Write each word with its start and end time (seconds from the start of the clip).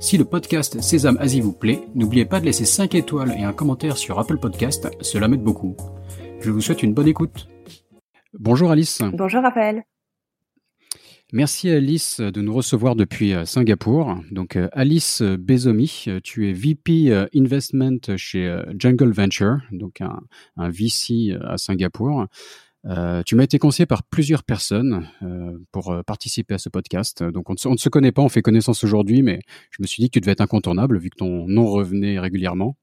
Si 0.00 0.16
le 0.16 0.24
podcast 0.24 0.80
Sésame 0.80 1.18
Asie 1.18 1.40
vous 1.40 1.52
plaît, 1.52 1.80
n'oubliez 1.96 2.24
pas 2.24 2.38
de 2.38 2.44
laisser 2.44 2.64
5 2.64 2.94
étoiles 2.94 3.34
et 3.36 3.42
un 3.42 3.52
commentaire 3.52 3.96
sur 3.96 4.18
Apple 4.20 4.38
Podcast, 4.38 4.88
cela 5.00 5.26
m'aide 5.26 5.42
beaucoup. 5.42 5.76
Je 6.40 6.50
vous 6.52 6.60
souhaite 6.60 6.84
une 6.84 6.94
bonne 6.94 7.08
écoute. 7.08 7.48
Bonjour 8.32 8.70
Alice. 8.70 9.02
Bonjour 9.12 9.42
Raphaël. 9.42 9.82
Merci 11.32 11.68
Alice 11.68 12.20
de 12.20 12.40
nous 12.40 12.54
recevoir 12.54 12.96
depuis 12.96 13.34
euh, 13.34 13.44
Singapour. 13.44 14.16
Donc 14.30 14.56
euh, 14.56 14.68
Alice 14.72 15.20
Bezomi, 15.20 16.04
euh, 16.06 16.20
tu 16.22 16.48
es 16.48 16.52
VP 16.54 17.26
Investment 17.34 18.16
chez 18.16 18.62
Jungle 18.78 19.10
Venture, 19.10 19.58
donc 19.72 20.00
un, 20.00 20.20
un 20.56 20.70
VC 20.70 21.36
à 21.44 21.58
Singapour. 21.58 22.26
Euh, 22.88 23.22
tu 23.24 23.36
m'as 23.36 23.44
été 23.44 23.58
conseillé 23.58 23.86
par 23.86 24.02
plusieurs 24.02 24.44
personnes 24.44 25.08
euh, 25.22 25.58
pour 25.72 25.90
euh, 25.90 26.02
participer 26.02 26.54
à 26.54 26.58
ce 26.58 26.68
podcast. 26.68 27.22
Donc 27.22 27.50
on 27.50 27.70
ne, 27.70 27.76
se 27.76 27.88
connaît 27.88 28.12
pas, 28.12 28.22
on 28.22 28.28
fait 28.28 28.42
connaissance 28.42 28.82
aujourd'hui, 28.82 29.22
mais 29.22 29.40
je 29.70 29.82
me 29.82 29.86
suis 29.86 30.02
dit 30.02 30.08
que 30.08 30.14
tu 30.14 30.20
devais 30.20 30.32
être 30.32 30.40
incontournable 30.40 30.98
vu 30.98 31.10
que 31.10 31.16
ton 31.16 31.46
nom 31.46 31.66
revenait 31.66 32.18
régulièrement. 32.18 32.76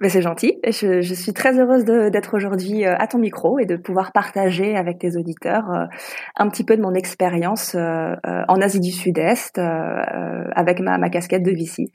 Ben, 0.00 0.08
c'est 0.08 0.22
gentil. 0.22 0.60
Je, 0.64 1.00
je, 1.00 1.14
suis 1.14 1.32
très 1.32 1.58
heureuse 1.58 1.84
d'être 1.84 2.36
aujourd'hui 2.36 2.84
à 2.84 3.04
ton 3.08 3.18
micro 3.18 3.58
et 3.58 3.66
de 3.66 3.76
pouvoir 3.76 4.12
partager 4.12 4.76
avec 4.76 5.00
tes 5.00 5.16
auditeurs 5.16 5.88
un 6.36 6.48
petit 6.48 6.62
peu 6.62 6.76
de 6.76 6.82
mon 6.82 6.94
expérience 6.94 7.74
en 7.74 8.60
Asie 8.60 8.78
du 8.78 8.92
Sud-Est 8.92 9.58
avec 9.58 10.78
ma, 10.78 10.98
ma 10.98 11.10
casquette 11.10 11.42
de 11.42 11.50
VC. 11.50 11.90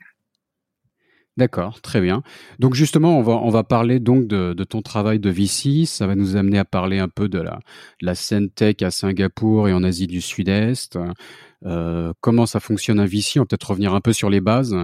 D'accord, 1.36 1.80
très 1.80 2.00
bien. 2.00 2.22
Donc 2.60 2.74
justement, 2.74 3.18
on 3.18 3.50
va, 3.50 3.64
parler 3.64 3.98
donc 3.98 4.28
de, 4.28 4.52
ton 4.64 4.82
travail 4.82 5.18
de 5.18 5.30
VC. 5.30 5.84
Ça 5.84 6.06
va 6.06 6.14
nous 6.14 6.36
amener 6.36 6.58
à 6.58 6.64
parler 6.64 7.00
un 7.00 7.08
peu 7.08 7.28
de 7.28 7.42
la, 8.00 8.14
scène 8.14 8.50
tech 8.50 8.76
à 8.82 8.92
Singapour 8.92 9.68
et 9.68 9.72
en 9.72 9.82
Asie 9.82 10.06
du 10.06 10.20
Sud-Est. 10.20 10.96
Euh, 11.66 12.12
comment 12.20 12.46
ça 12.46 12.60
fonctionne 12.60 13.00
un 13.00 13.06
VC 13.06 13.38
On 13.38 13.40
va 13.40 13.46
peut-être 13.46 13.70
revenir 13.70 13.94
un 13.94 14.00
peu 14.00 14.12
sur 14.12 14.30
les 14.30 14.40
bases. 14.40 14.76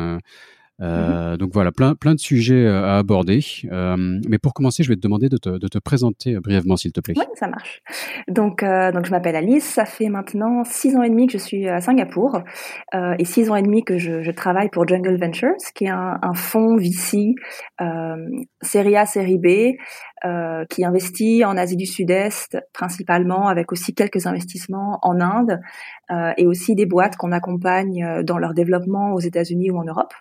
Mmh 0.81 0.85
euh, 0.87 1.37
donc 1.37 1.51
voilà, 1.53 1.73
plein, 1.73 1.95
plein 1.95 2.15
de 2.15 2.21
sujets 2.21 2.67
euh, 2.67 2.85
à 2.85 2.99
aborder. 2.99 3.41
Euh, 3.71 3.97
mais 4.29 4.39
pour 4.39 4.55
commencer, 4.55 4.83
je 4.83 4.89
vais 4.89 4.97
te 4.97 5.01
demander 5.01 5.29
de 5.29 5.37
te, 5.37 5.51
de 5.51 5.69
te 5.69 5.79
présenter 5.79 6.39
brièvement, 6.41 6.77
s'il 6.77 6.93
te 6.93 7.01
plaît. 7.01 7.15
Oui, 7.17 7.25
ça 7.35 7.49
marche. 7.49 7.83
Donc, 8.29 8.63
euh, 8.63 8.91
donc 8.91 9.05
je 9.05 9.11
m'appelle 9.11 9.37
Alice. 9.37 9.65
Ça 9.65 9.85
fait 9.85 10.09
maintenant 10.09 10.65
six 10.65 10.97
ans 10.97 11.03
et 11.03 11.11
demi 11.11 11.27
que 11.27 11.35
je 11.35 11.39
suis 11.39 11.69
à 11.69 11.81
Singapour 11.81 12.41
euh, 12.95 13.15
et 13.19 13.25
six 13.27 13.51
ans 13.51 13.57
et 13.57 13.63
demi 13.63 13.85
que 13.85 13.99
je, 13.99 14.23
je, 14.23 14.31
travaille 14.31 14.71
pour 14.71 14.89
Jungle 14.89 15.19
Ventures, 15.21 15.55
qui 15.75 15.85
est 15.85 15.91
un, 15.91 16.19
un 16.23 16.35
fonds 16.35 16.77
VC 16.77 17.35
série 18.63 18.97
A, 18.97 19.05
série 19.07 19.39
B, 19.39 19.77
qui 20.71 20.85
investit 20.85 21.45
en 21.45 21.57
Asie 21.57 21.77
du 21.77 21.87
Sud-Est 21.87 22.59
principalement, 22.73 23.49
avec 23.49 23.73
aussi 23.73 23.95
quelques 23.95 24.27
investissements 24.27 24.99
en 25.03 25.21
Inde 25.21 25.61
et 26.37 26.47
aussi 26.47 26.75
des 26.75 26.87
boîtes 26.87 27.17
qu'on 27.17 27.33
accompagne 27.33 28.23
dans 28.25 28.39
leur 28.39 28.55
développement 28.55 29.13
aux 29.13 29.21
États-Unis 29.21 29.71
ou 29.71 29.79
en 29.79 29.85
Europe. 29.85 30.13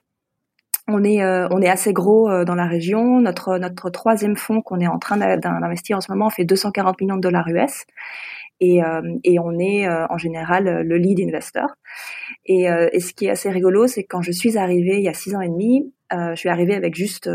On 0.91 1.03
est, 1.03 1.21
euh, 1.21 1.47
on 1.51 1.61
est 1.61 1.69
assez 1.69 1.93
gros 1.93 2.29
euh, 2.29 2.45
dans 2.45 2.55
la 2.55 2.65
région. 2.65 3.21
Notre, 3.21 3.57
notre 3.57 3.89
troisième 3.89 4.35
fonds 4.35 4.61
qu'on 4.61 4.79
est 4.79 4.87
en 4.87 4.97
train 4.97 5.17
d'investir 5.17 5.97
en 5.97 6.01
ce 6.01 6.11
moment 6.11 6.29
fait 6.29 6.45
240 6.45 6.99
millions 6.99 7.15
de 7.15 7.21
dollars 7.21 7.47
US. 7.49 7.85
Et, 8.59 8.83
euh, 8.83 9.01
et 9.23 9.39
on 9.39 9.57
est 9.57 9.87
en 9.87 10.17
général 10.17 10.81
le 10.81 10.97
lead 10.97 11.21
investor. 11.21 11.69
Et, 12.45 12.63
et 12.63 12.99
ce 12.99 13.13
qui 13.13 13.27
est 13.27 13.29
assez 13.29 13.49
rigolo, 13.49 13.87
c'est 13.87 14.03
que 14.03 14.09
quand 14.09 14.21
je 14.21 14.33
suis 14.33 14.57
arrivée 14.57 14.97
il 14.97 15.03
y 15.03 15.07
a 15.07 15.13
six 15.13 15.33
ans 15.33 15.39
et 15.39 15.47
demi, 15.47 15.93
je 16.11 16.35
suis 16.35 16.49
arrivée 16.49 16.75
avec 16.75 16.93
juste 16.93 17.29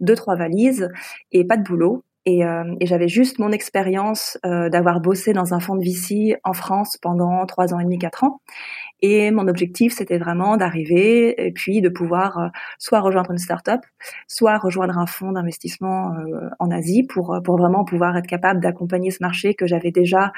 deux 0.00 0.14
trois 0.16 0.34
valises 0.34 0.88
et 1.30 1.44
pas 1.44 1.56
de 1.56 1.62
boulot. 1.62 2.02
Et, 2.26 2.40
et 2.40 2.86
j'avais 2.86 3.06
juste 3.06 3.38
mon 3.38 3.52
expérience 3.52 4.36
d'avoir 4.42 5.00
bossé 5.00 5.32
dans 5.32 5.54
un 5.54 5.60
fonds 5.60 5.76
de 5.76 5.84
VC 5.84 6.36
en 6.42 6.54
France 6.54 6.98
pendant 7.00 7.46
trois 7.46 7.72
ans 7.72 7.78
et 7.78 7.84
demi, 7.84 8.00
quatre 8.00 8.24
ans. 8.24 8.40
Et 9.00 9.30
mon 9.30 9.48
objectif, 9.48 9.92
c'était 9.92 10.18
vraiment 10.18 10.56
d'arriver 10.56 11.46
et 11.46 11.52
puis 11.52 11.80
de 11.80 11.88
pouvoir 11.88 12.38
euh, 12.38 12.48
soit 12.78 13.00
rejoindre 13.00 13.32
une 13.32 13.38
start-up, 13.38 13.80
soit 14.28 14.56
rejoindre 14.56 14.96
un 14.98 15.06
fonds 15.06 15.32
d'investissement 15.32 16.14
euh, 16.14 16.48
en 16.58 16.70
Asie 16.70 17.02
pour, 17.02 17.34
euh, 17.34 17.40
pour 17.40 17.58
vraiment 17.58 17.84
pouvoir 17.84 18.16
être 18.16 18.26
capable 18.26 18.60
d'accompagner 18.60 19.10
ce 19.10 19.18
marché 19.20 19.54
que 19.54 19.66
j'avais 19.66 19.90
déjà, 19.90 20.32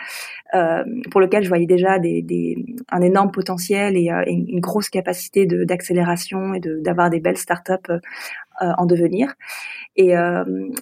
pour 1.10 1.20
lequel 1.20 1.42
je 1.42 1.48
voyais 1.48 1.66
déjà 1.66 1.98
des, 1.98 2.22
des, 2.22 2.56
un 2.90 3.02
énorme 3.02 3.30
potentiel 3.30 3.96
et, 3.96 4.10
une 4.26 4.60
grosse 4.60 4.88
capacité 4.88 5.44
d'accélération 5.46 6.54
et 6.54 6.60
d'avoir 6.60 7.10
des 7.10 7.20
belles 7.20 7.36
start-up 7.36 7.86
en 8.60 8.86
devenir. 8.86 9.34
Et, 9.96 10.14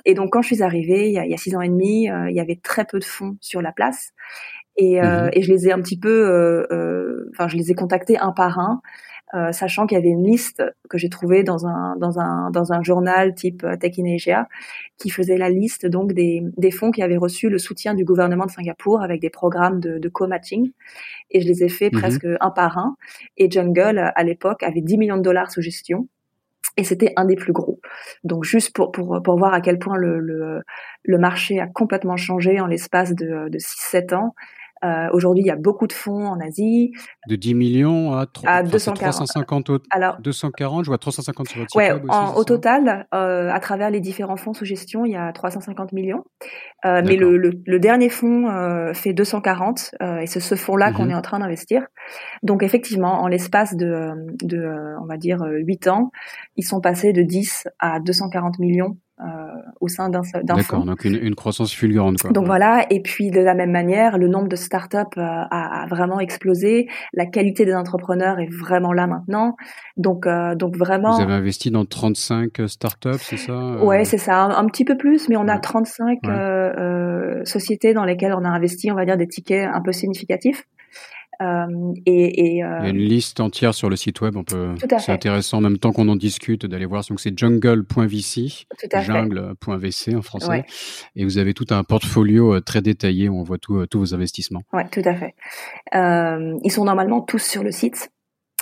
et, 0.05 0.15
donc 0.15 0.33
quand 0.33 0.43
je 0.43 0.55
suis 0.55 0.63
arrivée 0.63 1.09
il 1.09 1.15
y 1.15 1.19
a, 1.19 1.25
il 1.25 1.31
y 1.31 1.35
a 1.35 1.39
six 1.39 1.57
ans 1.57 1.61
et 1.61 1.69
demi, 1.69 2.05
il 2.05 2.35
y 2.35 2.41
avait 2.41 2.61
très 2.63 2.85
peu 2.85 2.99
de 2.99 3.05
fonds 3.05 3.37
sur 3.41 3.63
la 3.63 3.73
place. 3.73 4.13
Et, 4.77 5.01
euh, 5.01 5.27
mmh 5.27 5.31
et 5.35 5.43
je 5.43 5.53
les 5.53 5.69
ai 5.69 5.73
un 5.73 5.81
petit 5.81 5.99
peu, 5.99 6.09
euh, 6.29 6.67
euh, 6.73 7.31
enfin, 7.33 7.49
je 7.49 7.57
les 7.57 7.71
ai 7.71 7.75
contactés 7.75 8.19
un 8.19 8.33
par 8.33 8.59
un, 8.59 8.81
euh, 9.35 9.53
sachant 9.53 9.87
qu'il 9.87 9.97
y 9.97 10.01
avait 10.01 10.11
une 10.11 10.25
liste 10.25 10.63
que 10.89 10.99
j'ai 10.99 11.09
trouvée 11.09 11.43
dans 11.43 11.67
un 11.67 11.97
dans 11.97 12.19
un 12.21 12.51
dans 12.51 12.73
un 12.73 12.83
journal 12.83 13.35
type 13.35 13.67
Tech 13.81 13.95
in 13.99 14.15
Asia, 14.15 14.49
qui 14.99 15.11
faisait 15.11 15.39
la 15.39 15.51
liste 15.51 15.87
donc 15.87 16.13
des 16.13 16.43
des 16.57 16.71
fonds 16.71 16.91
qui 16.91 17.03
avaient 17.03 17.17
reçu 17.17 17.49
le 17.49 17.59
soutien 17.59 17.95
du 17.95 18.05
gouvernement 18.05 18.47
de 18.47 18.51
Singapour 18.51 19.03
avec 19.03 19.21
des 19.21 19.31
programmes 19.31 19.81
de, 19.81 19.99
de 19.99 20.09
co-matching. 20.09 20.71
Et 21.31 21.41
je 21.41 21.47
les 21.49 21.65
ai 21.65 21.69
fait 21.69 21.89
mmh 21.89 21.99
presque 21.99 22.27
un 22.41 22.51
par 22.51 22.79
un. 22.79 22.97
Et 23.37 23.51
Jungle 23.51 24.13
à 24.15 24.23
l'époque 24.25 24.63
avait 24.63 24.83
10 24.83 24.99
millions 24.99 25.17
de 25.17 25.23
dollars 25.23 25.51
sous 25.51 25.63
gestion 25.63 26.09
et 26.77 26.85
c'était 26.85 27.13
un 27.17 27.25
des 27.25 27.37
plus 27.37 27.53
gros. 27.53 27.81
Donc 28.25 28.45
juste 28.45 28.75
pour, 28.75 28.91
pour, 28.93 29.23
pour 29.23 29.39
voir 29.39 29.55
à 29.55 29.61
quel 29.61 29.79
point 29.79 29.97
le, 29.97 30.19
le, 30.19 30.63
le 31.05 31.19
marché 31.19 31.61
a 31.61 31.67
complètement 31.67 32.17
changé 32.17 32.61
en 32.61 32.67
l'espace 32.67 33.15
de, 33.15 33.49
de 33.49 33.59
6-7 33.59 34.15
ans 34.15 34.35
euh, 34.85 35.09
Aujourd'hui, 35.13 35.43
il 35.43 35.47
y 35.47 35.51
a 35.51 35.57
beaucoup 35.57 35.87
de 35.87 35.93
fonds 35.93 36.27
en 36.27 36.41
Asie. 36.41 36.93
De 37.29 37.37
10 37.37 37.55
millions 37.55 38.13
à, 38.13 38.27
3, 38.27 38.49
à 38.51 38.63
240. 38.63 39.13
350 39.13 39.71
au, 39.71 39.79
Alors, 39.91 40.21
240, 40.21 40.85
je 40.85 40.91
vois 40.91 40.99
350 40.99 41.49
sur 41.49 41.61
votre 41.61 41.77
ouais, 41.77 41.93
web 41.93 42.05
aussi, 42.05 42.37
au 42.37 42.45
total, 42.45 43.07
euh, 43.15 43.51
à 43.51 43.61
travers 43.61 43.91
les 43.91 44.01
différents 44.01 44.37
fonds 44.37 44.53
sous 44.53 44.65
gestion, 44.65 45.05
il 45.05 45.13
y 45.13 45.17
a 45.17 45.33
350 45.33 45.93
millions. 45.93 46.25
Euh, 46.85 47.03
mais 47.05 47.17
le, 47.17 47.39
le, 47.39 47.53
le, 47.65 47.79
dernier 47.79 48.11
fonds 48.11 48.49
euh, 48.51 48.93
fait 48.93 49.15
240 49.15 49.95
euh, 50.03 50.19
et 50.19 50.27
c'est 50.27 50.41
ce 50.41 50.55
fonds-là 50.55 50.93
qu'on 50.93 51.05
mhm. 51.05 51.13
est 51.13 51.15
en 51.15 51.23
train 51.23 51.39
d'investir. 51.39 51.87
Donc 52.43 52.63
effectivement, 52.63 53.23
en 53.23 53.27
l'espace 53.27 53.75
de, 53.75 54.11
de, 54.43 54.67
on 55.01 55.07
va 55.07 55.17
dire, 55.17 55.39
8 55.43 55.89
ans, 55.89 56.11
ils 56.57 56.65
sont 56.65 56.81
passés 56.81 57.13
de 57.13 57.23
10 57.23 57.69
à 57.79 58.01
240 58.01 58.59
millions 58.59 58.99
euh, 59.14 59.14
au 59.81 59.89
sein 59.89 60.09
d'un. 60.09 60.23
D'accord, 60.43 60.85
donc 60.85 61.05
une, 61.05 61.15
une, 61.15 61.35
croissance 61.35 61.73
fulgurante. 61.73 62.21
Quoi. 62.21 62.33
Donc 62.33 62.47
voilà, 62.47 62.87
et 62.91 63.01
puis 63.01 63.31
de 63.31 63.41
la 63.41 63.55
même 63.55 63.71
manière, 63.71 64.19
le 64.19 64.29
nombre 64.29 64.49
de 64.49 64.57
startups 64.57 64.97
euh, 65.17 65.23
a, 65.23 65.83
a 65.83 65.87
vraiment 65.87 66.19
explosé, 66.21 66.89
la 67.13 67.27
qualité 67.27 67.65
des 67.65 67.75
entrepreneurs 67.75 68.41
est 68.41 68.51
vraiment 68.51 68.93
là 68.93 69.07
maintenant. 69.07 69.57
Donc, 69.97 70.27
euh, 70.27 70.55
donc 70.55 70.77
vraiment. 70.77 71.17
Vous 71.17 71.23
avez 71.23 71.35
investi 71.35 71.71
dans 71.71 71.85
35 71.85 72.51
startups, 72.67 73.11
c'est 73.21 73.37
ça 73.37 73.53
euh? 73.53 73.85
Ouais, 73.85 74.05
c'est 74.05 74.19
ça, 74.19 74.43
un, 74.45 74.67
petit 74.67 74.85
peu 74.85 74.97
plus, 74.97 75.29
mais 75.29 75.37
on 75.37 75.49
a 75.49 75.59
35 75.59 76.19
ouais. 76.25 77.45
sociétés 77.45 77.95
dans 77.95 78.05
lesquelles 78.05 78.35
on 78.35 78.45
a 78.45 78.49
investi, 78.49 78.91
on 78.91 78.97
va 78.97 79.05
dire, 79.05 79.17
des 79.17 79.29
tickets 79.29 79.69
un 79.73 79.81
peu 79.81 79.93
significatifs. 79.93 80.65
Euh, 81.43 81.93
et, 82.07 82.57
et 82.57 82.65
euh, 82.65 82.79
Il 82.81 82.85
y 82.85 82.87
a 82.87 82.91
une 82.91 82.97
liste 82.99 83.41
entière 83.41 83.75
sur 83.75 83.91
le 83.91 83.97
site 83.97 84.21
web. 84.21 84.37
On 84.37 84.45
peut. 84.45 84.75
C'est 84.99 85.13
intéressant 85.13 85.59
en 85.59 85.63
même 85.63 85.79
temps 85.79 85.93
qu'on 85.93 86.09
en 86.09 86.17
discute 86.17 86.67
d'aller 86.67 86.87
voir. 86.87 87.03
Donc 87.09 87.21
c'est 87.21 87.37
jungle.vc, 87.39 88.67
jungle.vc 89.03 90.17
en 90.17 90.23
français. 90.23 90.49
Ouais. 90.49 90.65
Et 91.17 91.25
vous 91.25 91.39
avez 91.39 91.55
tout 91.55 91.67
un 91.71 91.85
portfolio 91.85 92.55
euh, 92.55 92.61
très 92.61 92.83
détaillé 92.83 93.29
où 93.29 93.39
on 93.39 93.43
voit 93.43 93.59
tout, 93.59 93.87
tous 93.87 93.99
vos 93.99 94.15
investissements. 94.15 94.63
Ouais, 94.73 94.87
tout 94.91 95.03
à 95.05 95.15
fait. 95.15 95.35
Euh, 95.95 96.59
ils 96.63 96.73
sont 96.73 96.85
normalement 96.85 97.21
tous 97.21 97.43
sur 97.43 97.63
le 97.63 97.71
site. 97.71 98.11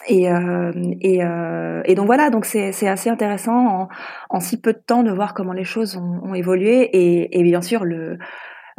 Et, 0.09 0.31
euh, 0.31 0.73
et, 1.01 1.23
euh, 1.23 1.83
et, 1.85 1.95
donc 1.95 2.07
voilà, 2.07 2.31
donc 2.31 2.45
c'est 2.45 2.89
assez 2.89 3.09
intéressant 3.09 3.83
en, 3.83 3.89
en, 4.31 4.41
si 4.41 4.61
peu 4.61 4.73
de 4.73 4.83
temps 4.85 5.03
de 5.03 5.13
voir 5.13 5.33
comment 5.33 5.53
les 5.53 5.65
choses 5.65 5.97
ont, 5.97 6.21
ont 6.25 6.35
évolué 6.35 6.83
et, 6.93 7.39
et, 7.39 7.43
bien 7.45 7.63
sûr 7.63 7.85
le 7.85 8.19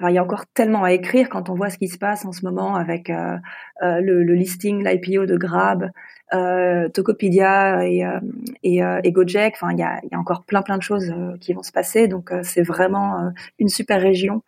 il 0.01 0.13
y 0.13 0.17
a 0.17 0.23
encore 0.23 0.45
tellement 0.47 0.83
à 0.83 0.91
écrire 0.91 1.29
quand 1.29 1.49
on 1.49 1.53
voit 1.53 1.69
ce 1.69 1.77
qui 1.77 1.87
se 1.87 1.97
passe 1.97 2.25
en 2.25 2.31
ce 2.31 2.45
moment 2.45 2.75
avec 2.75 3.09
euh, 3.09 3.37
euh, 3.81 3.99
le, 4.01 4.33
listing, 4.33 4.83
l'IPO 4.83 5.25
de 5.25 5.35
Grab, 5.35 5.91
euh, 6.33 6.87
Tokopedia 6.89 7.85
et, 7.85 8.03
euh, 8.05 9.01
Gojek. 9.05 9.53
Enfin, 9.55 9.73
il 9.73 9.79
y 9.79 9.83
a, 9.83 9.99
encore 10.13 10.43
plein 10.43 10.61
plein 10.61 10.77
de 10.77 10.83
choses 10.83 11.13
qui 11.41 11.53
vont 11.53 11.63
se 11.63 11.71
passer. 11.71 12.07
Donc, 12.07 12.31
c'est 12.43 12.63
vraiment 12.63 13.31
une 13.59 13.69
super 13.69 14.01
région 14.01 14.41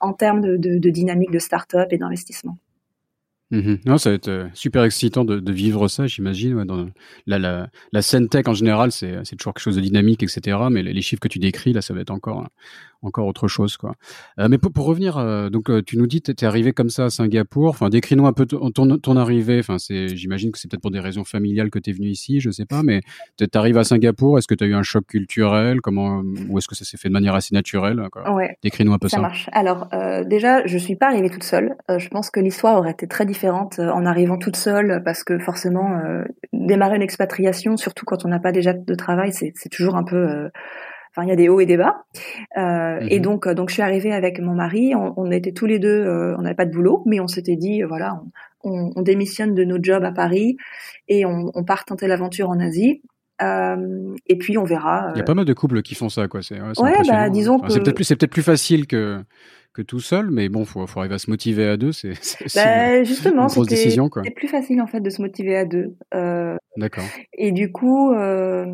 en 0.00 0.12
termes 0.12 0.40
de, 0.40 0.90
dynamique 0.90 1.30
de 1.30 1.38
start-up 1.38 1.88
et 1.92 1.98
d'investissement. 1.98 2.58
Mmh 3.50 3.74
non, 3.84 3.98
ça 3.98 4.08
va 4.10 4.16
être 4.16 4.48
super 4.54 4.84
excitant 4.84 5.24
de, 5.24 5.52
vivre 5.52 5.86
ça, 5.88 6.06
j'imagine. 6.06 6.64
La, 7.26 7.68
la 7.92 8.02
scène 8.02 8.28
tech 8.28 8.48
en 8.48 8.54
général, 8.54 8.90
c'est 8.90 9.36
toujours 9.36 9.54
quelque 9.54 9.62
chose 9.62 9.76
de 9.76 9.80
dynamique, 9.80 10.22
etc. 10.22 10.58
Mais 10.70 10.82
les, 10.82 10.92
les, 10.92 11.02
chiffres 11.02 11.20
que 11.20 11.28
tu 11.28 11.38
décris, 11.38 11.72
là, 11.72 11.80
ça 11.80 11.94
va 11.94 12.00
être 12.00 12.10
encore 12.10 12.48
encore 13.04 13.26
autre 13.26 13.48
chose, 13.48 13.76
quoi. 13.76 13.94
Euh, 14.38 14.48
mais 14.48 14.58
pour, 14.58 14.72
pour 14.72 14.86
revenir, 14.86 15.18
euh, 15.18 15.50
donc 15.50 15.70
euh, 15.70 15.82
tu 15.82 15.96
nous 15.96 16.06
dis, 16.06 16.20
tu 16.22 16.30
es 16.32 16.44
arrivé 16.44 16.72
comme 16.72 16.90
ça 16.90 17.04
à 17.04 17.10
Singapour. 17.10 17.70
Enfin, 17.70 17.88
décris-nous 17.88 18.26
un 18.26 18.32
peu 18.32 18.46
ton, 18.46 18.70
ton, 18.70 19.16
arrivée. 19.16 19.58
Enfin, 19.58 19.78
c'est, 19.78 20.08
j'imagine 20.08 20.52
que 20.52 20.58
c'est 20.58 20.70
peut-être 20.70 20.82
pour 20.82 20.90
des 20.90 21.00
raisons 21.00 21.24
familiales 21.24 21.70
que 21.70 21.78
tu 21.78 21.90
es 21.90 21.92
venu 21.92 22.08
ici, 22.08 22.40
je 22.40 22.50
sais 22.50 22.66
pas. 22.66 22.82
Mais 22.82 23.00
tu 23.38 23.46
arrives 23.54 23.78
à 23.78 23.84
Singapour. 23.84 24.38
Est-ce 24.38 24.48
que 24.48 24.54
tu 24.54 24.64
as 24.64 24.66
eu 24.66 24.74
un 24.74 24.82
choc 24.82 25.06
culturel? 25.06 25.80
Comment 25.80 26.22
ou 26.48 26.58
est-ce 26.58 26.68
que 26.68 26.74
ça 26.74 26.84
s'est 26.84 26.96
fait 26.96 27.08
de 27.08 27.12
manière 27.12 27.34
assez 27.34 27.54
naturelle 27.54 28.02
Ouais. 28.32 28.56
Décris-nous 28.62 28.92
un 28.92 28.98
peu 28.98 29.08
ça. 29.08 29.16
Ça 29.16 29.22
marche. 29.22 29.48
Alors 29.52 29.88
déjà, 30.26 30.66
je 30.66 30.78
suis 30.78 30.96
pas 30.96 31.08
arrivée 31.08 31.30
toute 31.30 31.44
seule. 31.44 31.76
je 31.88 32.08
pense 32.08 32.30
que 32.30 32.40
l'histoire 32.40 32.78
aurait 32.78 32.92
été 32.92 33.06
très 33.06 33.26
différente 33.26 33.78
en 33.78 34.06
arrivant 34.06 34.38
toute 34.38 34.56
seule 34.56 35.02
parce 35.04 35.24
que 35.24 35.38
forcément, 35.38 36.00
démarrer 36.52 36.96
une 36.96 37.02
expatriation, 37.02 37.76
surtout 37.76 38.04
quand 38.04 38.24
on 38.24 38.28
n'a 38.28 38.40
pas 38.40 38.52
déjà 38.52 38.72
de 38.72 38.94
travail, 38.94 39.32
c'est 39.32 39.68
toujours 39.70 39.96
un 39.96 40.04
peu 40.04 40.48
Enfin, 41.16 41.26
il 41.26 41.28
y 41.28 41.32
a 41.32 41.36
des 41.36 41.48
hauts 41.48 41.60
et 41.60 41.66
des 41.66 41.76
bas. 41.76 42.04
Euh, 42.58 42.98
Et 43.08 43.18
mhm. 43.18 43.22
donc, 43.22 43.48
donc, 43.48 43.68
je 43.68 43.74
suis 43.74 43.82
arrivée 43.82 44.12
avec 44.12 44.40
mon 44.40 44.54
mari. 44.54 44.94
On, 44.94 45.14
on 45.16 45.30
était 45.30 45.52
tous 45.52 45.66
les 45.66 45.78
deux, 45.78 45.88
euh, 45.88 46.34
on 46.38 46.42
n'avait 46.42 46.56
pas 46.56 46.66
de 46.66 46.72
boulot, 46.72 47.02
mais 47.06 47.20
on 47.20 47.28
s'était 47.28 47.56
dit, 47.56 47.82
voilà, 47.82 48.20
on, 48.64 48.90
on, 48.96 49.02
démissionne 49.02 49.54
de 49.54 49.64
nos 49.64 49.78
jobs 49.80 50.04
à 50.04 50.12
Paris 50.12 50.56
et 51.08 51.24
on, 51.24 51.52
part 51.64 51.84
tenter 51.84 52.08
l'aventure 52.08 52.50
en 52.50 52.58
Asie. 52.58 53.02
Euh, 53.42 54.14
et 54.26 54.38
puis 54.38 54.56
on 54.58 54.64
verra. 54.64 55.10
Il 55.14 55.18
y 55.18 55.20
a 55.20 55.24
pas 55.24 55.34
mal 55.34 55.44
de 55.44 55.52
couples 55.52 55.82
qui 55.82 55.94
font 55.94 56.08
ça, 56.08 56.28
quoi. 56.28 56.40
C'est 56.42 56.60
ouais, 56.60 56.92
bah, 57.08 57.28
disons 57.30 57.58
que 57.58 57.70
c'est 57.70 57.80
peut-être 57.80 58.30
plus, 58.30 58.42
facile 58.42 58.86
que 58.86 59.20
que 59.74 59.82
tout 59.82 59.98
seul, 59.98 60.30
mais 60.30 60.48
bon, 60.48 60.64
faut, 60.64 60.86
faut 60.86 61.00
arriver 61.00 61.16
à 61.16 61.18
se 61.18 61.28
motiver 61.28 61.66
à 61.66 61.76
deux. 61.76 61.90
C'est 61.92 62.12
bah, 62.54 63.02
justement, 63.02 63.42
une 63.42 63.48
grosse 63.48 63.66
décision, 63.66 64.08
quoi. 64.08 64.22
C'est 64.24 64.30
plus 64.30 64.48
facile 64.48 64.80
en 64.80 64.86
fait 64.86 65.00
de 65.00 65.10
se 65.10 65.20
motiver 65.20 65.56
à 65.56 65.64
deux. 65.64 65.96
Euh, 66.14 66.56
D'accord. 66.76 67.04
Et 67.36 67.50
du 67.50 67.72
coup, 67.72 68.12
euh, 68.12 68.66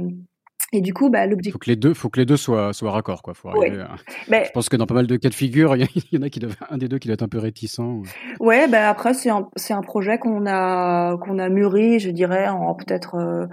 et 0.72 0.80
du 0.80 0.94
coup, 0.94 1.10
bah, 1.10 1.26
l'objectif. 1.26 1.52
Faut 1.52 1.58
que 1.58 1.70
les 1.70 1.76
deux, 1.76 1.94
faut 1.94 2.08
que 2.08 2.20
les 2.20 2.26
deux 2.26 2.36
soient, 2.36 2.72
soient 2.72 2.92
raccords, 2.92 3.22
quoi. 3.22 3.34
Faut 3.34 3.48
arriver 3.48 3.84
Je 4.28 4.50
pense 4.52 4.68
que 4.68 4.76
dans 4.76 4.86
pas 4.86 4.94
mal 4.94 5.06
de 5.06 5.16
cas 5.16 5.28
de 5.28 5.34
figure, 5.34 5.74
il 5.76 5.88
y, 6.12 6.18
en 6.18 6.22
a 6.22 6.30
qui 6.30 6.38
doivent, 6.38 6.56
un 6.70 6.78
des 6.78 6.88
deux 6.88 6.98
qui 6.98 7.08
doit 7.08 7.14
être 7.14 7.22
un 7.22 7.28
peu 7.28 7.38
réticent. 7.38 7.80
Ouais, 8.38 8.68
bah 8.68 8.88
après 8.88 9.14
c'est 9.14 9.30
un, 9.30 9.48
c'est 9.56 9.74
un 9.74 9.82
projet 9.82 10.18
qu'on 10.18 10.46
a, 10.46 11.16
qu'on 11.18 11.38
a 11.38 11.48
mûri, 11.48 11.98
je 11.98 12.10
dirais, 12.10 12.48
en 12.48 12.74
peut-être 12.74 13.16
euh, 13.16 13.46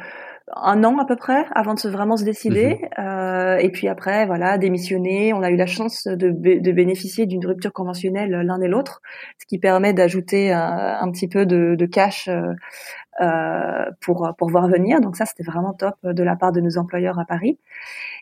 un 0.56 0.84
an 0.84 0.98
à 0.98 1.06
peu 1.06 1.16
près 1.16 1.46
avant 1.54 1.74
de 1.74 1.80
se 1.80 1.88
vraiment 1.88 2.18
se 2.18 2.24
décider. 2.24 2.80
Mhm. 2.98 3.06
Euh, 3.06 3.58
et 3.58 3.70
puis 3.70 3.88
après, 3.88 4.26
voilà, 4.26 4.58
démissionner. 4.58 5.34
On 5.34 5.44
a 5.44 5.50
eu 5.50 5.56
la 5.56 5.66
chance 5.66 6.08
de, 6.08 6.30
de 6.30 6.72
bénéficier 6.72 7.26
d'une 7.26 7.46
rupture 7.46 7.74
conventionnelle 7.74 8.32
l'un 8.32 8.62
et 8.62 8.68
l'autre, 8.68 9.02
ce 9.40 9.46
qui 9.46 9.60
permet 9.60 9.94
d'ajouter 9.94 10.52
un, 10.52 10.98
un, 11.02 11.12
petit 11.12 11.28
peu 11.28 11.46
de, 11.46 11.76
de 11.76 11.86
cash 11.86 12.28
euh, 12.28 12.54
euh, 13.20 13.86
pour 14.02 14.30
pour 14.38 14.50
voir 14.50 14.68
venir. 14.68 15.02
Donc 15.02 15.18
ça, 15.18 15.26
c'était 15.26 15.44
vraiment 15.44 15.74
top 15.74 15.96
de 16.04 16.24
la 16.24 16.36
part 16.36 16.52
de 16.52 16.62
nos 16.62 16.78
employeurs 16.78 17.20
à 17.20 17.26
Paris. 17.26 17.60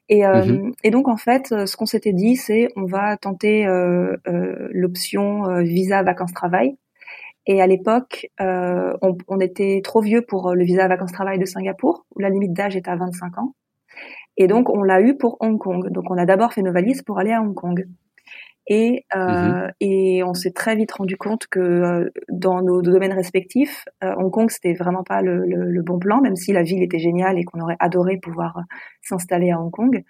Et, 0.07 0.25
euh, 0.25 0.45
mhm. 0.45 0.73
et 0.83 0.91
donc 0.91 1.07
en 1.07 1.17
fait, 1.17 1.53
ce 1.65 1.75
qu'on 1.75 1.85
s'était 1.85 2.13
dit, 2.13 2.37
c'est 2.37 2.69
on 2.75 2.85
va 2.85 3.17
tenter 3.17 3.67
euh, 3.67 4.15
l'option 4.71 5.61
visa 5.61 6.01
vacances-travail. 6.01 6.77
Et 7.47 7.61
à 7.61 7.67
l'époque, 7.67 8.27
on, 8.39 9.17
on, 9.27 9.39
était 9.39 9.81
trop 9.83 10.01
vieux 10.01 10.21
pour 10.21 10.53
le 10.55 10.63
visa 10.63 10.87
vacances-travail 10.87 11.37
de 11.39 11.45
Singapour, 11.45 12.05
où 12.15 12.19
la 12.19 12.29
limite 12.29 12.53
d'âge 12.53 12.75
est 12.75 12.87
à 12.87 12.95
25 12.95 13.37
ans. 13.37 13.53
Et 14.37 14.47
donc, 14.47 14.69
on 14.69 14.83
l'a 14.83 15.01
eu 15.01 15.15
pour 15.17 15.37
Hong 15.39 15.57
Kong. 15.57 15.89
Donc, 15.91 16.09
on 16.09 16.17
a 16.17 16.25
d'abord 16.25 16.53
fait 16.53 16.61
nos 16.61 16.73
valises 16.73 17.01
pour 17.01 17.19
aller 17.19 17.31
à 17.31 17.41
Hong 17.41 17.53
Kong. 17.53 17.87
Et, 18.67 19.05
euh, 19.15 19.67
mmh 19.67 19.71
et 19.81 20.23
on 20.23 20.33
s'est 20.33 20.51
très 20.51 20.75
vite 20.75 20.91
rendu 20.93 21.17
compte 21.17 21.47
que 21.47 21.59
euh, 21.59 22.09
dans 22.29 22.61
nos 22.61 22.81
domaines 22.81 23.13
respectifs, 23.13 23.85
euh, 24.03 24.15
Hong 24.17 24.31
Kong 24.31 24.49
c'était 24.49 24.73
vraiment 24.73 25.03
pas 25.03 25.21
le, 25.21 25.45
le, 25.45 25.69
le, 25.69 25.81
bon 25.83 25.99
plan, 25.99 26.21
même 26.21 26.35
si 26.35 26.53
la 26.53 26.63
ville 26.63 26.81
était 26.81 26.97
géniale 26.97 27.37
et 27.37 27.43
qu'on 27.43 27.59
aurait 27.59 27.75
adoré 27.79 28.17
pouvoir 28.17 28.61
s'installer 29.01 29.51
à 29.51 29.59
Hong 29.59 29.69
Kong. 29.69 30.03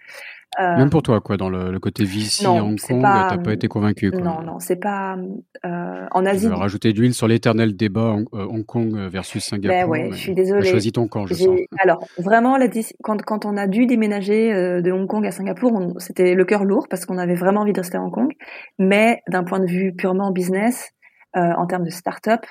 Euh, 0.59 0.77
Même 0.77 0.89
pour 0.89 1.03
toi, 1.03 1.19
quoi, 1.19 1.35
dans 1.37 1.49
le, 1.49 1.71
le 1.71 1.79
côté 1.79 2.05
VC 2.05 2.45
à 2.45 2.51
Hong 2.51 2.79
Kong, 2.79 3.01
t'as 3.01 3.37
pas 3.37 3.53
été 3.53 3.67
convaincu. 3.67 4.11
Quoi. 4.11 4.21
Non, 4.21 4.41
non, 4.41 4.59
c'est 4.59 4.77
pas 4.77 5.17
euh, 5.65 6.05
en 6.11 6.25
Asie. 6.25 6.45
Tu 6.45 6.49
veux 6.49 6.55
rajouter 6.57 6.93
de 6.93 6.99
l'huile 6.99 7.13
sur 7.13 7.27
l'éternel 7.27 7.75
débat 7.75 8.13
Hong, 8.13 8.27
euh, 8.33 8.63
Kong 8.63 8.95
versus 9.09 9.43
Singapour. 9.43 9.77
Ben 9.77 9.89
ouais, 9.89 10.09
je 10.11 10.17
suis 10.17 10.33
désolée. 10.33 10.69
choisi 10.69 10.91
ton 10.91 11.07
camp, 11.07 11.25
je 11.25 11.33
sens. 11.33 11.59
Alors 11.79 12.05
vraiment, 12.17 12.57
la, 12.57 12.67
quand 13.03 13.21
quand 13.23 13.45
on 13.45 13.57
a 13.57 13.67
dû 13.67 13.85
déménager 13.85 14.51
de 14.81 14.91
Hong 14.91 15.07
Kong 15.07 15.25
à 15.25 15.31
Singapour, 15.31 15.93
c'était 15.97 16.35
le 16.35 16.45
cœur 16.45 16.63
lourd 16.63 16.87
parce 16.89 17.05
qu'on 17.05 17.17
avait 17.17 17.35
vraiment 17.35 17.61
envie 17.61 17.73
de 17.73 17.79
rester 17.79 17.97
à 17.97 18.01
Hong 18.01 18.11
Kong. 18.11 18.31
Mais 18.79 19.21
d'un 19.27 19.43
point 19.43 19.59
de 19.59 19.67
vue 19.67 19.93
purement 19.93 20.31
business, 20.31 20.91
euh, 21.35 21.51
en 21.57 21.65
termes 21.67 21.83
de 21.83 21.89
start-up, 21.89 22.45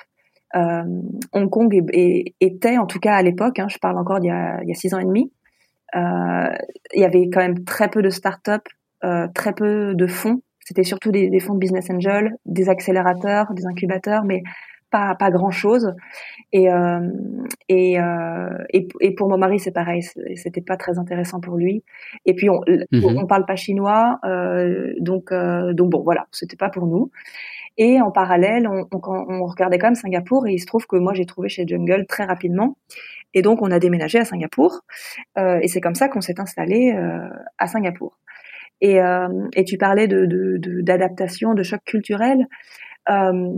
Hong 0.53 1.49
Kong 1.49 1.73
est, 1.73 1.83
est, 1.91 2.35
était, 2.39 2.77
en 2.77 2.85
tout 2.85 2.99
cas 2.99 3.15
à 3.15 3.21
l'époque, 3.21 3.59
hein, 3.59 3.67
je 3.67 3.77
parle 3.77 3.97
encore 3.97 4.19
d'il 4.19 4.29
y 4.29 4.31
a, 4.31 4.61
il 4.63 4.69
y 4.69 4.71
a 4.71 4.75
six 4.75 4.93
ans 4.93 4.99
et 4.99 5.05
demi, 5.05 5.33
il 5.93 6.99
y 6.99 7.05
avait 7.05 7.29
quand 7.29 7.41
même 7.41 7.63
très 7.63 7.89
peu 7.89 8.01
de 8.01 8.09
start-up, 8.09 8.63
euh, 9.03 9.27
très 9.33 9.53
peu 9.53 9.93
de 9.93 10.07
fonds. 10.07 10.41
C'était 10.59 10.83
surtout 10.83 11.11
des, 11.11 11.29
des, 11.29 11.39
fonds 11.39 11.53
de 11.53 11.59
business 11.59 11.89
angel, 11.91 12.35
des 12.45 12.69
accélérateurs, 12.69 13.53
des 13.53 13.67
incubateurs, 13.67 14.23
mais 14.23 14.41
pas, 14.89 15.13
pas 15.15 15.29
grand 15.29 15.51
chose. 15.51 15.93
Et, 16.53 16.71
euh, 16.71 17.01
et, 17.69 17.99
euh, 17.99 18.49
et, 18.71 18.87
et, 19.01 19.13
pour 19.13 19.29
mon 19.29 19.37
mari, 19.37 19.59
c'est 19.59 19.71
pareil, 19.73 20.01
c'était 20.35 20.61
pas 20.61 20.77
très 20.77 20.97
intéressant 20.97 21.39
pour 21.39 21.55
lui. 21.55 21.83
Et 22.25 22.33
puis 22.33 22.49
on, 22.49 22.61
mhm. 22.91 23.17
on 23.17 23.27
parle 23.27 23.45
pas 23.45 23.55
chinois, 23.55 24.19
euh, 24.25 24.93
donc 24.99 25.31
euh, 25.31 25.73
donc 25.73 25.91
bon 25.91 26.01
voilà, 26.01 26.25
c'était 26.31 26.57
pas 26.57 26.69
pour 26.69 26.87
nous. 26.87 27.11
Et 27.77 27.99
en 27.99 28.09
parallèle, 28.09 28.67
on, 28.67 28.87
on, 28.91 28.99
on, 29.03 29.45
regardait 29.45 29.77
quand 29.77 29.87
même 29.87 29.95
Singapour 29.95 30.47
et 30.47 30.53
il 30.53 30.59
se 30.59 30.65
trouve 30.65 30.87
que 30.87 30.95
moi 30.95 31.13
j'ai 31.13 31.25
trouvé 31.25 31.49
chez 31.49 31.67
Jungle 31.67 32.05
très 32.07 32.23
rapidement. 32.23 32.77
Et 33.35 33.41
donc, 33.41 33.61
on 33.61 33.69
a 33.69 33.77
déménagé 33.77 34.17
à 34.17 34.25
Singapour. 34.25 34.81
Euh, 35.37 35.59
et 35.61 35.67
c'est 35.67 35.81
comme 35.81 35.93
ça 35.93 36.07
qu'on 36.07 36.21
s'est 36.21 36.39
installé 36.39 36.93
euh, 36.93 37.29
à 37.59 37.67
Singapour. 37.67 38.17
Et, 38.81 38.99
euh, 38.99 39.27
et, 39.55 39.65
tu 39.65 39.77
parlais 39.77 40.07
de, 40.07 40.25
d'adaptation, 40.81 41.51
de, 41.51 41.59
de, 41.59 41.63
choc 41.63 41.81
culturel. 41.85 42.47
Euh, 43.09 43.53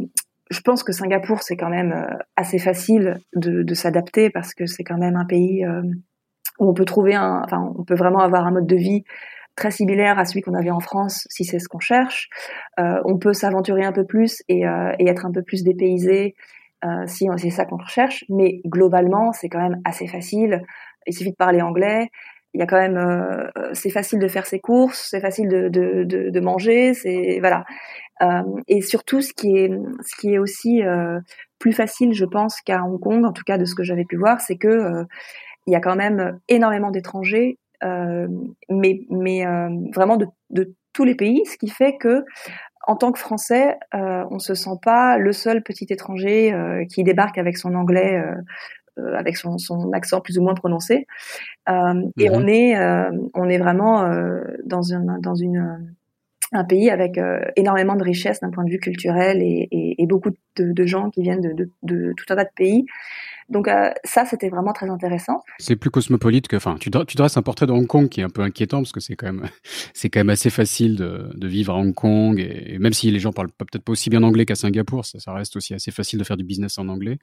je 0.50 0.62
pense 0.62 0.84
que 0.84 0.92
Singapour, 0.92 1.44
c'est 1.44 1.58
quand 1.58 1.70
même 1.70 1.92
euh, 1.92 2.18
assez 2.36 2.58
facile 2.60 3.20
de, 3.36 3.64
de 3.64 3.74
s'adapter 3.74 4.30
parce 4.30 4.54
que 4.54 4.66
c'est 4.66 4.84
quand 4.84 4.98
même 4.98 5.16
un 5.16 5.26
pays 5.26 5.64
euh, 5.66 5.82
où 6.60 6.70
on 6.70 6.74
peut 6.74 6.86
trouver 6.86 7.16
un, 7.16 7.42
enfin, 7.44 7.72
on 7.78 7.84
peut 7.84 7.96
vraiment 7.96 8.20
avoir 8.20 8.46
un 8.48 8.52
mode 8.52 8.68
de 8.68 8.76
vie 8.76 9.04
très 9.56 9.72
similaire 9.72 10.20
à 10.20 10.26
celui 10.26 10.42
qu'on 10.42 10.54
avait 10.54 10.72
en 10.72 10.80
France, 10.80 11.28
si 11.30 11.44
c'est 11.44 11.60
ce 11.60 11.68
qu'on 11.68 11.80
cherche. 11.80 12.30
Euh, 12.80 13.02
on 13.06 13.18
peut 13.18 13.34
s'aventurer 13.34 13.84
un 13.84 13.92
peu 13.92 14.06
plus 14.06 14.44
et, 14.48 14.62
et, 15.00 15.10
être 15.10 15.26
un 15.26 15.32
peu 15.32 15.42
plus 15.42 15.64
dépaysé 15.64 16.36
euh, 16.36 16.57
si 17.06 17.28
c'est 17.38 17.50
ça 17.50 17.66
qu'on 17.66 17.78
recherche. 17.78 18.24
Mais 18.30 18.62
globalement, 18.66 19.32
c'est 19.34 19.50
quand 19.50 19.62
même 19.62 19.82
assez 19.86 20.08
facile. 20.08 20.62
Il 21.06 21.14
suffit 21.14 21.32
de 21.32 21.36
parler 21.36 21.62
anglais. 21.62 22.10
Il 22.54 22.60
y 22.60 22.64
a 22.64 22.66
quand 22.66 22.80
même, 22.80 22.98
euh, 22.98 23.50
c'est 23.74 23.90
facile 23.92 24.20
de 24.20 24.28
faire 24.28 24.48
ses 24.48 24.60
courses, 24.60 25.10
c'est 25.12 25.20
facile 25.20 25.48
de, 25.48 25.70
de, 25.70 26.04
de, 26.04 26.30
de 26.30 26.40
manger, 26.40 26.94
c'est 26.94 27.38
voilà. 27.40 27.66
Euh, 28.24 28.42
et 28.68 28.82
surtout, 28.82 29.22
ce 29.22 29.32
qui 29.34 29.58
est, 29.58 29.72
ce 30.04 30.16
qui 30.20 30.34
est 30.34 30.40
aussi 30.40 30.82
euh, 30.82 31.20
plus 31.60 31.74
facile, 31.74 32.14
je 32.14 32.26
pense, 32.26 32.62
qu'à 32.62 32.84
Hong 32.84 33.00
Kong, 33.00 33.26
en 33.26 33.34
tout 33.34 33.44
cas 33.46 33.58
de 33.58 33.66
ce 33.66 33.76
que 33.76 33.84
j'avais 33.84 34.06
pu 34.06 34.16
voir, 34.16 34.42
c'est 34.42 34.58
que 34.58 34.68
euh, 34.68 35.04
il 35.68 35.74
y 35.74 35.76
a 35.76 35.82
quand 35.82 35.96
même 35.96 36.40
énormément 36.48 36.90
d'étrangers, 36.90 37.60
mais, 37.84 39.02
mais 39.12 39.46
vraiment 39.94 40.18
de, 40.18 40.26
de 40.50 40.74
tous 40.94 41.04
les 41.04 41.14
pays, 41.14 41.46
ce 41.46 41.58
qui 41.58 41.68
fait 41.68 41.98
que 41.98 42.24
en 42.88 42.96
tant 42.96 43.12
que 43.12 43.20
Français, 43.20 43.78
euh, 43.94 44.24
on 44.32 44.40
se 44.40 44.56
sent 44.56 44.80
pas 44.82 45.18
le 45.18 45.34
seul 45.34 45.62
petit 45.62 45.86
étranger 45.90 46.54
euh, 46.54 46.86
qui 46.86 47.04
débarque 47.04 47.38
avec 47.38 47.58
son 47.58 47.76
anglais, 47.76 48.16
euh, 48.16 48.36
euh 48.98 49.14
avec 49.16 49.36
son, 49.36 49.58
son, 49.58 49.92
accent 49.92 50.22
plus 50.22 50.40
ou 50.40 50.42
moins 50.42 50.56
prononcé. 50.56 51.06
Et 51.68 51.72
mhm. 51.72 52.32
on 52.32 52.48
est, 52.48 52.76
on 53.34 53.50
est 53.50 53.58
vraiment 53.58 54.10
dans 54.64 54.82
une, 54.82 55.20
dans 55.22 55.36
une 55.36 55.94
un 56.54 56.64
pays 56.64 56.90
avec 56.90 57.20
énormément 57.58 57.98
de 57.98 58.04
richesse 58.04 58.40
d'un 58.40 58.52
point 58.52 58.64
de 58.64 58.70
vue 58.70 58.80
culturel 58.80 59.42
et, 59.42 59.68
et, 59.70 60.02
et 60.02 60.08
beaucoup 60.08 60.30
de, 60.56 60.72
de, 60.72 60.86
gens 60.86 61.10
qui 61.10 61.22
viennent 61.22 61.42
de, 61.42 61.52
de, 61.52 61.70
de, 61.84 62.14
tout 62.16 62.26
un 62.30 62.38
tas 62.38 62.46
de 62.46 62.50
pays. 62.56 62.86
Donc 63.50 63.68
euh, 63.68 63.92
ça, 64.04 64.26
c'était 64.26 64.50
vraiment 64.50 64.74
très 64.74 64.90
intéressant. 64.90 65.42
C'est 65.58 65.78
plus 65.78 65.90
cosmopolite 65.90 66.48
que, 66.48 66.58
enfin, 66.58 66.76
tu, 66.80 66.92
tu, 66.92 67.16
dresses 67.16 67.38
un 67.38 67.42
portrait 67.42 67.66
de 67.66 67.72
Hong 67.72 67.88
Kong 67.88 68.10
qui 68.10 68.20
est 68.20 68.24
un 68.24 68.30
peu 68.30 68.42
inquiétant 68.42 68.80
parce 68.80 68.92
que 68.92 69.00
c'est 69.00 69.16
quand 69.16 69.28
même, 69.28 69.48
c'est 69.94 70.10
quand 70.10 70.20
même 70.20 70.30
assez 70.30 70.50
facile 70.50 70.98
de, 70.98 71.30
de 71.34 71.48
vivre 71.48 71.74
à 71.74 71.78
Hong 71.78 71.94
Kong 71.94 72.40
et, 72.40 72.78
même 72.80 72.94
si 72.94 73.10
les 73.10 73.20
gens 73.20 73.32
parlent 73.32 73.52
peut-être 73.52 73.84
pas 73.84 73.94
aussi 73.94 74.10
bien 74.10 74.24
anglais 74.24 74.46
qu'à 74.46 74.56
Singapour, 74.56 75.06
ça, 75.06 75.20
ça, 75.20 75.34
reste 75.34 75.56
aussi 75.56 75.74
assez 75.74 75.92
facile 75.92 76.20
de 76.20 76.26
faire 76.26 76.38
du 76.38 76.44
business 76.44 76.78
en 76.78 76.90
anglais. 76.90 77.20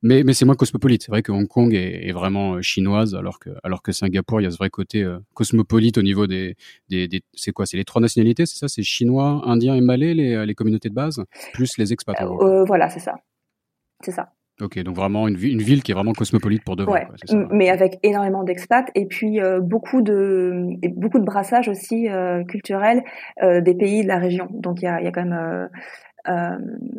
Mais, 0.00 0.22
mais 0.22 0.32
c'est 0.32 0.44
moins 0.44 0.54
cosmopolite. 0.54 1.02
C'est 1.02 1.10
vrai 1.10 1.22
que 1.22 1.32
Hong 1.32 1.48
Kong 1.48 1.74
est, 1.74 2.08
est, 2.08 2.12
vraiment 2.12 2.54
euh, 2.54 2.62
chinoise 2.62 3.14
alors 3.14 3.38
que, 3.38 3.50
alors 3.64 3.82
que 3.82 3.92
Singapour, 3.92 4.40
il 4.40 4.44
y 4.44 4.46
a 4.46 4.50
ce 4.50 4.56
vrai 4.56 4.70
côté 4.70 5.02
euh, 5.02 5.18
cosmopolite 5.34 5.98
au 5.98 6.02
niveau 6.02 6.26
des, 6.26 6.56
des, 6.88 7.08
des 7.08 7.20
c'est 7.34 7.50
quoi, 7.52 7.66
c'est 7.66 7.76
les 7.76 7.84
trois 7.84 8.00
nationalités, 8.00 8.46
c'est 8.46 8.58
ça, 8.58 8.68
c'est 8.68 8.84
chinois, 8.84 9.42
indien 9.44 9.74
et 9.74 9.80
malais 9.80 10.14
les, 10.14 10.46
les 10.46 10.54
communautés 10.54 10.88
de 10.88 10.94
base, 10.94 11.22
plus 11.52 11.76
les 11.78 11.92
expats. 11.92 12.16
Euh, 12.20 12.64
voilà, 12.64 12.88
c'est 12.88 13.00
ça, 13.00 13.16
c'est 14.04 14.12
ça. 14.12 14.32
Ok, 14.60 14.78
donc 14.80 14.96
vraiment 14.96 15.28
une, 15.28 15.36
une, 15.40 15.62
ville 15.62 15.84
qui 15.84 15.92
est 15.92 15.94
vraiment 15.94 16.12
cosmopolite 16.12 16.64
pour 16.64 16.74
de 16.74 16.82
vrai. 16.82 17.06
Ouais, 17.30 17.46
mais 17.52 17.70
avec 17.70 18.00
énormément 18.02 18.42
d'expats 18.42 18.90
et 18.96 19.06
puis 19.06 19.40
euh, 19.40 19.60
beaucoup 19.60 20.02
de 20.02 20.66
beaucoup 20.96 21.20
de 21.20 21.24
brassage 21.24 21.68
aussi 21.68 22.08
euh, 22.08 22.42
culturel 22.42 23.04
euh, 23.42 23.60
des 23.60 23.74
pays 23.74 24.02
de 24.02 24.08
la 24.08 24.18
région. 24.18 24.48
Donc 24.50 24.82
il 24.82 24.86
y 24.86 24.88
a, 24.88 25.00
y 25.00 25.06
a, 25.06 25.12
quand 25.12 25.24
même 25.24 25.68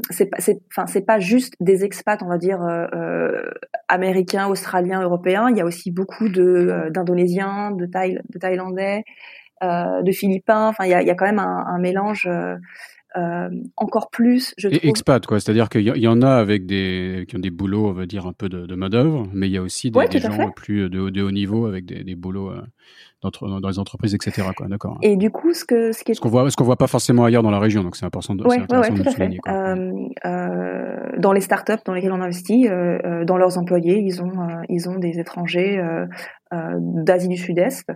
c'est 0.09 0.27
pas, 0.27 0.37
c'est, 0.39 0.59
enfin, 0.71 0.87
c'est 0.87 1.05
pas 1.05 1.19
juste 1.19 1.53
des 1.59 1.83
expats, 1.83 2.23
on 2.23 2.29
va 2.29 2.37
dire 2.37 2.61
américains, 3.87 4.47
australiens, 4.47 5.01
européens. 5.01 5.49
Il 5.49 5.57
y 5.57 5.61
a 5.61 5.65
aussi 5.65 5.91
beaucoup 5.91 6.29
de 6.29 6.89
d'Indonésiens, 6.91 7.71
de, 7.71 7.85
Thaï, 7.85 8.19
de 8.29 8.39
Thaïlandais, 8.39 9.03
de 9.61 10.11
Philippins. 10.11 10.69
Enfin, 10.69 10.85
il 10.85 10.91
y 10.91 10.93
a, 10.95 11.03
y 11.03 11.11
a 11.11 11.15
quand 11.15 11.25
même 11.25 11.39
un, 11.39 11.65
un 11.67 11.77
mélange 11.77 12.27
euh, 13.17 13.49
encore 13.75 14.09
plus, 14.11 14.53
je 14.57 14.67
trouve. 14.67 14.79
Et 14.83 14.87
expat, 14.87 15.25
quoi. 15.25 15.39
C'est-à-dire 15.39 15.69
qu'il 15.69 15.81
y, 15.81 16.07
en 16.07 16.21
a 16.21 16.31
avec 16.31 16.65
des, 16.65 17.25
qui 17.27 17.35
ont 17.35 17.39
des 17.39 17.49
boulots, 17.49 17.87
on 17.87 17.93
va 17.93 18.05
dire, 18.05 18.27
un 18.27 18.33
peu 18.33 18.49
de, 18.49 18.65
de 18.65 18.75
main-d'œuvre, 18.75 19.27
mais 19.33 19.47
il 19.47 19.51
y 19.51 19.57
a 19.57 19.61
aussi 19.61 19.89
des, 19.89 20.07
des 20.07 20.19
gens 20.19 20.51
plus 20.51 20.89
de, 20.89 21.09
de, 21.09 21.23
haut 21.23 21.31
niveau 21.31 21.65
avec 21.65 21.85
des, 21.85 22.03
des 22.03 22.15
boulots 22.15 22.51
euh, 22.51 22.61
dans, 23.21 23.69
les 23.69 23.79
entreprises, 23.79 24.13
etc. 24.13 24.47
Quoi. 24.55 24.67
D'accord. 24.67 24.97
Et 25.01 25.17
du 25.17 25.29
coup, 25.29 25.53
ce 25.53 25.65
que 25.65 25.91
ce 25.91 26.03
qui 26.03 26.11
est... 26.11 26.13
ce 26.15 26.21
qu'on 26.21 26.29
voit, 26.29 26.49
ce 26.49 26.55
qu'on 26.55 26.63
voit 26.63 26.77
pas 26.77 26.87
forcément 26.87 27.25
ailleurs 27.25 27.43
dans 27.43 27.51
la 27.51 27.59
région, 27.59 27.83
donc 27.83 27.95
c'est 27.95 28.05
important 28.05 28.35
de, 28.35 28.43
ouais, 28.45 28.59
ouais, 28.59 28.93
tout 28.93 29.03
à 29.05 29.11
fait. 29.11 29.29
Euh, 29.47 29.91
euh, 30.25 31.09
dans 31.17 31.33
les 31.33 31.41
startups 31.41 31.83
dans 31.85 31.93
lesquelles 31.93 32.13
on 32.13 32.21
investit, 32.21 32.67
euh, 32.67 32.99
euh 33.05 33.25
dans 33.25 33.37
leurs 33.37 33.57
employés, 33.57 33.99
ils 33.99 34.21
ont 34.21 34.31
ils 34.69 34.89
ont 34.89 34.97
des 34.97 35.19
étrangers 35.19 35.81
d'Asie 36.51 37.27
du 37.27 37.37
Sud-Est 37.37 37.91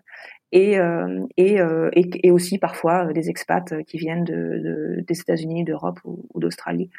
et, 0.53 0.77
euh, 0.77 1.25
et, 1.36 1.60
euh, 1.60 1.89
et, 1.93 2.27
et, 2.27 2.31
aussi 2.31 2.60
parfois 2.60 3.07
euh, 3.07 3.13
des 3.13 3.29
expats 3.29 3.74
qui 3.88 3.98
viennent 3.98 4.24
de, 4.24 4.33
de 4.33 5.03
des 5.05 5.19
États-Unis, 5.19 5.63
d'Europe 5.63 6.00
ou, 6.05 6.25
ou 6.31 6.39
d'Australie. 6.39 6.91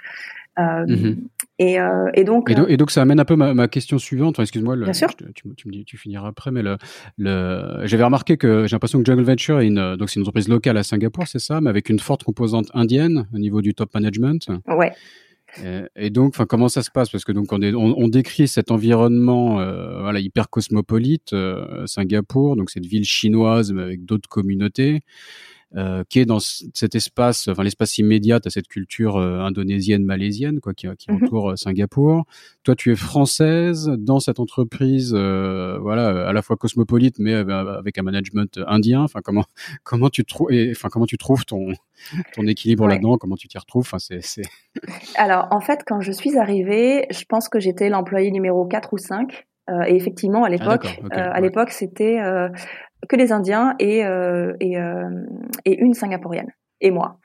Euh, 0.58 0.86
mhm. 0.86 1.28
et, 1.60 1.80
euh, 1.80 2.10
et, 2.14 2.24
donc, 2.24 2.50
et, 2.50 2.76
donc, 2.76 2.90
ça 2.90 3.02
amène 3.02 3.20
un 3.20 3.24
peu 3.24 3.36
ma, 3.36 3.54
ma 3.54 3.68
question 3.68 3.98
suivante. 3.98 4.40
Excuse-moi, 4.40 4.76
tu, 4.92 5.54
tu, 5.56 5.68
me 5.68 5.72
dis, 5.72 5.84
tu 5.84 5.96
finiras 5.96 6.28
après, 6.28 6.50
mais 6.50 6.62
le, 6.62 6.78
le, 7.16 7.82
j'avais 7.84 8.04
remarqué 8.04 8.36
que 8.36 8.66
j'ai 8.66 8.74
l'impression 8.74 8.98
que 9.00 9.04
Jungle 9.04 9.22
Venture 9.22 9.60
est 9.60 9.68
une, 9.68 9.96
donc 9.96 10.10
c'est 10.10 10.16
une 10.16 10.22
entreprise 10.22 10.48
locale 10.48 10.76
à 10.76 10.82
Singapour, 10.82 11.28
c'est 11.28 11.38
ça, 11.38 11.60
mais 11.60 11.70
avec 11.70 11.88
une 11.90 12.00
forte 12.00 12.24
composante 12.24 12.70
indienne 12.74 13.28
au 13.32 13.38
niveau 13.38 13.62
du 13.62 13.74
top 13.74 13.94
management? 13.94 14.48
Ouais. 14.66 14.92
Et, 15.96 16.10
donc, 16.10 16.34
enfin, 16.34 16.46
comment 16.46 16.68
ça 16.68 16.82
se 16.82 16.90
passe? 16.90 17.10
Parce 17.10 17.24
que 17.24 17.32
donc 17.32 17.52
on, 17.52 18.08
décrit 18.08 18.48
cet 18.48 18.70
environnement, 18.70 19.60
euh, 19.60 20.00
voilà, 20.00 20.20
hyper 20.20 20.50
cosmopolite, 20.50 21.32
euh, 21.32 21.86
Singapour, 21.86 22.56
donc 22.56 22.70
cette 22.70 22.86
ville 22.86 23.04
chinoise 23.04 23.72
mais 23.72 23.82
avec 23.82 24.04
d'autres 24.04 24.28
communautés. 24.28 25.02
Euh, 25.76 26.04
qui 26.08 26.20
est 26.20 26.24
dans 26.24 26.38
cet 26.38 26.94
espace, 26.94 27.48
enfin 27.48 27.64
l'espace 27.64 27.98
immédiat 27.98 28.38
à 28.44 28.50
cette 28.50 28.68
culture 28.68 29.16
euh, 29.16 29.40
indonésienne, 29.40 30.04
malaisienne, 30.04 30.60
quoi, 30.60 30.72
qui, 30.72 30.86
qui 30.96 31.10
mhm. 31.10 31.24
entoure 31.24 31.50
euh, 31.50 31.56
Singapour. 31.56 32.26
Toi, 32.62 32.76
tu 32.76 32.92
es 32.92 32.94
française 32.94 33.90
dans 33.98 34.20
cette 34.20 34.38
entreprise, 34.38 35.12
voilà, 35.12 36.28
à 36.28 36.32
la 36.32 36.42
fois 36.42 36.56
cosmopolite, 36.56 37.18
mais 37.18 37.34
avec 37.34 37.98
un 37.98 38.02
management 38.02 38.60
indien. 38.68 39.02
Enfin, 39.02 39.20
comment 39.22 39.44
comment 39.82 40.10
tu 40.10 40.24
trouves, 40.24 40.50
enfin 40.70 40.88
comment 40.90 41.06
tu 41.06 41.18
trouves 41.18 41.44
ton 41.44 41.72
ton 42.34 42.46
équilibre 42.46 42.86
là-dedans? 42.86 43.18
Comment 43.18 43.36
tu 43.36 43.48
t'y 43.48 43.58
retrouves? 43.58 43.82
Enfin, 43.82 43.98
c'est. 43.98 44.42
Alors, 45.16 45.48
en 45.50 45.60
fait, 45.60 45.82
quand 45.84 46.00
je 46.00 46.12
suis 46.12 46.38
arrivée, 46.38 47.06
je 47.10 47.24
pense 47.28 47.48
que 47.48 47.58
j'étais 47.58 47.88
l'employé 47.88 48.30
numéro 48.30 48.64
4 48.64 48.92
ou 48.92 48.98
5. 48.98 49.44
Euh, 49.70 49.82
et 49.86 49.96
effectivement, 49.96 50.44
à 50.44 50.46
ah, 50.46 50.50
l'époque, 50.50 51.00
à 51.10 51.40
l'époque, 51.40 51.70
c'était 51.70 52.20
que 53.08 53.16
les 53.16 53.32
Indiens 53.32 53.74
et, 53.78 54.04
euh, 54.04 54.54
euh, 54.62 55.26
et 55.64 55.78
une 55.78 55.94
Singapourienne 55.94 56.52
et 56.80 56.90
moi. 56.90 57.18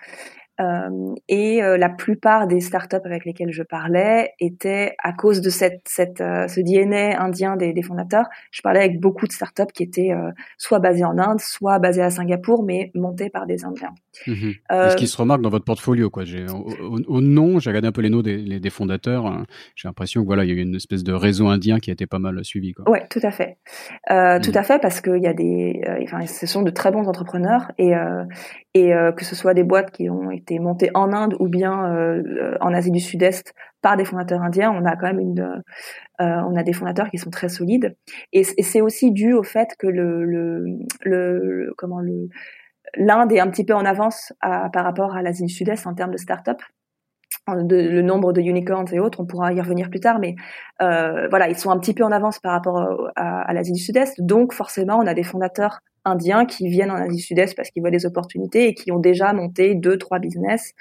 Euh, 0.60 1.16
et 1.30 1.64
euh, 1.64 1.78
la 1.78 1.88
plupart 1.88 2.48
des 2.48 2.60
startups 2.60 2.98
avec 3.06 3.24
lesquelles 3.24 3.52
je 3.52 3.64
parlais 3.64 4.34
étaient 4.40 4.96
à 5.02 5.14
cause 5.14 5.40
de 5.40 5.50
cette, 5.50 5.82
cette 5.86 6.20
euh, 6.20 6.50
ce 6.50 6.60
DNA 6.60 7.22
indien 7.22 7.56
des, 7.56 7.72
des, 7.72 7.82
fondateurs. 7.82 8.26
Je 8.52 8.62
parlais 8.62 8.82
avec 8.82 9.00
beaucoup 9.00 9.26
de 9.26 9.32
startups 9.32 9.72
qui 9.74 9.84
étaient 9.84 10.12
soit 10.58 10.80
basées 10.80 11.06
en 11.06 11.18
Inde, 11.18 11.40
soit 11.40 11.80
basées 11.80 12.02
à 12.02 12.10
Singapour, 12.10 12.64
mais 12.64 12.92
montées 12.94 13.30
par 13.30 13.46
des 13.46 13.64
Indiens. 13.64 13.94
Mhm. 14.28 14.54
ce 14.70 14.96
qui 14.96 15.08
se 15.08 15.16
remarque 15.16 15.42
dans 15.42 15.50
votre 15.50 15.66
portfolio, 15.66 16.10
quoi. 16.10 16.24
Au, 17.08 17.22
nom, 17.22 17.60
j'ai 17.60 17.70
regardé 17.70 17.88
un 17.88 17.92
peu 17.92 18.02
les 18.02 18.10
noms 18.10 18.22
des, 18.22 18.60
des 18.60 18.70
fondateurs. 18.70 19.26
Hein. 19.26 19.46
J'ai 19.76 19.88
l'impression 19.88 20.22
que 20.22 20.26
voilà, 20.26 20.44
il 20.44 20.50
y 20.50 20.52
a 20.52 20.56
eu 20.56 20.62
une 20.62 20.76
espèce 20.76 21.04
de 21.04 21.14
réseau 21.14 21.48
indien 21.48 21.80
qui 21.80 21.90
a 21.90 21.94
été 21.94 22.06
pas 22.06 22.20
mal 22.20 22.44
suivi, 22.44 22.74
quoi. 22.74 22.90
Ouais, 22.90 23.06
tout 23.10 23.22
à 23.24 23.32
fait, 23.32 23.58
mhm. 24.10 24.42
tout 24.42 24.52
à 24.54 24.64
fait, 24.64 24.80
parce 24.80 25.00
qu'il 25.00 25.22
y 25.22 25.28
a 25.28 25.34
des, 25.34 25.82
enfin, 26.04 26.26
ce 26.26 26.48
sont 26.48 26.64
de 26.64 26.72
très 26.72 26.92
bons 26.92 27.08
entrepreneurs 27.08 27.72
et 27.78 27.94
et 28.74 28.92
que 29.16 29.26
ce 29.26 29.36
soit 29.36 29.54
des 29.54 29.64
boîtes 29.64 29.92
qui 29.92 30.10
ont 30.10 30.32
été 30.32 30.49
monté 30.58 30.90
en 30.96 31.14
Inde 31.14 31.36
ou 31.40 31.48
bien 31.48 31.94
euh, 31.94 32.58
en 32.62 32.74
Asie 32.74 32.90
du 32.90 33.00
Sud-Est 33.00 33.54
par 33.82 33.98
des 33.98 34.06
fondateurs 34.06 34.42
indiens, 34.42 34.72
on 34.72 34.86
a 34.86 34.96
quand 34.96 35.06
même 35.06 35.20
une, 35.20 35.42
euh, 36.22 36.42
on 36.48 36.56
a 36.56 36.64
des 36.64 36.74
fondateurs 36.74 37.10
qui 37.12 37.18
sont 37.20 37.30
très 37.30 37.50
solides. 37.50 37.96
Et, 38.34 38.44
c'est 38.44 38.82
aussi 38.82 39.12
dû 39.12 39.34
au 39.34 39.44
fait 39.44 39.70
que 39.78 39.88
le, 39.88 40.26
le, 40.26 40.66
le, 41.02 41.74
comment 41.78 42.00
l'Inde 42.98 43.32
est 43.32 43.40
un 43.40 43.50
petit 43.50 43.66
peu 43.66 43.74
en 43.74 43.86
avance 43.86 44.34
par 44.42 44.84
rapport 44.84 45.16
à 45.16 45.22
l'Asie 45.22 45.46
du 45.46 45.54
Sud-Est 45.54 45.86
en 45.86 45.94
termes 45.94 46.12
de 46.12 46.18
start-up. 46.18 46.62
Le 47.48 48.02
nombre 48.02 48.34
de 48.34 48.42
unicorns 48.42 48.88
et 48.92 49.00
autres, 49.00 49.20
on 49.20 49.26
pourra 49.26 49.54
y 49.54 49.62
revenir 49.62 49.90
plus 49.90 50.00
tard, 50.00 50.20
mais 50.20 50.36
euh, 50.82 51.28
voilà, 51.30 51.50
ils 51.50 51.58
sont 51.58 51.72
un 51.72 51.80
petit 51.80 51.94
peu 51.94 52.04
en 52.04 52.12
avance 52.12 52.40
par 52.40 52.52
rapport 52.52 53.12
à 53.16 53.54
l'Asie 53.54 53.72
du 53.72 53.80
Sud-Est, 53.80 54.22
donc 54.22 54.54
forcément, 54.54 54.98
on 54.98 55.08
a 55.08 55.14
des 55.14 55.24
fondateurs 55.24 55.80
indiens 56.06 56.46
qui 56.46 56.68
viennent 56.70 56.92
en 56.92 56.96
Asie 56.96 57.18
du 57.18 57.22
Sud-Est 57.22 57.56
parce 57.56 57.70
qu'ils 57.70 57.82
voient 57.82 57.92
des 57.92 58.06
opportunités 58.06 58.68
et 58.68 58.74
qui 58.74 58.92
ont 58.92 59.00
déjà 59.00 59.34
monté 59.34 59.76
deux, 59.76 59.98
trois 59.98 60.20
business 60.20 60.74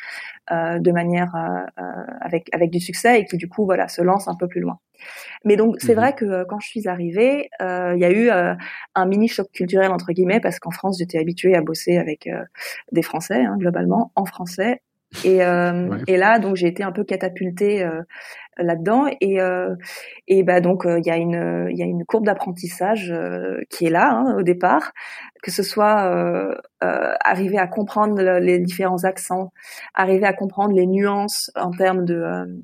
euh, 0.51 0.79
de 0.79 0.93
manière 0.93 1.35
euh, 1.35 1.83
euh, 1.83 2.05
avec 2.21 2.49
avec 2.53 2.71
du 2.71 2.81
succès 2.81 3.21
et 3.21 3.25
qui 3.25 3.37
du 3.37 3.49
coup 3.49 3.65
voilà 3.65 3.89
se 3.89 4.03
lancent 4.03 4.29
un 4.29 4.37
peu 4.37 4.49
plus 4.49 4.61
loin. 4.61 4.79
Mais 5.45 5.57
donc 5.57 5.77
c'est 5.79 5.95
mhm. 5.95 6.01
vrai 6.01 6.15
que 6.15 6.45
quand 6.45 6.61
je 6.61 6.69
suis 6.69 6.89
arrivée, 6.89 7.51
il 7.61 7.99
y 7.99 8.05
a 8.05 8.11
eu 8.11 8.31
un 8.31 9.07
mini 9.07 9.29
choc 9.29 9.49
culturel 9.53 9.91
entre 9.93 10.13
guillemets 10.13 10.41
parce 10.41 10.59
qu'en 10.59 10.71
France 10.71 10.99
j'étais 10.99 11.19
habituée 11.19 11.55
à 11.55 11.63
bosser 11.63 11.99
avec 11.99 12.29
des 12.93 13.03
Français 13.03 13.45
hein, 13.45 13.57
globalement 13.59 14.13
en 14.17 14.25
français 14.25 14.83
et, 15.25 15.43
euh, 15.43 15.99
et 16.07 16.17
là, 16.17 16.39
donc, 16.39 16.57
j'ai 16.57 16.67
été 16.67 16.83
un 16.83 16.93
peu 16.93 17.03
catapultée 17.03 17.83
euh, 17.83 18.03
là-dedans. 18.59 19.07
Et, 19.21 19.41
euh, 19.41 19.75
et 20.27 20.43
bah, 20.43 20.61
donc, 20.61 20.85
il 20.87 21.07
y, 21.07 21.11
a 21.11 21.17
une, 21.17 21.69
y 21.71 21.83
a 21.83 21.87
une 21.87 22.05
courbe 22.05 22.27
d'apprentissage 22.27 23.15
qui 23.71 23.87
est 23.87 23.91
là 23.91 24.11
hein, 24.11 24.37
au 24.39 24.43
départ, 24.43 24.93
que 25.43 25.51
ce 25.51 25.63
soit 25.63 26.57
arriver 26.81 27.59
à 27.59 27.67
comprendre 27.67 28.21
les 28.39 28.59
différents 28.59 29.05
accents, 29.05 29.53
arriver 29.95 30.27
à 30.27 30.33
comprendre 30.33 30.75
les 30.75 30.87
nuances 30.87 31.51
en 31.57 31.71
termes 31.71 32.05
de, 32.05 32.61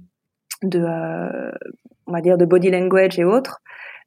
de 0.63 0.85
on 2.07 2.13
va 2.13 2.21
dire, 2.21 2.39
de 2.39 2.45
body 2.45 2.71
language 2.71 3.19
et 3.19 3.25
autres. 3.25 3.61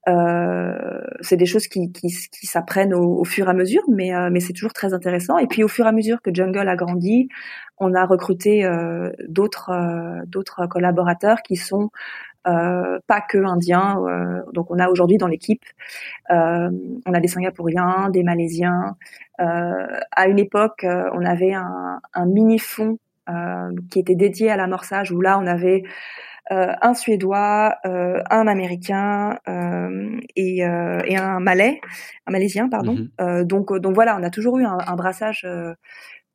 Euh, 0.08 1.02
c'est 1.22 1.38
des 1.38 1.46
choses 1.46 1.68
qui, 1.68 1.92
qui, 1.92 2.08
qui 2.08 2.48
s'apprennent 2.48 2.94
au, 2.94 3.24
fur 3.26 3.48
et 3.48 3.50
à 3.50 3.54
mesure, 3.54 3.84
mais, 3.90 4.16
euh, 4.16 4.30
mais 4.32 4.40
c'est 4.40 4.54
toujours 4.54 4.74
très 4.74 4.94
intéressant. 4.94 5.38
Et 5.38 5.48
puis 5.48 5.64
au 5.64 5.68
fur 5.68 5.86
et 5.86 5.90
à 5.90 5.92
mesure 5.92 6.22
que 6.22 6.34
Jungle 6.34 6.68
a 6.68 6.76
grandi, 6.76 7.28
on 7.78 7.94
a 7.94 8.06
recruté 8.06 8.66
euh, 8.66 9.12
d'autres 9.28 9.72
euh, 9.72 10.22
d'autres 10.28 10.66
collaborateurs 10.68 11.42
qui 11.42 11.56
sont 11.56 11.90
pas 12.44 13.20
que 13.28 13.44
indiens. 13.44 13.98
donc 14.54 14.72
on 14.72 14.80
a 14.80 14.88
aujourd'hui 14.88 15.18
dans 15.18 15.28
l'équipe, 15.28 15.66
on 16.30 17.14
a 17.14 17.20
des 17.20 17.28
Singapouriens, 17.28 18.10
des 18.10 18.24
Malaisiens. 18.24 18.96
à 19.38 20.28
une 20.30 20.40
époque, 20.40 20.86
on 20.86 21.26
avait 21.26 21.54
un, 21.54 22.00
un 22.14 22.26
mini 22.26 22.58
fond 22.58 23.00
qui 23.92 24.00
était 24.00 24.16
dédié 24.16 24.50
à 24.50 24.56
l'amorçage 24.56 25.12
où 25.12 25.20
là 25.20 25.38
on 25.38 25.46
avait 25.46 25.84
euh, 25.84 26.37
un 26.50 26.94
Suédois, 26.94 27.76
euh, 27.86 28.22
un 28.30 28.48
Américain 28.48 29.38
euh, 29.48 30.20
et, 30.36 30.60
et, 30.60 31.18
un 31.18 31.40
Malais, 31.40 31.82
un 32.26 32.32
Malaisien, 32.32 32.70
pardon. 32.70 33.08
Mhm. 33.20 33.44
donc, 33.44 33.74
donc 33.78 33.94
voilà, 33.94 34.18
on 34.18 34.24
a 34.24 34.30
toujours 34.30 34.58
eu 34.58 34.66
un, 34.66 34.78
un 34.86 34.96
brassage 34.96 35.48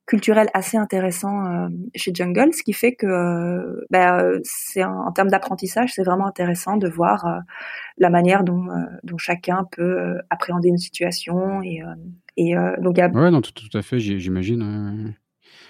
culturel 0.04 0.48
assez 0.52 0.76
intéressant 0.76 1.68
chez 1.94 2.12
Jungle, 2.12 2.52
ce 2.52 2.62
qui 2.62 2.72
fait 2.72 2.92
que 2.92 3.86
ben, 3.90 4.40
c'est 4.42 4.84
en 4.84 5.12
termes 5.12 5.30
d'apprentissage, 5.30 5.92
c'est 5.94 6.02
vraiment 6.02 6.26
intéressant 6.26 6.76
de 6.76 6.88
voir 6.88 7.40
la 7.98 8.10
manière 8.10 8.42
dont, 8.42 8.66
dont 9.04 9.18
chacun 9.18 9.66
peut 9.70 10.18
appréhender 10.28 10.68
une 10.68 10.78
situation 10.78 11.62
et, 11.62 11.82
et 12.36 12.54
donc. 12.80 12.98
A... 12.98 13.08
Ouais, 13.08 13.30
non, 13.30 13.40
tout, 13.40 13.52
tout 13.52 13.78
à 13.78 13.82
fait, 13.82 14.00
j'imagine. 14.00 15.14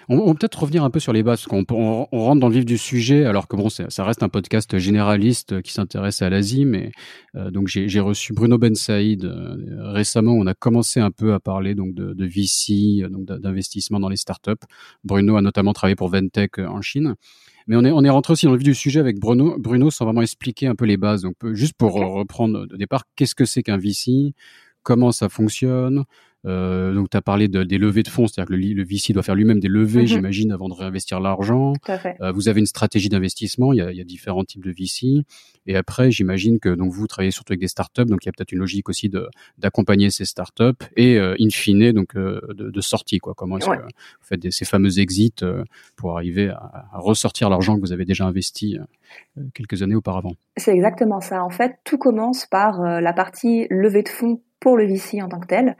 On, 0.09 0.25
va 0.25 0.33
peut-être 0.33 0.61
revenir 0.61 0.83
un 0.83 0.89
peu 0.89 0.99
sur 0.99 1.13
les 1.13 1.23
bases, 1.23 1.45
qu'on 1.45 1.65
on, 1.69 2.05
rentre 2.11 2.39
dans 2.39 2.49
le 2.49 2.55
vif 2.55 2.65
du 2.65 2.77
sujet, 2.77 3.25
alors 3.25 3.47
que 3.47 3.55
bon, 3.55 3.69
ça 3.69 4.03
reste 4.03 4.23
un 4.23 4.29
podcast 4.29 4.77
généraliste 4.77 5.61
qui 5.61 5.73
s'intéresse 5.73 6.21
à 6.21 6.29
l'Asie, 6.29 6.65
mais 6.65 6.91
euh, 7.35 7.51
donc 7.51 7.67
j'ai 7.67 7.99
reçu 7.99 8.33
Bruno 8.33 8.57
Ben 8.57 8.75
Saïd 8.75 9.25
euh, 9.25 9.55
récemment. 9.91 10.33
On 10.33 10.47
a 10.47 10.53
commencé 10.53 10.99
un 10.99 11.11
peu 11.11 11.33
à 11.33 11.39
parler 11.39 11.75
donc 11.75 11.93
de, 11.93 12.13
de 12.13 12.25
VC, 12.25 13.07
donc 13.09 13.25
d'investissement 13.25 13.99
dans 13.99 14.09
les 14.09 14.17
startups. 14.17 14.51
Bruno 15.03 15.37
a 15.37 15.41
notamment 15.41 15.73
travaillé 15.73 15.95
pour 15.95 16.09
Ventech 16.09 16.59
en 16.59 16.81
Chine. 16.81 17.15
Mais 17.67 17.77
on 17.77 17.85
est, 17.85 17.91
on 17.91 18.03
est 18.03 18.09
rentré 18.09 18.33
aussi 18.33 18.45
dans 18.45 18.51
le 18.51 18.57
vif 18.57 18.65
du 18.65 18.75
sujet 18.75 18.99
avec 18.99 19.19
Bruno, 19.19 19.55
Bruno 19.57 19.89
sans 19.89 20.05
vraiment 20.05 20.21
expliquer 20.21 20.67
un 20.67 20.75
peu 20.75 20.85
les 20.85 20.97
bases. 20.97 21.21
Donc, 21.21 21.35
juste 21.53 21.75
pour 21.77 21.93
reprendre 21.93 22.67
de 22.67 22.75
départ, 22.75 23.03
qu'est-ce 23.15 23.35
que 23.35 23.45
c'est 23.45 23.63
qu'un 23.63 23.77
VC 23.77 24.33
Comment 24.83 25.13
ça 25.13 25.29
fonctionne? 25.29 26.03
Euh, 26.45 26.93
donc, 26.93 27.09
tu 27.09 27.17
as 27.17 27.21
parlé 27.21 27.47
de, 27.47 27.63
des 27.63 27.77
levées 27.77 28.03
de 28.03 28.09
fonds, 28.09 28.27
c'est-à-dire 28.27 28.49
que 28.49 28.53
le, 28.53 28.73
le, 28.73 28.83
VC 28.83 29.13
doit 29.13 29.23
faire 29.23 29.35
lui-même 29.35 29.59
des 29.59 29.67
levées, 29.67 30.01
mhm. 30.01 30.07
j'imagine, 30.07 30.51
avant 30.51 30.69
de 30.69 30.73
réinvestir 30.73 31.19
l'argent. 31.19 31.73
Euh, 31.89 32.31
vous 32.31 32.49
avez 32.49 32.59
une 32.59 32.65
stratégie 32.65 33.09
d'investissement, 33.09 33.73
il 33.73 33.77
y, 33.77 33.81
a, 33.81 33.91
il 33.91 33.97
y, 33.97 34.01
a, 34.01 34.03
différents 34.03 34.43
types 34.43 34.63
de 34.63 34.71
VC. 34.71 35.25
Et 35.65 35.75
après, 35.75 36.11
j'imagine 36.11 36.59
que 36.59 36.69
donc 36.69 36.91
vous 36.91 37.07
travaillez 37.07 37.31
surtout 37.31 37.53
avec 37.53 37.61
des 37.61 37.67
startups, 37.67 38.05
donc 38.05 38.25
il 38.25 38.27
y 38.27 38.29
a 38.29 38.31
peut-être 38.33 38.51
une 38.51 38.59
logique 38.59 38.89
aussi 38.89 39.09
d'accompagner 39.57 40.09
ces 40.09 40.25
startups 40.25 40.83
et 40.97 41.17
euh, 41.17 41.35
in 41.39 41.49
fine 41.49 41.91
donc 41.93 42.15
euh, 42.15 42.41
de, 42.53 42.69
de, 42.69 42.81
sortie. 42.81 43.19
Quoi. 43.19 43.33
Comment 43.33 43.57
est-ce 43.57 43.67
que 43.67 43.71
vous 43.71 43.87
faites 44.21 44.41
des, 44.41 44.51
ces 44.51 44.65
fameux 44.65 44.99
exits 44.99 45.33
euh, 45.41 45.63
pour 45.95 46.17
arriver 46.17 46.49
à, 46.49 46.87
à 46.91 46.99
ressortir 46.99 47.49
l'argent 47.49 47.75
que 47.75 47.81
vous 47.81 47.93
avez 47.93 48.05
déjà 48.05 48.25
investi 48.25 48.77
quelques 49.53 49.81
années 49.81 49.95
auparavant 49.95 50.33
C'est 50.57 50.73
exactement 50.73 51.21
ça. 51.21 51.43
En 51.43 51.49
fait, 51.49 51.77
tout 51.83 51.97
commence 51.97 52.45
par 52.45 52.81
la 52.81 53.13
partie 53.13 53.67
levée 53.69 54.03
de 54.03 54.09
fonds 54.09 54.41
pour 54.63 54.77
le 54.77 54.85
VC 54.85 55.21
en 55.21 55.27
tant 55.27 55.41
que 55.41 55.47
tel. 55.47 55.75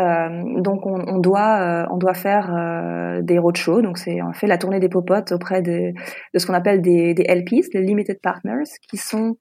Euh, 0.00 0.60
donc 0.60 0.84
on, 0.84 1.18
doit 1.18 1.60
euh, 1.60 1.86
on 1.90 1.96
doit 1.96 2.12
faire 2.12 2.52
euh, 2.52 3.22
des 3.22 3.38
roadshows. 3.38 3.82
Donc 3.82 3.98
c'est 3.98 4.20
on 4.20 4.32
fait 4.32 4.48
la 4.48 4.58
tournée 4.58 4.80
des 4.80 4.88
popotes 4.88 5.30
auprès 5.30 5.62
de, 5.62 5.92
ce 6.36 6.44
qu'on 6.44 6.54
appelle 6.54 6.82
des, 6.82 7.14
LPs, 7.14 7.72
les 7.72 7.82
limited 7.82 8.20
partners, 8.20 8.64
qui 8.90 8.96
sont 8.96 9.36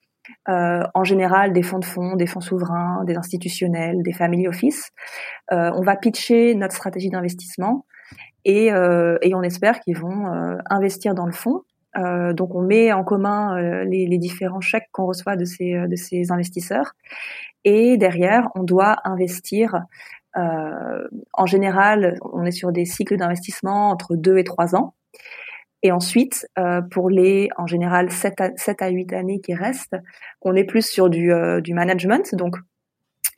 euh, 0.49 0.83
en 0.93 1.03
général 1.03 1.51
des 1.51 1.63
fonds 1.63 1.79
de 1.79 1.85
fonds, 1.85 2.15
des 2.15 2.27
fonds 2.27 2.41
souverains, 2.41 3.03
des 3.05 3.15
institutionnels, 3.15 4.03
des 4.03 4.13
family 4.13 4.47
office. 4.47 4.91
Euh, 5.51 5.71
on 5.73 5.81
va 5.81 5.95
pitcher 5.95 6.53
notre 6.53 6.75
stratégie 6.75 7.09
d'investissement 7.09 7.85
et, 8.47 8.67
et 8.67 9.33
on 9.33 9.41
espère 9.41 9.79
qu'ils 9.79 9.97
vont 9.97 10.27
investir 10.69 11.15
dans 11.15 11.25
le 11.25 11.31
fonds. 11.31 11.63
Donc 11.95 12.53
on 12.55 12.61
met 12.61 12.91
en 12.91 13.03
commun 13.03 13.83
les, 13.85 14.05
les, 14.05 14.17
différents 14.17 14.61
chèques 14.61 14.89
qu'on 14.91 15.05
reçoit 15.05 15.35
de 15.35 15.45
ces, 15.45 15.73
de 15.87 15.95
ces 15.95 16.31
investisseurs 16.31 16.93
et 17.65 17.97
derrière, 17.97 18.47
on 18.55 18.63
doit 18.63 18.97
investir. 19.03 19.81
Euh, 20.37 21.07
en 21.33 21.45
général, 21.47 22.17
on 22.21 22.45
est 22.45 22.51
sur 22.51 22.71
des 22.71 22.85
cycles 22.85 23.17
d'investissement 23.17 23.89
entre 23.89 24.15
2 24.15 24.37
et 24.37 24.43
3 24.43 24.75
ans. 24.75 24.93
Et 25.81 25.91
ensuite, 25.91 26.47
euh, 26.57 26.81
pour 26.81 27.09
les, 27.09 27.49
en 27.57 27.67
général, 27.67 28.11
7 28.11 28.41
à, 28.41 28.49
7 28.55 28.81
à 28.81 28.89
8 28.89 29.13
années 29.13 29.39
qui 29.41 29.53
restent, 29.53 29.97
on 30.41 30.55
est 30.55 30.63
plus 30.63 30.85
sur 30.85 31.09
du, 31.09 31.33
euh, 31.33 31.59
du 31.59 31.73
management. 31.73 32.35
Donc, 32.35 32.55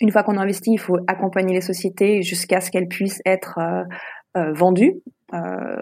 une 0.01 0.11
fois 0.11 0.23
qu'on 0.23 0.37
investit, 0.37 0.71
il 0.73 0.79
faut 0.79 0.97
accompagner 1.07 1.53
les 1.53 1.61
sociétés 1.61 2.21
jusqu'à 2.21 2.61
ce 2.61 2.69
qu'elles 2.69 2.87
puissent 2.87 3.21
être 3.25 3.57
euh, 3.59 3.83
euh, 4.37 4.53
vendues, 4.53 5.01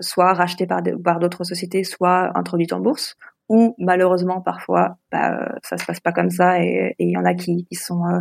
soit 0.02 0.34
rachetées 0.34 0.68
par, 0.68 0.82
par 1.04 1.20
d'autres 1.20 1.44
sociétés, 1.44 1.84
soit 1.84 2.38
introduites 2.38 2.74
en 2.74 2.80
bourse 2.80 3.16
ou 3.48 3.75
malheureusement 3.78 4.42
parfois 4.42 4.98
bah, 5.12 5.56
ça 5.62 5.78
se 5.78 5.86
passe 5.86 6.00
pas 6.00 6.12
comme 6.12 6.32
ça 6.32 6.64
et 6.64 6.96
il 6.98 7.12
y 7.12 7.18
en 7.18 7.25
a 7.25 7.36
qui, 7.36 7.66
qui 7.66 7.75
sont 7.75 8.04
euh, 8.06 8.20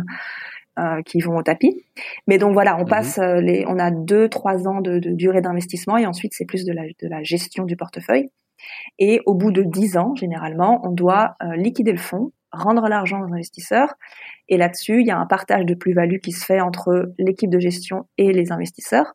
euh, 0.77 1.01
qui 1.03 1.21
vont 1.21 1.37
au 1.37 1.41
tapis. 1.41 1.85
Mais 2.27 2.37
donc 2.37 2.51
voilà, 2.51 2.75
on 2.75 2.81
mhm. 2.81 2.89
passe 2.89 3.17
euh, 3.17 3.39
les, 3.39 3.63
on 3.65 3.79
a 3.79 3.91
deux 3.91 4.27
trois 4.27 4.67
ans 4.67 4.81
de, 4.81 4.99
de 4.99 5.11
durée 5.11 5.39
d'investissement 5.39 5.95
et 5.95 6.05
ensuite 6.05 6.33
c'est 6.35 6.43
plus 6.43 6.65
de 6.65 6.73
la, 6.73 6.83
de 6.83 7.07
la 7.07 7.23
gestion 7.23 7.63
du 7.63 7.77
portefeuille. 7.77 8.29
Et 8.99 9.21
au 9.25 9.35
bout 9.35 9.53
de 9.53 9.63
dix 9.63 9.95
ans, 9.95 10.15
généralement, 10.15 10.81
on 10.83 10.91
doit 10.91 11.35
euh, 11.41 11.55
liquider 11.55 11.93
le 11.93 11.97
fonds, 11.97 12.33
rendre 12.51 12.89
l'argent 12.89 13.21
aux 13.21 13.33
investisseurs. 13.33 13.93
Et 14.49 14.57
là-dessus, 14.57 14.99
il 14.99 15.07
y 15.07 15.11
a 15.11 15.17
un 15.17 15.25
partage 15.25 15.65
de 15.65 15.75
plus-value 15.75 16.17
qui 16.17 16.33
se 16.33 16.43
fait 16.43 16.59
entre 16.59 17.13
l'équipe 17.17 17.49
de 17.49 17.59
gestion 17.59 18.07
et 18.17 18.33
les 18.33 18.51
investisseurs. 18.51 19.13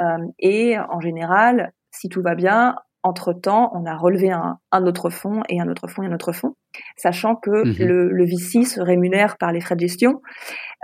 Euh, 0.00 0.18
et 0.38 0.78
en 0.78 1.00
général, 1.00 1.72
si 1.90 2.08
tout 2.08 2.22
va 2.22 2.34
bien, 2.34 2.76
entre-temps, 3.02 3.70
on 3.74 3.86
a 3.86 3.96
relevé 3.96 4.30
un, 4.30 4.58
autre 4.86 5.10
fonds 5.10 5.42
et 5.48 5.60
un 5.60 5.68
autre 5.68 5.88
fonds 5.88 6.02
et 6.02 6.06
un 6.06 6.12
autre 6.12 6.32
fonds, 6.32 6.54
sachant 6.96 7.34
que 7.34 7.50
mhm. 7.50 7.86
le, 7.86 8.10
le, 8.10 8.24
VC 8.24 8.64
se 8.64 8.80
rémunère 8.80 9.38
par 9.38 9.52
les 9.52 9.60
frais 9.60 9.74
de 9.74 9.80
gestion. 9.80 10.20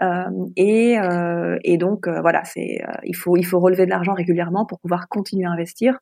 Euh, 0.02 0.24
et, 0.56 0.98
euh, 0.98 1.58
et, 1.62 1.76
donc, 1.76 2.06
euh, 2.06 2.20
voilà, 2.20 2.44
c'est, 2.44 2.80
il, 3.04 3.14
faut, 3.14 3.36
il 3.36 3.44
faut 3.44 3.60
relever 3.60 3.84
de 3.84 3.90
l'argent 3.90 4.14
régulièrement 4.14 4.64
pour 4.64 4.80
pouvoir 4.80 5.08
continuer 5.08 5.46
à 5.46 5.50
investir 5.50 5.98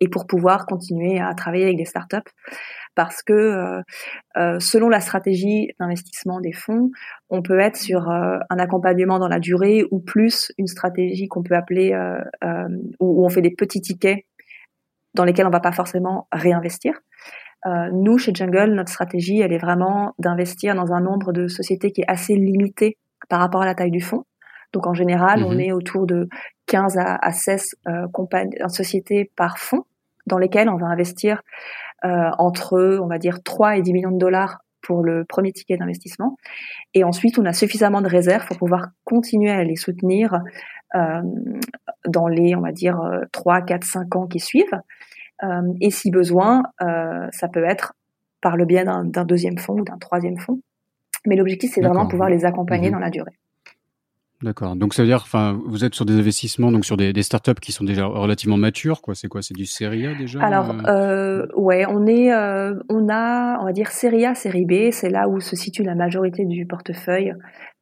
et 0.00 0.08
pour 0.08 0.26
pouvoir 0.26 0.66
continuer 0.66 1.18
à 1.18 1.32
travailler 1.32 1.64
avec 1.64 1.78
des 1.78 1.86
startups. 1.86 2.18
Parce 2.96 3.22
que 3.22 3.82
selon 4.34 4.88
la 4.88 5.00
stratégie 5.00 5.68
d'investissement 5.78 6.40
des 6.40 6.52
fonds, 6.52 6.90
on 7.30 7.42
peut 7.42 7.60
être 7.60 7.76
sur 7.76 8.08
un 8.08 8.58
accompagnement 8.58 9.18
dans 9.18 9.28
la 9.28 9.38
durée 9.38 9.84
ou 9.90 10.00
plus 10.00 10.50
une 10.58 10.66
stratégie 10.66 11.28
qu'on 11.28 11.42
peut 11.42 11.54
appeler 11.54 11.94
où 12.98 13.24
on 13.24 13.28
fait 13.28 13.42
des 13.42 13.54
petits 13.54 13.82
tickets 13.82 14.24
dans 15.14 15.24
lesquels 15.24 15.46
on 15.46 15.50
va 15.50 15.60
pas 15.60 15.72
forcément 15.72 16.26
réinvestir. 16.32 16.94
Euh, 17.66 17.90
nous, 17.92 18.18
chez 18.18 18.32
Jungle, 18.32 18.74
notre 18.74 18.90
stratégie, 18.90 19.40
elle 19.40 19.52
est 19.52 19.58
vraiment 19.58 20.14
d'investir 20.18 20.74
dans 20.74 20.92
un 20.92 21.00
nombre 21.00 21.32
de 21.32 21.48
sociétés 21.48 21.90
qui 21.90 22.02
est 22.02 22.08
assez 22.10 22.36
limité 22.36 22.96
par 23.28 23.40
rapport 23.40 23.62
à 23.62 23.66
la 23.66 23.74
taille 23.74 23.90
du 23.90 24.00
fonds. 24.00 24.24
Donc 24.72 24.86
en 24.86 24.94
général, 24.94 25.42
on 25.42 25.54
mhm. 25.54 25.60
est 25.60 25.72
autour 25.72 26.06
de 26.06 26.28
15 26.66 26.98
à, 26.98 27.32
16 27.32 27.76
euh, 27.88 28.06
compagnies, 28.12 28.56
sociétés 28.68 29.30
par 29.36 29.58
fonds 29.58 29.84
dans 30.26 30.38
lesquelles 30.38 30.68
on 30.68 30.76
va 30.76 30.86
investir 30.86 31.38
euh, 31.38 31.40
entre, 32.02 32.98
on 33.02 33.06
va 33.06 33.18
dire, 33.18 33.42
3 33.42 33.78
et 33.78 33.82
10 33.82 33.92
millions 33.92 34.10
de 34.10 34.18
dollars 34.18 34.58
pour 34.82 35.02
le 35.02 35.24
premier 35.24 35.52
ticket 35.52 35.76
d'investissement. 35.76 36.36
Et 36.94 37.02
ensuite, 37.02 37.38
on 37.38 37.44
a 37.44 37.52
suffisamment 37.52 38.00
de 38.00 38.08
réserves 38.08 38.46
pour 38.46 38.56
pouvoir 38.58 38.88
continuer 39.04 39.50
à 39.50 39.64
les 39.64 39.74
soutenir 39.74 40.40
euh, 40.94 41.22
dans 42.06 42.28
les, 42.28 42.54
on 42.54 42.60
va 42.60 42.72
dire, 42.72 43.00
3, 43.32 43.62
4, 43.62 43.84
5 43.84 44.16
ans 44.16 44.26
qui 44.26 44.38
suivent. 44.38 44.80
Euh, 45.42 45.72
et 45.80 45.90
si 45.90 46.10
besoin, 46.10 46.62
euh, 46.82 47.28
ça 47.30 47.48
peut 47.48 47.64
être 47.64 47.94
par 48.40 48.56
le 48.56 48.64
biais 48.64 48.84
d'un 48.84 49.24
deuxième 49.24 49.58
fonds 49.58 49.80
ou 49.80 49.84
d'un 49.84 49.98
troisième 49.98 50.38
fonds. 50.38 50.60
Mais 51.26 51.36
l'objectif, 51.36 51.72
c'est 51.74 51.80
vraiment 51.80 52.06
pouvoir 52.06 52.28
les 52.28 52.44
accompagner 52.44 52.88
mhm. 52.88 52.94
dans 52.94 53.00
la 53.00 53.10
durée. 53.10 53.36
D'accord. 54.42 54.76
Donc 54.76 54.92
ça 54.92 55.02
veut 55.02 55.08
dire, 55.08 55.22
enfin, 55.22 55.58
vous 55.66 55.84
êtes 55.84 55.94
sur 55.94 56.04
des 56.04 56.18
investissements, 56.18 56.70
donc 56.70 56.84
sur 56.84 56.96
des, 56.96 57.12
des 57.12 57.22
startups 57.22 57.54
qui 57.54 57.72
sont 57.72 57.84
déjà 57.84 58.04
relativement 58.04 58.58
matures, 58.58 59.00
quoi. 59.00 59.14
C'est 59.14 59.28
quoi? 59.28 59.40
C'est 59.40 59.54
du 59.54 59.64
série 59.64 60.06
A 60.06 60.14
déjà 60.14 60.42
Alors, 60.42 60.74
euh, 60.88 61.46
ouais, 61.56 61.86
on 61.88 62.06
est, 62.06 62.32
euh, 62.32 62.74
on 62.90 63.08
a, 63.08 63.58
on 63.60 63.64
va 63.64 63.72
dire 63.72 63.90
série 63.90 64.26
A, 64.26 64.34
série 64.34 64.66
B. 64.66 64.90
C'est 64.92 65.08
là 65.08 65.28
où 65.28 65.40
se 65.40 65.56
situe 65.56 65.84
la 65.84 65.94
majorité 65.94 66.44
du 66.44 66.66
portefeuille. 66.66 67.34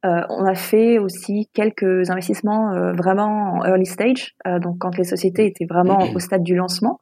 Euh, 0.04 0.20
on 0.28 0.44
a 0.44 0.54
fait 0.54 0.98
aussi 0.98 1.48
quelques 1.54 2.10
investissements 2.10 2.72
euh, 2.72 2.92
vraiment 2.92 3.54
en 3.54 3.64
early 3.64 3.86
stage, 3.86 4.34
euh, 4.46 4.58
donc 4.58 4.78
quand 4.78 4.98
les 4.98 5.04
sociétés 5.04 5.46
étaient 5.46 5.64
vraiment 5.64 5.98
au 6.14 6.18
stade 6.18 6.42
du 6.42 6.54
lancement. 6.54 7.00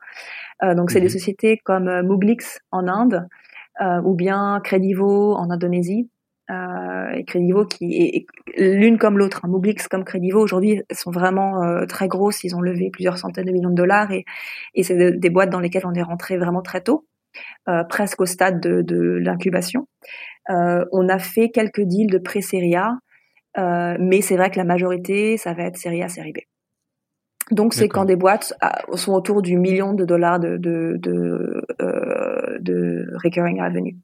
donc 0.62 0.93
c'est 0.93 1.01
des 1.01 1.07
mhm. 1.07 1.19
sociétés 1.19 1.59
comme 1.65 2.03
Mooglix 2.03 2.61
en 2.71 2.87
Inde 2.87 3.27
ou 4.05 4.15
bien 4.15 4.61
Credivo 4.62 5.35
en 5.35 5.51
Indonésie 5.51 6.09
euh, 6.53 7.11
et 7.15 7.25
Credivo 7.25 7.65
qui 7.65 7.95
est 7.97 8.27
l'une 8.57 8.99
comme 8.99 9.19
l'autre. 9.19 9.41
Hein. 9.43 9.49
Moblix 9.49 9.88
comme 9.88 10.05
Credivo 10.05 10.41
aujourd'hui 10.41 10.83
sont 10.93 11.11
vraiment 11.11 11.62
euh, 11.62 11.87
très 11.87 12.09
grosses. 12.09 12.45
Ils 12.45 12.55
ont 12.55 12.61
levé 12.61 12.91
plusieurs 12.91 13.17
centaines 13.17 13.47
de 13.47 13.53
millions 13.53 13.71
de 13.71 13.75
dollars 13.75 14.12
et, 14.12 14.25
et 14.75 14.83
c'est 14.83 15.12
des 15.12 15.31
boîtes 15.31 15.51
dans 15.51 15.61
lesquelles 15.61 15.87
on 15.87 15.95
est 15.95 16.03
rentré 16.03 16.37
vraiment 16.37 16.62
très 16.62 16.83
tôt, 16.83 17.07
euh, 17.69 17.85
presque 17.85 18.21
au 18.21 18.27
stade 18.27 18.61
de, 18.61 18.83
de 18.83 19.19
l'incubation. 19.19 19.88
Euh, 20.51 20.85
on 20.93 21.09
a 21.09 21.19
fait 21.19 21.49
quelques 21.51 21.83
deals 21.83 22.11
de 22.11 22.19
pré-série 22.19 22.77
A, 22.77 22.99
mais 23.99 24.21
c'est 24.21 24.37
vrai 24.37 24.51
que 24.51 24.59
la 24.59 24.65
majorité, 24.65 25.37
ça 25.37 25.55
va 25.55 25.65
être 25.65 25.77
série 25.77 26.03
A, 26.03 26.09
série 26.09 26.33
B. 26.33 26.38
Donc 27.51 27.75
c'est 27.75 27.88
quand 27.88 28.05
des 28.05 28.17
boîtes 28.17 28.55
sont 28.95 29.12
autour 29.12 29.43
du 29.43 29.57
million 29.57 29.95
de 29.95 30.05
dollars 30.05 30.41
de, 30.41 30.57
de, 30.57 30.97
de, 30.99 31.62
de 32.61 33.07
recurring 33.23 33.61
revenue. 33.61 33.97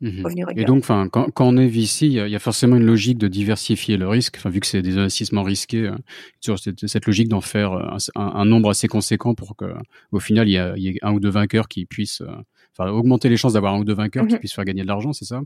Mhm. 0.00 0.24
Et 0.56 0.64
donc, 0.64 0.78
enfin, 0.78 1.08
quand, 1.10 1.28
quand, 1.32 1.48
on 1.48 1.56
est 1.56 1.66
VC, 1.66 2.06
il 2.06 2.12
y, 2.12 2.36
a, 2.36 2.38
forcément 2.38 2.76
une 2.76 2.84
logique 2.84 3.18
de 3.18 3.26
diversifier 3.26 3.96
le 3.96 4.06
risque. 4.06 4.36
Enfin, 4.38 4.48
vu 4.48 4.60
que 4.60 4.66
c'est 4.66 4.80
des 4.80 4.96
investissements 4.96 5.42
risqués, 5.42 5.86
euh, 5.86 5.96
sur 6.40 6.58
cette, 6.58 6.86
cette, 6.86 7.06
logique 7.06 7.28
d'en 7.28 7.40
faire 7.40 7.72
euh, 7.72 7.96
un, 8.14 8.22
un, 8.22 8.44
nombre 8.44 8.70
assez 8.70 8.86
conséquent 8.86 9.34
pour 9.34 9.56
que, 9.56 9.64
au 10.12 10.20
final, 10.20 10.48
il 10.48 10.52
y, 10.52 10.58
a, 10.58 10.74
il 10.76 10.82
y 10.84 10.88
ait 10.88 10.98
un 11.02 11.12
ou 11.12 11.20
deux 11.20 11.30
vainqueurs 11.30 11.66
qui 11.66 11.84
puissent 11.84 12.20
euh, 12.20 12.30
enfin 12.76 12.90
augmenter 12.90 13.28
les 13.28 13.36
chances 13.36 13.54
d'avoir 13.54 13.74
un 13.74 13.80
ou 13.80 13.84
deux 13.84 13.94
vainqueurs 13.94 14.26
qui 14.26 14.34
mhm. 14.34 14.38
puissent 14.38 14.54
faire 14.54 14.64
gagner 14.64 14.82
de 14.82 14.88
l'argent, 14.88 15.12
c'est 15.12 15.24
ça? 15.24 15.40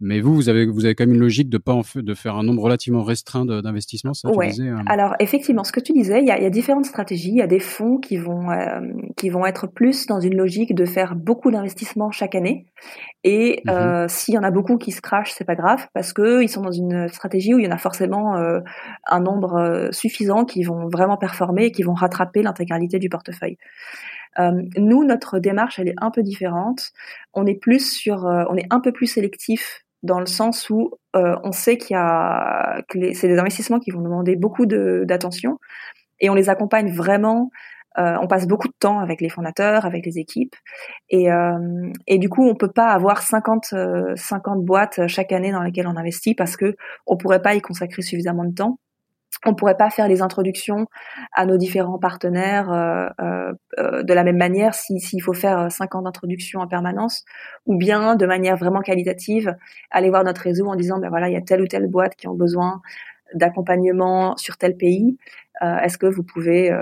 Mais 0.00 0.20
vous, 0.20 0.34
vous 0.34 0.48
avez 0.48 0.66
vous 0.66 0.84
avez 0.84 0.94
quand 0.94 1.04
même 1.04 1.14
une 1.14 1.20
logique 1.20 1.48
de 1.48 1.58
pas 1.58 1.72
en 1.72 1.82
de 1.94 2.14
faire 2.14 2.36
un 2.36 2.42
nombre 2.42 2.62
relativement 2.62 3.02
restreint 3.02 3.44
d'investissements, 3.44 4.12
ouais. 4.24 4.48
disais, 4.48 4.68
hein. 4.68 4.84
Alors 4.86 5.14
effectivement, 5.20 5.64
ce 5.64 5.72
que 5.72 5.80
tu 5.80 5.92
disais, 5.92 6.20
il 6.20 6.26
y 6.26 6.30
a, 6.30 6.40
y 6.40 6.46
a, 6.46 6.50
différentes 6.50 6.86
stratégies. 6.86 7.30
Il 7.30 7.36
y 7.36 7.42
a 7.42 7.46
des 7.46 7.60
fonds 7.60 7.98
qui 7.98 8.16
vont 8.16 8.50
euh, 8.50 8.80
qui 9.16 9.30
vont 9.30 9.46
être 9.46 9.66
plus 9.66 10.06
dans 10.06 10.20
une 10.20 10.36
logique 10.36 10.74
de 10.74 10.84
faire 10.84 11.16
beaucoup 11.16 11.50
d'investissements 11.50 12.10
chaque 12.10 12.34
année. 12.34 12.66
Et 13.24 13.62
mhm. 13.64 13.72
euh, 13.72 14.06
s'il 14.08 14.34
y 14.34 14.38
en 14.38 14.42
a 14.42 14.50
beaucoup 14.50 14.78
qui 14.78 14.92
se 14.92 15.00
crachent, 15.00 15.32
c'est 15.32 15.44
pas 15.44 15.56
grave 15.56 15.86
parce 15.92 16.12
que 16.12 16.42
ils 16.42 16.48
sont 16.48 16.62
dans 16.62 16.72
une 16.72 17.08
stratégie 17.08 17.54
où 17.54 17.58
il 17.58 17.64
y 17.64 17.68
en 17.68 17.74
a 17.74 17.78
forcément 17.78 18.36
euh, 18.36 18.60
un 19.06 19.20
nombre 19.20 19.54
euh, 19.56 19.88
suffisant 19.92 20.44
qui 20.44 20.62
vont 20.62 20.88
vraiment 20.88 21.16
performer 21.16 21.66
et 21.66 21.72
qui 21.72 21.82
vont 21.82 21.94
rattraper 21.94 22.42
l'intégralité 22.42 22.98
du 22.98 23.08
portefeuille. 23.08 23.58
Euh, 24.38 24.62
nous, 24.76 25.04
notre 25.04 25.38
démarche, 25.38 25.78
elle 25.78 25.88
est 25.88 25.94
un 25.98 26.10
peu 26.10 26.22
différente. 26.22 26.92
On 27.34 27.46
est 27.46 27.54
plus 27.60 27.92
sur, 27.92 28.26
euh, 28.26 28.44
on 28.48 28.56
est 28.56 28.66
un 28.70 28.80
peu 28.80 28.92
plus 28.92 29.06
sélectif 29.06 29.84
dans 30.02 30.20
le 30.20 30.26
sens 30.26 30.70
où 30.70 30.92
euh, 31.16 31.36
on 31.44 31.52
sait 31.52 31.76
qu'il 31.78 31.94
y 31.94 31.98
a 31.98 32.82
que 32.88 33.12
c'est 33.14 33.28
des 33.28 33.38
investissements 33.38 33.80
qui 33.80 33.90
vont 33.90 34.00
demander 34.00 34.36
beaucoup 34.36 34.66
d'attention 34.66 35.58
et 36.20 36.30
on 36.30 36.34
les 36.34 36.48
accompagne 36.48 36.92
vraiment. 36.92 37.50
Euh, 37.98 38.16
on 38.22 38.28
passe 38.28 38.46
beaucoup 38.46 38.68
de 38.68 38.74
temps 38.78 39.00
avec 39.00 39.20
les 39.20 39.28
fondateurs, 39.28 39.84
avec 39.84 40.06
les 40.06 40.18
équipes, 40.18 40.54
et, 41.08 41.32
euh, 41.32 41.90
et 42.06 42.18
du 42.18 42.28
coup, 42.28 42.46
on 42.46 42.54
peut 42.54 42.70
pas 42.70 42.88
avoir 42.88 43.22
50, 43.22 43.74
50 44.14 44.64
boîtes 44.64 45.08
chaque 45.08 45.32
année 45.32 45.50
dans 45.50 45.62
lesquelles 45.62 45.88
on 45.88 45.96
investit 45.96 46.34
parce 46.34 46.56
que 46.56 46.76
on 47.06 47.16
pourrait 47.16 47.42
pas 47.42 47.54
y 47.54 47.60
consacrer 47.60 48.02
suffisamment 48.02 48.44
de 48.44 48.54
temps. 48.54 48.78
On 49.44 49.54
pourrait 49.54 49.76
pas 49.76 49.90
faire 49.90 50.08
les 50.08 50.22
introductions 50.22 50.86
à 51.32 51.46
nos 51.46 51.56
différents 51.56 51.98
partenaires 51.98 52.72
euh, 52.72 53.08
euh, 53.20 53.52
euh 53.78 54.02
de 54.02 54.12
la 54.12 54.24
même 54.24 54.36
manière 54.36 54.74
s'il 54.74 55.22
faut 55.22 55.32
faire 55.32 55.70
cinq 55.70 55.94
ans 55.94 56.02
d'introduction 56.02 56.60
en 56.60 56.66
permanence 56.66 57.24
ou 57.66 57.76
bien 57.76 58.16
de 58.16 58.26
manière 58.26 58.56
vraiment 58.56 58.80
qualitative 58.80 59.54
aller 59.90 60.10
voir 60.10 60.24
notre 60.24 60.42
réseau 60.42 60.66
en 60.66 60.76
disant 60.76 60.98
ben 60.98 61.08
voilà 61.08 61.28
il 61.28 61.34
y 61.34 61.36
a 61.36 61.40
telle 61.40 61.62
ou 61.62 61.66
telle 61.66 61.86
boîte 61.86 62.16
qui 62.16 62.26
ont 62.28 62.34
besoin 62.34 62.80
d'accompagnement 63.34 64.36
sur 64.36 64.56
tel 64.56 64.76
pays 64.76 65.18
euh, 65.62 65.78
est-ce 65.78 65.98
que 65.98 66.06
vous 66.06 66.22
pouvez 66.22 66.72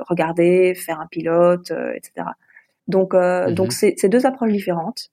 regarder 0.00 0.74
faire 0.74 1.00
un 1.00 1.06
pilote 1.06 1.72
etc 1.94 2.28
donc 2.88 3.14
mhm. 3.14 3.54
donc 3.54 3.72
c'est 3.72 4.08
deux 4.08 4.24
approches 4.26 4.52
différentes 4.52 5.10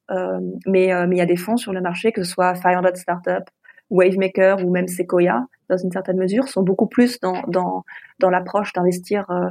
mais 0.65 0.93
mais 1.07 1.15
il 1.15 1.17
y 1.17 1.21
a 1.21 1.25
des 1.25 1.37
fonds 1.37 1.57
sur 1.57 1.73
le 1.73 1.81
marché 1.81 2.11
que 2.11 2.23
ce 2.23 2.31
soit 2.31 2.55
500 2.55 2.81
Startup 2.95 3.43
Wavemaker 3.89 4.65
ou 4.65 4.71
même 4.71 4.87
Sequoia, 4.87 5.45
dans 5.69 5.77
une 5.77 5.91
certaine 5.91 6.17
mesure, 6.17 6.47
sont 6.47 6.63
beaucoup 6.63 6.87
plus 6.87 7.19
dans, 7.19 7.41
dans, 7.47 7.83
dans 8.19 8.29
l'approche 8.29 8.73
d'investir 8.73 9.29
euh, 9.29 9.49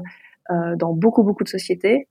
euh, 0.50 0.76
dans 0.76 0.92
beaucoup, 0.92 1.22
beaucoup 1.22 1.44
de 1.44 1.48
sociétés. 1.48 2.08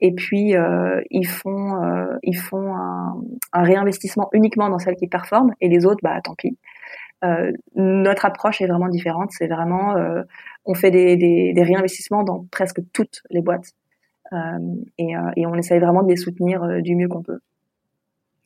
Et 0.00 0.12
puis, 0.12 0.54
euh, 0.54 1.00
ils 1.10 1.26
font, 1.26 1.82
euh, 1.82 2.16
ils 2.22 2.36
font 2.36 2.74
un, 2.74 3.20
un, 3.52 3.62
réinvestissement 3.62 4.28
uniquement 4.32 4.68
dans 4.68 4.78
celles 4.78 4.96
qui 4.96 5.08
performent 5.08 5.52
et 5.60 5.68
les 5.68 5.86
autres, 5.86 6.00
bah, 6.02 6.20
tant 6.22 6.34
pis. 6.34 6.56
Euh, 7.24 7.50
notre 7.74 8.26
approche 8.26 8.60
est 8.60 8.66
vraiment 8.66 8.88
différente. 8.88 9.30
C'est 9.32 9.48
vraiment, 9.48 9.96
on 10.64 10.74
fait 10.74 10.92
des, 10.92 11.16
des, 11.16 11.52
des, 11.52 11.62
réinvestissements 11.62 12.22
dans 12.22 12.46
presque 12.50 12.80
toutes 12.92 13.22
les 13.30 13.40
boîtes. 13.40 13.72
et, 14.98 15.14
et 15.36 15.46
on 15.46 15.54
essaye 15.54 15.80
vraiment 15.80 16.02
de 16.02 16.08
les 16.10 16.16
soutenir 16.16 16.82
du 16.82 16.94
mieux 16.94 17.08
qu'on 17.08 17.22
peut. 17.22 17.40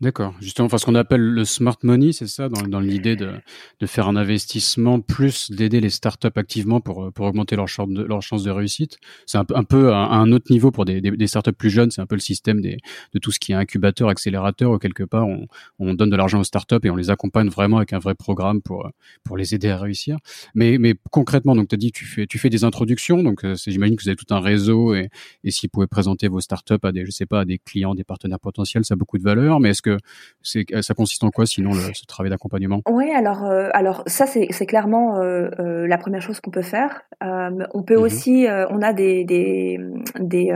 D'accord. 0.02 0.34
Justement, 0.40 0.66
enfin, 0.66 0.78
ce 0.78 0.84
qu'on 0.84 0.96
appelle 0.96 1.20
le 1.20 1.44
smart 1.44 1.76
money, 1.84 2.10
c'est 2.10 2.26
ça, 2.26 2.48
dans, 2.48 2.62
dans 2.62 2.80
l'idée 2.80 3.14
de, 3.14 3.30
de, 3.78 3.86
faire 3.86 4.08
un 4.08 4.16
investissement 4.16 4.98
plus 4.98 5.52
d'aider 5.52 5.80
les 5.80 5.90
startups 5.90 6.26
activement 6.34 6.80
pour, 6.80 7.12
pour 7.12 7.24
augmenter 7.26 7.54
leur 7.54 7.68
chance 7.68 7.88
de, 7.88 8.02
leur 8.02 8.20
chance 8.20 8.42
de 8.42 8.50
réussite. 8.50 8.98
C'est 9.26 9.38
un, 9.38 9.44
un 9.54 9.62
peu 9.62 9.92
à 9.92 9.98
un 9.98 10.32
autre 10.32 10.50
niveau 10.50 10.72
pour 10.72 10.86
des, 10.86 11.00
des, 11.00 11.26
startups 11.28 11.52
plus 11.52 11.70
jeunes. 11.70 11.92
C'est 11.92 12.00
un 12.00 12.06
peu 12.06 12.16
le 12.16 12.20
système 12.20 12.60
des, 12.60 12.78
de 13.14 13.18
tout 13.20 13.30
ce 13.30 13.38
qui 13.38 13.52
est 13.52 13.54
incubateur, 13.54 14.08
accélérateur, 14.08 14.72
où 14.72 14.78
quelque 14.78 15.04
part 15.04 15.28
on, 15.28 15.46
on 15.78 15.94
donne 15.94 16.10
de 16.10 16.16
l'argent 16.16 16.40
aux 16.40 16.44
startups 16.44 16.82
et 16.82 16.90
on 16.90 16.96
les 16.96 17.10
accompagne 17.10 17.48
vraiment 17.48 17.76
avec 17.76 17.92
un 17.92 18.00
vrai 18.00 18.16
programme 18.16 18.60
pour, 18.60 18.90
pour 19.22 19.36
les 19.36 19.54
aider 19.54 19.68
à 19.68 19.78
réussir. 19.78 20.16
Mais, 20.56 20.78
mais 20.78 20.96
concrètement, 21.12 21.54
donc 21.54 21.68
tu 21.68 21.76
as 21.76 21.78
dit 21.78 21.92
tu 21.92 22.06
fais, 22.06 22.26
tu 22.26 22.40
fais 22.40 22.50
des 22.50 22.64
introductions, 22.64 23.22
donc 23.22 23.44
euh, 23.44 23.54
j'imagine 23.68 23.94
que 23.94 24.02
vous 24.02 24.08
avez 24.08 24.16
tout 24.16 24.34
un 24.34 24.40
réseau 24.40 24.96
et, 24.96 25.10
et 25.44 25.52
s'ils 25.52 25.70
pouvaient 25.70 25.86
présenter 25.86 26.26
vos 26.26 26.40
startups 26.40 26.74
à 26.82 26.90
des, 26.90 27.06
je 27.06 27.12
sais 27.12 27.26
pas, 27.26 27.42
à 27.42 27.44
des 27.44 27.58
clients, 27.58 27.94
des 27.94 28.02
partenaires 28.02 28.40
potentiels, 28.40 28.84
ça 28.84 28.94
a 28.94 28.96
beaucoup 28.96 29.18
de 29.18 29.22
valeur. 29.22 29.60
Mais 29.60 29.68
est-ce 29.68 29.82
que 29.82 29.91
c'est 30.42 30.64
ça 30.82 30.94
consiste 30.94 31.24
en 31.24 31.30
quoi 31.30 31.46
sinon 31.46 31.70
le, 31.70 31.94
ce 31.94 32.04
travail 32.06 32.30
d'accompagnement? 32.30 32.82
Oui, 32.88 33.10
alors 33.10 33.44
euh, 33.44 33.68
alors 33.72 34.02
ça 34.06 34.26
c'est 34.26 34.48
c'est 34.50 34.66
clairement 34.66 35.18
euh, 35.18 35.50
euh, 35.58 35.86
la 35.86 35.98
première 35.98 36.22
chose 36.22 36.40
qu'on 36.40 36.50
peut 36.50 36.62
faire. 36.62 37.02
on 37.20 37.82
peut 37.82 37.96
mhm. 37.96 38.02
aussi 38.02 38.46
on 38.70 38.82
a 38.82 38.92
des 38.92 39.24
des 39.24 39.78
des, 40.18 40.52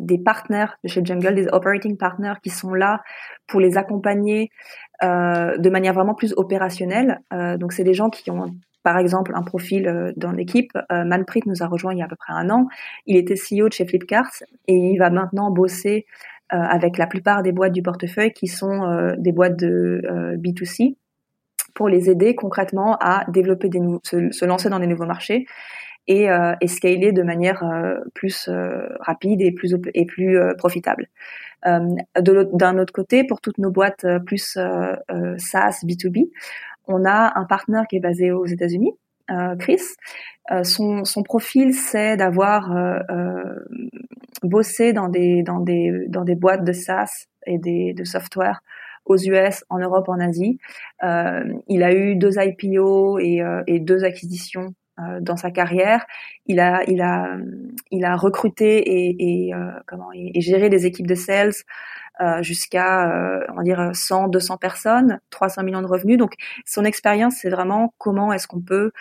des 0.00 0.18
partenaires 0.18 0.78
de 0.84 0.88
chez 0.88 1.04
Jungle, 1.04 1.34
des 1.34 1.48
operating 1.48 1.96
partners 1.96 2.34
qui 2.42 2.50
sont 2.50 2.74
là 2.74 3.02
pour 3.46 3.60
les 3.60 3.76
accompagner 3.76 4.50
de 5.02 5.70
manière 5.70 5.94
vraiment 5.94 6.14
plus 6.14 6.34
opérationnelle. 6.36 7.20
donc 7.58 7.72
c'est 7.72 7.84
des 7.84 7.94
gens 7.94 8.10
qui 8.10 8.30
ont 8.30 8.54
par 8.82 8.98
exemple 8.98 9.32
un 9.34 9.42
profil 9.42 10.12
dans 10.16 10.32
l'équipe. 10.32 10.72
Manpreet 10.90 11.42
nous 11.46 11.62
a 11.62 11.66
rejoint 11.66 11.92
il 11.92 11.98
y 11.98 12.02
a 12.02 12.06
à 12.06 12.08
peu 12.08 12.16
près 12.16 12.32
un 12.32 12.50
an. 12.50 12.68
Il 13.06 13.16
était 13.16 13.34
CEO 13.34 13.68
de 13.68 13.72
chez 13.72 13.86
Flipkart 13.86 14.30
et 14.66 14.74
il 14.74 14.98
va 14.98 15.10
maintenant 15.10 15.50
bosser 15.50 16.06
euh, 16.06 16.28
avec 16.50 16.98
la 16.98 17.06
plupart 17.06 17.42
des 17.42 17.52
boîtes 17.52 17.72
du 17.72 17.82
portefeuille 17.82 18.32
qui 18.32 18.46
sont 18.46 18.84
euh, 18.84 19.14
des 19.18 19.32
boîtes 19.32 19.56
de 19.56 20.02
euh, 20.04 20.36
B2C 20.36 20.96
pour 21.74 21.88
les 21.88 22.10
aider 22.10 22.34
concrètement 22.34 22.96
à 23.00 23.24
développer 23.30 23.68
des 23.68 23.80
se, 24.02 24.30
se, 24.30 24.44
lancer 24.44 24.68
dans 24.68 24.80
des 24.80 24.86
nouveaux 24.86 25.06
marchés 25.06 25.46
et, 26.06 26.30
euh, 26.30 26.54
et 26.60 26.68
scaler 26.68 27.12
de 27.12 27.22
manière 27.22 27.62
plus 28.14 28.48
rapide 29.00 29.42
et 29.42 29.52
plus 29.52 29.76
et 29.94 30.06
plus 30.06 30.38
profitable. 30.56 31.08
D'un 31.64 32.78
autre 32.78 32.92
côté, 32.92 33.24
pour 33.24 33.40
toutes 33.40 33.58
nos 33.58 33.70
boîtes 33.70 34.06
plus 34.24 34.58
SaaS 35.36 35.84
B2B, 35.84 36.30
on 36.86 37.04
a 37.04 37.38
un 37.38 37.44
partenaire 37.44 37.86
qui 37.86 37.96
est 37.96 38.00
basé 38.00 38.32
aux 38.32 38.46
États-Unis, 38.46 38.92
Chris. 39.58 39.82
son, 40.62 41.04
son 41.04 41.22
profil, 41.22 41.74
c'est 41.74 42.16
d'avoir 42.16 42.70
bossé 44.42 44.92
dans 44.92 45.08
des 45.08 45.42
dans 45.42 45.60
des 45.60 46.06
dans 46.08 46.24
des 46.24 46.34
boîtes 46.34 46.64
de 46.64 46.72
SaaS 46.72 47.26
et 47.46 47.58
des 47.58 47.92
de 47.94 48.04
software 48.04 48.60
aux 49.08 49.16
US, 49.16 49.64
en 49.70 49.78
Europe, 49.78 50.08
en 50.08 50.20
Asie. 50.20 50.58
Euh, 51.02 51.42
il 51.66 51.82
a 51.82 51.92
eu 51.94 52.14
deux 52.14 52.38
IPO 52.38 53.18
et, 53.18 53.40
euh, 53.40 53.62
et 53.66 53.80
deux 53.80 54.04
acquisitions 54.04 54.74
euh, 55.00 55.20
dans 55.20 55.36
sa 55.36 55.50
carrière. 55.50 56.04
Il 56.46 56.60
a 56.60 56.82
il 56.88 57.00
a 57.00 57.36
il 57.90 58.04
a 58.04 58.16
recruté 58.16 58.78
et, 58.78 59.46
et 59.46 59.54
euh, 59.54 59.70
comment 59.86 60.10
et, 60.14 60.40
géré 60.40 60.68
des 60.68 60.86
équipes 60.86 61.06
de 61.06 61.14
sales 61.14 61.54
euh, 62.20 62.42
jusqu'à 62.42 63.44
on 63.50 63.54
va 63.54 63.62
dire 63.62 63.90
100 63.94 64.28
200 64.28 64.56
personnes, 64.56 65.20
300 65.30 65.62
millions 65.62 65.82
de 65.82 65.86
revenus. 65.86 66.18
Donc 66.18 66.34
son 66.66 66.84
expérience 66.84 67.36
c'est 67.40 67.50
vraiment 67.50 67.94
comment 67.98 68.32
est-ce 68.32 68.46
qu'on 68.48 68.60
peut 68.60 68.92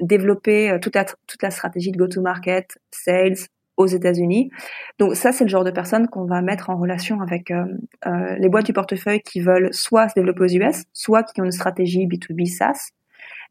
développer 0.00 0.78
toute 0.80 0.94
la, 0.94 1.04
toute 1.04 1.42
la 1.42 1.50
stratégie 1.50 1.92
de 1.92 1.98
go-to-market, 1.98 2.78
sales, 2.90 3.36
aux 3.76 3.86
États-Unis. 3.86 4.50
Donc 4.98 5.16
ça, 5.16 5.32
c'est 5.32 5.44
le 5.44 5.50
genre 5.50 5.64
de 5.64 5.70
personnes 5.70 6.08
qu'on 6.08 6.24
va 6.24 6.42
mettre 6.42 6.70
en 6.70 6.76
relation 6.76 7.20
avec 7.20 7.50
euh, 7.50 7.64
euh, 8.06 8.36
les 8.38 8.48
boîtes 8.48 8.66
du 8.66 8.72
portefeuille 8.72 9.20
qui 9.20 9.40
veulent 9.40 9.72
soit 9.72 10.08
se 10.08 10.14
développer 10.14 10.42
aux 10.42 10.48
US, 10.48 10.84
soit 10.92 11.22
qui 11.24 11.40
ont 11.40 11.44
une 11.44 11.52
stratégie 11.52 12.06
B2B 12.06 12.46
SaaS. 12.46 12.90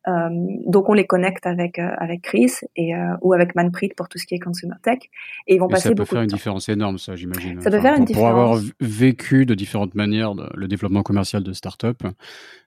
Euh, 0.07 0.29
donc 0.65 0.89
on 0.89 0.93
les 0.93 1.05
connecte 1.05 1.45
avec 1.45 1.79
euh, 1.79 1.89
avec 1.97 2.23
Chris 2.23 2.51
et 2.75 2.93
euh, 2.93 3.15
ou 3.21 3.31
avec 3.31 3.55
Manpreet 3.55 3.93
pour 3.95 4.09
tout 4.09 4.17
ce 4.17 4.25
qui 4.25 4.35
est 4.35 4.39
consumer 4.39 4.75
tech 4.81 4.99
et 5.47 5.55
ils 5.55 5.59
vont 5.59 5.69
passer 5.69 5.89
ça 5.89 5.95
peut 5.95 6.03
faire 6.03 6.21
une 6.21 6.27
différence 6.27 6.67
énorme 6.67 6.97
ça 6.97 7.15
j'imagine. 7.15 7.61
Ça 7.61 7.71
peut 7.71 7.79
faire 7.79 7.95
une 7.95 8.03
différence. 8.03 8.29
Pour 8.29 8.41
avoir 8.41 8.59
vécu 8.81 9.45
de 9.45 9.55
différentes 9.55 9.95
manières 9.95 10.33
le 10.33 10.67
développement 10.67 11.03
commercial 11.03 11.41
de 11.41 11.53
start-up, 11.53 12.03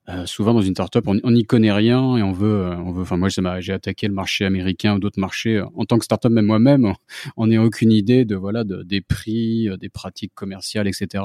euh, 0.09 0.25
souvent 0.25 0.55
dans 0.55 0.61
une 0.61 0.75
startup, 0.75 1.05
on 1.09 1.31
n'y 1.33 1.45
connaît 1.45 1.73
rien 1.73 2.16
et 2.16 2.23
on 2.23 2.31
veut, 2.31 2.66
euh, 2.66 2.77
on 2.77 2.92
veut. 2.92 3.03
Enfin, 3.03 3.16
moi, 3.16 3.29
j'ai 3.29 3.73
attaqué 3.73 4.07
le 4.07 4.14
marché 4.14 4.45
américain 4.45 4.95
ou 4.95 4.99
d'autres 5.01 5.19
marchés 5.19 5.61
en 5.75 5.85
tant 5.85 5.99
que 5.99 6.05
startup, 6.05 6.31
même 6.31 6.47
moi-même, 6.47 6.92
on 7.37 7.49
n'a 7.49 7.61
aucune 7.61 7.90
idée 7.90 8.25
de 8.25 8.37
voilà 8.37 8.62
de, 8.62 8.85
des 8.85 9.01
prix, 9.01 9.69
euh, 9.69 9.77
des 9.77 9.88
pratiques 9.88 10.33
commerciales, 10.35 10.87
etc. 10.87 11.25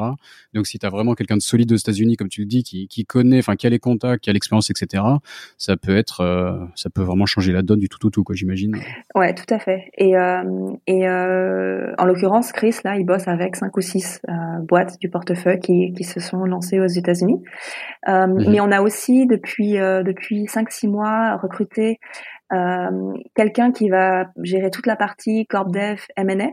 Donc, 0.54 0.66
si 0.66 0.80
tu 0.80 0.86
as 0.86 0.90
vraiment 0.90 1.14
quelqu'un 1.14 1.38
de 1.38 1.42
solide 1.42 1.72
aux 1.72 1.76
États-Unis, 1.76 2.18
comme 2.18 2.30
tu 2.30 2.42
le 2.42 2.48
dis, 2.48 2.64
qui, 2.64 2.88
qui 2.88 3.06
connaît, 3.06 3.40
enfin, 3.40 3.56
qui 3.56 3.68
a 3.68 3.70
les 3.70 3.80
contacts, 3.80 4.24
qui 4.24 4.30
a 4.32 4.34
l'expérience, 4.34 4.72
etc. 4.72 5.04
Ça 5.58 5.78
peut 5.78 5.96
être, 5.96 6.70
ça 6.76 6.90
peut 6.90 7.04
vraiment 7.04 7.28
changer 7.28 7.52
la 7.52 7.62
donne 7.62 7.80
du 7.80 7.90
tout, 7.90 8.00
tout, 8.00 8.10
tout, 8.10 8.24
quoi, 8.24 8.34
j'imagine. 8.34 8.78
Ouais, 9.14 9.36
tout 9.36 9.54
à 9.54 9.60
fait. 9.60 9.92
Et 9.98 10.14
et 10.88 11.08
en 11.08 12.06
l'occurrence, 12.06 12.52
Chris 12.52 12.76
là, 12.84 12.96
il 12.96 13.06
bosse 13.06 13.28
avec 13.28 13.56
cinq 13.56 13.78
ou 13.78 13.82
six 13.82 14.22
boîtes 14.68 15.00
du 15.00 15.10
portefeuille 15.10 15.60
qui 15.60 15.94
qui 15.94 16.04
se 16.04 16.20
sont 16.20 16.44
lancées 16.46 16.80
aux 16.80 16.88
États-Unis. 16.88 17.42
Mhm. 18.08 18.46
Mais 18.50 18.60
on 18.60 18.71
on 18.72 18.76
a 18.76 18.82
aussi 18.82 19.28
depuis 19.28 19.78
euh, 19.78 20.04
depuis 20.04 20.48
cinq 20.48 20.72
six 20.72 20.88
mois 20.88 21.36
recruté 21.38 22.00
euh, 22.54 23.14
quelqu'un 23.36 23.72
qui 23.72 23.90
va 23.90 24.28
gérer 24.44 24.72
toute 24.72 24.88
la 24.88 24.96
partie 24.96 25.46
corp 25.48 25.72
dev 25.72 26.00
M&A. 26.16 26.50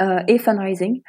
Euh, 0.00 0.24
et 0.26 0.38
fundraising 0.38 1.02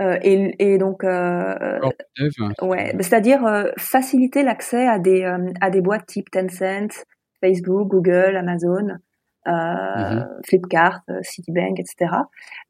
et, 0.00 0.54
et, 0.58 0.78
donc 0.78 1.02
ouais 1.02 2.94
c'est-à-dire 2.98 3.42
faciliter 3.76 4.42
l'accès 4.42 4.88
à 4.88 4.98
des 4.98 5.30
à 5.60 5.68
des 5.68 5.82
boîtes 5.82 6.06
type 6.06 6.30
Tencent 6.30 7.04
Facebook 7.44 7.88
Google 7.88 8.38
Amazon 8.38 8.96
mm 9.44 10.24
Flipkart 10.46 11.02
Citibank 11.20 11.78
etc 11.80 12.12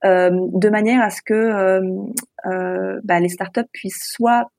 de 0.03 0.69
manière 0.71 1.03
à 1.03 1.11
ce 1.11 1.23
que 1.23 1.71
bah, 3.05 3.21
les 3.21 3.29
startups 3.29 3.71
puissent 3.73 4.09
soit 4.13 4.51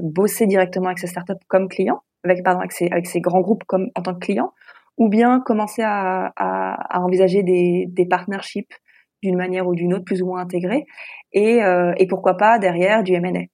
bosser 0.00 0.46
directement 0.46 0.86
avec 0.86 0.98
ces 0.98 1.06
startups 1.06 1.32
comme 1.48 1.68
clients, 1.68 2.02
avec 2.24 2.42
pardon 2.44 2.60
avec 2.60 2.72
ces, 2.72 2.88
avec 2.90 3.06
grands 3.20 3.40
groupes 3.40 3.64
comme 3.64 3.90
en 3.94 4.02
tant 4.02 4.14
que 4.14 4.20
clients, 4.20 4.52
ou 4.98 5.08
bien 5.08 5.40
commencer 5.40 5.82
à, 5.82 6.32
à, 6.36 6.96
à 6.96 7.00
envisager 7.00 7.42
des, 7.42 7.86
des 7.88 8.06
partnerships 8.06 8.74
d'une 9.22 9.36
manière 9.36 9.66
ou 9.66 9.74
d'une 9.74 9.94
autre 9.94 10.04
plus 10.04 10.22
ou 10.22 10.26
moins 10.26 10.40
intégrés, 10.40 10.84
et, 11.32 11.62
euh, 11.62 11.92
et 11.96 12.06
pourquoi 12.06 12.36
pas 12.36 12.58
derrière 12.58 13.02
du 13.02 13.14
M&A. 13.14 13.44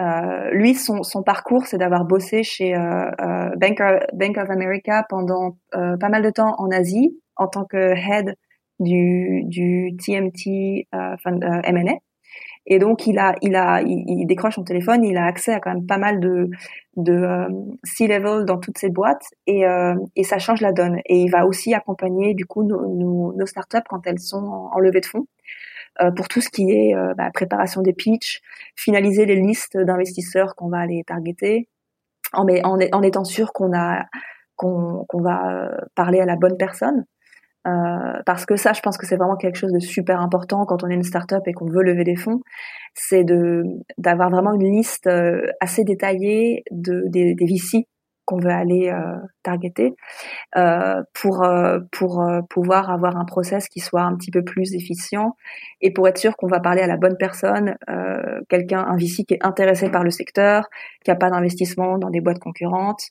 Euh, 0.00 0.50
lui, 0.50 0.74
son, 0.74 1.02
son 1.02 1.22
parcours, 1.22 1.66
c'est 1.66 1.78
d'avoir 1.78 2.04
bossé 2.04 2.42
chez 2.42 2.74
euh, 2.74 3.10
euh 3.20 3.50
Bank, 3.56 3.80
Bank 4.12 4.38
of 4.38 4.50
America 4.50 5.04
pendant 5.08 5.56
euh, 5.76 5.96
pas 5.96 6.08
mal 6.08 6.22
de 6.22 6.30
temps 6.30 6.54
en 6.58 6.70
Asie 6.70 7.16
en 7.36 7.46
tant 7.46 7.64
que 7.64 7.94
head 7.94 8.34
du, 8.80 9.42
du 9.44 9.96
TMT 10.04 10.88
M&A. 10.92 11.94
Et 12.66 12.78
donc 12.78 13.06
il 13.06 13.18
a, 13.18 13.34
il 13.42 13.56
a, 13.56 13.82
il, 13.82 14.26
décroche 14.26 14.54
son 14.54 14.64
téléphone, 14.64 15.04
il 15.04 15.16
a 15.16 15.26
accès 15.26 15.52
à 15.52 15.60
quand 15.60 15.74
même 15.74 15.86
pas 15.86 15.98
mal 15.98 16.20
de 16.20 16.48
de 16.96 17.12
euh, 17.12 17.48
C-level 17.82 18.44
dans 18.46 18.58
toutes 18.58 18.78
ces 18.78 18.88
boîtes 18.88 19.26
et 19.46 19.66
euh, 19.66 19.94
et 20.16 20.24
ça 20.24 20.38
change 20.38 20.60
la 20.62 20.72
donne. 20.72 20.98
Et 21.06 21.18
il 21.22 21.30
va 21.30 21.46
aussi 21.46 21.74
accompagner 21.74 22.34
du 22.34 22.46
coup 22.46 22.62
nos, 22.64 22.86
nos, 22.86 23.34
nos 23.36 23.46
startups 23.46 23.84
quand 23.88 24.06
elles 24.06 24.18
sont 24.18 24.70
en, 24.72 24.78
levée 24.78 25.00
de 25.00 25.06
fonds 25.06 25.26
euh, 26.00 26.10
pour 26.10 26.28
tout 26.28 26.40
ce 26.40 26.48
qui 26.48 26.70
est 26.70 26.94
euh, 26.94 27.12
bah, 27.14 27.30
préparation 27.34 27.82
des 27.82 27.92
pitchs, 27.92 28.40
finaliser 28.76 29.26
les 29.26 29.36
listes 29.36 29.76
d'investisseurs 29.76 30.54
qu'on 30.56 30.68
va 30.70 30.78
aller 30.78 31.04
targeter, 31.06 31.68
en, 32.32 32.46
en, 32.48 32.78
en 32.92 33.02
étant 33.02 33.24
sûr 33.24 33.52
qu'on 33.52 33.76
a 33.76 34.04
qu'on 34.56 35.04
va 35.14 35.70
parler 35.96 36.20
à 36.20 36.26
la 36.26 36.36
bonne 36.36 36.56
personne. 36.56 37.04
Euh, 37.66 38.22
parce 38.26 38.44
que 38.46 38.56
ça, 38.56 38.72
je 38.72 38.80
pense 38.80 38.98
que 38.98 39.06
c'est 39.06 39.16
vraiment 39.16 39.36
quelque 39.36 39.56
chose 39.56 39.72
de 39.72 39.78
super 39.78 40.20
important 40.20 40.66
quand 40.66 40.84
on 40.84 40.88
est 40.88 40.94
une 40.94 41.02
startup 41.02 41.40
et 41.46 41.52
qu'on 41.52 41.66
veut 41.66 41.82
lever 41.82 42.04
des 42.04 42.16
fonds, 42.16 42.40
c'est 42.94 43.24
de 43.24 43.62
d'avoir 43.98 44.30
vraiment 44.30 44.52
une 44.52 44.70
liste 44.70 45.06
euh, 45.06 45.46
assez 45.60 45.84
détaillée 45.84 46.64
de 46.70 47.04
des, 47.08 47.34
des 47.34 47.46
VC 47.46 47.86
qu'on 48.24 48.38
veut 48.38 48.50
aller 48.50 48.88
euh, 48.88 49.16
targeter 49.42 49.94
euh, 50.56 51.02
pour 51.12 51.44
euh, 51.44 51.80
pour 51.92 52.24
pouvoir 52.48 52.90
avoir 52.90 53.16
un 53.16 53.24
process 53.24 53.68
qui 53.68 53.80
soit 53.80 54.02
un 54.02 54.16
petit 54.16 54.30
peu 54.30 54.42
plus 54.42 54.74
efficient 54.74 55.36
et 55.80 55.92
pour 55.92 56.08
être 56.08 56.18
sûr 56.18 56.36
qu'on 56.36 56.46
va 56.46 56.60
parler 56.60 56.82
à 56.82 56.86
la 56.86 56.96
bonne 56.96 57.16
personne, 57.18 57.76
quelqu'un 58.48 58.80
un 58.80 58.96
VC 58.96 59.24
qui 59.24 59.34
est 59.34 59.44
intéressé 59.44 59.90
par 59.90 60.04
le 60.04 60.10
secteur, 60.10 60.68
qui 61.04 61.10
a 61.10 61.16
pas 61.16 61.30
d'investissement 61.30 61.98
dans 61.98 62.10
des 62.10 62.20
boîtes 62.20 62.38
concurrentes, 62.38 63.10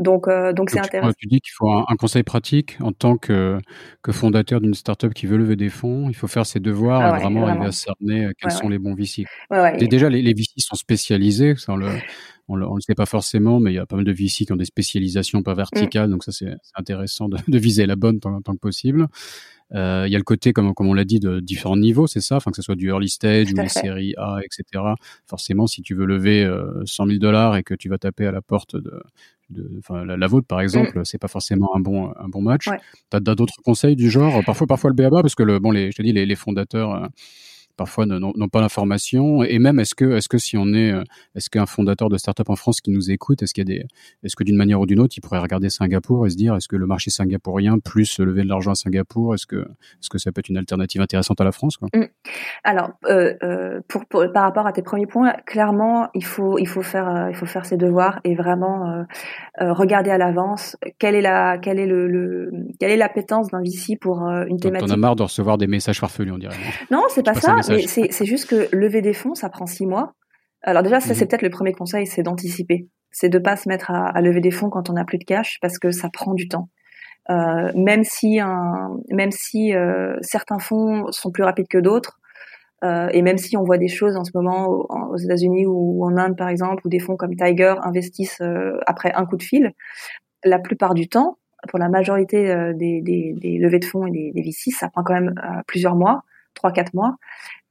donc, 0.00 0.28
euh, 0.28 0.52
donc 0.52 0.70
c'est 0.70 0.78
intéressant. 0.78 1.12
Tu 1.18 1.26
dis 1.26 1.40
qu'il 1.40 1.52
faut 1.52 1.70
un, 1.70 1.96
conseil 1.98 2.22
pratique 2.22 2.78
en 2.80 2.92
tant 2.92 3.16
que, 3.16 3.58
que 4.02 4.12
fondateur 4.12 4.60
d'une 4.60 4.74
startup 4.74 5.12
qui 5.12 5.26
veut 5.26 5.36
lever 5.36 5.56
des 5.56 5.68
fonds? 5.68 6.08
Il 6.08 6.14
faut 6.14 6.26
faire 6.26 6.46
ses 6.46 6.60
devoirs 6.60 7.00
ah 7.02 7.16
et 7.16 7.20
vraiment, 7.20 7.46
arriver 7.46 7.66
à 7.66 7.72
cerner 7.72 8.26
euh, 8.26 8.32
quels 8.38 8.50
sont 8.50 8.68
les 8.68 8.78
bons 8.78 8.94
VC. 8.94 9.24
Déjà, 9.78 10.08
les, 10.08 10.22
les, 10.22 10.32
VC 10.32 10.52
sont 10.58 10.76
spécialisés. 10.76 11.54
Ça, 11.56 11.72
on 11.72 11.76
le, 11.76 11.88
on 12.48 12.56
le, 12.56 12.66
le 12.66 12.80
sait 12.80 12.94
pas 12.94 13.06
forcément, 13.06 13.60
mais 13.60 13.72
il 13.72 13.74
y 13.74 13.78
a 13.78 13.86
pas 13.86 13.96
mal 13.96 14.04
de 14.04 14.12
VC 14.12 14.44
qui 14.44 14.52
ont 14.52 14.56
des 14.56 14.64
spécialisations 14.64 15.42
pas 15.42 15.54
verticales. 15.54 16.08
Mm. 16.08 16.12
Donc 16.12 16.24
ça, 16.24 16.32
c'est 16.32 16.54
intéressant 16.74 17.28
de, 17.28 17.38
de, 17.48 17.58
viser 17.58 17.86
la 17.86 17.96
bonne 17.96 18.20
tant, 18.20 18.40
tant 18.40 18.52
que 18.52 18.60
possible. 18.60 19.08
Euh, 19.74 20.04
il 20.06 20.12
y 20.12 20.14
a 20.14 20.18
le 20.18 20.24
côté, 20.24 20.52
comme, 20.52 20.74
comme 20.74 20.88
on 20.88 20.94
l'a 20.94 21.04
dit, 21.04 21.20
de 21.20 21.40
différents 21.40 21.76
niveaux, 21.76 22.06
c'est 22.06 22.20
ça, 22.20 22.36
enfin 22.36 22.50
que 22.50 22.56
ce 22.56 22.62
soit 22.62 22.74
du 22.74 22.88
early 22.88 23.08
stage 23.08 23.52
ou 23.52 23.54
des 23.54 23.68
séries 23.68 24.14
A, 24.18 24.38
etc. 24.44 24.82
Forcément, 25.26 25.66
si 25.66 25.82
tu 25.82 25.94
veux 25.94 26.04
lever 26.04 26.44
euh, 26.44 26.82
100 26.84 27.06
000 27.06 27.18
dollars 27.18 27.56
et 27.56 27.62
que 27.62 27.74
tu 27.74 27.88
vas 27.88 27.98
taper 27.98 28.26
à 28.26 28.32
la 28.32 28.42
porte 28.42 28.76
de, 28.76 29.02
de 29.50 29.70
enfin, 29.78 30.04
la, 30.04 30.26
vôtre 30.26 30.46
par 30.46 30.60
exemple, 30.60 31.00
mm. 31.00 31.04
c'est 31.04 31.18
pas 31.18 31.28
forcément 31.28 31.74
un 31.76 31.80
bon 31.80 32.12
un 32.18 32.28
bon 32.28 32.42
match. 32.42 32.68
Ouais. 32.68 32.78
T'as 33.10 33.20
d'autres 33.20 33.62
conseils 33.64 33.96
du 33.96 34.10
genre, 34.10 34.42
parfois 34.44 34.66
parfois 34.66 34.90
le 34.90 34.96
BABA 34.96 35.22
parce 35.22 35.34
que 35.34 35.42
le 35.42 35.58
bon 35.58 35.70
les 35.70 35.90
je 35.90 35.96
te 35.96 36.02
dis 36.02 36.12
les, 36.12 36.26
les 36.26 36.36
fondateurs 36.36 36.94
euh, 36.94 37.06
parfois 37.76 38.06
n'ont 38.06 38.48
pas 38.48 38.60
l'information 38.60 39.42
et 39.42 39.58
même 39.58 39.78
est-ce 39.80 39.94
que 39.94 40.16
est-ce 40.16 40.28
que 40.28 40.38
si 40.38 40.56
on 40.56 40.72
est 40.74 40.92
euh, 40.92 41.02
est-ce 41.34 41.48
qu'un 41.48 41.66
fondateur 41.66 42.08
de 42.08 42.16
start-up 42.16 42.50
en 42.50 42.56
France 42.56 42.80
qui 42.80 42.90
nous 42.90 43.10
écoute 43.10 43.42
est-ce 43.42 43.54
qu'il 43.54 43.68
y 43.68 43.72
a 43.72 43.78
des 43.78 43.86
est-ce 44.22 44.36
que 44.36 44.44
d'une 44.44 44.56
manière 44.56 44.80
ou 44.80 44.86
d'une 44.86 45.00
autre 45.00 45.14
il 45.16 45.20
pourrait 45.20 45.38
regarder 45.38 45.70
Singapour 45.70 46.26
et 46.26 46.30
se 46.30 46.36
dire 46.36 46.54
est-ce 46.54 46.68
que 46.68 46.76
le 46.76 46.86
marché 46.86 47.10
singapourien 47.10 47.78
plus 47.78 48.18
lever 48.18 48.42
de 48.42 48.48
l'argent 48.48 48.72
à 48.72 48.74
Singapour 48.74 49.34
est-ce 49.34 49.46
que 49.46 49.56
est-ce 49.56 50.10
que 50.10 50.18
ça 50.18 50.32
peut 50.32 50.40
être 50.40 50.48
une 50.48 50.58
alternative 50.58 51.00
intéressante 51.00 51.40
à 51.40 51.44
la 51.44 51.52
France 51.52 51.76
quoi? 51.76 51.88
Mmh. 51.94 52.04
Alors 52.64 52.90
euh, 53.06 53.34
euh, 53.42 53.80
pour, 53.88 54.04
pour, 54.06 54.24
par 54.32 54.44
rapport 54.44 54.66
à 54.66 54.72
tes 54.72 54.82
premiers 54.82 55.06
points 55.06 55.32
clairement 55.46 56.08
il 56.14 56.24
faut 56.24 56.58
il 56.58 56.68
faut 56.68 56.82
faire 56.82 57.08
euh, 57.08 57.30
il 57.30 57.34
faut 57.34 57.46
faire 57.46 57.64
ses 57.64 57.76
devoirs 57.76 58.20
et 58.24 58.34
vraiment 58.34 59.04
regarder 59.58 60.10
à 60.10 60.18
l'avance 60.18 60.76
quelle 60.98 61.14
est 61.14 61.22
la 61.22 61.58
quelle 61.58 61.78
est 61.78 61.86
le, 61.86 62.08
le 62.08 62.50
quelle 62.78 62.90
est 62.90 62.96
l'appétence 62.96 63.48
d'un 63.50 63.60
VC 63.60 63.96
pour 64.00 64.20
une 64.22 64.58
thématique. 64.58 64.88
On 64.88 64.92
a 64.92 64.96
marre 64.96 65.16
de 65.16 65.22
recevoir 65.22 65.58
des 65.58 65.66
messages 65.66 66.00
farfelus 66.00 66.32
on 66.32 66.38
dirait. 66.38 66.56
Non 66.90 67.04
c'est 67.08 67.24
pas 67.24 67.34
ça 67.34 67.61
mais 67.68 67.86
c'est 67.86 68.24
juste 68.24 68.48
que 68.48 68.68
lever 68.74 69.02
des 69.02 69.14
fonds, 69.14 69.34
ça 69.34 69.48
prend 69.48 69.66
six 69.66 69.86
mois. 69.86 70.14
Alors 70.62 70.82
déjà, 70.82 71.00
ça 71.00 71.14
c'est 71.14 71.24
mhm. 71.24 71.28
peut-être 71.28 71.42
le 71.42 71.50
premier 71.50 71.72
conseil, 71.72 72.06
c'est 72.06 72.22
d'anticiper. 72.22 72.86
C'est 73.10 73.28
de 73.28 73.38
pas 73.38 73.56
se 73.56 73.68
mettre 73.68 73.90
à, 73.90 74.20
lever 74.20 74.40
des 74.40 74.50
fonds 74.50 74.70
quand 74.70 74.88
on 74.88 74.94
n'a 74.94 75.04
plus 75.04 75.18
de 75.18 75.24
cash 75.24 75.58
parce 75.60 75.78
que 75.78 75.90
ça 75.90 76.08
prend 76.10 76.34
du 76.34 76.48
temps. 76.48 76.68
Euh, 77.30 77.70
même 77.76 78.04
si 78.04 78.40
un, 78.40 78.96
même 79.10 79.30
si 79.30 79.74
euh, 79.74 80.16
certains 80.22 80.58
fonds 80.58 81.06
sont 81.10 81.30
plus 81.30 81.42
rapides 81.42 81.68
que 81.68 81.78
d'autres, 81.78 82.18
euh, 82.84 83.08
et 83.12 83.22
même 83.22 83.38
si 83.38 83.56
on 83.56 83.62
voit 83.62 83.78
des 83.78 83.88
choses 83.88 84.16
en 84.16 84.24
ce 84.24 84.32
moment 84.34 84.66
aux, 84.66 85.16
États-Unis 85.16 85.66
ou, 85.66 86.04
en 86.04 86.16
Inde 86.16 86.36
par 86.36 86.48
exemple, 86.48 86.84
où 86.86 86.88
des 86.88 86.98
fonds 86.98 87.16
comme 87.16 87.36
Tiger 87.36 87.74
investissent 87.82 88.42
après 88.86 89.12
un 89.14 89.26
coup 89.26 89.36
de 89.36 89.42
fil, 89.42 89.72
la 90.44 90.58
plupart 90.58 90.94
du 90.94 91.08
temps, 91.08 91.38
pour 91.68 91.78
la 91.78 91.88
majorité 91.88 92.72
des, 92.74 93.00
des, 93.02 93.34
des, 93.36 93.58
levées 93.58 93.78
de 93.78 93.84
fonds 93.84 94.06
et 94.06 94.10
des, 94.10 94.32
des 94.34 94.42
VC, 94.42 94.72
ça 94.72 94.88
prend 94.88 95.04
quand 95.04 95.14
même 95.14 95.34
plusieurs 95.68 95.94
mois, 95.94 96.22
trois 96.54 96.72
quatre 96.72 96.94
mois. 96.94 97.16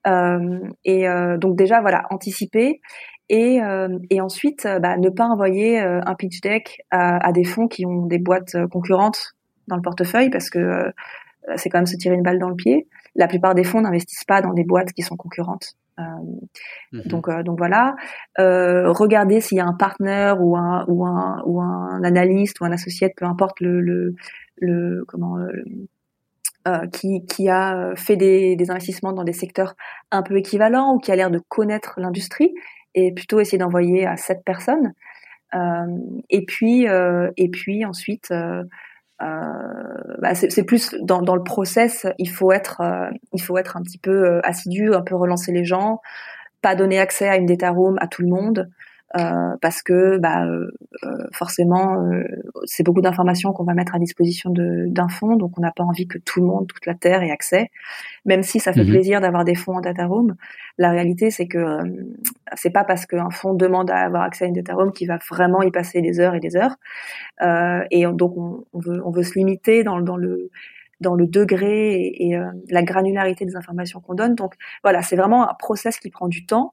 Euh, 0.08 0.60
et 0.84 1.08
euh, 1.08 1.38
donc 1.38 1.56
déjà 1.56 1.80
voilà 1.80 2.06
anticiper 2.10 2.82
et, 3.30 3.62
euh, 3.62 4.00
et 4.10 4.20
ensuite 4.20 4.68
bah, 4.82 4.98
ne 4.98 5.10
pas 5.10 5.26
envoyer 5.26 5.80
un 5.80 6.16
pitch 6.16 6.42
deck 6.42 6.82
à, 6.90 7.26
à, 7.26 7.32
des 7.32 7.44
fonds 7.44 7.68
qui 7.68 7.86
ont 7.86 8.08
des 8.08 8.18
boîtes 8.18 8.58
concurrentes 8.72 9.36
dans 9.68 9.76
le 9.76 9.82
portefeuille 9.82 10.30
parce 10.32 10.50
que 10.50 10.92
c'est 11.56 11.70
quand 11.70 11.78
même 11.78 11.86
se 11.86 11.98
tirer 11.98 12.16
une 12.16 12.24
balle 12.24 12.40
dans 12.40 12.50
le 12.50 12.56
pied. 12.56 12.88
La 13.16 13.28
plupart 13.28 13.56
des 13.56 13.64
fonds 13.64 13.82
n'investissent 13.82 14.26
pas 14.26 14.42
dans 14.42 14.54
des 14.54 14.64
boîtes 14.64 14.92
qui 14.94 15.02
sont 15.02 15.16
concurrentes. 15.16 15.76
Mhm. 15.98 17.04
Donc, 17.06 17.30
donc 17.44 17.58
voilà. 17.58 17.96
Regardez 18.38 19.40
s'il 19.40 19.60
y 19.60 19.62
a 19.62 19.66
un 19.66 19.76
partenaire 19.76 20.42
ou 20.42 20.58
un 20.58 20.84
ou 20.88 21.06
un 21.06 21.42
ou 21.46 21.62
un 21.62 22.04
analyste 22.04 22.60
ou 22.60 22.66
un 22.66 22.72
associé, 22.72 23.14
peu 23.16 23.26
importe 23.26 23.60
le 23.60 23.80
le, 23.82 24.16
le 24.58 25.06
comment 25.08 25.38
euh, 26.68 26.88
qui, 26.88 27.26
qui, 27.26 27.50
a 27.50 27.76
euh, 27.76 27.96
fait 27.96 28.16
des, 28.16 28.56
des, 28.56 28.72
investissements 28.72 29.14
dans 29.14 29.24
des 29.24 29.34
secteurs 29.34 29.76
un 30.12 30.22
peu 30.22 30.38
équivalents 30.38 30.94
ou 30.94 31.00
qui 31.00 31.12
a 31.12 31.16
l'air 31.16 31.32
de 31.32 31.40
connaître 31.50 31.96
l'industrie 31.98 32.54
et 32.96 33.14
plutôt 33.14 33.40
essayer 33.40 33.58
d'envoyer 33.58 34.06
à 34.06 34.18
cette 34.18 34.44
personne. 34.44 34.94
Euh, 35.56 35.98
et 36.30 36.46
puis, 36.46 36.88
euh, 36.88 37.30
et 37.38 37.50
puis 37.50 37.86
ensuite, 37.86 38.32
euh, 38.32 38.64
bah 39.20 40.34
c'est 40.34 40.64
plus 40.64 40.96
dans, 41.02 41.22
dans, 41.22 41.36
le 41.36 41.44
process. 41.44 42.08
Il 42.18 42.30
faut 42.30 42.52
être, 42.52 42.82
il 43.34 43.42
faut 43.42 43.58
être 43.58 43.78
un 43.78 43.84
petit 43.84 44.00
peu 44.00 44.40
assidu, 44.44 44.94
un 44.96 45.02
peu 45.02 45.16
relancer 45.16 45.52
les 45.52 45.66
gens, 45.66 46.02
pas 46.62 46.76
donner 46.76 47.00
accès 47.00 47.28
à 47.28 47.38
une 47.38 47.46
data 47.46 47.70
room 47.70 47.98
à 48.02 48.08
tout 48.08 48.24
le 48.24 48.30
monde. 48.30 48.70
Euh, 49.18 49.58
parce 49.62 49.82
que 49.82 50.18
bah, 50.20 50.46
euh, 50.46 50.72
euh, 51.04 51.28
forcément, 51.34 51.98
c'est 52.66 52.84
beaucoup 52.84 53.02
d'informations 53.02 53.52
qu'on 53.52 53.64
va 53.64 53.74
mettre 53.74 53.96
à 53.96 54.00
disposition 54.00 54.52
d'un 54.52 55.10
fonds, 55.10 55.36
donc 55.36 55.58
on 55.58 55.62
n'a 55.62 55.72
pas 55.72 55.84
envie 55.84 56.08
que 56.08 56.18
tout 56.18 56.40
le 56.40 56.46
monde, 56.46 56.68
toute 56.68 56.86
la 56.86 56.94
terre 56.94 57.22
ait 57.22 57.32
accès. 57.32 57.72
Même 58.26 58.44
si 58.44 58.60
ça 58.60 58.72
fait 58.72 58.84
mhm. 58.84 58.90
plaisir 58.90 59.22
d'avoir 59.22 59.44
des 59.44 59.56
fonds 59.56 59.78
en 59.78 59.82
data 59.82 60.06
room, 60.06 60.36
la 60.78 60.92
réalité 60.92 61.30
c'est 61.30 61.48
que 61.48 61.78
c'est 62.56 62.70
pas 62.70 62.84
parce 62.84 63.06
qu'un 63.06 63.30
fonds 63.32 63.54
demande 63.54 63.92
à 63.92 63.98
avoir 63.98 64.24
accès 64.24 64.46
à 64.46 64.48
une 64.48 64.54
data 64.54 64.74
room 64.76 64.92
qu'il 64.92 65.08
va 65.08 65.20
vraiment 65.30 65.62
y 65.62 65.72
passer 65.72 66.02
des 66.02 66.20
heures 66.20 66.36
et 66.36 66.40
des 66.40 66.56
heures. 66.56 66.76
et 67.92 68.06
donc 68.14 68.38
on, 68.38 68.64
on, 68.74 68.80
veut, 68.80 69.02
on 69.06 69.12
veut 69.12 69.24
se 69.24 69.34
limiter 69.38 69.84
dans, 69.84 70.00
dans 70.00 70.18
le 70.18 70.50
dans 71.02 71.16
le 71.16 71.28
degré 71.28 71.94
et, 71.94 72.30
et 72.30 72.40
la 72.70 72.84
granularité 72.84 73.46
des 73.46 73.56
informations 73.56 74.00
qu'on 74.00 74.14
donne. 74.14 74.36
Donc 74.36 74.54
voilà, 74.84 75.02
c'est 75.02 75.16
vraiment 75.16 75.50
un 75.50 75.54
process 75.54 76.00
qui 76.00 76.10
prend 76.10 76.28
du 76.28 76.46
temps 76.46 76.72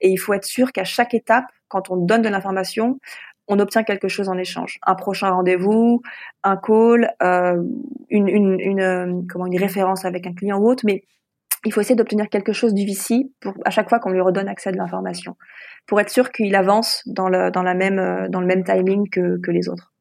et 0.00 0.10
il 0.10 0.18
faut 0.18 0.32
être 0.34 0.44
sûr 0.44 0.72
qu'à 0.72 0.84
chaque 0.84 1.14
étape, 1.14 1.46
quand 1.68 1.90
on 1.90 1.96
donne 1.96 2.22
de 2.22 2.28
l'information, 2.28 2.98
on 3.50 3.58
obtient 3.58 3.82
quelque 3.82 4.08
chose 4.08 4.28
en 4.28 4.38
échange. 4.38 4.78
Un 4.86 4.94
prochain 4.94 5.30
rendez-vous, 5.30 6.02
un 6.44 6.56
call, 6.56 7.12
euh, 7.22 7.62
une, 8.08 8.28
une, 8.28 8.60
une, 8.60 8.80
euh, 8.80 9.22
comment, 9.28 9.46
une 9.46 9.58
référence 9.58 10.04
avec 10.04 10.26
un 10.26 10.32
client 10.32 10.58
ou 10.58 10.70
autre, 10.70 10.84
mais 10.86 11.02
il 11.64 11.72
faut 11.72 11.80
essayer 11.80 11.96
d'obtenir 11.96 12.28
quelque 12.28 12.52
chose 12.52 12.72
du 12.72 12.86
VC 12.86 13.30
pour, 13.40 13.54
à 13.64 13.70
chaque 13.70 13.88
fois 13.88 13.98
qu'on 13.98 14.10
lui 14.10 14.20
redonne 14.20 14.48
accès 14.48 14.70
à 14.70 14.72
de 14.72 14.78
l'information, 14.78 15.36
pour 15.86 16.00
être 16.00 16.10
sûr 16.10 16.30
qu'il 16.30 16.54
avance 16.54 17.02
dans 17.06 17.28
le, 17.28 17.50
dans, 17.50 17.62
la 17.62 17.74
même, 17.74 17.98
euh, 17.98 18.28
dans 18.28 18.40
le 18.40 18.46
même 18.46 18.62
timing 18.62 19.10
que, 19.10 19.38
que 19.40 19.50
les 19.50 19.68
autres. 19.68 19.92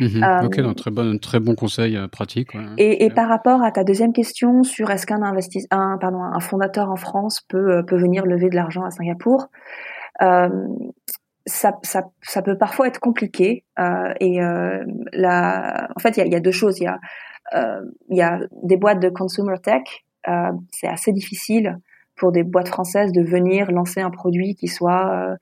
Mhm. 0.00 0.22
Euh, 0.22 0.46
ok, 0.46 0.60
donc 0.60 0.76
très 0.76 0.90
bon, 0.90 1.18
très 1.18 1.40
bon 1.40 1.54
conseil 1.54 1.98
pratique. 2.10 2.50
Et, 2.78 3.04
et, 3.04 3.10
par 3.10 3.28
rapport 3.28 3.62
à 3.62 3.70
ta 3.70 3.84
deuxième 3.84 4.12
question 4.12 4.62
sur 4.62 4.90
est-ce 4.90 5.06
qu'un 5.06 5.22
un, 5.22 5.98
pardon, 5.98 6.22
un 6.22 6.40
fondateur 6.40 6.90
en 6.90 6.96
France 6.96 7.40
peut, 7.48 7.84
peut 7.86 7.96
venir 7.96 8.26
lever 8.26 8.48
de 8.50 8.56
l'argent 8.56 8.84
à 8.84 8.90
Singapour, 8.90 9.48
euh, 10.20 10.48
ça, 11.46 11.78
ça, 11.82 12.04
ça, 12.22 12.42
peut 12.42 12.56
parfois 12.56 12.88
être 12.88 13.00
compliqué. 13.00 13.64
Euh, 13.78 14.12
et 14.20 14.42
euh, 14.42 14.84
la, 15.12 15.88
en 15.96 16.00
fait, 16.00 16.16
il 16.16 16.20
y 16.20 16.22
a, 16.22 16.26
y 16.26 16.34
a, 16.34 16.40
deux 16.40 16.52
choses. 16.52 16.78
Il 16.78 16.84
y 16.84 16.86
a, 16.86 17.00
euh, 17.54 17.80
il 18.10 18.16
y 18.16 18.22
a 18.22 18.38
des 18.62 18.76
boîtes 18.76 19.00
de 19.00 19.08
consumer 19.08 19.58
tech. 19.62 19.82
Euh, 20.28 20.52
c'est 20.70 20.88
assez 20.88 21.12
difficile 21.12 21.78
pour 22.16 22.30
des 22.30 22.44
boîtes 22.44 22.68
françaises 22.68 23.12
de 23.12 23.22
venir 23.22 23.72
lancer 23.72 24.00
un 24.00 24.10
produit 24.10 24.54
qui 24.54 24.68
soit 24.68 25.10
euh, 25.10 25.36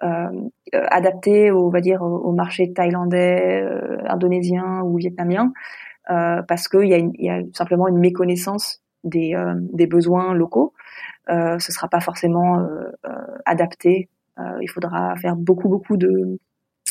adapté, 0.00 1.50
au, 1.50 1.66
on 1.66 1.70
va 1.70 1.80
dire, 1.80 2.02
au, 2.02 2.32
marché 2.32 2.72
thaïlandais, 2.72 3.64
indonésien 4.06 4.82
ou 4.82 4.96
vietnamien, 4.96 5.52
parce 6.06 6.68
qu'il 6.68 6.84
y, 6.84 7.24
y 7.24 7.30
a 7.30 7.40
simplement 7.54 7.88
une 7.88 7.98
méconnaissance 7.98 8.82
des, 9.04 9.34
des 9.72 9.86
besoins 9.86 10.34
locaux. 10.34 10.74
Euh, 11.28 11.58
ce 11.58 11.72
sera 11.72 11.88
pas 11.88 12.00
forcément 12.00 12.64
adapté 13.44 14.08
euh, 14.38 14.58
il 14.60 14.68
faudra 14.68 15.16
faire 15.16 15.34
beaucoup 15.34 15.68
beaucoup 15.68 15.96
de 15.96 16.38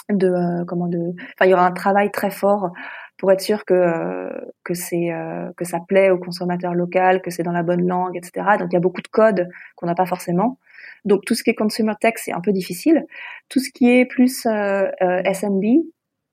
de 0.10 0.28
euh, 0.28 0.66
comment 0.66 0.88
de 0.88 1.14
enfin 1.34 1.46
il 1.46 1.50
y 1.50 1.54
aura 1.54 1.68
un 1.68 1.72
travail 1.72 2.12
très 2.12 2.32
fort 2.32 2.72
pour 3.18 3.32
être 3.32 3.42
sûr 3.42 3.66
que 3.66 3.74
euh, 3.74 4.30
que 4.64 4.74
c'est 4.74 5.12
que 5.58 5.66
ça 5.66 5.80
plaît 5.88 6.10
au 6.10 6.18
consommateur 6.18 6.74
local, 6.74 7.22
que 7.22 7.32
c'est 7.32 7.44
dans 7.44 7.52
la 7.52 7.64
bonne 7.64 7.88
langue, 7.88 8.18
etc. 8.18 8.58
Donc 8.60 8.70
il 8.72 8.74
y 8.74 8.78
a 8.78 8.82
beaucoup 8.82 9.02
de 9.02 9.08
codes 9.08 9.50
qu'on 9.76 9.86
n'a 9.86 9.96
pas 9.96 10.06
forcément. 10.06 10.60
Donc 11.06 11.24
tout 11.26 11.36
ce 11.36 11.44
qui 11.44 11.52
est 11.52 11.56
consumer 11.56 11.94
tech 12.00 12.16
c'est 12.18 12.34
un 12.34 12.42
peu 12.42 12.52
difficile. 12.52 13.06
Tout 13.50 13.60
ce 13.60 13.70
qui 13.72 13.90
est 13.92 14.06
plus 14.06 14.46
euh, 14.46 14.90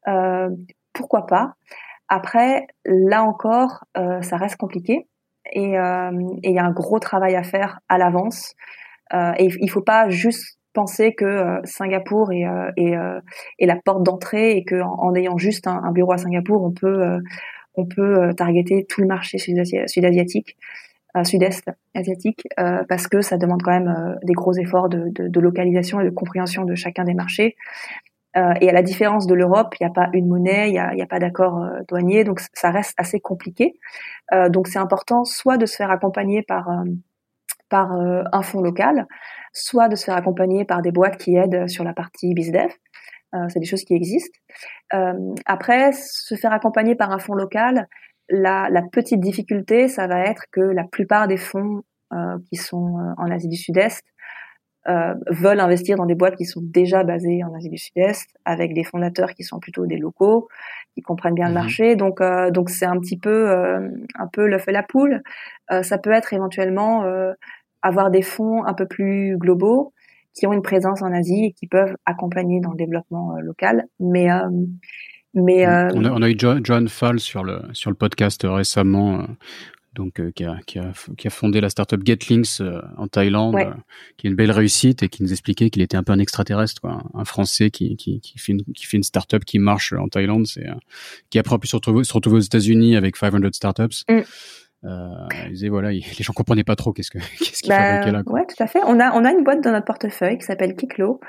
euh, 0.08 0.48
pourquoi 0.92 1.26
pas. 1.26 1.54
Après 2.08 2.66
là 2.84 3.22
encore 3.22 3.84
ça 3.94 4.36
reste 4.36 4.56
compliqué 4.56 5.06
et 5.52 5.72
il 5.72 6.52
y 6.52 6.58
a 6.58 6.64
un 6.64 6.72
gros 6.72 6.98
travail 6.98 7.36
à 7.36 7.42
faire 7.42 7.80
à 7.88 7.98
l'avance. 7.98 8.54
et 9.12 9.48
il 9.60 9.70
faut 9.70 9.82
pas 9.82 10.08
juste 10.08 10.58
penser 10.72 11.14
que 11.14 11.60
Singapour 11.64 12.32
est, 12.32 12.46
est, 12.76 12.94
est, 13.58 13.66
la 13.66 13.76
porte 13.76 14.02
d'entrée 14.02 14.56
et 14.56 14.64
que 14.64 14.80
en, 14.80 15.14
ayant 15.14 15.38
juste 15.38 15.66
un, 15.66 15.92
bureau 15.92 16.12
à 16.12 16.18
Singapour, 16.18 16.62
on 16.62 16.72
peut 16.72 17.18
on 17.74 17.86
peut 17.86 18.34
targeter 18.36 18.84
tout 18.88 19.00
le 19.00 19.06
marché 19.06 19.38
sud-asiatique. 19.38 20.56
sud-est 21.24 21.70
asiatique 21.94 22.46
parce 22.88 23.08
que 23.08 23.20
ça 23.20 23.36
demande 23.38 23.62
quand 23.62 23.72
même 23.72 24.18
des 24.22 24.34
gros 24.34 24.54
efforts 24.54 24.88
de, 24.88 25.40
localisation 25.40 26.00
et 26.00 26.04
de 26.04 26.10
compréhension 26.10 26.64
de 26.64 26.74
chacun 26.74 27.04
des 27.04 27.14
marchés 27.14 27.56
euh, 28.36 28.54
et 28.60 28.70
à 28.70 28.72
la 28.72 28.82
différence 28.82 29.26
de 29.26 29.34
l'Europe, 29.34 29.74
il 29.78 29.84
n'y 29.84 29.90
a 29.90 29.92
pas 29.92 30.08
une 30.14 30.26
monnaie, 30.26 30.68
il 30.68 30.72
n'y 30.72 30.78
a, 30.78 30.90
a, 30.90 31.06
pas 31.06 31.18
d'accord 31.18 31.62
euh, 31.62 31.80
douanier, 31.88 32.24
donc 32.24 32.40
ça 32.54 32.70
reste 32.70 32.94
assez 32.96 33.20
compliqué. 33.20 33.74
Euh, 34.32 34.48
donc 34.48 34.68
c'est 34.68 34.78
important 34.78 35.24
soit 35.24 35.58
de 35.58 35.66
se 35.66 35.76
faire 35.76 35.90
accompagner 35.90 36.42
par 36.42 36.68
par 37.68 37.92
un 37.92 38.42
fonds 38.42 38.60
local, 38.60 39.06
soit 39.52 39.88
de 39.88 39.96
se 39.96 40.04
faire 40.04 40.16
accompagner 40.16 40.64
par 40.64 40.82
des 40.82 40.92
boîtes 40.92 41.16
qui 41.16 41.36
aident 41.36 41.68
sur 41.68 41.84
la 41.84 41.92
partie 41.92 42.34
bizdev. 42.34 42.70
Euh, 43.34 43.46
c'est 43.48 43.60
des 43.60 43.66
choses 43.66 43.84
qui 43.84 43.94
existent. 43.94 44.38
Euh, 44.94 45.34
après, 45.46 45.92
se 45.92 46.34
faire 46.34 46.52
accompagner 46.52 46.94
par 46.94 47.10
un 47.10 47.18
fonds 47.18 47.34
local, 47.34 47.88
la, 48.28 48.68
la, 48.70 48.82
petite 48.82 49.20
difficulté, 49.20 49.88
ça 49.88 50.06
va 50.06 50.20
être 50.20 50.44
que 50.52 50.60
la 50.60 50.84
plupart 50.84 51.28
des 51.28 51.38
fonds 51.38 51.82
euh, 52.12 52.38
qui 52.50 52.56
sont 52.56 53.14
en 53.16 53.30
Asie 53.30 53.48
du 53.48 53.56
Sud-Est 53.56 54.04
euh, 54.88 55.14
veulent 55.30 55.60
investir 55.60 55.96
dans 55.96 56.06
des 56.06 56.16
boîtes 56.16 56.34
qui 56.34 56.44
sont 56.44 56.60
déjà 56.60 57.04
basées 57.04 57.44
en 57.44 57.54
Asie 57.54 57.68
du 57.68 57.78
Sud-Est, 57.78 58.28
avec 58.44 58.74
des 58.74 58.82
fondateurs 58.82 59.30
qui 59.32 59.44
sont 59.44 59.60
plutôt 59.60 59.86
des 59.86 59.96
locaux, 59.96 60.48
qui 60.94 61.02
comprennent 61.02 61.34
bien 61.34 61.46
le 61.46 61.52
mhm. 61.52 61.60
marché. 61.60 61.94
Donc, 61.94 62.20
euh, 62.20 62.50
donc 62.50 62.68
c'est 62.68 62.84
un 62.84 62.98
petit 62.98 63.16
peu, 63.16 63.48
euh, 63.48 63.88
un 64.18 64.26
peu 64.26 64.44
l'œuf 64.48 64.66
et 64.66 64.72
la 64.72 64.82
poule. 64.82 65.22
ça 65.82 65.98
peut 65.98 66.10
être 66.10 66.32
éventuellement 66.32 67.04
avoir 67.82 68.10
des 68.10 68.22
fonds 68.22 68.64
un 68.64 68.74
peu 68.74 68.86
plus 68.86 69.36
globaux 69.38 69.92
qui 70.34 70.46
ont 70.46 70.52
une 70.52 70.62
présence 70.62 71.02
en 71.02 71.12
Asie 71.12 71.46
et 71.46 71.52
qui 71.52 71.66
peuvent 71.66 71.94
accompagner 72.06 72.60
dans 72.60 72.70
le 72.70 72.76
développement 72.76 73.36
local. 73.40 73.86
Mais 74.00 74.28
mais 75.34 75.66
on, 75.66 76.04
a, 76.04 76.10
on, 76.10 76.22
a, 76.22 76.28
eu 76.28 76.36
John, 76.38 76.88
Fall 76.88 77.18
sur 77.18 77.42
le 77.42 77.62
sur 77.72 77.90
le 77.90 77.96
podcast 77.96 78.42
récemment 78.44 79.26
donc 79.94 80.20
euh, 80.20 80.30
qui, 80.30 80.44
a, 80.44 80.58
qui, 80.66 80.78
a, 80.78 80.92
qui, 81.16 81.26
a, 81.26 81.30
fondé 81.30 81.60
la 81.60 81.68
startup 81.68 82.00
Getlinks 82.04 82.60
euh, 82.60 82.80
en 82.96 83.08
Thaïlande, 83.08 83.56
euh, 83.56 83.72
qui 84.16 84.26
est 84.26 84.30
une 84.30 84.36
belle 84.36 84.50
réussite 84.50 85.02
et 85.02 85.08
qui 85.08 85.22
nous 85.22 85.32
expliquait 85.32 85.70
qu'il 85.70 85.82
était 85.82 85.96
un 85.96 86.02
peu 86.02 86.12
un 86.12 86.18
extraterrestre, 86.18 86.80
quoi, 86.80 87.02
un 87.14 87.24
Français 87.24 87.70
qui, 87.70 87.96
qui, 87.96 88.20
qui, 88.20 88.38
fait 88.38 88.52
une, 88.52 88.64
qui 88.74 88.86
fait 88.86 88.96
une 88.96 89.02
startup 89.02 89.44
qui 89.44 89.58
marche 89.58 89.92
en 89.92 90.08
Thaïlande, 90.08 90.46
c'est 90.46 90.66
qui 91.30 91.38
après 91.38 91.56
a 91.56 91.58
pu 91.58 91.66
se 91.66 91.76
retrouver, 91.76 92.04
se 92.04 92.12
retrouver 92.12 92.38
aux 92.38 92.40
États-Unis 92.40 92.96
avec 92.96 93.16
500 93.16 93.38
startups. 93.52 94.04
Mm. 94.08 94.20
Euh, 94.84 95.08
ils 95.46 95.52
disaient 95.52 95.68
voilà, 95.68 95.90
les 95.90 96.00
gens 96.00 96.32
comprenaient 96.32 96.64
pas 96.64 96.74
trop 96.74 96.92
qu'est-ce 96.92 97.10
que 97.10 97.18
qu'est-ce 97.38 97.62
qu'ils 97.62 97.70
bah, 97.70 97.78
fabriquaient 97.78 98.12
là. 98.12 98.22
Quoi. 98.24 98.40
Ouais, 98.40 98.46
tout 98.46 98.60
à 98.60 98.66
fait. 98.66 98.80
On 98.84 98.98
a 98.98 99.12
on 99.12 99.24
a 99.24 99.30
une 99.30 99.44
boîte 99.44 99.62
dans 99.62 99.70
notre 99.70 99.86
portefeuille 99.86 100.38
qui 100.38 100.44
s'appelle 100.44 100.74
Kiklo, 100.74 101.20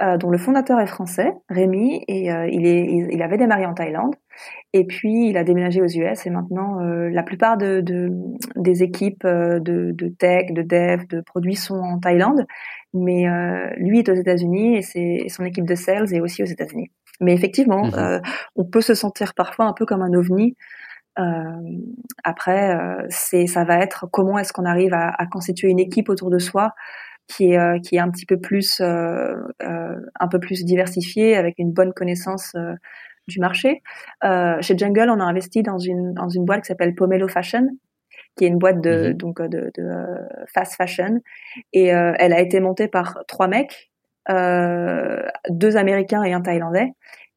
euh, 0.00 0.16
dont 0.16 0.30
le 0.30 0.38
fondateur 0.38 0.78
est 0.78 0.86
français, 0.86 1.32
Rémi, 1.48 2.04
et 2.06 2.32
euh, 2.32 2.48
il 2.48 2.66
est 2.66 2.86
il, 3.10 3.22
avait 3.22 3.36
démarré 3.36 3.66
en 3.66 3.74
Thaïlande, 3.74 4.14
et 4.72 4.84
puis 4.86 5.28
il 5.28 5.36
a 5.36 5.42
déménagé 5.42 5.82
aux 5.82 5.88
US, 5.88 6.24
et 6.24 6.30
maintenant 6.30 6.80
euh, 6.80 7.08
la 7.10 7.24
plupart 7.24 7.58
de, 7.58 7.80
de 7.80 8.10
des 8.54 8.84
équipes 8.84 9.24
euh, 9.24 9.58
de, 9.58 9.90
de 9.92 10.08
tech, 10.08 10.52
de 10.52 10.62
dev, 10.62 11.06
de 11.08 11.20
produits 11.20 11.56
sont 11.56 11.78
en 11.78 11.98
Thaïlande, 11.98 12.46
mais 12.94 13.26
lui 13.76 14.00
est 14.00 14.08
aux 14.08 14.14
États-Unis 14.14 14.76
et, 14.76 14.82
c'est 14.82 15.28
son 15.28 15.44
équipe 15.44 15.64
de 15.64 15.76
sales 15.76 16.12
est 16.12 16.20
aussi 16.20 16.42
aux 16.42 16.46
États-Unis. 16.46 16.90
Mais 17.20 17.34
effectivement, 17.34 17.86
mmh 17.86 18.20
on 18.56 18.64
peut 18.64 18.80
se 18.80 18.94
sentir 18.94 19.34
parfois 19.34 19.66
un 19.66 19.72
peu 19.72 19.86
comme 19.86 20.02
un 20.02 20.12
ovni 20.12 20.56
euh, 20.56 20.79
après, 22.24 22.76
euh, 22.76 23.06
c'est 23.08 23.46
ça 23.46 23.64
va 23.64 23.78
être 23.78 24.06
comment 24.10 24.38
est-ce 24.38 24.52
qu'on 24.52 24.64
arrive 24.64 24.94
à, 24.94 25.08
à, 25.08 25.26
constituer 25.26 25.68
une 25.68 25.80
équipe 25.80 26.08
autour 26.08 26.30
de 26.30 26.38
soi 26.38 26.74
qui 27.26 27.52
est 27.52 27.58
euh, 27.58 27.78
qui 27.78 27.96
est 27.96 28.00
un 28.00 28.10
petit 28.10 28.26
peu 28.26 28.38
plus 28.38 28.80
un 28.80 30.28
peu 30.30 30.40
plus 30.40 30.64
diversifiée 30.64 31.36
avec 31.36 31.54
une 31.58 31.72
bonne 31.72 31.92
connaissance 31.92 32.54
du 33.28 33.40
marché. 33.40 33.82
chez 34.22 34.76
Jungle, 34.76 35.10
on 35.10 35.20
a 35.20 35.24
investi 35.24 35.62
dans 35.62 35.78
une 35.78 36.14
dans 36.14 36.28
une 36.28 36.44
boîte 36.44 36.62
qui 36.62 36.68
s'appelle 36.68 36.94
Pomelo 36.94 37.28
Fashion, 37.28 37.68
qui 38.36 38.44
est 38.44 38.48
une 38.48 38.58
boîte 38.58 38.80
de, 38.80 39.10
mmh 39.10 39.14
donc 39.14 39.42
de, 39.42 39.70
de 39.76 39.92
fast 40.52 40.74
fashion, 40.74 41.20
et 41.72 41.86
elle 41.86 42.32
a 42.32 42.40
été 42.40 42.60
montée 42.60 42.88
par 42.88 43.18
trois 43.28 43.48
mecs, 43.48 43.90
euh, 44.28 45.22
deux 45.48 45.76
Américains 45.76 46.22
et 46.22 46.32
un 46.32 46.40
Thaïlandais. 46.40 46.88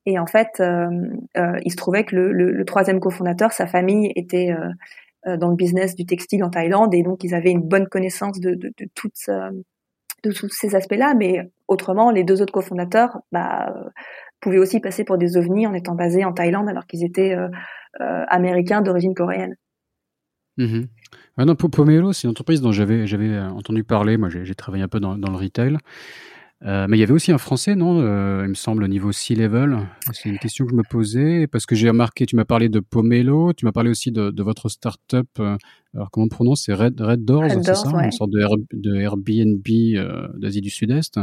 Et 0.06 0.20
en 0.20 0.26
fait, 0.26 0.60
euh, 0.60 0.90
euh, 1.38 1.60
il 1.64 1.72
se 1.72 1.78
trouvait 1.78 2.04
que 2.04 2.16
le, 2.16 2.66
troisième 2.66 3.00
cofondateur, 3.00 3.52
sa 3.54 3.68
famille 3.68 4.12
était 4.16 4.54
euh, 5.26 5.38
dans 5.38 5.50
le 5.50 5.56
business 5.56 5.96
du 5.96 6.06
textile 6.06 6.44
en 6.44 6.50
Thaïlande, 6.50 6.94
et 6.94 7.04
donc 7.04 7.24
ils 7.24 7.34
avaient 7.34 7.52
une 7.52 7.62
bonne 7.62 7.88
connaissance 7.88 8.40
de, 8.40 8.58
toutes 8.96 9.30
tous 10.24 10.50
ces 10.50 10.74
aspects-là, 10.74 11.16
mais 11.16 11.52
autrement, 11.68 12.10
les 12.10 12.24
deux 12.24 12.42
autres 12.42 12.54
cofondateurs 12.54 13.20
bah, 13.34 13.74
pouvaient 14.40 14.58
aussi 14.58 14.80
passer 14.80 15.04
pour 15.04 15.18
des 15.18 15.36
ovnis 15.36 15.68
en 15.68 15.74
étant 15.74 15.96
basés 15.96 16.24
en 16.24 16.32
Thaïlande 16.32 16.70
alors 16.70 16.86
qu'ils 16.86 17.04
étaient 17.04 17.36
américains 18.00 18.82
d'origine 18.82 19.14
coréenne. 19.14 19.56
Mmh. 20.58 20.84
Ah 21.36 21.44
non, 21.44 21.56
Pomelo, 21.56 22.14
c'est 22.14 22.24
une 22.24 22.32
entreprise 22.32 22.62
dont 22.62 22.72
j'avais 22.72 23.38
entendu 23.40 23.84
parler. 23.84 24.16
Moi, 24.16 24.30
j'ai 24.30 24.56
travaillé 24.56 24.84
un 24.84 24.88
peu 24.88 25.02
dans 25.02 25.16
le 25.16 25.38
retail. 25.38 25.78
Euh, 26.66 26.88
mais 26.88 26.98
il 26.98 27.00
y 27.02 27.04
avait 27.04 27.14
aussi 27.14 27.32
un 27.32 27.38
français, 27.38 27.76
non 27.76 28.00
euh, 28.00 28.44
Il 28.46 28.50
me 28.50 28.54
semble 28.54 28.84
au 28.84 28.88
niveau 28.88 29.12
C-level. 29.12 29.80
C'est 30.14 30.30
une 30.30 30.40
question 30.40 30.66
que 30.66 30.72
je 30.72 30.76
me 30.76 30.84
posais 30.84 31.48
parce 31.48 31.66
que 31.66 31.76
j'ai 31.76 31.90
remarqué, 31.90 32.26
tu 32.26 32.36
m'as 32.36 32.46
parlé 32.46 32.70
de 32.70 32.80
Pomelo, 32.80 33.52
tu 33.54 33.66
m'as 33.66 33.74
parlé 33.74 33.90
aussi 33.90 34.12
de, 34.12 34.32
de 34.32 34.44
votre 34.44 34.70
startup. 34.70 35.28
Euh, 35.40 35.58
alors 35.94 36.10
comment 36.10 36.26
on 36.26 36.30
prononce 36.30 36.64
C'est 36.66 36.74
Red, 36.74 37.00
Red 37.02 37.26
Doors, 37.26 37.50
c'est 37.50 37.64
ça 37.64 38.04
Une 38.04 38.12
sorte 38.12 38.32
de, 38.32 38.42
de 38.72 38.96
Airbnb 38.96 39.68
euh, 39.70 40.28
d'Asie 40.38 40.62
du 40.62 40.70
Sud-Est. 40.70 41.20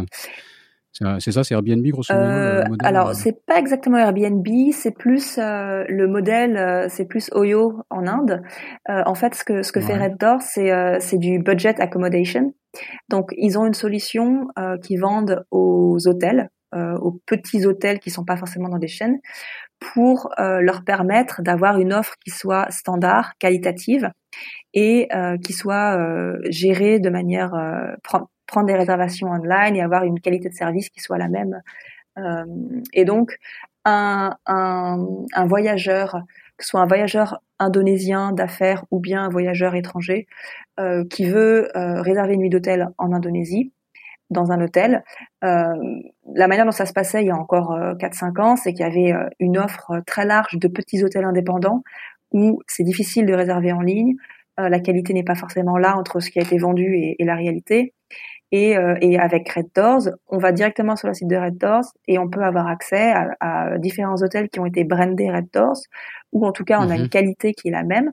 C'est 0.93 1.33
ça, 1.33 1.45
c'est 1.45 1.55
Airbnb 1.55 1.87
grosso 1.87 2.13
modo. 2.13 2.27
Euh, 2.27 2.65
alors 2.81 3.15
c'est 3.15 3.45
pas 3.47 3.59
exactement 3.59 3.97
Airbnb, 3.97 4.47
c'est 4.73 4.91
plus 4.91 5.39
euh, 5.39 5.85
le 5.89 6.07
modèle, 6.07 6.87
c'est 6.91 7.07
plus 7.07 7.31
Oyo 7.33 7.83
en 7.91 8.07
Inde. 8.07 8.43
en 8.89 9.15
fait, 9.15 9.35
ce 9.35 9.45
que 9.45 9.63
ce 9.63 9.73
que 9.73 9.81
fait 9.81 9.97
Red 9.97 10.19
Doors, 10.19 10.43
c'est 10.43 11.01
c'est 11.01 11.19
du 11.19 11.39
budget 11.39 11.81
accommodation. 11.81 12.53
Donc, 13.09 13.31
ils 13.37 13.59
ont 13.59 13.67
une 13.67 13.75
solution 13.75 14.49
euh, 14.59 14.77
qui 14.79 14.97
vendent 14.97 15.45
aux 15.51 15.97
hôtels, 16.07 16.51
euh, 16.75 16.97
aux 16.99 17.21
petits 17.27 17.67
hôtels 17.67 17.99
qui 17.99 18.11
sont 18.11 18.25
pas 18.25 18.37
forcément 18.37 18.69
dans 18.69 18.79
des 18.79 18.89
chaînes, 18.89 19.19
pour 19.81 20.29
euh, 20.39 20.61
leur 20.61 20.85
permettre 20.85 21.43
d'avoir 21.43 21.79
une 21.79 21.93
offre 21.93 22.15
qui 22.25 22.31
soit 22.31 22.71
standard, 22.71 23.33
qualitative 23.39 24.11
et 24.73 25.09
qui 25.43 25.53
soit 25.53 25.99
gérée 26.49 27.01
de 27.01 27.11
manière 27.11 27.51
prendre 28.51 28.67
des 28.67 28.77
réservations 28.77 29.29
online 29.29 29.77
et 29.77 29.83
avoir 29.83 30.05
une 30.05 30.21
qualité 30.21 30.49
de 30.49 30.55
service 30.55 30.91
qui 30.91 31.01
soit 31.01 31.19
la 31.19 31.29
même. 31.29 31.63
et 32.93 33.05
donc, 33.05 33.39
un, 33.85 34.37
voyageur 35.47 36.23
que 36.57 36.65
ce 36.65 36.71
soit 36.71 36.81
un 36.81 36.87
voyageur 36.87 37.43
indonésien 37.59 38.33
d'affaires 38.33 38.85
ou 38.91 39.01
bien 39.01 39.25
un 39.25 39.29
voyageur 39.31 39.75
étranger 39.75 40.27
euh, 40.79 41.05
qui 41.09 41.25
veut 41.25 41.75
euh, 41.75 42.03
réserver 42.03 42.35
une 42.35 42.41
nuit 42.41 42.51
d'hôtel 42.51 42.89
en 42.99 43.13
Indonésie 43.13 43.73
dans 44.29 44.53
un 44.53 44.61
hôtel. 44.61 45.03
Euh, 45.43 45.75
la 46.35 46.49
manière 46.49 46.67
dont 46.67 46.71
ça 46.71 46.85
se 46.85 46.93
passait 46.93 47.23
il 47.23 47.29
y 47.29 47.31
a 47.31 47.37
encore 47.37 47.77
4-5 47.99 48.41
ans, 48.43 48.57
c'est 48.57 48.75
qu'il 48.75 48.85
y 48.85 48.89
avait 48.89 49.15
une 49.41 49.57
offre 49.57 50.03
très 50.07 50.27
large 50.27 50.59
de 50.59 50.69
petits 50.69 51.03
hôtels 51.03 51.25
indépendants 51.25 51.83
où 52.31 52.61
c'est 52.69 52.85
difficile 52.85 53.27
de 53.27 53.33
réserver 53.33 53.73
en 53.73 53.81
ligne, 53.81 54.15
la 54.59 54.79
qualité 54.79 55.15
n'est 55.15 55.25
pas 55.25 55.35
forcément 55.35 55.79
là 55.79 55.97
entre 55.97 56.21
ce 56.21 56.31
qui 56.31 56.39
a 56.39 56.43
été 56.43 56.59
vendu 56.59 56.95
et 57.19 57.25
la 57.25 57.35
réalité. 57.35 57.95
Et, 58.53 58.77
euh, 58.77 58.97
et, 59.01 59.19
avec 59.19 59.49
Red 59.49 59.69
Doors, 59.77 60.09
on 60.27 60.39
va 60.39 60.51
directement 60.51 60.97
sur 60.97 61.07
le 61.07 61.15
site 61.15 61.29
de 61.29 61.37
Red 61.37 61.57
Doors 61.57 61.85
et 62.09 62.19
on 62.19 62.29
peut 62.29 62.43
avoir 62.43 62.67
accès 62.67 63.13
à, 63.13 63.37
à 63.39 63.79
différents 63.79 64.21
hôtels 64.23 64.49
qui 64.49 64.59
ont 64.59 64.67
été 64.67 64.83
brandés 64.83 65.31
Red 65.31 65.47
Doors, 65.53 65.79
ou 66.33 66.45
en 66.45 66.51
tout 66.51 66.65
cas 66.65 66.81
on 66.81 66.91
a 66.91 66.97
une 66.97 67.03
mhm. 67.03 67.09
qualité 67.09 67.55
qui 67.55 67.69
est 67.69 67.73
la 67.73 67.85
même. 67.85 68.11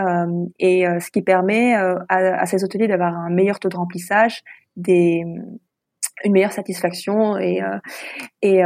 Euh, 0.00 0.46
et 0.58 0.86
euh, 0.86 1.00
ce 1.00 1.10
qui 1.10 1.22
permet 1.22 1.76
euh, 1.76 1.96
à, 2.08 2.40
à, 2.40 2.46
ces 2.46 2.64
hôteliers 2.64 2.88
d'avoir 2.88 3.14
un 3.16 3.28
meilleur 3.28 3.60
taux 3.60 3.68
de 3.68 3.76
remplissage, 3.76 4.42
des, 4.76 5.22
une 6.24 6.32
meilleure 6.32 6.52
satisfaction 6.52 7.36
et 7.36 7.60
et, 8.40 8.62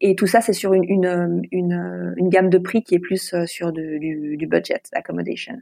et 0.00 0.14
tout 0.14 0.26
ça 0.26 0.40
c'est 0.40 0.52
sur 0.52 0.74
une, 0.74 0.84
une, 0.84 1.42
une, 1.50 2.14
une, 2.16 2.28
gamme 2.28 2.50
de 2.50 2.58
prix 2.58 2.82
qui 2.82 2.94
est 2.94 3.00
plus 3.00 3.34
sur 3.46 3.72
du, 3.72 4.36
du 4.36 4.46
budget 4.46 4.82
accommodation. 4.92 5.56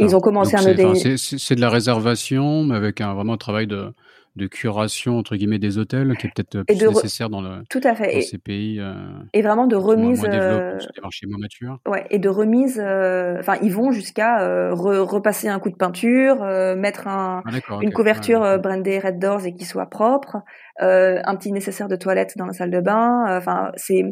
Ils 0.00 0.16
ont 0.16 0.20
commencé 0.20 0.56
à 0.56 0.62
me 0.62 1.16
C'est 1.16 1.54
de 1.54 1.60
la 1.60 1.70
réservation, 1.70 2.64
mais 2.64 2.76
avec 2.76 3.00
un 3.00 3.14
vraiment 3.14 3.34
un 3.34 3.38
travail 3.38 3.66
de, 3.66 3.92
de 4.36 4.46
curation 4.48 5.18
entre 5.18 5.36
guillemets 5.36 5.60
des 5.60 5.78
hôtels 5.78 6.16
qui 6.16 6.26
est 6.26 6.30
peut-être 6.34 6.62
plus 6.62 6.88
nécessaire 6.88 7.30
dans, 7.30 7.40
le, 7.40 7.62
tout 7.70 7.80
à 7.84 7.94
fait. 7.94 8.14
Dans 8.14 8.20
ces 8.20 8.38
pays. 8.38 8.80
Euh, 8.80 8.94
et 9.32 9.42
vraiment 9.42 9.66
de 9.66 9.76
remise. 9.76 10.22
Moins, 10.22 10.34
euh, 10.34 10.78
des 10.78 11.00
marchés 11.00 11.26
moins 11.26 11.38
matures. 11.38 11.78
Ouais, 11.86 12.04
et 12.10 12.18
de 12.18 12.28
remise. 12.28 12.80
Euh, 12.82 13.38
enfin, 13.38 13.56
ils 13.62 13.72
vont 13.72 13.92
jusqu'à 13.92 14.42
euh, 14.42 14.74
repasser 14.74 15.48
un 15.48 15.60
coup 15.60 15.70
de 15.70 15.76
peinture, 15.76 16.44
mettre 16.76 17.06
un, 17.06 17.42
ah, 17.46 17.78
une 17.80 17.92
couverture 17.92 18.40
ouais, 18.40 18.58
brandée 18.58 18.98
Red 18.98 19.18
Doors 19.20 19.46
et 19.46 19.54
qui 19.54 19.64
soit 19.64 19.86
propre, 19.86 20.38
un 20.80 21.36
petit 21.36 21.52
nécessaire 21.52 21.88
de 21.88 21.96
toilette 21.96 22.32
dans 22.36 22.46
la 22.46 22.52
salle 22.52 22.70
de 22.70 22.80
bain. 22.80 23.24
Enfin, 23.36 23.70
c'est 23.76 24.02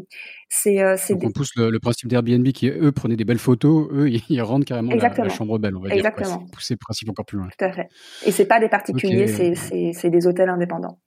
C'est, 0.54 0.82
euh, 0.82 0.96
on 1.22 1.30
pousse 1.30 1.56
le, 1.56 1.78
principe 1.78 2.10
d'Airbnb 2.10 2.46
qui, 2.48 2.68
eux, 2.68 2.92
prenaient 2.92 3.16
des 3.16 3.24
belles 3.24 3.38
photos, 3.38 3.88
eux, 3.90 4.10
ils, 4.10 4.42
rendent 4.42 4.66
carrément 4.66 4.94
la, 4.94 5.28
chambre 5.30 5.58
belle, 5.58 5.74
on 5.74 5.80
va 5.80 5.88
Exactement. 5.88 6.36
dire. 6.36 6.46
Pousser 6.52 6.74
le 6.74 6.78
principe 6.78 7.08
encore 7.08 7.24
plus 7.24 7.38
loin. 7.38 7.48
Tout 7.58 7.64
à 7.64 7.72
fait. 7.72 7.88
Et 8.26 8.32
c'est 8.32 8.44
pas 8.44 8.60
des 8.60 8.68
particuliers, 8.68 9.28
c'est 9.28 10.10
des 10.10 10.26
hôtels 10.26 10.50
indépendants. 10.50 10.98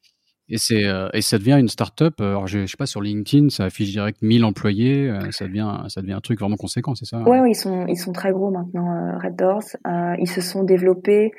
Et, 0.49 0.57
c'est, 0.57 0.85
euh, 0.85 1.09
et 1.13 1.21
ça 1.21 1.37
devient 1.37 1.57
une 1.59 1.67
start-up. 1.67 2.19
Alors, 2.21 2.47
je, 2.47 2.61
je 2.61 2.65
sais 2.65 2.77
pas, 2.77 2.87
sur 2.87 3.01
LinkedIn, 3.01 3.49
ça 3.49 3.65
affiche 3.65 3.91
direct 3.91 4.21
1000 4.23 4.45
employés. 4.45 5.09
Euh, 5.09 5.31
ça, 5.31 5.45
devient, 5.45 5.83
ça 5.89 6.01
devient 6.01 6.13
un 6.13 6.21
truc 6.21 6.39
vraiment 6.39 6.55
conséquent, 6.55 6.95
c'est 6.95 7.05
ça 7.05 7.21
Oui, 7.25 7.39
ouais, 7.39 7.51
ils, 7.51 7.55
sont, 7.55 7.85
ils 7.87 7.97
sont 7.97 8.13
très 8.13 8.31
gros 8.31 8.49
maintenant, 8.49 8.91
euh, 8.91 9.17
Red 9.17 9.35
Doors. 9.35 9.63
ils 10.19 10.29
se 10.29 10.41
sont 10.41 10.63
développés. 10.63 11.31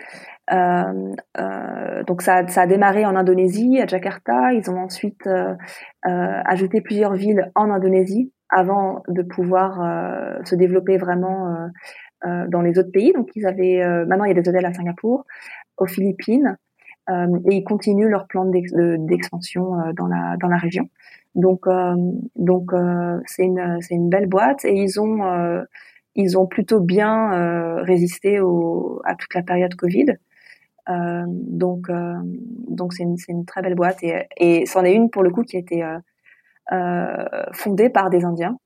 Donc, 0.51 2.23
ça, 2.23 2.47
ça 2.49 2.63
a 2.63 2.67
démarré 2.67 3.05
en 3.05 3.17
Indonésie, 3.17 3.81
à 3.81 3.87
Jakarta. 3.87 4.53
Ils 4.53 4.71
ont 4.71 4.79
ensuite 4.79 5.29
ajouté 6.03 6.81
plusieurs 6.81 7.15
villes 7.15 7.51
en 7.55 7.71
Indonésie 7.71 8.33
avant 8.49 9.03
de 9.09 9.23
pouvoir 9.23 10.41
se 10.45 10.55
développer 10.55 10.99
vraiment 10.99 11.69
dans 12.25 12.63
les 12.63 12.79
autres 12.79 12.93
pays. 12.93 13.13
Donc, 13.13 13.31
ils 13.35 13.47
avaient. 13.47 13.85
maintenant, 14.07 14.25
il 14.25 14.29
y 14.29 14.39
a 14.39 14.41
des 14.41 14.49
hôtels 14.49 14.67
à 14.67 14.73
Singapour, 14.73 15.25
aux 15.79 15.87
Philippines. 15.87 16.57
Euh, 17.09 17.39
et 17.51 17.57
ils 17.57 17.65
continuent 17.65 18.09
leur 18.09 18.27
plan 18.27 18.45
d'expansion 18.45 19.79
euh, 19.79 19.93
dans 19.93 20.09
la 20.09 20.37
dans 20.41 20.49
la 20.49 20.57
région. 20.57 20.89
Donc 21.35 21.67
euh, 21.67 21.95
donc 22.35 22.73
c'est 23.27 23.45
une 23.45 23.79
c'est 23.81 23.95
une 23.95 24.09
belle 24.09 24.27
boîte 24.27 24.65
et 24.65 24.75
ils 24.75 25.01
ont 25.01 25.23
ils 26.15 26.39
ont 26.39 26.47
plutôt 26.47 26.81
bien 26.81 27.83
résisté 27.83 28.41
au, 28.41 29.03
à 29.05 29.15
toute 29.15 29.35
la 29.35 29.43
période 29.43 29.75
Covid. 29.75 30.17
Euh, 30.89 31.25
donc, 31.27 31.91
euh, 31.91 32.15
donc 32.69 32.93
c'est 32.93 33.03
une, 33.03 33.17
une, 33.29 33.45
très 33.45 33.63
belle 33.63 33.75
boîte 33.75 34.03
et, 34.03 34.27
et 34.37 34.67
c'en 34.67 34.85
est 34.85 34.95
une 34.95 35.11
pour 35.11 35.23
le 35.23 35.31
coup 35.31 35.43
qui 35.43 35.57
a 35.57 35.59
été 35.59 35.85
euh, 36.73 37.25
fondée 37.53 37.91
par 37.91 38.11
des 38.11 38.25
Indiens. 38.25 38.59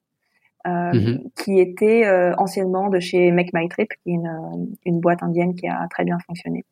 Mm-hmm. 0.67 1.33
qui 1.43 1.59
était 1.59 2.07
anciennement 2.37 2.91
de 2.91 3.01
chez 3.01 3.31
Make 3.31 3.55
My 3.55 3.67
Trip, 3.71 3.89
qui 4.03 4.11
est 4.11 4.13
une, 4.13 4.69
une 4.85 5.01
boîte 5.01 5.23
indienne 5.23 5.55
qui 5.55 5.67
a 5.67 5.89
très 5.89 6.05
bien 6.05 6.19
fonctionné. 6.27 6.67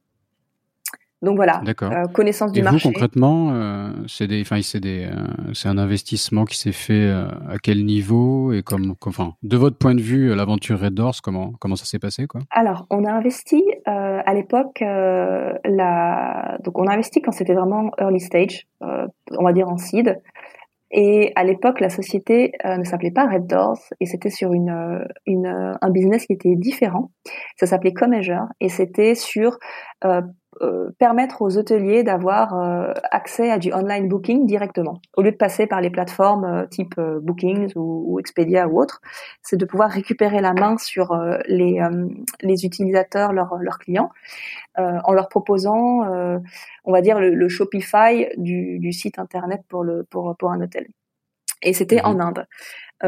Donc 1.21 1.35
voilà, 1.35 1.61
euh, 1.66 2.05
connaissance 2.14 2.53
du 2.53 2.61
Et 2.61 2.62
marché. 2.62 2.89
Vous 2.89 2.93
concrètement, 2.93 3.51
euh, 3.53 3.91
c'est 4.07 4.29
des, 4.29 4.41
enfin 4.41 4.61
c'est 4.62 4.79
des, 4.79 5.07
euh, 5.07 5.27
c'est 5.53 5.69
un 5.69 5.77
investissement 5.77 6.45
qui 6.45 6.57
s'est 6.57 6.71
fait 6.71 6.93
euh, 7.09 7.27
à 7.49 7.59
quel 7.61 7.85
niveau 7.85 8.53
et 8.53 8.62
comme, 8.62 8.95
enfin, 9.05 9.35
de 9.43 9.57
votre 9.57 9.77
point 9.77 9.97
de 9.97 10.01
vue, 10.01 10.33
l'aventure 10.33 10.79
Red 10.79 10.95
Doors, 10.95 11.16
comment 11.21 11.55
comment 11.59 11.75
ça 11.75 11.87
s'est 11.87 11.99
passé 11.99 12.29
quoi? 12.29 12.43
Alors, 12.51 12.87
on 12.91 13.05
a 13.05 13.11
investi 13.11 13.64
à 13.85 14.33
l'époque, 14.33 14.79
la, 14.81 16.59
donc 16.62 16.79
on 16.79 16.87
a 16.87 16.93
investi 16.93 17.21
quand 17.21 17.33
c'était 17.33 17.55
vraiment 17.55 17.91
early 17.99 18.21
stage, 18.21 18.69
on 18.81 19.45
va 19.45 19.53
dire 19.53 19.69
en 19.69 19.77
seed. 19.77 20.21
Et 20.91 21.33
à 21.37 21.45
l'époque, 21.45 21.81
la 21.81 21.91
société 21.91 22.53
ne 22.64 22.83
s'appelait 22.85 23.11
pas 23.11 23.27
Red 23.27 23.47
Doors 23.47 23.81
et 24.01 24.07
c'était 24.07 24.31
sur 24.31 24.55
une, 24.55 25.05
une, 25.27 25.77
un 25.81 25.91
business 25.91 26.25
qui 26.27 26.33
était 26.33 26.55
différent. 26.57 27.11
Ça 27.57 27.66
s'appelait 27.66 27.93
Comeasure 27.93 28.47
et 28.61 28.69
c'était 28.71 29.14
sur 29.14 29.59
euh, 30.05 30.23
permettre 30.98 31.42
aux 31.42 31.56
hôteliers 31.56 32.02
d'avoir 32.02 32.54
euh, 32.54 32.92
accès 33.11 33.50
à 33.50 33.59
du 33.59 33.72
online 33.72 34.09
booking 34.09 34.46
directement. 34.46 35.00
Au 35.16 35.22
lieu 35.22 35.30
de 35.30 35.36
passer 35.36 35.66
par 35.66 35.80
les 35.80 35.90
plateformes 35.90 36.44
euh, 36.44 36.66
type 36.66 36.98
Bookings 36.98 37.72
ou, 37.76 38.18
Expedia 38.18 38.68
ou 38.68 38.80
autres, 38.80 39.00
c'est 39.42 39.56
de 39.56 39.64
pouvoir 39.64 39.90
récupérer 39.90 40.40
la 40.40 40.54
main 40.54 40.76
sur 40.78 41.16
les, 41.46 41.80
les 42.40 42.64
utilisateurs, 42.64 43.32
leurs, 43.32 43.56
leurs 43.59 43.78
clients, 43.78 44.11
en 44.76 45.12
leur 45.12 45.28
proposant, 45.28 46.04
on 46.84 46.92
va 46.92 47.00
dire, 47.00 47.20
le, 47.20 47.48
Shopify 47.48 48.26
du, 48.36 48.78
du, 48.78 48.92
site 48.92 49.18
internet 49.18 49.62
pour, 49.68 49.84
le, 49.84 50.04
pour, 50.04 50.34
pour 50.36 50.50
un 50.50 50.61
hôtel. 50.61 50.88
Et 51.62 51.72
c'était 51.72 52.02
en 52.02 52.14
mhm. 52.14 52.20
Inde. 52.20 52.46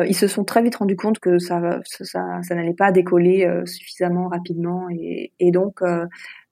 ils 0.07 0.16
se 0.16 0.28
sont 0.28 0.44
très 0.44 0.62
vite 0.62 0.76
rendus 0.76 0.96
compte 0.96 1.18
que 1.18 1.38
ça, 1.38 1.80
ça, 1.84 2.42
ça, 2.42 2.55
n'allait 2.55 2.74
pas 2.74 2.92
décoller 2.92 3.48
suffisamment 3.64 4.28
rapidement 4.28 4.88
et, 4.90 5.32
et 5.38 5.51
donc 5.51 5.82
euh, 5.82 6.07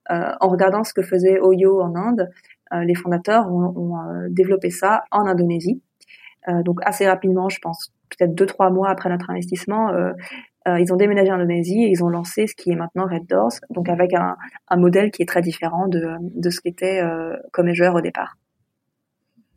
en 0.09 0.47
regardant 0.47 0.83
ce 0.83 0.93
que 0.93 1.01
faisait 1.01 1.39
Oyo 1.39 1.81
en 1.81 1.95
Inde, 1.95 2.29
euh, 2.73 2.83
les 2.83 2.95
fondateurs 2.95 3.51
ont, 3.51 3.97
euh, 3.97 4.27
développé 4.29 4.69
ça 4.69 5.03
en 5.11 5.25
Indonésie. 5.25 5.81
donc 6.65 6.79
assez 6.83 7.07
rapidement, 7.07 7.49
je 7.49 7.59
pense 7.59 7.93
peut-être 8.09 8.33
deux 8.33 8.45
trois 8.45 8.71
mois 8.71 8.89
après 8.89 9.09
notre 9.09 9.29
investissement, 9.29 9.91
ils 10.65 10.91
ont 10.91 10.95
déménagé 10.95 11.31
en 11.31 11.35
Indonésie 11.35 11.83
et 11.83 11.89
ils 11.89 12.03
ont 12.03 12.09
lancé 12.09 12.47
ce 12.47 12.55
qui 12.55 12.71
est 12.71 12.75
maintenant 12.75 13.05
Red 13.05 13.27
Doors, 13.27 13.53
donc 13.69 13.87
avec 13.87 14.13
un, 14.13 14.35
modèle 14.77 15.11
qui 15.11 15.21
est 15.21 15.27
très 15.27 15.41
différent 15.41 15.87
de, 15.87 16.15
de 16.21 16.49
ce 16.49 16.59
qu'était 16.61 17.01
euh, 17.01 17.35
joueur 17.73 17.95
au 17.95 18.01
départ. 18.01 18.37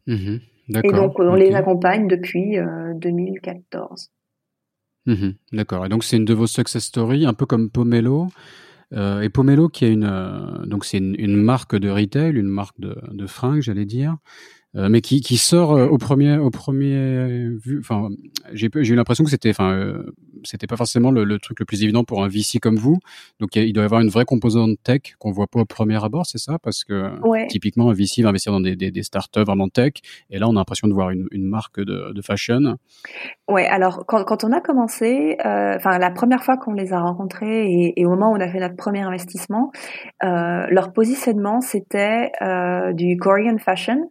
Mmh 0.06 0.38
et 0.84 0.92
donc 0.92 1.18
on 1.18 1.34
les 1.34 1.54
accompagne 1.54 2.06
depuis 2.06 2.56
2014. 2.94 4.10
Mmh 5.06 5.30
D'accord. 5.52 5.84
Et 5.84 5.88
donc 5.88 6.04
c'est 6.04 6.16
une 6.16 6.24
de 6.24 6.34
vos 6.34 6.46
success 6.46 6.84
stories, 6.84 7.26
un 7.26 7.34
peu 7.34 7.46
comme 7.46 7.68
Pomelo. 7.68 8.28
Euh, 8.92 9.22
et 9.22 9.28
Pomelo, 9.28 9.68
qui 9.68 9.84
est 9.84 9.92
une, 9.92 10.04
euh, 10.04 10.66
donc 10.66 10.84
c'est 10.84 10.98
une, 10.98 11.36
marque 11.36 11.74
de 11.76 11.88
retail, 11.88 12.34
une 12.34 12.48
marque 12.48 12.78
de, 12.78 12.96
de 13.10 13.26
fringues, 13.26 13.62
j'allais 13.62 13.86
dire, 13.86 14.16
euh, 14.74 14.88
mais 14.88 15.02
qui, 15.02 15.20
qui 15.20 15.36
sort 15.36 15.72
euh, 15.72 15.86
au 15.86 15.98
premier 15.98 16.38
au 16.38 16.48
premier 16.48 17.50
vu 17.62 17.78
enfin 17.80 18.08
j'ai 18.54 18.70
eu 18.74 18.94
l'impression 18.94 19.22
que 19.22 19.28
c'était 19.28 19.50
enfin 19.50 19.74
euh, 19.74 20.14
c'était 20.44 20.66
pas 20.66 20.78
forcément 20.78 21.10
le, 21.10 21.24
le, 21.24 21.38
truc 21.38 21.60
le 21.60 21.66
plus 21.66 21.82
évident 21.84 22.04
pour 22.04 22.24
un 22.24 22.28
VC 22.28 22.58
comme 22.58 22.76
vous. 22.76 22.96
Donc 23.38 23.54
il 23.54 23.72
doit 23.74 23.82
y 23.82 23.84
avoir 23.84 24.00
une 24.00 24.08
vraie 24.08 24.24
composante 24.24 24.78
tech 24.82 25.02
qu'on 25.18 25.30
voit 25.30 25.46
pas 25.46 25.60
au 25.60 25.64
premier 25.66 26.02
abord 26.02 26.24
c'est 26.24 26.38
ça? 26.38 26.58
Parce 26.58 26.84
que 26.84 27.12
typiquement 27.48 27.90
un 27.90 27.92
VC 27.92 28.22
va 28.22 28.30
investir 28.30 28.50
dans 28.50 28.60
des, 28.60 28.74
des, 28.74 28.90
des 28.90 29.02
startups 29.02 29.44
vraiment 29.44 29.68
tech 29.68 29.92
et 30.30 30.38
là 30.38 30.48
on 30.48 30.52
a 30.52 30.60
l'impression 30.60 30.88
de 30.88 30.94
voir 30.94 31.10
une, 31.10 31.26
une 31.32 31.44
marque 31.44 31.78
de, 31.78 32.12
de 32.14 32.22
fashion. 32.22 32.76
Ouais 33.48 33.66
alors 33.66 34.04
quand, 34.06 34.24
quand 34.24 34.42
on 34.42 34.52
a 34.52 34.62
commencé 34.62 35.36
enfin 35.44 35.98
la 35.98 36.10
première 36.10 36.42
fois 36.42 36.56
qu'on 36.56 36.72
les 36.72 36.94
a 36.94 37.00
rencontrés 37.00 37.66
et, 37.66 38.00
et, 38.00 38.06
au 38.06 38.10
moment 38.10 38.32
où 38.32 38.36
on 38.36 38.40
a 38.40 38.48
fait 38.48 38.60
notre 38.60 38.76
premier 38.76 39.02
investissement 39.02 39.70
leur 40.22 40.94
positionnement 40.94 41.60
c'était 41.60 42.30
du 42.94 43.18
Korean 43.18 43.58
fashion 43.58 44.08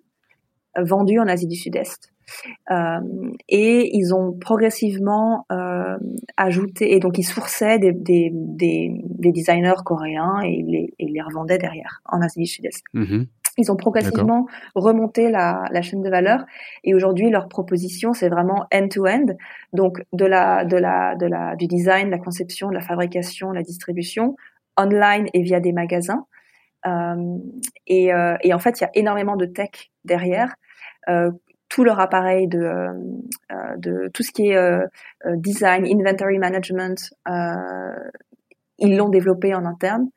vendus 0.78 1.19
en 1.19 1.28
Asie 1.28 1.47
du 1.47 1.55
Sud-Est. 1.55 2.11
Euh, 2.72 2.99
et 3.49 3.95
ils 3.97 4.13
ont 4.13 4.34
progressivement 4.34 5.45
euh, 5.51 5.97
ajouté, 6.38 6.95
et 6.95 6.99
donc 6.99 7.17
ils 7.17 7.24
sourçaient 7.24 7.80
des, 7.80 7.91
des, 7.91 8.30
des, 8.34 8.91
des 9.03 9.32
designers 9.32 9.84
coréens 9.84 10.39
et 10.43 10.51
ils 10.51 10.65
les, 10.65 10.93
et 10.99 11.07
les 11.07 11.22
revendaient 11.22 11.57
derrière 11.57 12.01
en 12.05 12.22
Asie 12.22 12.39
du 12.39 12.45
Sud-Est. 12.45 12.84
Mm-hmm. 12.93 13.28
Ils 13.57 13.72
ont 13.72 13.76
progressivement 13.76 14.47
remonté 14.76 15.30
la, 15.30 15.65
la, 15.72 15.82
chaîne 15.82 16.01
de 16.01 16.09
valeur 16.09 16.45
et 16.86 16.95
aujourd'hui 16.95 17.30
leur 17.30 17.49
proposition 17.49 18.13
c'est 18.13 18.30
vraiment 18.30 18.65
end-to-end, 18.74 19.26
donc 19.74 20.01
de 20.13 20.26
la, 20.26 20.63
de 20.63 20.78
la, 20.78 21.15
de 21.15 21.26
la, 21.26 21.57
du 21.57 21.67
design, 21.67 22.09
la 22.09 22.17
conception, 22.17 22.69
la 22.69 22.80
fabrication, 22.80 23.51
la 23.51 23.61
distribution, 23.61 24.38
online 24.78 25.28
et 25.34 25.41
via 25.41 25.59
des 25.59 25.74
magasins. 25.74 26.26
Euh, 26.86 27.38
et, 27.88 28.13
euh, 28.13 28.36
et, 28.41 28.53
en 28.53 28.59
fait, 28.59 28.79
il 28.79 28.84
y 28.84 28.88
a 28.88 28.91
énormément 28.93 29.36
de 29.36 29.45
tech 29.45 29.91
derrière. 30.05 30.55
Euh, 31.09 31.32
tout 31.69 31.86
leur 31.86 32.01
appareil 32.01 32.49
de, 32.49 32.67
de 33.77 34.09
tout 34.09 34.23
ce 34.23 34.32
qui 34.34 34.49
est 34.49 34.82
design, 35.38 35.86
inventory 35.86 36.38
management, 36.38 37.13
ils 38.77 38.97
l'ont 38.97 39.07
développé 39.07 39.55
en 39.55 39.63
interne. 39.63 40.09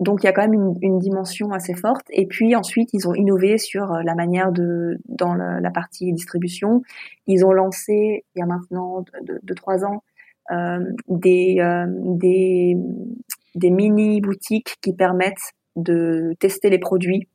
Donc 0.00 0.24
il 0.24 0.26
y 0.26 0.28
a 0.28 0.32
quand 0.32 0.42
même 0.42 0.54
une, 0.54 0.74
une, 0.82 0.98
dimension 0.98 1.52
assez 1.52 1.74
forte. 1.74 2.06
Et 2.10 2.26
puis 2.26 2.56
ensuite, 2.56 2.88
ils 2.92 3.06
ont 3.06 3.14
innové 3.14 3.56
sur 3.56 3.92
la 4.02 4.16
manière 4.16 4.50
de 4.50 4.98
dans 5.08 5.34
la 5.34 5.70
partie 5.70 6.12
distribution. 6.12 6.82
Ils 7.28 7.46
ont 7.46 7.52
lancé 7.52 8.24
il 8.34 8.40
y 8.40 8.42
a 8.42 8.46
maintenant 8.46 9.04
deux, 9.22 9.54
trois 9.54 9.84
ans 9.84 10.02
euh, 10.50 10.80
des, 11.06 11.62
des 11.86 12.76
des 13.56 13.70
mini 13.70 14.20
boutiques 14.20 14.76
qui 14.80 14.92
permettent 14.92 15.54
de 15.76 16.34
tester 16.40 16.70
les 16.70 16.78
produits 16.78 17.28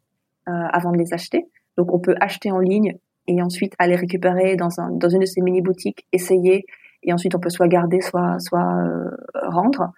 euh, 0.50 0.52
avant 0.52 0.92
de 0.92 0.98
les 0.98 1.14
acheter. 1.14 1.46
Donc 1.78 1.94
on 1.94 2.00
peut 2.00 2.16
acheter 2.20 2.52
en 2.52 2.60
ligne 2.60 2.98
et 3.28 3.42
ensuite 3.42 3.74
aller 3.80 3.96
récupérer 3.96 4.56
dans, 4.56 4.80
un, 4.80 4.92
dans 4.92 5.10
une 5.10 5.20
de 5.20 5.26
ces 5.26 5.42
mini 5.42 5.62
boutiques, 5.62 6.06
essayer 6.12 6.66
et 7.04 7.14
ensuite 7.14 7.36
on 7.36 7.39
peut 7.39 7.50
soit 7.50 7.68
garder, 7.68 8.02
soit 8.02 8.38
soit 8.39 8.76
euh, 8.84 9.10
rendre. 9.48 9.92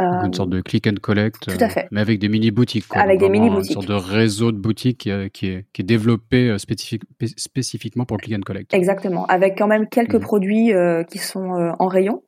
Euh, 0.00 0.22
une 0.24 0.32
sorte 0.32 0.48
de 0.48 0.62
click 0.62 0.86
and 0.86 0.94
collect, 1.02 1.40
tout 1.42 1.62
à 1.62 1.68
fait. 1.68 1.86
mais 1.90 2.00
avec 2.00 2.18
des 2.18 2.28
mini 2.28 2.50
boutiques. 2.50 2.88
Quoi. 2.88 3.02
Avec 3.02 3.20
des 3.20 3.28
mini 3.28 3.50
boutiques. 3.50 3.76
Une 3.76 3.82
sorte 3.82 3.88
de 3.88 4.14
réseau 4.14 4.50
de 4.50 4.56
boutiques 4.56 4.98
qui, 4.98 5.10
est, 5.10 5.30
qui 5.30 5.82
est 5.82 5.84
développé 5.84 6.48
euh, 6.48 6.56
spécifique, 6.56 7.02
spécifiquement 7.36 8.06
pour 8.06 8.16
le 8.16 8.22
click 8.22 8.38
and 8.38 8.42
collect. 8.42 8.72
Exactement, 8.72 9.26
avec 9.26 9.58
quand 9.58 9.66
même 9.66 9.86
quelques 9.86 10.14
mhm. 10.14 10.22
produits 10.22 10.72
euh, 10.72 11.04
qui 11.04 11.18
sont 11.18 11.56
euh, 11.56 11.72
en 11.78 11.88
rayon, 11.88 12.22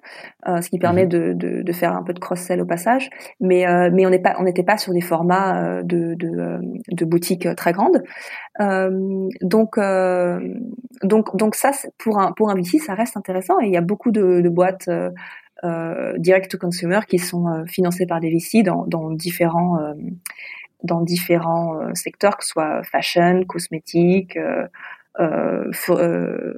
euh, 0.46 0.60
ce 0.60 0.68
qui 0.68 0.78
permet 0.78 1.04
mhm. 1.04 1.08
de, 1.08 1.32
de, 1.32 1.62
de, 1.62 1.72
faire 1.72 1.96
un 1.96 2.02
peu 2.02 2.12
de 2.12 2.18
cross-sell 2.18 2.60
au 2.60 2.66
passage. 2.66 3.08
Mais 3.40 3.64
mais 3.90 4.04
on 4.06 4.10
n'est 4.10 4.18
pas 4.18 4.36
on 4.38 4.42
n'était 4.42 4.62
pas 4.62 4.76
sur 4.76 4.92
des 4.92 5.00
formats 5.00 5.82
de 5.82 6.14
de, 6.14 6.60
de 6.90 7.04
boutiques 7.04 7.48
très 7.56 7.72
grandes. 7.72 8.02
donc 9.40 9.78
donc 11.02 11.36
donc 11.36 11.54
ça 11.54 11.70
pour 11.98 12.18
un 12.18 12.32
pour 12.32 12.50
un 12.50 12.54
VC 12.54 12.78
ça 12.78 12.94
reste 12.94 13.16
intéressant 13.16 13.60
et 13.60 13.66
il 13.66 13.72
y 13.72 13.76
a 13.76 13.80
beaucoup 13.80 14.10
de, 14.10 14.40
de 14.40 14.48
boîtes 14.48 14.88
euh, 14.88 15.10
direct 16.18 16.50
to 16.50 16.58
consumer 16.58 17.00
qui 17.08 17.18
sont 17.18 17.48
euh, 17.48 17.64
financés 17.66 18.06
par 18.06 18.20
des 18.20 18.30
VC 18.30 18.62
dans, 18.62 19.10
différents 19.12 19.78
euh, 19.80 19.94
secteurs, 21.94 22.36
que 22.36 22.44
ce 22.44 22.50
soit 22.50 22.82
fashion, 22.82 23.44
cosmétique, 23.46 24.38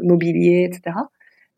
mobilier, 0.03 0.71
etc. 0.71 0.97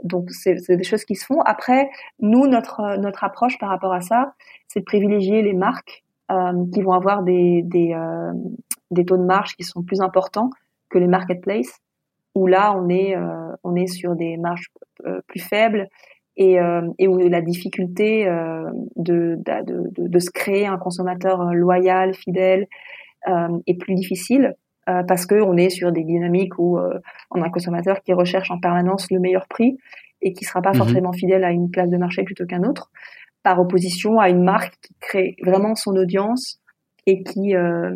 Donc 0.05 0.31
c'est 0.31 0.57
des 0.69 0.85
choses 0.85 1.05
qui 1.05 1.15
se 1.15 1.25
font. 1.25 1.41
Après, 1.41 1.89
nous, 2.21 2.47
notre 2.47 3.25
approche 3.25 3.59
par 3.59 3.71
rapport 3.71 3.93
à 3.93 4.01
ça, 4.01 4.35
c'est 4.69 4.81
de 4.81 4.85
privilégier 4.85 5.43
les 5.43 5.55
marques 5.55 6.05
euh, 6.31 6.67
qui 6.75 6.83
vont 6.83 6.93
avoir 6.93 7.23
des 7.23 7.65
euh, 7.75 8.33
taux 9.07 9.17
de 9.17 9.25
marge 9.25 9.57
qui 9.57 9.65
sont 9.65 9.83
plus 9.83 10.03
importants 10.03 10.51
que 10.91 10.99
les 10.99 11.07
marketplaces, 11.07 11.81
où 12.35 12.47
là 12.47 12.77
euh, 12.77 13.57
on 13.65 13.75
est 13.75 13.87
sur 13.87 14.15
des 14.15 14.37
marges 14.37 14.71
plus 15.27 15.41
faibles 15.41 15.89
et, 16.39 16.57
et 16.99 17.09
où 17.09 17.19
la 17.19 17.43
difficulté 17.43 18.25
de, 18.25 19.37
de, 19.37 19.63
de, 19.65 20.09
de, 20.09 20.19
se 20.19 20.31
créer 20.31 20.67
un 20.67 20.79
consommateur 20.79 21.53
loyal, 21.53 22.15
fidèle, 22.15 22.69
est 23.27 23.75
plus 23.75 23.95
difficile 23.97 24.55
parce 24.87 25.27
qu'on 25.27 25.57
est 25.57 25.69
sur 25.69 25.91
des 25.91 26.05
dynamiques 26.05 26.57
où 26.59 26.79
on 26.79 27.43
a 27.43 27.47
un 27.47 27.51
consommateur 27.51 28.03
qui 28.03 28.13
recherche 28.13 28.53
en 28.53 28.61
permanence 28.61 29.11
le 29.11 29.19
meilleur 29.19 29.49
prix 29.49 29.77
et 30.23 30.33
qui 30.33 30.45
sera 30.45 30.63
pas 30.63 30.71
mhm. 30.71 30.79
forcément 30.79 31.13
fidèle 31.13 31.45
à 31.45 31.51
une 31.51 31.71
place 31.71 31.91
de 31.91 31.97
marché 31.97 32.23
plutôt 32.23 32.47
qu'un 32.47 32.63
autre 32.63 32.91
par 33.43 33.61
opposition 33.61 34.19
à 34.19 34.29
une 34.29 34.43
marque 34.43 34.75
qui 34.83 34.95
crée 35.01 35.37
vraiment 35.43 35.75
son 35.75 35.97
audience 35.97 36.61
et 37.07 37.23
qui 37.23 37.55
euh, 37.55 37.95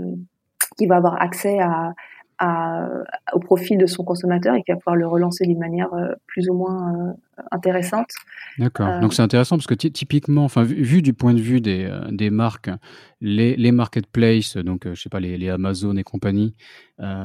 qui 0.79 0.87
va 0.87 0.97
avoir 0.97 1.21
accès 1.21 1.59
à, 1.59 1.93
à, 2.39 2.89
au 3.35 3.41
profil 3.41 3.77
de 3.77 3.87
son 3.87 4.05
consommateur 4.05 4.55
et 4.55 4.63
qui 4.63 4.73
va 4.73 4.79
pouvoir 4.79 4.97
le 4.97 5.07
relancer 5.07 5.45
d'une 5.45 5.59
manière 5.59 5.93
euh, 5.95 6.15
plus 6.27 6.49
ou 6.49 6.55
moins 6.55 6.95
euh, 6.95 7.13
intéressante. 7.51 8.11
D'accord. 8.59 9.01
Donc 9.01 9.15
c'est 9.15 9.23
intéressant 9.23 9.57
parce 9.57 9.67
que 9.67 9.75
typiquement, 9.75 10.45
enfin 10.45 10.63
vu, 10.63 11.03
du 11.03 11.13
point 11.13 11.35
de 11.35 11.41
vue 11.41 11.61
des, 11.61 11.91
des 12.11 12.31
marques, 12.31 12.71
les, 13.21 13.57
les 13.57 13.73
marketplaces, 13.73 14.57
donc 14.57 14.87
je 14.87 15.01
sais 15.01 15.09
pas 15.09 15.21
les, 15.21 15.39
les 15.39 15.49
Amazon 15.49 15.97
et 15.97 16.03
compagnie, 16.03 16.55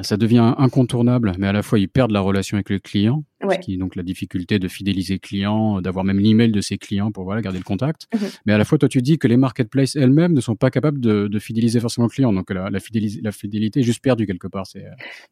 ça 0.01 0.17
devient 0.17 0.53
incontournable, 0.57 1.33
mais 1.37 1.47
à 1.47 1.53
la 1.53 1.63
fois 1.63 1.79
ils 1.79 1.89
perdent 1.89 2.11
la 2.11 2.21
relation 2.21 2.55
avec 2.55 2.69
le 2.69 2.79
client 2.79 3.23
ce 3.51 3.59
qui 3.59 3.73
est 3.75 3.77
donc 3.77 3.95
la 3.95 4.03
difficulté 4.03 4.59
de 4.59 4.67
fidéliser 4.67 5.19
clients, 5.19 5.81
d'avoir 5.81 6.03
même 6.03 6.19
l'email 6.19 6.51
de 6.51 6.61
ses 6.61 6.77
clients 6.77 7.11
pour 7.11 7.23
voilà 7.23 7.41
garder 7.41 7.59
le 7.59 7.63
contact. 7.63 8.07
Mhm. 8.13 8.27
Mais 8.45 8.53
à 8.53 8.57
la 8.57 8.65
fois, 8.65 8.77
toi, 8.77 8.89
tu 8.89 9.01
dis 9.01 9.17
que 9.17 9.27
les 9.27 9.37
marketplaces 9.37 9.95
elles-mêmes 9.95 10.33
ne 10.33 10.41
sont 10.41 10.55
pas 10.55 10.69
capables 10.69 10.99
de, 10.99 11.27
de 11.27 11.39
fidéliser 11.39 11.79
forcément 11.79 12.07
le 12.07 12.11
client. 12.11 12.33
Donc 12.33 12.49
la, 12.49 12.69
la, 12.69 12.79
la 13.21 13.31
fidélité 13.31 13.79
est 13.79 13.83
juste 13.83 14.01
perdue 14.01 14.25
quelque 14.25 14.47
part. 14.47 14.65
C'est 14.65 14.85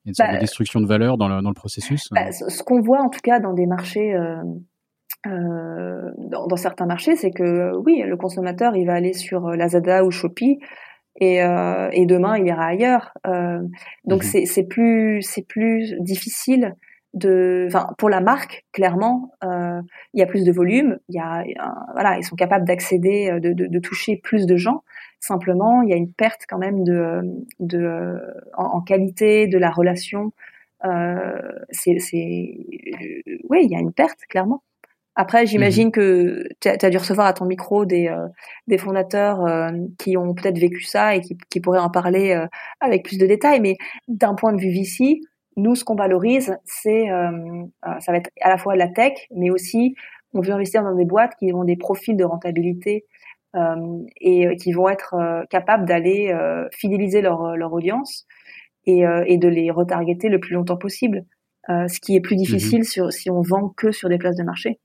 une 0.05 0.13
sorte 0.13 0.29
de 0.29 0.35
bah, 0.35 0.39
destruction 0.39 0.81
de 0.81 0.87
valeur 0.87 1.17
dans 1.17 1.27
le, 1.27 1.41
dans 1.41 1.49
le 1.49 1.55
processus. 1.55 2.09
Bah, 2.11 2.31
ce 2.31 2.63
qu'on 2.63 2.81
voit 2.81 3.01
en 3.01 3.09
tout 3.09 3.21
cas 3.23 3.39
dans 3.39 3.53
des 3.53 3.65
marchés. 3.65 4.13
Euh... 4.13 4.35
Euh, 5.27 6.11
dans, 6.17 6.47
dans, 6.47 6.55
certains 6.55 6.85
marchés, 6.85 7.15
c'est 7.15 7.31
que 7.31 7.75
oui, 7.77 8.03
le 8.05 8.15
consommateur, 8.15 8.75
il 8.75 8.85
va 8.85 8.93
aller 8.93 9.13
sur 9.13 9.47
euh, 9.47 9.55
Lazada 9.55 10.03
ou 10.03 10.11
Shopee 10.11 10.59
et, 11.19 11.41
euh, 11.41 11.89
et 11.91 12.05
demain, 12.05 12.37
il 12.37 12.45
ira 12.45 12.65
ailleurs. 12.65 13.11
Euh, 13.25 13.59
donc 14.03 14.23
mhm. 14.23 14.45
c'est 14.45 14.63
plus 14.63 15.21
c'est 15.21 15.47
plus 15.47 15.95
difficile 15.99 16.75
de, 17.13 17.65
enfin 17.67 17.87
pour 17.97 18.09
la 18.09 18.19
marque 18.19 18.65
clairement, 18.73 19.31
euh, 19.43 19.81
il 20.13 20.19
y 20.19 20.23
a 20.23 20.25
plus 20.25 20.43
de 20.43 20.51
volume, 20.51 20.99
il 21.07 21.15
y 21.15 21.19
a, 21.19 21.43
voilà, 21.93 22.17
ils 22.17 22.23
sont 22.23 22.35
capables 22.35 22.65
d'accéder, 22.65 23.29
euh, 23.31 23.39
de, 23.39 23.53
de, 23.53 23.67
de, 23.67 23.79
toucher 23.79 24.17
plus 24.21 24.45
de 24.45 24.57
gens. 24.57 24.83
Simplement, 25.21 25.81
il 25.81 25.89
y 25.89 25.93
a 25.93 25.95
une 25.95 26.11
perte 26.11 26.41
quand 26.47 26.57
même 26.57 26.83
de, 26.83 27.21
de 27.59 28.19
en, 28.57 28.81
qualité 28.81 29.47
de 29.47 29.57
la 29.57 29.71
relation. 29.71 30.33
Euh, 30.83 31.41
c'est, 31.71 31.97
c'est, 31.99 32.57
oui, 33.49 33.59
il 33.63 33.71
y 33.71 33.75
a 33.75 33.79
une 33.79 33.93
perte 33.93 34.19
clairement. 34.29 34.61
Après, 35.15 35.45
j'imagine 35.45 35.87
mhm. 35.87 35.91
que 35.91 36.43
tu 36.59 36.67
as, 36.69 36.89
dû 36.89 36.97
recevoir 36.97 37.27
à 37.27 37.33
ton 37.33 37.45
micro 37.45 37.85
des, 37.85 38.07
euh, 38.07 38.27
des 38.67 38.77
fondateurs 38.77 39.45
euh, 39.45 39.71
qui 39.97 40.17
ont 40.17 40.33
peut-être 40.33 40.59
vécu 40.59 40.81
ça 40.81 41.15
et 41.15 41.21
qui, 41.21 41.37
qui 41.49 41.61
pourraient 41.61 41.79
en 41.79 41.89
parler 41.89 42.31
euh, 42.31 42.47
avec 42.81 43.03
plus 43.05 43.17
de 43.17 43.25
détails. 43.25 43.61
Mais 43.61 43.77
d'un 44.07 44.35
point 44.35 44.51
de 44.51 44.59
vue 44.59 44.71
VC, 44.71 45.21
nous, 45.57 45.75
ce 45.75 45.83
qu'on 45.83 45.95
valorise, 45.95 46.57
c'est, 46.65 47.09
euh, 47.09 47.31
euh, 47.87 47.99
ça 47.99 48.11
va 48.11 48.17
être 48.17 48.29
à 48.41 48.49
la 48.49 48.57
fois 48.57 48.75
la 48.75 48.87
tech, 48.87 49.13
mais 49.35 49.49
aussi 49.49 49.95
on 50.33 50.41
veut 50.41 50.51
investir 50.51 50.83
dans 50.83 50.95
des 50.95 51.05
boîtes 51.05 51.33
qui 51.39 51.53
ont 51.53 51.63
des 51.63 51.77
profils 51.77 52.17
de 52.17 52.25
rentabilité 52.25 53.05
euh, 53.55 54.03
et 54.19 54.53
qui 54.57 54.73
vont 54.73 54.89
être 54.89 55.15
capables 55.49 55.85
d'aller 55.85 56.37
fidéliser 56.73 57.21
leur, 57.21 57.55
leur 57.55 57.71
audience 57.71 58.25
et, 58.85 59.03
et, 59.27 59.37
de 59.37 59.47
les 59.47 59.71
retargeter 59.71 60.27
le 60.27 60.41
plus 60.41 60.55
longtemps 60.55 60.75
possible. 60.75 61.23
ce 61.69 61.99
qui 62.01 62.17
est 62.17 62.19
plus 62.19 62.35
difficile 62.35 62.79
mhm. 62.79 62.83
sur, 62.83 63.13
si 63.13 63.31
on 63.31 63.41
vend 63.41 63.69
que 63.77 63.93
sur 63.93 64.09
des 64.09 64.17
places 64.17 64.35
de 64.35 64.43
marché 64.43 64.77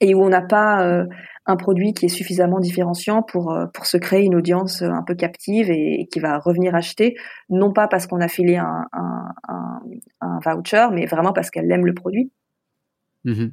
et 0.00 0.14
où 0.14 0.22
on 0.22 0.28
n'a 0.28 0.42
pas 0.42 0.84
euh, 0.84 1.06
un 1.46 1.56
produit 1.56 1.92
qui 1.92 2.06
est 2.06 2.08
suffisamment 2.08 2.60
différenciant 2.60 3.22
pour 3.22 3.52
euh, 3.52 3.66
pour 3.66 3.86
se 3.86 3.96
créer 3.96 4.24
une 4.24 4.34
audience 4.34 4.82
euh, 4.82 4.90
un 4.90 5.02
peu 5.02 5.14
captive 5.14 5.70
et, 5.70 6.08
qui 6.10 6.20
va 6.20 6.38
revenir 6.38 6.74
acheter, 6.74 7.16
non 7.48 7.72
pas 7.72 7.88
parce 7.88 8.06
qu'on 8.06 8.20
a 8.20 8.28
filé 8.28 8.56
un, 8.56 8.86
un, 8.92 10.38
voucher, 10.44 10.88
mais 10.92 11.06
vraiment 11.06 11.32
parce 11.32 11.50
qu'elle 11.50 11.70
aime 11.70 11.86
le 11.86 11.94
produit. 11.94 12.32
Mmh 13.24 13.48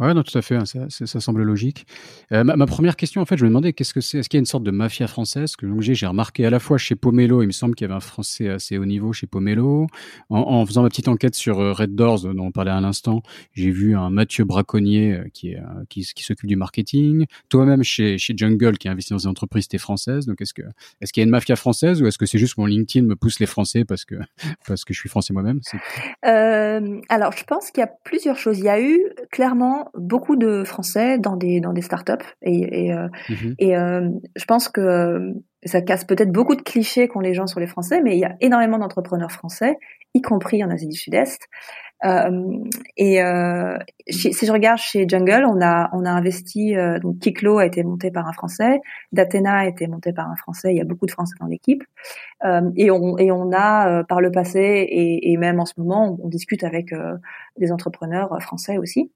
Ouais, 0.00 0.14
non, 0.14 0.22
tout 0.22 0.36
à 0.36 0.42
fait. 0.42 0.56
Hein, 0.56 0.64
ça, 0.64 0.86
ça, 0.88 1.20
semble 1.20 1.42
logique. 1.42 1.86
Euh, 2.32 2.44
ma, 2.44 2.66
première 2.66 2.96
question, 2.96 3.20
en 3.20 3.24
fait, 3.24 3.36
je 3.36 3.44
me 3.44 3.48
demandais 3.48 3.72
qu'est-ce 3.72 3.94
que 3.94 4.00
c'est. 4.00 4.18
Est-ce 4.18 4.28
qu'il 4.28 4.38
y 4.38 4.40
a 4.40 4.42
une 4.42 4.46
sorte 4.46 4.64
de 4.64 4.70
mafia 4.70 5.06
française 5.06 5.56
que 5.56 5.66
j'ai 5.80 6.06
remarqué 6.06 6.46
à 6.46 6.50
la 6.50 6.60
fois 6.60 6.78
chez 6.78 6.94
Pomelo, 6.94 7.42
il 7.42 7.46
me 7.46 7.52
semble 7.52 7.74
qu'il 7.74 7.84
y 7.84 7.86
avait 7.86 7.96
un 7.96 8.00
français 8.00 8.48
assez 8.48 8.78
haut 8.78 8.86
niveau 8.86 9.12
chez 9.12 9.26
Pomelo. 9.26 9.86
En, 10.30 10.64
faisant 10.66 10.82
ma 10.82 10.88
petite 10.88 11.08
enquête 11.08 11.34
sur 11.34 11.60
euh, 11.60 11.72
Red 11.72 11.94
Doors, 11.94 12.22
dont 12.22 12.46
on 12.46 12.52
parlait 12.52 12.70
à 12.70 12.80
l'instant, 12.80 13.22
j'ai 13.52 13.70
vu 13.70 13.96
un 13.96 14.10
Mathieu 14.10 14.44
Braconnier 14.44 15.14
euh, 15.14 15.24
qui 15.32 15.50
est 15.50 15.60
qui, 15.88 16.04
s'occupe 16.04 16.48
du 16.48 16.56
marketing. 16.56 17.26
Toi-même 17.48 17.82
chez 17.82 18.18
chez 18.18 18.34
Jungle, 18.36 18.78
qui 18.78 18.88
a 18.88 18.92
investi 18.92 19.12
dans 19.12 19.18
des 19.18 19.26
entreprises 19.26 19.68
françaises. 19.78 20.26
Donc, 20.26 20.40
est-ce 20.40 20.54
que 20.54 20.62
est-ce 21.00 21.12
qu'il 21.12 21.20
y 21.20 21.24
a 21.24 21.26
une 21.26 21.30
mafia 21.30 21.56
française 21.56 22.00
ou 22.02 22.06
est-ce 22.06 22.18
que 22.18 22.26
c'est 22.26 22.38
juste 22.38 22.56
mon 22.56 22.66
LinkedIn 22.66 23.06
me 23.06 23.16
pousse 23.16 23.40
les 23.40 23.46
Français 23.46 23.84
parce 23.84 24.04
que 24.04 24.14
parce 24.66 24.84
que 24.84 24.94
je 24.94 25.00
suis 25.00 25.08
français 25.08 25.32
moi-même? 25.32 25.60
Euh, 26.24 27.00
Alors, 27.08 27.32
je 27.32 27.44
pense 27.44 27.70
qu'il 27.70 27.80
y 27.80 27.84
a 27.84 27.90
plusieurs 28.04 28.36
choses. 28.36 28.58
Il 28.58 28.64
y 28.64 28.68
a 28.68 28.80
eu 28.80 29.00
clairement 29.30 29.87
beaucoup 29.94 30.36
de 30.36 30.64
Français 30.64 31.18
dans 31.18 31.36
des 31.36 31.60
dans 31.60 31.72
des 31.72 31.82
startups 31.82 32.14
et 32.42 32.68
et, 32.68 32.92
euh, 32.92 33.08
mhm. 33.28 33.54
et 33.58 33.76
euh, 33.76 34.08
je 34.36 34.44
pense 34.44 34.68
que 34.68 34.80
euh, 34.80 35.32
ça 35.64 35.82
casse 35.82 36.04
peut-être 36.04 36.30
beaucoup 36.30 36.54
de 36.54 36.62
clichés 36.62 37.08
qu'ont 37.08 37.20
les 37.20 37.34
gens 37.34 37.46
sur 37.46 37.60
les 37.60 37.66
Français, 37.66 38.00
mais 38.02 38.16
il 38.16 38.20
y 38.20 38.24
a 38.24 38.36
énormément 38.40 38.78
d'entrepreneurs 38.78 39.32
français, 39.32 39.76
y 40.14 40.22
compris 40.22 40.62
en 40.62 40.70
Asie 40.70 40.86
du 40.86 40.96
Sud-Est. 40.96 41.40
Et 42.04 43.20
si 44.08 44.46
je 44.46 44.52
regarde 44.52 44.78
chez 44.78 45.04
Jungle, 45.08 45.44
on 45.48 45.60
a 45.60 45.90
on 45.92 46.04
a 46.04 46.10
investi 46.10 46.76
donc 47.02 47.18
Kiklo 47.18 47.58
a 47.58 47.66
été 47.66 47.82
monté 47.82 48.12
par 48.12 48.28
un 48.28 48.32
Français, 48.32 48.78
Datena 49.10 49.58
a 49.58 49.66
été 49.66 49.88
monté 49.88 50.12
par 50.12 50.30
un 50.30 50.36
Français. 50.36 50.72
Il 50.72 50.76
y 50.76 50.80
a 50.80 50.84
beaucoup 50.84 51.06
de 51.06 51.10
Français 51.10 51.34
dans 51.40 51.48
l'équipe 51.48 51.82
et 52.76 52.92
on 52.92 53.18
et 53.18 53.32
on 53.32 53.50
a 53.52 54.04
par 54.04 54.20
le 54.20 54.30
passé 54.30 54.60
et, 54.60 55.32
et 55.32 55.36
même 55.38 55.58
en 55.58 55.66
ce 55.66 55.74
moment 55.76 56.16
on, 56.20 56.26
on 56.26 56.28
discute 56.28 56.62
avec 56.62 56.94
des 57.56 57.72
entrepreneurs 57.72 58.40
français 58.40 58.78
aussi. 58.78 59.10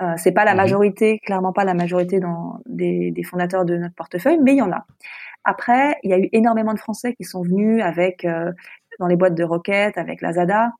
Euh, 0.00 0.14
c'est 0.16 0.32
pas 0.32 0.44
la 0.44 0.52
mhm. 0.52 0.58
majorité, 0.58 1.18
clairement 1.20 1.52
pas 1.52 1.64
la 1.64 1.74
majorité 1.74 2.18
dans 2.18 2.60
des, 2.66 3.12
des, 3.12 3.22
fondateurs 3.22 3.64
de 3.64 3.76
notre 3.76 3.94
portefeuille, 3.94 4.38
mais 4.42 4.52
il 4.52 4.58
y 4.58 4.62
en 4.62 4.72
a. 4.72 4.86
Après, 5.44 5.96
il 6.02 6.10
y 6.10 6.14
a 6.14 6.18
eu 6.18 6.28
énormément 6.32 6.72
de 6.72 6.78
Français 6.78 7.14
qui 7.14 7.24
sont 7.24 7.42
venus 7.42 7.82
avec 7.82 8.24
euh, 8.24 8.52
dans 8.98 9.06
les 9.06 9.16
boîtes 9.16 9.34
de 9.34 9.44
roquettes, 9.44 9.98
avec 9.98 10.20
la 10.20 10.32
Zada, 10.32 10.72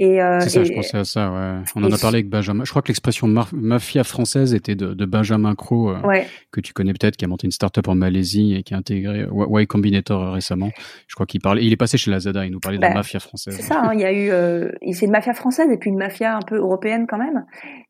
euh, 0.00 0.40
c'est 0.40 0.48
ça, 0.48 0.64
je 0.64 0.72
pensais 0.72 0.98
à 0.98 1.04
ça. 1.04 1.30
Ouais. 1.30 1.62
On 1.76 1.84
en 1.84 1.92
a 1.92 1.98
parlé 1.98 2.16
avec 2.16 2.28
Benjamin. 2.28 2.64
Je 2.64 2.70
crois 2.70 2.82
que 2.82 2.88
l'expression 2.88 3.28
mafia 3.52 4.02
française 4.02 4.52
était 4.52 4.74
de, 4.74 4.92
de 4.92 5.04
Benjamin 5.04 5.54
Crow, 5.54 5.90
euh, 5.90 6.22
que 6.50 6.60
tu 6.60 6.72
connais 6.72 6.92
peut-être, 6.92 7.16
qui 7.16 7.24
a 7.24 7.28
monté 7.28 7.46
une 7.46 7.52
start-up 7.52 7.86
en 7.86 7.94
Malaisie 7.94 8.54
et 8.54 8.62
qui 8.64 8.74
a 8.74 8.76
intégré 8.76 9.26
Y 9.30 9.66
Combinator 9.66 10.32
récemment. 10.32 10.70
Je 11.06 11.14
crois 11.14 11.26
qu'il 11.26 11.40
parlait. 11.40 11.64
Il 11.64 11.72
est 11.72 11.76
passé 11.76 11.96
chez 11.96 12.10
Lazada. 12.10 12.44
Il 12.44 12.50
nous 12.50 12.60
parlait 12.60 12.78
de 12.78 12.82
la 12.82 12.88
bah, 12.88 12.94
mafia 12.96 13.20
française. 13.20 13.54
C'est 13.56 13.62
ça. 13.62 13.82
Hein, 13.84 13.92
il 13.94 14.00
y 14.00 14.04
a 14.04 14.12
eu. 14.12 14.30
Euh, 14.30 14.72
c'est 14.92 15.06
une 15.06 15.12
mafia 15.12 15.32
française 15.32 15.70
et 15.70 15.76
puis 15.76 15.90
une 15.90 15.98
mafia 15.98 16.36
un 16.36 16.42
peu 16.42 16.56
européenne 16.56 17.06
quand 17.08 17.18
même. 17.18 17.44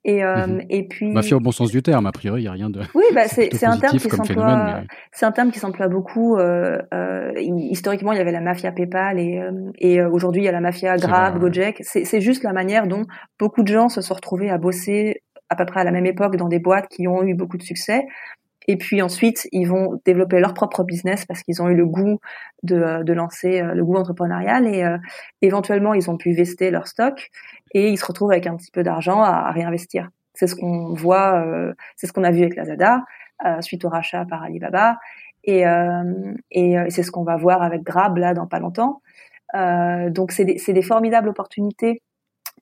Et 0.04 0.22
mhm. 0.22 0.62
et 0.68 0.86
puis. 0.86 1.12
Mafia 1.12 1.36
au 1.36 1.40
bon 1.40 1.50
sens 1.50 1.70
du 1.70 1.82
terme. 1.82 2.06
A 2.06 2.12
priori, 2.12 2.42
il 2.42 2.44
y 2.44 2.48
a 2.48 2.52
rien 2.52 2.70
de. 2.70 2.80
Oui, 2.94 3.04
bah 3.14 3.22
c'est 3.28 3.64
un 3.64 3.78
terme 3.78 3.98
qui 3.98 4.10
s'emploie. 4.10 4.82
C'est 5.12 5.26
un 5.26 5.32
terme 5.32 5.50
qui 5.50 5.58
s'emploie 5.58 5.88
beaucoup. 5.88 6.38
historiquement, 7.36 8.12
il 8.12 8.18
y 8.18 8.20
avait 8.20 8.32
la 8.32 8.40
mafia 8.40 8.72
PayPal 8.72 9.18
et 9.18 9.40
et 9.78 10.02
aujourd'hui 10.02 10.42
il 10.42 10.44
y 10.44 10.48
a 10.48 10.52
la 10.52 10.60
mafia 10.60 10.96
Grab, 10.96 11.38
Gojek. 11.38 11.82
C'est 11.82 12.20
juste 12.20 12.42
la 12.42 12.52
manière 12.52 12.86
dont 12.86 13.04
beaucoup 13.38 13.62
de 13.62 13.68
gens 13.68 13.88
se 13.88 14.00
sont 14.00 14.14
retrouvés 14.14 14.50
à 14.50 14.58
bosser 14.58 15.22
à 15.50 15.56
peu 15.56 15.66
près 15.66 15.80
à 15.80 15.84
la 15.84 15.92
même 15.92 16.06
époque 16.06 16.36
dans 16.36 16.48
des 16.48 16.58
boîtes 16.58 16.88
qui 16.88 17.06
ont 17.06 17.22
eu 17.22 17.34
beaucoup 17.34 17.56
de 17.56 17.62
succès. 17.62 18.02
Et 18.66 18.76
puis 18.76 19.02
ensuite, 19.02 19.46
ils 19.52 19.66
vont 19.66 20.00
développer 20.04 20.40
leur 20.40 20.54
propre 20.54 20.84
business 20.84 21.26
parce 21.26 21.42
qu'ils 21.42 21.60
ont 21.60 21.68
eu 21.68 21.74
le 21.74 21.86
goût 21.86 22.18
de, 22.62 23.02
de 23.02 23.12
lancer 23.12 23.60
euh, 23.60 23.74
le 23.74 23.84
goût 23.84 23.96
entrepreneurial 23.96 24.66
et 24.66 24.84
euh, 24.84 24.96
éventuellement 25.42 25.92
ils 25.94 26.10
ont 26.10 26.16
pu 26.16 26.32
vester 26.32 26.70
leur 26.70 26.86
stock 26.88 27.30
et 27.74 27.90
ils 27.90 27.98
se 27.98 28.06
retrouvent 28.06 28.32
avec 28.32 28.46
un 28.46 28.56
petit 28.56 28.70
peu 28.70 28.82
d'argent 28.82 29.22
à, 29.22 29.50
réinvestir. 29.50 30.08
C'est 30.32 30.46
ce 30.46 30.54
qu'on 30.54 30.94
voit, 30.94 31.44
euh, 31.44 31.74
c'est 31.96 32.06
ce 32.06 32.12
qu'on 32.12 32.24
a 32.24 32.30
vu 32.30 32.40
avec 32.40 32.56
Lazada 32.56 33.04
suite 33.60 33.84
au 33.84 33.90
rachat 33.90 34.24
par 34.24 34.42
Alibaba 34.42 34.96
et, 35.42 35.64
et 36.50 36.76
c'est 36.88 37.02
ce 37.02 37.10
qu'on 37.10 37.24
va 37.24 37.36
voir 37.36 37.62
avec 37.62 37.82
Grab 37.82 38.16
là 38.16 38.32
dans 38.32 38.46
pas 38.46 38.58
longtemps. 38.58 39.02
donc 39.52 40.32
c'est 40.32 40.46
des, 40.46 40.56
des 40.66 40.82
formidables 40.82 41.28
opportunités 41.28 42.00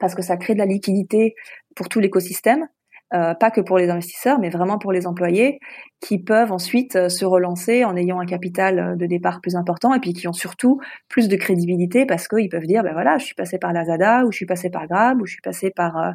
parce 0.00 0.16
que 0.16 0.22
ça 0.22 0.36
crée 0.36 0.54
de 0.54 0.58
la 0.58 0.66
liquidité 0.66 1.36
pour 1.76 1.88
tout 1.88 2.00
l'écosystème. 2.00 2.66
Euh, 3.14 3.34
pas 3.34 3.50
que 3.50 3.60
pour 3.60 3.78
les 3.78 3.90
investisseurs, 3.90 4.38
mais 4.38 4.48
vraiment 4.48 4.78
pour 4.78 4.92
les 4.92 5.06
employés, 5.06 5.58
qui 6.00 6.18
peuvent 6.18 6.50
ensuite 6.50 6.96
euh, 6.96 7.08
se 7.08 7.24
relancer 7.24 7.84
en 7.84 7.96
ayant 7.96 8.20
un 8.20 8.26
capital 8.26 8.78
euh, 8.78 8.96
de 8.96 9.06
départ 9.06 9.40
plus 9.40 9.54
important 9.54 9.92
et 9.94 10.00
puis 10.00 10.12
qui 10.14 10.28
ont 10.28 10.32
surtout 10.32 10.80
plus 11.08 11.28
de 11.28 11.36
crédibilité 11.36 12.06
parce 12.06 12.26
qu'ils 12.26 12.48
peuvent 12.48 12.66
dire, 12.66 12.82
ben 12.82 12.92
voilà, 12.92 13.18
je 13.18 13.24
suis 13.24 13.34
passé 13.34 13.58
par 13.58 13.72
Lazada 13.72 14.24
ou 14.24 14.32
je 14.32 14.36
suis 14.36 14.46
passé 14.46 14.70
par 14.70 14.86
Grab 14.86 15.20
ou 15.20 15.26
je 15.26 15.32
suis 15.32 15.42
passé 15.42 15.70
par 15.70 16.14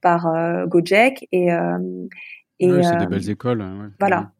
par 0.00 0.26
Gojek 0.66 1.28
et, 1.30 1.50
et 2.58 2.82
c'est 2.82 2.96
des 2.96 3.06
belles 3.06 3.30
écoles. 3.30 3.64
Voilà. 4.00 4.32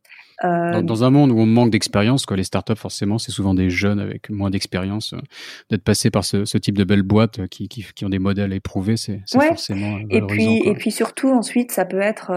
Euh, 0.44 0.82
dans, 0.82 1.04
un 1.04 1.10
monde 1.10 1.30
où 1.30 1.38
on 1.38 1.46
manque 1.46 1.70
d'expérience, 1.70 2.26
quoi, 2.26 2.36
les 2.36 2.44
startups 2.44 2.76
forcément, 2.76 3.18
c'est 3.18 3.30
souvent 3.30 3.54
des 3.54 3.70
jeunes 3.70 4.00
avec 4.00 4.30
moins 4.30 4.50
d'expérience. 4.50 5.12
Euh, 5.12 5.20
d'être 5.70 5.84
passé 5.84 6.10
par 6.10 6.24
ce, 6.24 6.44
ce, 6.44 6.58
type 6.58 6.76
de 6.76 6.84
belles 6.84 7.02
boîtes 7.02 7.38
euh, 7.40 7.46
qui, 7.46 7.68
qui, 7.68 7.84
qui, 7.94 8.04
ont 8.04 8.08
des 8.08 8.18
modèles 8.18 8.52
éprouvés, 8.52 8.96
c'est 8.96 9.20
ouais. 9.34 9.48
forcément 9.48 9.98
et 10.10 10.20
puis 10.22 10.62
et 10.64 10.74
puis 10.74 10.90
surtout 10.90 11.30
ensuite, 11.30 11.72
ça 11.72 11.84
peut 11.84 12.00
être 12.00 12.30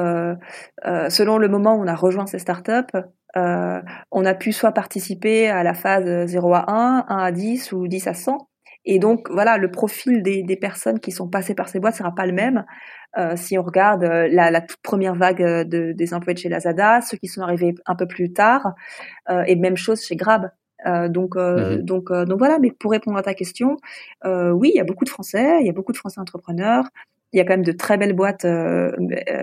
euh, 0.85 1.09
selon 1.09 1.37
le 1.37 1.47
moment 1.47 1.75
où 1.75 1.83
on 1.83 1.87
a 1.87 1.95
rejoint 1.95 2.25
ces 2.25 2.39
startups. 2.39 2.97
Euh, 3.37 3.81
on 4.11 4.25
a 4.25 4.33
pu 4.33 4.53
soit 4.53 4.71
participer 4.71 5.49
à 5.49 5.63
la 5.63 5.73
phase 5.73 6.27
0 6.27 6.53
à 6.53 6.71
1, 6.71 7.05
1 7.09 7.17
à 7.17 7.31
10 7.31 7.71
ou 7.73 7.87
10 7.87 8.07
à 8.07 8.13
100. 8.13 8.47
Et 8.85 8.99
donc 8.99 9.29
voilà, 9.31 9.57
le 9.57 9.71
profil 9.71 10.21
des, 10.21 10.43
des 10.43 10.55
personnes 10.55 10.99
qui 10.99 11.11
sont 11.11 11.27
passées 11.27 11.55
par 11.55 11.67
ces 11.67 11.79
boîtes 11.79 11.95
sera 11.95 12.13
pas 12.13 12.25
le 12.25 12.33
même. 12.33 12.65
Euh, 13.17 13.35
si 13.35 13.57
on 13.57 13.63
regarde 13.63 14.03
euh, 14.03 14.27
la, 14.29 14.51
la, 14.51 14.61
toute 14.61 14.81
première 14.81 15.15
vague 15.15 15.41
euh, 15.41 15.63
de, 15.63 15.93
des 15.93 16.13
employés 16.13 16.35
de 16.35 16.39
chez 16.39 16.49
Lazada, 16.49 16.99
ceux 17.01 17.17
qui 17.17 17.27
sont 17.27 17.41
arrivés 17.41 17.73
un 17.85 17.95
peu 17.95 18.07
plus 18.07 18.33
tard, 18.33 18.75
euh, 19.29 19.43
et 19.47 19.55
même 19.55 19.77
chose 19.77 20.03
chez 20.03 20.15
Grab. 20.15 20.51
Euh, 20.85 21.07
donc, 21.07 21.35
mhm. 21.35 21.77
donc, 21.81 22.11
donc 22.11 22.37
voilà. 22.37 22.59
Mais 22.59 22.71
pour 22.71 22.91
répondre 22.91 23.17
à 23.17 23.23
ta 23.23 23.33
question, 23.33 23.77
oui, 24.25 24.71
il 24.73 24.77
y 24.77 24.79
a 24.79 24.83
beaucoup 24.83 25.05
de 25.05 25.09
Français, 25.09 25.59
il 25.61 25.65
y 25.65 25.69
a 25.69 25.73
beaucoup 25.73 25.93
de 25.93 25.97
Français 25.97 26.19
entrepreneurs. 26.19 26.85
Il 27.33 27.37
y 27.37 27.41
a 27.41 27.43
quand 27.43 27.53
même 27.53 27.65
de 27.65 27.71
très 27.73 27.97
belles 27.97 28.13
boîtes 28.13 28.45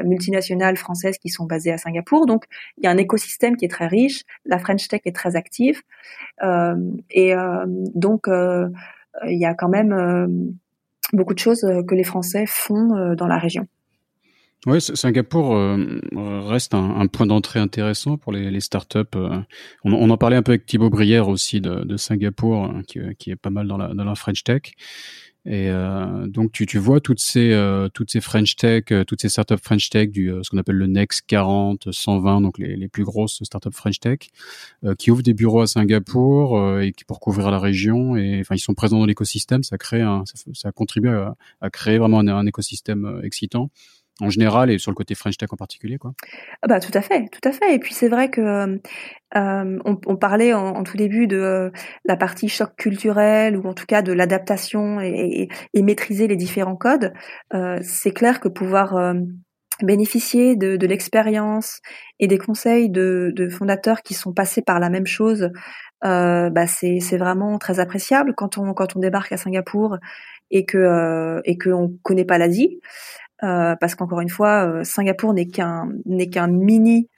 multinationales 0.04 0.76
françaises 0.76 1.18
qui 1.18 1.28
sont 1.28 1.44
basées 1.44 1.72
à 1.72 1.78
Singapour. 1.78 2.24
Donc, 2.26 2.44
il 2.78 2.84
y 2.84 2.86
a 2.86 2.90
un 2.90 2.96
écosystème 2.96 3.56
qui 3.56 3.66
est 3.66 3.68
très 3.68 3.86
riche. 3.86 4.22
La 4.46 4.58
French 4.58 4.88
Tech 4.88 5.02
est 5.04 5.14
très 5.14 5.36
active. 5.36 5.82
et 7.10 7.34
donc, 7.94 8.28
il 8.28 9.38
y 9.38 9.44
a 9.44 9.54
quand 9.54 9.68
même 9.68 10.54
beaucoup 11.12 11.34
de 11.34 11.38
choses 11.38 11.64
euh, 11.64 11.82
que 11.82 11.94
les 11.94 12.04
Français 12.04 12.44
font 12.46 12.96
euh, 12.96 13.14
dans 13.14 13.26
la 13.26 13.38
région. 13.38 13.66
Oui, 14.64 14.80
Singapour 14.80 15.56
euh, 15.56 15.98
reste 16.12 16.72
un, 16.72 17.06
point 17.08 17.26
d'entrée 17.26 17.58
intéressant 17.58 18.16
pour 18.16 18.30
les, 18.30 18.60
startups. 18.60 18.98
On, 19.12 19.92
on, 19.92 20.08
en 20.08 20.16
parlait 20.16 20.36
un 20.36 20.42
peu 20.44 20.52
avec 20.52 20.66
Thibaut 20.66 20.88
Brière 20.88 21.28
aussi 21.28 21.60
de, 21.60 21.96
Singapour, 21.96 22.72
qui, 22.86 23.30
est 23.30 23.36
pas 23.36 23.50
mal 23.50 23.66
dans 23.66 23.76
la 23.76 24.14
French 24.14 24.44
Tech. 24.44 24.62
Et 25.44 25.70
euh, 25.70 26.28
donc 26.28 26.52
tu, 26.52 26.66
tu 26.66 26.78
vois 26.78 27.00
toutes 27.00 27.18
ces 27.18 27.52
euh, 27.52 27.88
toutes 27.88 28.12
ces 28.12 28.20
French 28.20 28.54
Tech, 28.54 28.84
euh, 28.92 29.02
toutes 29.02 29.22
ces 29.22 29.28
startups 29.28 29.56
French 29.60 29.90
Tech 29.90 30.08
du 30.08 30.32
ce 30.42 30.48
qu'on 30.48 30.58
appelle 30.58 30.76
le 30.76 30.86
Next 30.86 31.24
40, 31.26 31.90
120, 31.90 32.42
donc 32.42 32.58
les, 32.58 32.76
les 32.76 32.88
plus 32.88 33.02
grosses 33.02 33.42
startups 33.42 33.72
French 33.72 33.98
Tech, 33.98 34.18
qui 34.98 35.10
ouvrent 35.10 35.22
des 35.22 35.34
bureaux 35.34 35.60
à 35.60 35.66
Singapour 35.66 36.80
et 36.80 36.92
qui 36.92 37.04
pour 37.04 37.18
couvrir 37.18 37.50
la 37.50 37.58
région 37.58 38.16
et 38.16 38.40
enfin 38.40 38.54
ils 38.54 38.60
sont 38.60 38.74
présents 38.74 39.00
dans 39.00 39.06
l'écosystème, 39.06 39.64
ça 39.64 39.78
crée 39.78 40.02
un, 40.02 40.24
ça, 40.26 40.34
ça 40.54 40.70
contribue 40.70 41.08
à, 41.08 41.36
à, 41.60 41.70
créer 41.70 41.98
vraiment 41.98 42.20
un 42.20 42.46
écosystème 42.46 43.20
excitant 43.24 43.70
en 44.20 44.30
général 44.30 44.70
et 44.70 44.78
sur 44.78 44.90
le 44.90 44.94
côté 44.94 45.14
French 45.14 45.36
Tech 45.36 45.48
en 45.52 45.56
particulier, 45.56 45.98
quoi. 45.98 46.12
Ah 46.62 46.68
bah 46.68 46.80
tout 46.80 46.92
à 46.94 47.00
fait, 47.00 47.28
tout 47.30 47.46
à 47.48 47.52
fait. 47.52 47.74
Et 47.74 47.78
puis 47.78 47.94
c'est 47.94 48.08
vrai 48.08 48.30
que 48.30 48.40
euh, 48.40 48.78
on, 49.84 49.98
on, 50.06 50.16
parlait 50.16 50.52
en, 50.52 50.82
tout 50.82 50.96
début 50.96 51.26
de 51.26 51.38
euh, 51.38 51.70
la 52.04 52.16
partie 52.16 52.48
choc 52.48 52.76
culturel 52.76 53.56
ou 53.56 53.66
en 53.66 53.74
tout 53.74 53.86
cas 53.86 54.02
de 54.02 54.12
l'adaptation 54.12 55.00
et, 55.00 55.48
maîtriser 55.74 56.28
les 56.28 56.36
différents 56.36 56.76
codes. 56.76 57.12
Euh, 57.54 57.78
c'est 57.82 58.12
clair 58.12 58.40
que 58.40 58.48
pouvoir 58.48 58.96
euh, 58.96 59.14
bénéficier 59.82 60.56
de, 60.56 60.86
l'expérience 60.86 61.80
et 62.18 62.26
des 62.26 62.38
conseils 62.38 62.90
de, 62.90 63.48
fondateurs 63.50 64.02
qui 64.02 64.14
sont 64.14 64.32
passés 64.32 64.62
par 64.62 64.80
la 64.80 64.90
même 64.90 65.06
chose, 65.06 65.50
euh, 66.04 66.50
bah 66.50 66.66
c'est, 66.66 66.98
vraiment 67.16 67.58
très 67.58 67.80
appréciable 67.80 68.34
quand 68.36 68.58
on 68.58 69.00
débarque 69.00 69.32
à 69.32 69.36
Singapour 69.36 69.98
et 70.50 70.64
que 70.64 70.78
euh, 70.78 71.40
connaît 72.02 72.24
pas 72.24 72.38
l'Asie. 72.38 72.80
Euh, 73.44 73.74
parce 73.76 73.94
qu'encore 73.94 74.20
une 74.20 74.28
fois, 74.28 74.66
euh, 74.66 74.84
Singapour 74.84 75.34
n'est 75.34 75.48
qu'un 75.48 75.88
n'est 76.06 76.28
qu'un 76.28 76.46
mini 76.46 77.08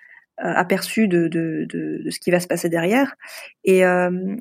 euh, 0.40 0.52
aperçu 0.54 1.06
de, 1.06 1.28
de, 1.28 1.66
de, 1.68 2.00
de, 2.02 2.10
ce 2.10 2.18
qui 2.18 2.30
va 2.30 2.40
se 2.40 2.46
passer 2.46 2.68
derrière. 2.70 3.14
Et, 3.64 3.82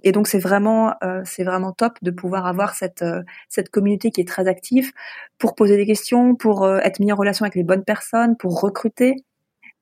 et 0.03 0.11
donc 0.11 0.27
c'est 0.27 0.39
vraiment 0.39 0.95
c'est 1.25 1.43
vraiment 1.43 1.71
top 1.71 1.97
de 2.01 2.11
pouvoir 2.11 2.47
avoir 2.47 2.73
cette 2.75 3.05
cette 3.49 3.69
communauté 3.69 4.11
qui 4.11 4.21
est 4.21 4.27
très 4.27 4.47
active 4.47 4.91
pour 5.38 5.55
poser 5.55 5.77
des 5.77 5.86
questions, 5.86 6.36
pour 6.36 6.67
être 6.67 6.99
mis 6.99 7.11
en 7.11 7.15
relation 7.15 7.43
avec 7.43 7.55
les 7.55 7.63
bonnes 7.63 7.84
personnes, 7.84 8.38
pour 8.38 8.61
recruter. 8.61 9.15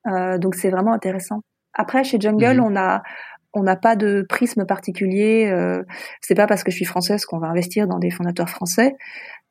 donc 0.05 0.55
c'est 0.55 0.69
vraiment 0.69 0.93
intéressant. 0.93 1.41
Après 1.73 2.03
chez 2.03 2.19
Jungle, 2.19 2.57
mhm. 2.57 2.63
on 2.63 2.75
a 2.75 3.03
on 3.53 3.63
n'a 3.63 3.75
pas 3.75 3.95
de 3.95 4.25
prisme 4.27 4.65
particulier. 4.65 5.47
Euh, 5.51 5.83
c'est 6.21 6.35
pas 6.35 6.47
parce 6.47 6.63
que 6.63 6.71
je 6.71 6.75
suis 6.77 6.85
française 6.85 7.25
qu'on 7.25 7.39
va 7.39 7.47
investir 7.47 7.87
dans 7.87 7.99
des 7.99 8.11
fondateurs 8.11 8.49
français. 8.49 8.95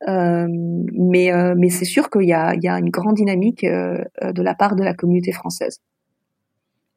Euh, 0.09 0.47
mais 0.49 1.33
euh, 1.33 1.55
mais 1.57 1.69
c'est 1.69 1.85
sûr 1.85 2.09
qu'il 2.09 2.29
y 2.29 2.33
a, 2.33 2.55
il 2.55 2.63
y 2.63 2.69
a 2.69 2.79
une 2.79 2.89
grande 2.89 3.17
dynamique 3.17 3.65
euh, 3.65 4.03
de 4.23 4.43
la 4.43 4.55
part 4.55 4.77
de 4.77 4.83
la 4.83 4.95
communauté 4.95 5.33
française. 5.33 5.81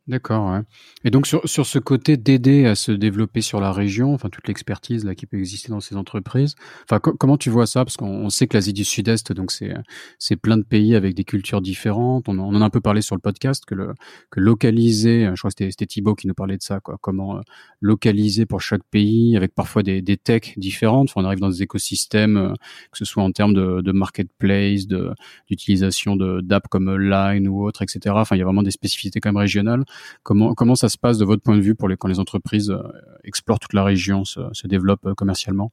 D'accord. 0.05 0.51
Ouais. 0.51 0.59
Et 1.05 1.11
donc 1.11 1.25
sur, 1.25 1.47
sur 1.47 1.65
ce 1.65 1.79
côté 1.79 2.17
d'aider 2.17 2.65
à 2.65 2.75
se 2.75 2.91
développer 2.91 3.39
sur 3.39 3.61
la 3.61 3.71
région, 3.71 4.13
enfin 4.13 4.27
toute 4.27 4.49
l'expertise 4.49 5.05
là 5.05 5.15
qui 5.15 5.25
peut 5.25 5.37
exister 5.37 5.69
dans 5.69 5.79
ces 5.79 5.95
entreprises. 5.95 6.55
Enfin 6.83 6.99
comment 6.99 7.37
tu 7.37 7.49
vois 7.49 7.65
ça? 7.65 7.85
Parce 7.85 7.95
qu'on 7.95 8.29
sait 8.29 8.47
que 8.47 8.57
l'Asie 8.57 8.73
du 8.73 8.83
Sud-Est, 8.83 9.31
donc 9.31 9.53
c'est 9.53 9.73
c'est 10.19 10.35
plein 10.35 10.57
de 10.57 10.63
pays 10.63 10.95
avec 10.95 11.15
des 11.15 11.23
cultures 11.23 11.61
différentes. 11.61 12.27
On, 12.27 12.37
en 12.37 12.61
a 12.61 12.65
un 12.65 12.69
peu 12.69 12.81
parlé 12.81 13.01
sur 13.01 13.15
le 13.15 13.21
podcast 13.21 13.63
que 13.65 13.75
le 13.75 13.93
que 14.29 14.41
localiser, 14.41 15.29
je 15.33 15.39
crois 15.39 15.51
que 15.51 15.69
c'était 15.69 15.85
Thibaut 15.85 16.15
qui 16.15 16.27
nous 16.27 16.33
parlait 16.33 16.57
de 16.57 16.63
ça, 16.63 16.81
quoi. 16.81 16.97
Comment 16.99 17.37
euh, 17.37 17.41
localiser 17.79 18.45
pour 18.45 18.59
chaque 18.59 18.83
pays 18.91 19.37
avec 19.37 19.55
parfois 19.55 19.83
des, 19.83 20.01
des 20.01 20.17
techs 20.17 20.59
différentes. 20.59 21.11
Enfin, 21.11 21.21
on 21.21 21.25
arrive 21.25 21.39
dans 21.39 21.49
des 21.49 21.63
écosystèmes, 21.63 22.35
euh, 22.35 22.53
que 22.91 22.97
ce 22.97 23.05
soit 23.05 23.23
en 23.23 23.31
termes 23.31 23.53
de, 23.53 23.79
de 23.79 23.91
marketplace, 23.93 24.85
de 24.85 25.13
d'utilisation 25.49 26.17
de 26.17 26.41
d'apps 26.41 26.67
comme 26.69 26.93
Line 26.97 27.47
ou 27.47 27.63
autre, 27.65 27.83
etc. 27.83 28.13
Enfin, 28.17 28.35
il 28.35 28.39
y 28.39 28.41
a 28.41 28.45
vraiment 28.45 28.63
des 28.63 28.71
spécificités 28.71 29.21
quand 29.21 29.29
même 29.29 29.37
régionales. 29.37 29.85
Comment, 30.23 30.53
comment 30.53 30.75
ça 30.75 30.89
se 30.89 30.97
passe 30.97 31.17
de 31.17 31.25
votre 31.25 31.41
point 31.41 31.55
de 31.55 31.61
vue 31.61 31.75
pour 31.75 31.87
les, 31.87 31.97
quand 31.97 32.07
les 32.07 32.19
entreprises 32.19 32.69
euh, 32.69 32.81
explorent 33.23 33.59
toute 33.59 33.73
la 33.73 33.83
région, 33.83 34.23
se, 34.25 34.67
développent 34.67 35.05
euh, 35.05 35.13
commercialement? 35.15 35.71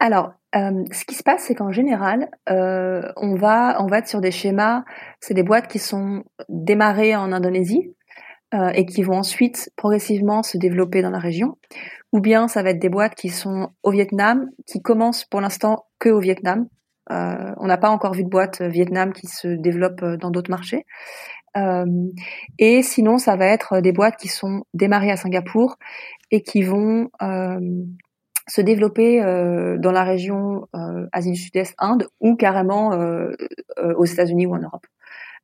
Alors, 0.00 0.32
euh, 0.54 0.84
ce 0.92 1.04
qui 1.04 1.14
se 1.14 1.22
passe, 1.22 1.44
c'est 1.46 1.54
qu'en 1.54 1.72
général, 1.72 2.28
on 2.46 3.34
va 3.36 3.82
on 3.82 3.86
va 3.86 3.98
être 3.98 4.08
sur 4.08 4.20
des 4.20 4.30
schémas. 4.30 4.84
C'est 5.20 5.34
des 5.34 5.42
boîtes 5.42 5.68
qui 5.68 5.78
sont 5.78 6.24
démarrées 6.48 7.16
en 7.16 7.32
Indonésie 7.32 7.94
et 8.52 8.86
qui 8.86 9.02
vont 9.02 9.18
ensuite 9.18 9.70
progressivement 9.76 10.42
se 10.42 10.56
développer 10.56 11.02
dans 11.02 11.10
la 11.10 11.18
région. 11.18 11.58
Ou 12.12 12.20
bien 12.20 12.48
ça 12.48 12.62
va 12.62 12.70
être 12.70 12.78
des 12.78 12.88
boîtes 12.88 13.14
qui 13.14 13.28
sont 13.28 13.70
au 13.82 13.90
Vietnam, 13.90 14.48
qui 14.66 14.80
commencent 14.80 15.24
pour 15.24 15.40
l'instant 15.40 15.86
que 15.98 16.08
au 16.08 16.20
Vietnam. 16.20 16.66
On 17.10 17.66
n'a 17.66 17.78
pas 17.78 17.90
encore 17.90 18.14
vu 18.14 18.24
de 18.24 18.28
boîte 18.28 18.62
Vietnam 18.62 19.12
qui 19.12 19.26
se 19.26 19.48
développe 19.48 20.02
dans 20.02 20.30
d'autres 20.30 20.50
marchés. 20.50 20.84
Euh, 21.56 21.86
et 22.58 22.82
sinon, 22.82 23.18
ça 23.18 23.36
va 23.36 23.46
être 23.46 23.80
des 23.80 23.92
boîtes 23.92 24.16
qui 24.16 24.28
sont 24.28 24.64
démarrées 24.74 25.10
à 25.10 25.16
Singapour 25.16 25.76
et 26.30 26.42
qui 26.42 26.62
vont 26.62 27.10
euh, 27.22 27.58
se 28.46 28.60
développer 28.60 29.22
euh, 29.22 29.78
dans 29.78 29.92
la 29.92 30.04
région 30.04 30.66
Asie 31.12 31.32
du 31.32 31.36
Sud-Est, 31.38 31.74
Inde, 31.78 32.08
ou 32.20 32.36
carrément 32.36 32.90
aux 33.96 34.04
États-Unis 34.04 34.46
ou 34.46 34.54
en 34.54 34.60
Europe. 34.60 34.86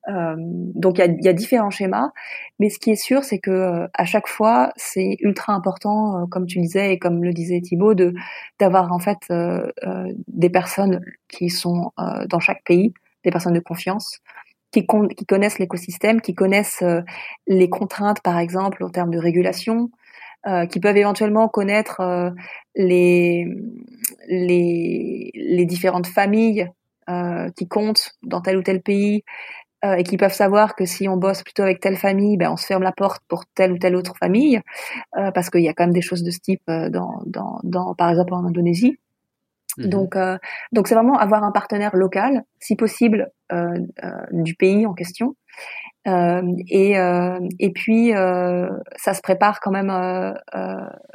donc 0.07 0.98
il 0.98 1.00
y 1.00 1.02
a, 1.02 1.07
y 1.22 1.28
a, 1.28 1.32
différents 1.32 1.70
schémas, 1.70 2.11
mais 2.59 2.68
ce 2.68 2.78
qui 2.78 2.90
est 2.90 2.96
sûr, 2.96 3.24
c'est 3.24 3.38
que 3.38 3.86
à 3.94 4.05
chaque 4.05 4.28
fois, 4.28 4.72
c'est 4.76 5.16
ultra 5.20 5.55
important, 5.55 6.26
comme 6.30 6.46
tu 6.46 6.61
disais 6.61 6.92
et 6.92 6.98
comme 6.98 7.24
le 7.24 7.32
disait 7.32 7.61
Thibaut, 7.61 7.94
de 7.94 8.12
d'avoir 8.59 8.92
en 8.92 8.98
fait 8.98 9.32
des 10.28 10.50
personnes 10.50 11.00
qui 11.28 11.48
sont 11.48 11.92
dans 12.28 12.40
chaque 12.40 12.64
pays, 12.64 12.92
des 13.24 13.30
personnes 13.30 13.55
de 13.55 13.61
confiance, 13.61 14.20
qui, 14.75 15.27
connaissent 15.27 15.59
l'écosystème, 15.59 16.20
qui 16.20 16.35
connaissent 16.35 16.83
euh, 16.83 17.01
les 17.47 17.68
contraintes, 17.68 18.20
par 18.22 18.39
exemple, 18.39 18.83
en 18.83 18.91
termes 18.91 19.11
de 19.11 19.18
régulation, 19.18 19.91
euh, 20.47 20.66
qui 20.66 20.81
peuvent 20.81 20.97
éventuellement 20.97 21.49
connaître 21.49 22.01
euh, 22.01 22.31
les, 22.75 23.47
les, 24.29 25.31
les, 25.35 25.66
différentes 25.66 26.07
familles 26.07 26.70
qui 27.57 27.68
comptent 27.68 28.12
dans 28.22 28.41
tel 28.41 28.57
ou 28.57 28.62
tel 28.62 28.81
pays 28.81 29.25
et 29.83 30.03
qui 30.05 30.16
peuvent 30.16 30.33
savoir 30.33 30.75
que 30.75 30.87
si 30.87 31.07
on 31.07 31.18
bosse 31.18 31.43
plutôt 31.43 31.62
avec 31.62 31.81
telle 31.81 31.99
famille, 31.99 32.39
ben 32.39 32.51
on 32.51 32.57
se 32.57 32.64
ferme 32.64 32.83
la 32.83 32.93
porte 32.93 33.22
pour 33.29 33.45
telle 33.55 33.72
ou 33.72 33.79
telle 33.79 33.95
autre 33.95 34.14
famille, 34.18 34.59
parce 35.12 35.51
qu'il 35.51 35.61
y 35.61 35.68
a 35.68 35.75
quand 35.75 35.85
même 35.85 35.93
des 35.93 36.01
choses 36.01 36.22
de 36.22 36.31
ce 36.31 36.39
type 36.39 36.62
dans, 36.66 37.20
dans, 37.27 37.61
dans 37.62 37.95
par 37.95 38.09
exemple 38.09 38.33
en 38.33 38.47
Indonésie. 38.47 38.97
Mhm. 39.79 39.89
Donc, 39.89 40.16
euh, 40.16 40.39
donc 40.72 40.89
c'est 40.89 40.95
vraiment 40.95 41.18
avoir 41.18 41.43
un 41.45 41.53
partenaire 41.53 41.97
local, 41.97 42.45
si 42.61 42.77
possible 42.77 43.31
euh, 43.53 43.79
euh, 44.03 44.11
du 44.33 44.55
pays 44.55 44.87
en 44.87 44.95
question. 44.95 45.37
et 46.07 46.95
et 47.59 47.70
puis 47.72 48.12
ça 48.12 49.14
se 49.14 49.20
prépare 49.22 49.61
quand 49.61 49.70
même. 49.70 49.91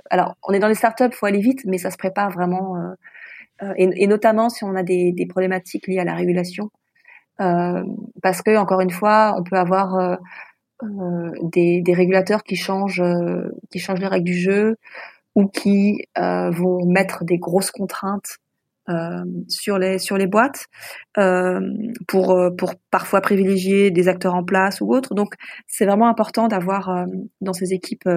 alors, 0.10 0.36
on 0.44 0.54
est 0.54 0.60
dans 0.60 0.68
les 0.68 0.76
startups, 0.76 1.14
faut 1.14 1.26
aller 1.26 1.40
vite, 1.40 1.62
mais 1.66 1.78
ça 1.78 1.92
se 1.92 1.98
prépare 1.98 2.32
vraiment. 2.32 2.76
Et, 3.76 3.90
et, 4.04 4.08
notamment 4.08 4.50
si 4.50 4.64
on 4.64 4.76
a 4.76 4.84
des, 4.84 5.12
des, 5.12 5.26
problématiques 5.26 5.88
liées 5.88 6.00
à 6.00 6.06
la 6.06 6.16
régulation. 6.16 6.72
parce 7.38 8.42
que 8.42 8.58
encore 8.58 8.82
une 8.82 8.90
fois, 8.90 9.36
on 9.38 9.44
peut 9.44 9.58
avoir 9.58 10.18
des, 10.82 11.82
des, 11.82 11.94
régulateurs 11.94 12.44
qui 12.44 12.56
changent, 12.56 13.04
qui 13.70 13.80
changent 13.80 14.00
les 14.00 14.08
règles 14.08 14.26
du 14.26 14.38
jeu 14.38 14.78
ou 15.36 15.48
qui 15.48 16.04
vont 16.16 16.86
mettre 16.88 17.26
des 17.26 17.38
grosses 17.38 17.72
contraintes 17.72 18.40
euh, 18.90 19.24
sur 19.48 19.78
les 19.78 20.00
sur 20.00 20.18
les 20.18 20.26
boîtes 20.26 20.66
euh, 21.20 21.60
pour 22.08 22.32
euh, 22.32 22.50
pour 22.50 22.74
parfois 22.90 23.22
privilégier 23.22 23.92
des 23.92 24.08
acteurs 24.08 24.34
en 24.34 24.44
place 24.44 24.82
ou 24.82 24.92
autres. 24.92 25.14
Donc 25.14 25.36
c'est 25.68 25.86
vraiment 25.86 26.08
important 26.08 26.48
d'avoir 26.48 27.06
dans 27.42 27.54
ces 27.54 27.74
équipes 27.74 28.10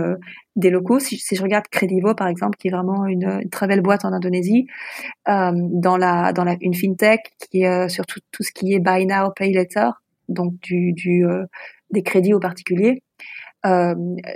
des 0.56 0.70
locaux. 0.70 0.98
Si, 0.98 1.18
je 1.18 1.42
regarde 1.42 1.66
Credivo 1.70 2.14
par 2.14 2.28
exemple, 2.28 2.56
qui 2.56 2.68
est 2.68 2.70
vraiment 2.70 3.06
une, 3.06 3.48
très 3.50 3.66
belle 3.66 3.82
boîte 3.82 4.04
en 4.04 4.12
Indonésie, 4.12 4.66
dans 5.26 5.96
la 5.98 6.32
dans 6.32 6.44
la 6.44 6.56
une 6.60 6.74
fintech 6.74 7.32
qui 7.38 7.64
est 7.64 7.88
sur 7.88 8.06
tout, 8.06 8.20
ce 8.40 8.50
qui 8.52 8.72
est 8.72 8.78
buy 8.78 9.06
now 9.06 9.30
pay 9.36 9.52
later, 9.52 9.90
donc 10.28 10.54
du 10.60 10.94
des 11.90 12.02
crédits 12.02 12.32
aux 12.32 12.40
particuliers. 12.40 13.02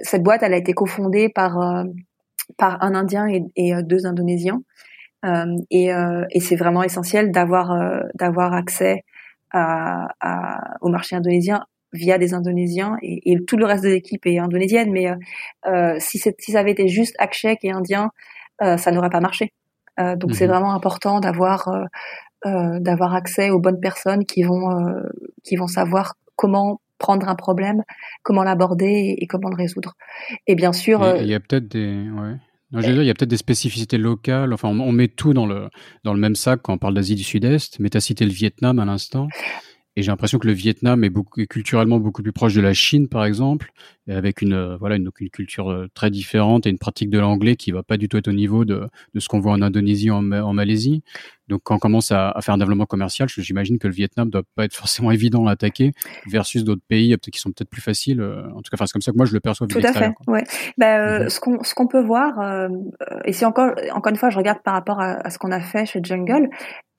cette 0.03 0.23
boîte, 0.23 0.43
elle 0.43 0.55
a 0.55 0.59
été 0.59 0.75
cofondée 0.75 1.31
par 1.31 1.87
par 2.59 2.83
un 2.83 2.95
Indien 2.95 3.27
et 3.57 3.83
deux 3.83 4.07
Indonésiens. 4.07 4.61
Euh, 5.27 5.57
et, 5.71 5.93
euh, 5.93 6.25
et 6.31 6.41
c'est 6.41 6.57
vraiment 6.57 6.83
essentiel 6.83 7.33
d'avoir 7.33 7.73
euh, 7.73 8.01
d'avoir 8.15 8.53
accès 8.53 9.05
à, 9.51 10.09
à, 10.21 10.77
au 10.81 10.89
marché 10.89 11.17
indonésien 11.17 11.65
via 11.93 12.19
des 12.19 12.35
Indonésiens 12.35 12.97
et, 13.03 13.33
et, 13.33 13.45
tout 13.45 13.57
le 13.57 13.65
reste 13.65 13.85
de 13.85 13.89
l'équipe 13.89 14.25
est 14.27 14.39
indonésienne. 14.39 14.91
Mais 14.91 15.07
euh, 15.67 15.97
si, 15.99 16.19
si 16.19 16.53
ça 16.53 16.61
avait 16.61 16.73
été 16.73 16.89
juste 16.89 17.15
Akshek 17.19 17.65
et 17.65 17.71
Indien, 17.71 18.11
euh, 18.63 18.77
ça 18.77 18.91
n'aurait 18.91 19.11
pas 19.11 19.21
marché. 19.21 19.53
Euh, 19.99 20.15
donc 20.15 20.35
c'est 20.35 20.47
mhm. 20.47 20.53
vraiment 20.53 20.75
important 20.75 21.21
d'avoir 21.21 21.69
d'avoir 22.45 23.13
accès 23.13 23.51
aux 23.51 23.59
bonnes 23.59 23.81
personnes 23.81 24.25
qui 24.25 24.45
vont 24.45 24.69
qui 25.43 25.57
vont 25.57 25.67
savoir 25.67 26.15
comment 26.37 26.81
prendre 26.99 27.29
un 27.29 27.35
problème, 27.35 27.83
comment 28.23 28.45
l'aborder 28.45 28.87
et, 28.87 29.25
et, 29.25 29.27
comment 29.27 29.49
le 29.49 29.57
résoudre. 29.57 29.95
Et 30.47 30.55
bien 30.55 30.73
sûr, 30.73 31.17
il 31.17 31.27
y 31.27 31.35
a 31.35 31.41
peut-être 31.41 31.67
des 31.67 32.09
ouais. 32.09 32.37
Non, 32.77 32.83
je 32.83 32.89
veux 32.89 32.93
dire, 32.93 33.05
il 33.05 33.07
y 33.07 33.11
a 33.11 33.15
peut-être 33.15 33.31
des 33.31 33.39
spécificités 33.39 33.97
locales. 33.97 34.53
Enfin, 34.53 34.69
on, 34.69 34.93
met 34.93 35.09
tout 35.09 35.33
dans 35.33 35.47
le, 35.47 35.71
dans 36.05 36.13
le 36.13 36.21
même 36.21 36.35
sac 36.35 36.61
quand 36.63 36.75
on 36.75 36.79
parle 36.79 36.93
d'Asie 36.93 37.15
du 37.15 37.23
Sud-Est, 37.23 37.81
mais 37.81 37.89
tu 37.89 37.97
as 37.97 38.03
cité 38.03 38.27
le 38.27 38.31
Vietnam 38.31 38.79
à 38.79 38.85
l'instant. 38.85 39.29
Et 39.97 40.03
j'ai 40.03 40.11
l'impression 40.11 40.39
que 40.39 40.47
le 40.47 40.53
Vietnam 40.53 41.03
est, 41.03 41.09
beaucoup, 41.09 41.43
culturellement 41.47 41.99
beaucoup 41.99 42.23
plus 42.23 42.35
proche 42.35 42.53
de 42.53 42.61
la 42.61 42.75
Chine, 42.75 43.09
par 43.09 43.25
exemple, 43.25 43.73
avec 44.11 44.43
une 44.43 44.53
euh, 44.53 44.77
voilà 44.77 44.97
une, 44.97 45.09
une, 45.21 45.31
culture 45.31 45.71
euh, 45.71 45.87
très 45.95 46.11
différente 46.11 46.67
et 46.67 46.69
une 46.69 46.77
pratique 46.77 47.09
de 47.09 47.19
l'anglais 47.19 47.57
qui 47.57 47.71
va 47.71 47.83
pas 47.83 47.97
du 47.97 48.11
tout 48.11 48.19
être 48.19 48.29
au 48.29 48.35
niveau 48.35 48.67
de, 48.67 48.83
de 49.15 49.21
ce 49.21 49.29
qu'on 49.29 49.41
voit 49.41 49.53
en 49.53 49.63
Indonésie, 49.63 50.11
en, 50.11 50.31
en 50.31 50.53
Malaisie. 50.53 51.03
Donc 51.49 51.61
quand 51.65 51.77
on 51.77 51.79
commence 51.79 52.13
à, 52.13 52.31
à 52.31 52.41
faire 52.41 52.55
un 52.55 52.59
développement 52.59 52.87
commercial, 52.87 53.29
j'imagine 53.29 53.79
que 53.79 53.87
le 53.87 53.95
Vietnam 53.95 54.31
doit 54.31 54.43
pas 54.55 54.65
être 54.65 54.75
forcément 54.77 55.11
évident 55.11 55.47
à 55.47 55.53
attaquer 55.53 55.93
versus 56.31 56.65
d'autres 56.65 56.83
pays 56.89 57.17
qui 57.33 57.39
sont 57.39 57.51
peut-être 57.51 57.71
plus 57.71 57.83
faciles. 57.83 58.21
Euh, 58.21 58.47
en 58.51 58.63
tout 58.63 58.71
cas, 58.71 58.75
enfin, 58.75 58.87
c'est 58.87 58.93
comme 58.93 59.03
ça 59.03 59.13
que 59.13 59.17
moi 59.17 59.27
je 59.27 59.33
le 59.33 59.41
perçois. 59.41 59.67
Tout 59.67 59.79
à 59.83 59.93
fait. 59.93 60.13
Ouais. 60.27 60.45
Ben, 60.79 61.01
euh. 61.01 61.29
Ce 61.29 61.41
qu'on 61.41 61.63
ce 61.63 61.75
qu'on 61.75 61.87
peut 61.87 62.03
voir, 62.03 62.39
euh, 62.41 62.69
et 63.25 63.33
si 63.33 63.45
encore 63.45 63.73
encore 63.93 64.11
une 64.11 64.17
fois 64.17 64.31
je 64.31 64.39
regarde 64.39 64.63
par 64.63 64.75
rapport 64.75 65.01
à, 65.01 65.27
à 65.27 65.31
ce 65.31 65.39
qu'on 65.39 65.53
a 65.53 65.61
fait 65.61 65.87
chez 65.87 66.01
Jungle, 66.03 66.49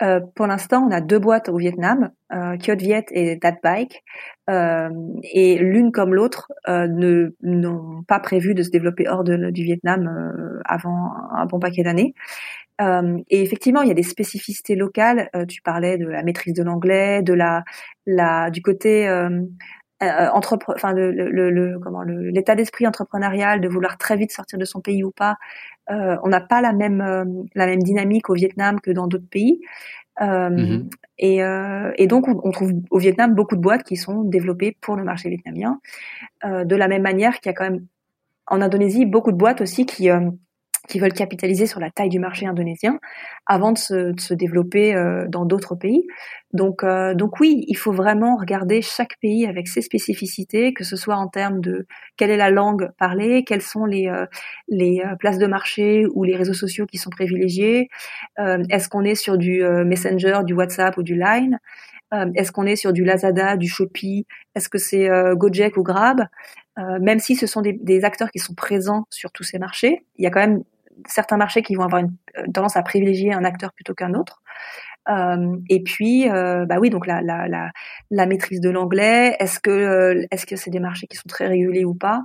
euh, 0.04 0.20
pour 0.36 0.46
l'instant, 0.46 0.86
on 0.88 0.92
a 0.92 1.02
deux 1.02 1.18
boîtes 1.18 1.50
au 1.50 1.58
Vietnam, 1.58 2.12
euh, 2.32 2.56
Viet 2.78 3.06
et 3.12 3.36
Datbike, 3.36 4.04
euh, 4.50 4.90
et 5.24 5.58
l'une 5.58 5.92
comme 5.92 6.14
l'autre 6.14 6.52
euh, 6.68 6.88
ne 6.88 7.36
n'ont 7.42 8.04
pas 8.08 8.20
prévu 8.20 8.54
de 8.54 8.62
se 8.62 8.70
développer 8.70 9.08
hors 9.08 9.24
de, 9.24 9.50
du 9.50 9.64
Vietnam 9.64 10.08
euh, 10.08 10.60
avant 10.66 11.12
un 11.36 11.46
bon 11.48 11.60
paquet 11.60 11.84
d'années. 11.84 12.14
Euh, 12.80 13.18
et 13.30 13.42
effectivement, 13.42 13.82
il 13.82 13.88
y 13.88 13.92
a 13.92 13.96
des 13.96 14.04
spécificités 14.04 14.76
locales. 14.76 15.30
Euh, 15.36 15.46
tu 15.46 15.62
parlais 15.62 15.98
de 15.98 16.08
la 16.08 16.24
maîtrise 16.24 16.54
de 16.54 16.64
l'anglais, 16.64 17.22
de 17.24 17.34
la, 17.34 17.64
la, 18.06 18.50
du 18.52 18.62
côté 18.62 19.08
euh, 20.04 20.30
entrepre 20.30 20.74
enfin 20.76 20.94
le, 20.94 21.12
le, 21.12 21.50
le, 21.50 21.80
comment 21.80 22.04
l'état 22.04 22.54
d'esprit 22.54 22.86
entrepreneurial 22.86 23.60
de 23.62 23.68
vouloir 23.68 23.98
très 23.98 24.16
vite 24.16 24.32
sortir 24.32 24.60
de 24.60 24.66
son 24.66 24.80
pays 24.80 25.04
ou 25.04 25.10
pas 25.10 25.38
euh, 25.90 26.18
on 26.22 26.28
n'a 26.28 26.40
pas 26.40 26.62
la 26.62 26.72
même 26.72 27.48
la 27.56 27.66
même 27.66 27.82
dynamique 27.82 28.30
au 28.30 28.36
Vietnam 28.36 28.80
que 28.80 28.92
dans 28.92 29.08
d'autres 29.08 29.28
pays 29.28 29.60
euh, 30.22 30.50
mm-hmm. 30.50 30.90
et, 31.18 32.04
et, 32.04 32.06
donc 32.06 32.28
on, 32.28 32.40
on, 32.44 32.52
trouve 32.52 32.74
au 32.92 33.00
Vietnam 33.00 33.34
beaucoup 33.34 33.56
de 33.56 33.62
boîtes 33.62 33.82
qui 33.82 33.96
sont 33.96 34.22
développées 34.22 34.78
pour 34.82 34.98
le 34.98 35.04
marché 35.04 35.30
vietnamien 35.30 35.80
de 36.44 36.76
la 36.76 36.88
même 36.88 37.02
manière 37.02 37.40
qu'il 37.40 37.50
y 37.50 37.56
a 37.56 37.58
quand 37.58 37.64
même 37.64 37.88
en 38.46 38.62
Indonésie 38.62 39.08
beaucoup 39.08 39.32
de 39.32 39.38
boîtes 39.38 39.62
aussi 39.62 39.88
qui 39.88 40.12
qui 40.88 41.00
veulent 41.00 41.14
capitaliser 41.14 41.68
sur 41.68 41.80
la 41.80 41.92
taille 41.92 42.10
du 42.10 42.20
marché 42.20 42.48
indonésien 42.48 43.00
avant 43.46 43.72
de 43.72 43.78
se, 43.78 44.12
de 44.12 44.20
se 44.20 44.34
développer 44.34 44.96
euh, 44.96 45.26
dans 45.28 45.46
d'autres 45.46 45.76
pays. 45.76 46.08
Donc, 46.54 46.84
euh, 46.84 47.14
donc 47.14 47.40
oui, 47.40 47.66
il 47.68 47.76
faut 47.76 47.92
vraiment 47.92 48.38
regarder 48.38 48.82
chaque 48.82 49.18
pays 49.22 49.46
avec 49.46 49.68
ses 49.68 49.82
spécificités, 49.82 50.74
que 50.74 50.84
ce 50.84 50.96
soit 50.96 51.16
en 51.16 51.28
termes 51.28 51.60
de 51.60 51.86
quelle 52.16 52.32
est 52.32 52.38
la 52.38 52.50
langue 52.50 52.90
parlée, 52.98 53.44
quelles 53.44 53.62
sont 53.62 53.86
les, 53.86 54.08
euh, 54.08 54.26
les 54.70 55.04
places 55.20 55.38
de 55.38 55.48
marché 55.48 56.06
ou 56.14 56.24
les 56.24 56.36
réseaux 56.36 56.54
sociaux 56.54 56.86
qui 56.86 56.98
sont 56.98 57.10
privilégiés, 57.10 57.90
est-ce 58.38 58.88
qu'on 58.90 59.04
est 59.04 59.16
sur 59.16 59.38
du 59.38 59.62
Messenger, 59.86 60.40
du 60.46 60.54
WhatsApp 60.54 60.98
ou 60.98 61.04
du 61.04 61.16
Line, 61.16 61.60
est-ce 62.36 62.52
qu'on 62.52 62.66
est 62.66 62.76
sur 62.76 62.94
du 62.94 63.04
Lazada, 63.04 63.58
du 63.58 63.68
Shopee, 63.68 64.26
est-ce 64.56 64.70
que 64.70 64.78
c'est 64.78 65.10
Gojek 65.36 65.78
ou 65.78 65.84
Grab? 65.84 66.26
Même 66.78 67.20
si 67.20 67.36
ce 67.36 67.48
sont 67.48 67.62
des, 67.62 67.74
des, 67.74 68.04
acteurs 68.06 68.32
qui 68.32 68.40
sont 68.40 68.54
présents 68.54 69.06
sur 69.10 69.32
tous 69.32 69.44
ces 69.44 69.60
marchés, 69.60 70.04
il 70.18 70.24
y 70.24 70.28
a 70.28 70.30
quand 70.30 70.40
même 70.40 70.64
certains 71.08 71.38
marchés 71.38 71.62
qui 71.62 71.76
vont 71.76 71.84
avoir 71.84 72.02
une 72.02 72.16
euh, 72.38 72.44
tendance 72.54 72.76
à 72.78 72.84
privilégier 72.84 73.34
un 73.34 73.44
acteur 73.44 73.74
plutôt 73.74 73.94
qu'un 73.94 74.14
autre. 74.14 74.42
Euh, 75.10 75.58
et 75.70 75.82
puis, 75.84 76.30
euh, 76.30 76.66
bah 76.66 76.78
oui, 76.80 76.90
donc 76.90 77.08
la, 77.08 77.22
la, 77.22 77.48
la, 78.10 78.26
maîtrise 78.26 78.60
de 78.60 78.70
l'anglais. 78.70 79.36
Est-ce 79.40 79.60
que 79.60 80.26
que 80.46 80.56
c'est 80.56 80.70
des 80.70 80.80
marchés 80.80 81.08
qui 81.08 81.16
sont 81.16 81.30
très 81.30 81.48
régulés 81.48 81.86
ou 81.86 81.94
pas? 81.94 82.24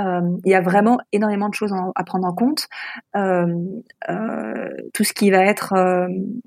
Il 0.00 0.40
y 0.44 0.54
a 0.54 0.60
vraiment 0.60 1.00
énormément 1.10 1.48
de 1.48 1.54
choses 1.54 1.74
à 1.96 2.04
prendre 2.04 2.24
en 2.24 2.32
compte. 2.32 2.68
tout 3.14 5.04
ce 5.04 5.12
qui 5.12 5.30
va 5.32 5.44
être, 5.44 5.74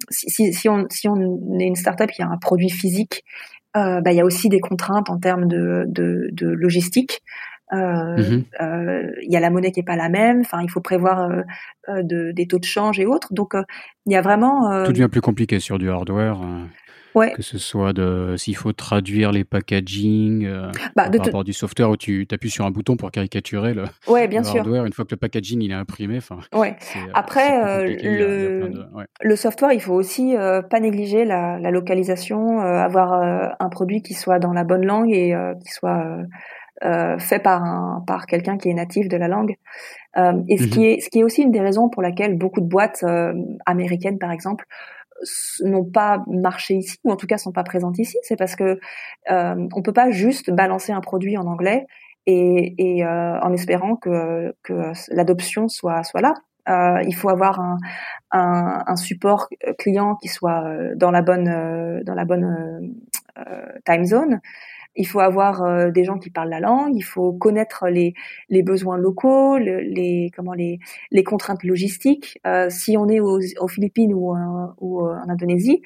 si, 0.10 0.70
on 0.70 0.86
si 0.90 1.10
on 1.10 1.60
est 1.60 1.66
une 1.66 1.76
startup, 1.76 2.10
y 2.18 2.22
a 2.22 2.28
un 2.28 2.38
produit 2.38 2.70
physique. 2.70 3.26
bah, 3.74 4.02
il 4.06 4.14
y 4.14 4.22
a 4.22 4.26
aussi 4.26 4.48
des 4.48 4.62
contraintes 4.62 5.10
en 5.10 5.20
termes 5.20 5.48
de, 5.48 5.84
de 5.86 6.48
logistique. 6.48 7.22
Euh, 7.74 8.18
mhm. 8.18 8.44
euh, 8.60 9.12
il 9.22 9.32
y 9.32 9.38
a 9.38 9.40
la 9.40 9.50
monnaie 9.50 9.72
qui 9.72 9.80
est 9.80 9.84
pas 9.84 9.96
la 9.96 10.10
même. 10.10 10.42
Enfin, 10.42 10.62
il 10.62 10.70
faut 10.70 10.82
prévoir 10.82 11.30
euh, 11.30 12.04
de, 12.04 12.32
des 12.32 12.48
taux 12.48 12.60
de 12.60 12.66
change 12.66 13.00
et 13.00 13.06
autres. 13.06 13.34
Donc, 13.34 13.54
il 14.06 14.14
y 14.14 14.16
a 14.16 14.22
vraiment. 14.22 14.84
Tout 14.84 14.92
devient 14.92 15.10
plus 15.10 15.22
compliqué 15.22 15.60
sur 15.60 15.80
du 15.80 15.90
hardware. 15.90 16.40
Ouais. 17.14 17.34
Que 17.34 17.42
ce 17.42 17.58
soit 17.58 17.92
de 17.92 18.36
s'il 18.38 18.56
faut 18.56 18.72
traduire 18.72 19.34
les 19.34 19.44
packaging 19.44 20.50
bah, 20.96 21.10
par 21.10 21.26
rapport 21.26 21.44
du 21.44 21.52
software 21.52 21.90
où 21.90 21.98
tu 21.98 22.26
appuies 22.32 22.50
sur 22.50 22.66
un 22.66 22.72
bouton 22.72 22.96
pour 22.96 23.12
caricaturer 23.12 23.74
le, 23.74 23.84
ouais, 24.08 24.28
bien 24.30 24.44
sûr. 24.44 24.62
hardware 24.62 24.86
une 24.86 24.94
fois 24.94 25.04
que 25.04 25.12
le 25.12 25.18
packaging 25.18 25.62
il 25.62 25.72
est 25.72 25.74
imprimé. 25.74 26.20
Après 27.14 27.86
le, 28.02 28.72
le 29.20 29.36
software, 29.36 29.74
il 29.74 29.82
faut 29.82 29.94
aussi 29.94 30.36
pas 30.70 30.80
négliger 30.80 31.26
la, 31.26 31.60
la 31.60 31.70
localisation, 31.70 32.62
avoir 32.62 33.12
un 33.60 33.70
produit 33.70 34.02
qui 34.02 34.14
soit 34.14 34.40
dans 34.40 34.54
la 34.54 34.64
bonne 34.64 34.86
langue 34.86 35.12
et 35.12 35.36
qui 35.62 35.70
soit 35.70 36.16
euh, 36.84 37.20
fait 37.20 37.40
par 37.40 37.64
un, 37.64 38.04
par 38.08 38.26
quelqu'un 38.26 38.58
qui 38.58 38.70
est 38.70 38.74
natif 38.74 39.08
de 39.08 39.18
la 39.18 39.28
langue. 39.28 39.56
Euh, 40.18 40.42
et 40.50 40.58
ce 40.58 40.68
qui 40.68 40.80
mhm. 40.80 40.86
est 40.86 41.00
ce 41.00 41.10
qui 41.10 41.20
est 41.20 41.24
aussi 41.24 41.44
une 41.44 41.52
des 41.52 41.62
raisons 41.62 41.90
pour 41.90 42.02
laquelle 42.02 42.38
beaucoup 42.38 42.62
de 42.62 42.68
boîtes 42.68 43.04
euh, 43.04 43.34
américaines, 43.66 44.20
par 44.20 44.32
exemple, 44.32 44.66
n'ont 45.64 45.86
pas 45.86 46.24
marché 46.28 46.76
ici 46.76 46.98
ou 47.04 47.12
en 47.12 47.16
tout 47.16 47.28
cas 47.28 47.38
sont 47.38 47.52
pas 47.52 47.64
présentes 47.64 48.00
ici, 48.00 48.18
c'est 48.24 48.36
parce 48.36 48.56
que 48.56 48.80
euh, 49.30 49.68
on 49.74 49.82
peut 49.82 49.94
pas 49.94 50.12
juste 50.12 50.52
balancer 50.52 50.92
un 50.92 51.02
produit 51.02 51.38
en 51.38 51.46
anglais 51.46 51.86
et, 52.26 52.76
et 52.78 53.06
euh, 53.06 53.40
en 53.40 53.54
espérant 53.54 53.96
que, 53.96 54.56
que 54.64 54.92
l'adoption 55.10 55.68
soit 55.68 56.04
soit 56.04 56.22
là. 56.22 56.34
Euh, 56.70 57.02
il 57.08 57.16
faut 57.16 57.30
avoir 57.30 57.60
un, 57.60 57.78
un, 58.30 58.84
un, 58.86 58.96
support 58.96 59.50
client 59.80 60.16
qui 60.16 60.28
soit 60.28 60.64
dans 60.96 61.10
la 61.10 61.24
bonne 61.24 62.04
dans 62.04 62.14
la 62.14 62.24
bonne 62.24 62.94
time 63.84 64.06
zone 64.06 64.40
il 64.96 65.08
faut 65.08 65.20
avoir 65.20 65.64
euh, 65.64 65.90
des 65.92 66.04
gens 66.04 66.18
qui 66.18 66.30
parlent 66.30 66.50
la 66.50 66.60
langue, 66.60 66.96
il 66.96 67.04
faut 67.04 67.34
connaître 67.34 67.88
les, 67.88 68.14
besoins 68.64 68.98
locaux, 68.98 69.58
les 69.58 70.32
comment 70.36 70.54
les, 70.54 70.80
contraintes 71.24 71.64
logistiques. 71.64 72.40
Euh, 72.46 72.70
si 72.70 72.98
on 72.98 73.08
est 73.08 73.20
aux, 73.20 73.68
Philippines 73.68 74.14
ou, 74.14 74.36
en 74.36 75.30
Indonésie, 75.30 75.82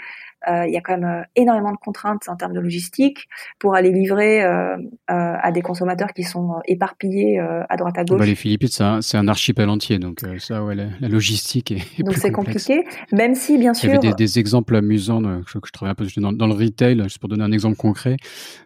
il 0.68 0.74
y 0.74 0.78
a 0.78 0.82
quand 0.82 0.98
même 0.98 1.10
euh, 1.10 1.24
énormément 1.36 1.72
de 1.72 1.78
contraintes 1.78 2.28
en 2.28 2.36
termes 2.36 2.54
de 2.54 2.60
logistique 2.60 3.28
pour 3.60 3.76
aller 3.76 3.91
livrer 3.91 4.43
euh, 4.43 4.78
à 5.08 5.52
des 5.52 5.62
consommateurs 5.62 6.14
qui 6.14 6.24
sont 6.24 6.56
éparpillés 6.66 7.39
à 7.39 7.78
droite 7.78 7.98
à 7.98 8.04
gauche. 8.04 8.20
Bah, 8.20 8.26
les 8.26 8.36
Philippines, 8.36 8.70
c'est 9.02 9.18
un, 9.18 9.28
archipel 9.28 9.70
entier, 9.70 10.00
donc 10.00 10.22
ça, 10.39 10.64
ouais, 10.64 10.76
la, 10.76 11.08
logistique 11.08 11.72
est, 11.72 12.04
donc 12.04 12.14
c'est 12.16 12.32
compliqué, 12.32 12.86
même 13.12 13.36
si 13.36 13.58
bien 13.58 13.74
sûr. 13.74 13.89
Il 13.89 13.93
y 13.93 13.98
avait 13.98 14.10
des, 14.10 14.14
des 14.14 14.39
exemples 14.39 14.76
amusants 14.76 15.22
je, 15.48 15.60
je 15.64 15.72
travaille 15.72 15.91
un 15.91 15.96
peu 15.96 16.08
dans, 16.18 16.32
dans, 16.32 16.48
le 16.48 16.54
retail, 16.54 17.02
juste 17.04 17.20
pour 17.20 17.30
donner 17.30 17.43
un 17.43 17.52
exemple 17.52 17.76
concret, 17.76 18.18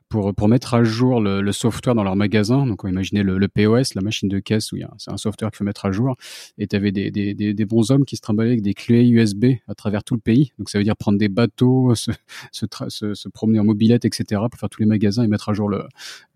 pour 0.10 0.34
pour 0.34 0.48
mettre 0.48 0.74
à 0.74 0.84
jour 0.84 1.22
le, 1.22 1.42
le 1.42 1.52
software 1.52 1.96
dans 1.96 2.04
leur 2.04 2.16
magasin. 2.16 2.66
Donc 2.66 2.84
on 2.84 2.88
imaginait 2.88 3.24
le, 3.24 3.38
le 3.38 3.48
POS, 3.48 3.96
la 3.96 4.02
machine 4.02 4.30
de 4.30 4.40
caisse 4.40 4.72
où 4.72 4.78
c'est 4.98 5.12
un 5.12 5.18
software 5.18 5.52
qu'il 5.52 5.58
faut 5.58 5.64
mettre 5.64 5.86
à 5.86 5.92
jour, 5.92 6.16
et 6.58 6.68
tu 6.68 6.76
avais 6.76 6.92
des, 6.92 7.12
des, 7.12 7.34
des, 7.34 7.54
des 7.54 7.66
bons 7.66 7.92
hommes 7.92 8.06
qui 8.06 8.16
se 8.16 8.22
trimbalaient 8.22 8.52
avec 8.52 8.62
des 8.62 8.74
clés 8.74 9.08
USB 9.08 9.46
à 9.68 9.76
travers 9.76 10.04
tout 10.04 10.16
le 10.16 10.22
pays. 10.22 10.52
Donc 10.58 10.70
ça 10.70 10.78
veut 10.78 10.84
dire 10.84 10.98
prendre 10.98 11.18
des 11.18 11.30
bateaux 11.30 11.69
vélo, 11.70 11.96
se, 11.96 12.12
se, 12.52 13.14
se, 13.14 13.30
promener 13.30 13.60
en 13.60 13.64
mobilette, 13.64 14.06
etc. 14.06 14.42
pour 14.50 14.60
faire 14.60 14.70
tous 14.70 14.82
les 14.82 14.88
magasins 14.88 15.24
et 15.24 15.28
mettre 15.28 15.50
à 15.50 15.54
jour 15.54 15.70
le, 15.70 15.84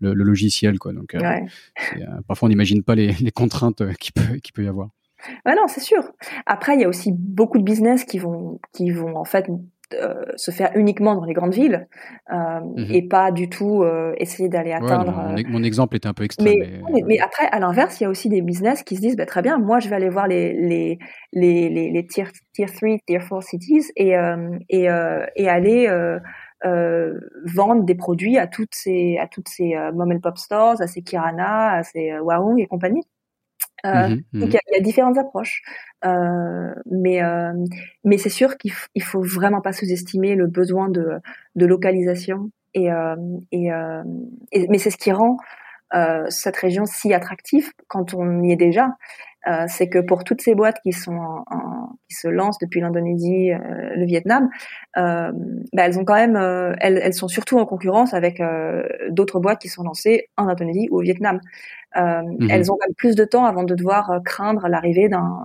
le, 0.00 0.12
logiciel. 0.12 0.78
Quoi. 0.78 0.92
Donc, 0.92 1.16
parfois, 2.26 2.46
on 2.46 2.50
n'imagine 2.50 2.82
pas 2.82 2.94
les, 2.94 3.12
les 3.12 3.30
contraintes 3.30 3.82
qui 3.96 4.12
peut, 4.12 4.36
qui 4.42 4.52
peut 4.52 4.64
y 4.64 4.68
avoir. 4.68 4.90
Ouais, 5.46 5.54
non, 5.54 5.66
c'est 5.68 5.80
sûr. 5.80 6.02
Après, 6.46 6.74
il 6.74 6.80
y 6.80 6.84
a 6.84 6.88
aussi 6.88 7.12
beaucoup 7.12 7.58
de 7.58 7.64
business 7.64 8.04
qui 8.04 8.18
vont, 8.18 8.60
qui 8.72 8.90
vont 8.90 9.16
en 9.16 9.24
fait 9.24 9.46
euh, 9.92 10.24
se 10.36 10.50
faire 10.50 10.72
uniquement 10.76 11.14
dans 11.14 11.24
les 11.24 11.34
grandes 11.34 11.52
villes 11.52 11.86
euh, 12.32 12.60
mhm. 12.60 12.86
et 12.90 13.06
pas 13.06 13.30
du 13.30 13.50
tout 13.50 13.82
euh, 13.82 14.14
essayer 14.16 14.48
d'aller 14.48 14.72
atteindre. 14.72 15.34
mon, 15.48 15.62
exemple 15.62 15.96
était 15.96 16.08
un 16.08 16.14
peu 16.14 16.24
extrême. 16.24 16.54
Mais, 16.90 17.02
mais, 17.06 17.18
après, 17.20 17.46
à 17.46 17.60
l'inverse, 17.60 18.00
il 18.00 18.04
y 18.04 18.06
a 18.06 18.08
aussi 18.08 18.30
des 18.30 18.40
business 18.40 18.82
qui 18.82 18.96
se 18.96 19.02
disent 19.02 19.16
bah, 19.16 19.26
très 19.26 19.42
bien, 19.42 19.58
moi 19.58 19.80
je 19.80 19.88
vais 19.88 19.96
aller 19.96 20.08
voir 20.08 20.26
les 20.26 20.54
les 20.54 20.98
les 21.32 21.68
les, 21.68 21.90
les 21.90 22.06
tier, 22.06 22.24
tier 22.54 22.66
3, 22.66 22.88
tier 23.06 23.18
4 23.18 23.42
cities 23.42 23.84
et 23.96 24.14
et, 24.70 24.88
et 25.36 25.48
aller 25.48 26.18
vendre 26.62 27.84
des 27.84 27.94
produits 27.94 28.38
à 28.38 28.46
toutes 28.46 28.74
ces 28.74 29.18
à 29.18 29.28
toutes 29.28 29.48
ces 29.48 29.74
mom 29.92 30.12
and 30.12 30.20
pop 30.20 30.38
stores, 30.38 30.80
à 30.80 30.86
ces 30.86 31.02
Kirana, 31.02 31.72
à 31.72 31.82
ces 31.82 32.18
Warung 32.18 32.58
et 32.58 32.66
compagnie. 32.66 33.02
Euh, 33.84 34.08
mmh 34.08 34.22
mmh 34.32 34.40
donc 34.40 34.48
il 34.52 34.74
y, 34.74 34.76
a 34.78 34.80
différentes 34.80 35.18
approches, 35.18 35.62
euh, 36.06 36.74
mais 36.90 37.22
euh, 37.22 37.52
mais 38.02 38.16
c'est 38.16 38.30
sûr 38.30 38.56
qu'il 38.56 38.72
il 38.94 39.02
faut 39.02 39.22
vraiment 39.22 39.60
pas 39.60 39.72
sous-estimer 39.72 40.34
le 40.36 40.46
besoin 40.46 40.88
de, 40.88 41.18
de 41.54 41.66
localisation 41.66 42.50
et, 42.72 42.88
et, 43.52 43.68
et 44.52 44.68
mais 44.68 44.78
c'est 44.78 44.90
ce 44.90 44.96
qui 44.96 45.12
rend 45.12 45.36
cette 46.28 46.56
région 46.56 46.86
si 46.86 47.12
attractive 47.12 47.70
quand 47.88 48.14
on 48.14 48.42
y 48.42 48.52
est 48.52 48.56
déjà. 48.56 48.88
Euh, 49.46 49.64
c'est 49.68 49.88
que 49.88 49.98
pour 49.98 50.24
toutes 50.24 50.40
ces 50.40 50.54
boîtes 50.54 50.78
qui 50.82 50.92
sont 50.92 51.16
en, 51.16 51.90
qui 52.08 52.16
se 52.16 52.28
lancent 52.28 52.58
depuis 52.58 52.80
l'Indonésie, 52.80 53.52
euh, 53.52 53.58
le 53.94 54.04
Vietnam, 54.06 54.48
euh, 54.96 55.32
bah, 55.72 55.84
elles 55.86 55.98
ont 55.98 56.04
quand 56.04 56.14
même, 56.14 56.36
elles, 56.80 56.98
elles, 57.02 57.14
sont 57.14 57.28
surtout 57.28 57.58
en 57.58 57.66
concurrence 57.66 58.14
avec 58.14 58.42
d'autres 59.10 59.40
boîtes 59.40 59.60
qui 59.60 59.68
sont 59.68 59.82
lancées 59.82 60.28
en 60.36 60.48
Indonésie 60.48 60.88
ou 60.90 60.98
au 60.98 61.02
Vietnam. 61.02 61.40
Mhm. 61.96 62.48
Elles 62.50 62.72
ont 62.72 62.78
même 62.80 62.94
plus 62.96 63.14
de 63.14 63.24
temps 63.24 63.44
avant 63.44 63.62
de 63.62 63.74
devoir 63.74 64.20
craindre 64.24 64.66
l'arrivée 64.68 65.08
d'un 65.08 65.44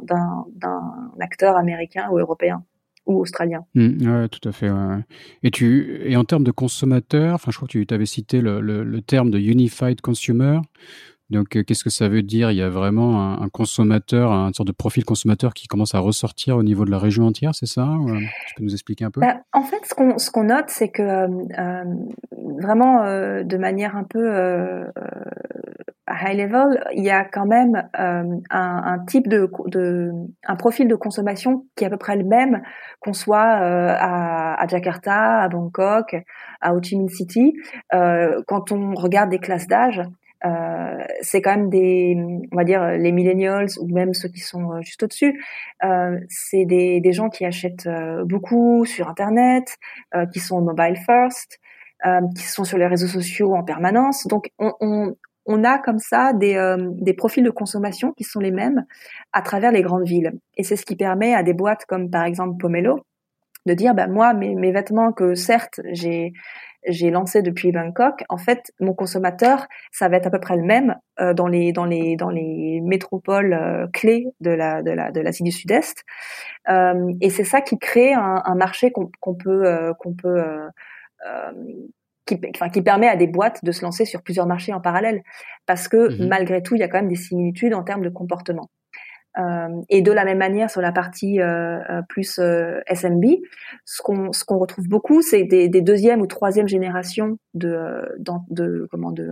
acteur 1.20 1.58
américain 1.58 2.08
ou 2.12 2.18
européen 2.18 2.64
ou 3.06 3.22
australien. 3.22 3.66
Mmh, 3.76 4.08
ouais, 4.08 4.28
tout 4.30 4.48
à 4.48 4.52
fait. 4.52 4.70
Ouais. 4.70 5.00
Et 5.42 5.52
tu 5.52 6.02
et 6.06 6.16
en 6.16 6.24
termes 6.24 6.44
de 6.44 6.52
consommateurs, 6.52 7.40
je 7.48 7.56
crois 7.56 7.68
que 7.68 7.84
tu 7.84 7.94
avais 7.94 8.06
cité 8.06 8.40
le, 8.40 8.62
le, 8.62 8.84
le, 8.84 9.02
terme 9.02 9.32
de 9.32 9.40
unified 9.40 10.00
consumer. 10.02 10.60
Donc, 11.30 11.56
euh, 11.56 11.64
qu'est-ce 11.64 11.84
que 11.84 11.90
ça 11.90 12.10
veut 12.10 12.24
dire? 12.24 12.52
Il 12.52 12.58
y 12.58 12.62
a 12.62 12.70
vraiment 12.70 13.40
un, 13.42 13.50
consommateur, 13.50 14.32
un 14.32 14.52
sorte 14.54 14.68
de 14.68 14.74
profil 14.74 15.06
consommateur 15.06 15.54
qui 15.54 15.68
commence 15.68 15.94
à 15.94 16.00
ressortir 16.00 16.58
au 16.58 16.64
niveau 16.64 16.86
de 16.86 16.92
la 16.92 16.98
région 16.98 17.26
entière, 17.26 17.54
c'est 17.54 17.68
ça? 17.68 17.84
Euh, 17.84 18.20
Tu 18.48 18.56
peux 18.56 18.64
nous 18.64 18.74
expliquer 18.74 19.06
un 19.06 19.12
peu? 19.12 19.22
Bah, 19.22 19.38
En 19.54 19.62
fait, 19.62 19.80
ce 19.84 19.94
qu'on 19.94 20.18
ce 20.18 20.40
note, 20.40 20.70
c'est 20.70 20.90
que 20.90 21.04
euh, 21.04 21.84
vraiment 22.60 23.04
de 23.44 23.58
manière 23.58 23.96
un 23.96 24.04
peu 24.04 24.86
high 26.10 26.38
level, 26.38 26.84
il 26.96 27.04
y 27.04 27.12
a 27.12 27.24
quand 27.24 27.46
même 27.46 27.88
un, 27.94 28.40
un, 28.50 29.00
type 29.06 29.28
de, 29.28 29.50
de, 29.68 30.12
un 30.48 30.56
profil 30.56 30.88
de 30.88 30.96
consommation 30.96 31.66
qui 31.76 31.84
est 31.84 31.88
à 31.88 31.90
peu 31.92 31.98
près 31.98 32.16
le 32.16 32.24
même 32.24 32.62
qu'on 33.00 33.14
soit 33.14 33.40
à, 33.40 34.56
à, 34.60 34.68
Jakarta, 34.68 35.42
à 35.42 35.50
Bangkok, 35.50 36.16
à 36.62 36.74
Ho 36.74 36.82
Chi 36.82 36.98
Minh 36.98 37.10
City. 37.10 37.54
quand 37.92 38.72
on 38.72 38.96
regarde 38.96 39.30
des 39.30 39.40
classes 39.40 39.68
d'âge, 39.68 40.02
euh, 40.46 41.04
c'est 41.22 41.42
quand 41.42 41.56
même 41.56 41.70
des, 41.70 42.16
on 42.52 42.56
va 42.56 42.64
dire 42.64 42.92
les 42.92 43.12
millennials 43.12 43.68
ou 43.82 43.88
même 43.88 44.14
ceux 44.14 44.30
qui 44.30 44.40
sont 44.40 44.72
euh, 44.72 44.82
juste 44.82 45.04
au-dessus, 45.04 45.44
euh, 45.84 46.18
c'est 46.30 46.66
des, 46.66 47.02
des 47.02 47.12
gens 47.12 47.30
qui 47.30 47.46
achètent 47.46 47.88
euh, 47.88 48.24
beaucoup 48.26 48.86
sur 48.86 49.10
Internet, 49.10 49.78
euh, 50.16 50.26
qui 50.28 50.40
sont 50.40 50.62
mobile 50.62 50.98
first, 51.06 51.60
qui 52.38 52.44
sont 52.44 52.64
sur 52.64 52.78
les 52.78 52.88
réseaux 52.88 53.08
sociaux 53.08 53.56
en 53.56 53.64
permanence. 53.64 54.26
Donc 54.28 54.52
on, 54.58 54.72
on, 54.80 55.16
on 55.46 55.64
a 55.66 55.78
comme 55.80 56.00
ça 56.00 56.32
des, 56.32 56.78
des 57.02 57.14
profils 57.14 57.44
de 57.44 57.50
consommation 57.50 58.14
qui 58.14 58.24
sont 58.24 58.40
les 58.40 58.52
mêmes 58.52 58.86
à 59.34 59.42
travers 59.42 59.74
les 59.74 59.82
grandes 59.82 60.08
villes. 60.08 60.32
Et 60.56 60.64
c'est 60.64 60.78
ce 60.78 60.86
qui 60.86 60.96
permet 60.96 61.34
à 61.34 61.44
des 61.44 61.54
boîtes 61.54 61.84
comme 61.86 62.10
par 62.10 62.24
exemple 62.24 62.56
Pomelo 62.58 63.02
de 63.66 63.74
dire, 63.74 63.94
bah, 63.94 64.08
moi, 64.08 64.34
mes, 64.34 64.56
mes 64.56 64.72
vêtements 64.72 65.12
que 65.12 65.36
certes 65.36 65.82
j'ai 65.92 66.32
j'ai 66.88 67.12
lancé 67.12 67.42
depuis 67.42 67.72
Bangkok, 67.72 68.24
en 68.30 68.38
fait, 68.38 68.72
mon 68.80 68.94
consommateur, 68.94 69.68
ça 69.92 70.08
va 70.08 70.18
être 70.18 70.28
à 70.28 70.30
peu 70.32 70.40
près 70.40 70.56
le 70.58 70.64
même 70.64 70.96
euh, 71.20 71.34
dans 71.34 71.48
les 71.48 71.72
dans 71.74 71.86
les 71.86 72.16
dans 72.16 72.30
les 72.30 72.82
métropoles 72.82 73.54
euh, 73.54 73.88
clés 73.94 74.28
de 74.40 74.52
la 74.52 74.82
de 74.82 74.92
la 74.92 75.12
de 75.12 75.20
l'Asie 75.20 75.44
du 75.44 75.52
Sud-Est, 75.52 76.04
euh, 76.70 77.14
et 77.22 77.30
c'est 77.30 77.44
ça 77.44 77.62
qui 77.62 77.78
crée 77.78 78.14
un, 78.14 78.42
un 78.46 78.56
marché 78.56 78.92
qu'on 78.92 79.12
qu'on 79.20 79.36
peut 79.36 79.66
euh, 79.66 79.94
qu'on 80.00 80.14
peut 80.14 80.42
qui, 82.26 82.40
enfin, 82.56 82.70
qui 82.70 82.82
permet 82.82 83.08
à 83.08 83.16
des 83.16 83.28
boîtes 83.28 83.64
de 83.66 83.72
se 83.72 83.82
lancer 83.82 84.06
sur 84.06 84.22
plusieurs 84.22 84.46
marchés 84.46 84.74
en 84.74 84.80
parallèle, 84.82 85.22
parce 85.66 85.88
que 85.88 86.10
mmh 86.10 86.28
malgré 86.28 86.62
tout, 86.64 86.76
il 86.76 86.80
y 86.80 86.84
a 86.84 86.88
quand 86.88 87.00
même 87.00 87.10
des 87.10 87.16
similitudes 87.16 87.74
en 87.74 87.84
termes 87.84 88.04
de 88.04 88.10
comportement. 88.10 88.70
Euh, 89.38 89.82
et 89.90 90.02
de 90.02 90.12
la 90.12 90.26
même 90.26 90.40
manière 90.40 90.72
sur 90.72 90.82
la 90.82 90.92
partie 90.92 91.40
euh, 91.40 91.80
euh, 91.90 92.02
plus 92.10 92.40
SMB, 92.40 93.26
ce 93.86 94.02
qu'on 94.02 94.34
ce 94.34 94.44
qu'on 94.44 94.58
retrouve 94.58 94.88
beaucoup, 94.88 95.22
c'est 95.22 95.44
des, 95.44 95.70
des 95.70 95.82
deuxième 95.82 96.22
ou 96.22 96.28
troisième 96.28 96.68
générations 96.68 97.38
de, 97.54 98.18
de, 98.18 98.88
comment 98.92 99.12
de 99.12 99.30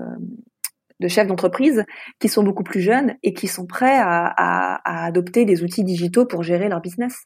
de 0.99 1.07
chefs 1.07 1.27
d'entreprise 1.27 1.83
qui 2.19 2.27
sont 2.27 2.43
beaucoup 2.43 2.63
plus 2.63 2.81
jeunes 2.81 3.15
et 3.21 3.33
qui 3.33 3.47
sont 3.47 3.67
prêts 3.67 3.97
à, 3.97 4.25
à, 4.25 4.81
à 4.83 5.05
adopter 5.05 5.45
des 5.45 5.63
outils 5.63 5.83
digitaux 5.83 6.25
pour 6.25 6.41
gérer 6.41 6.69
leur 6.69 6.81
business. 6.81 7.25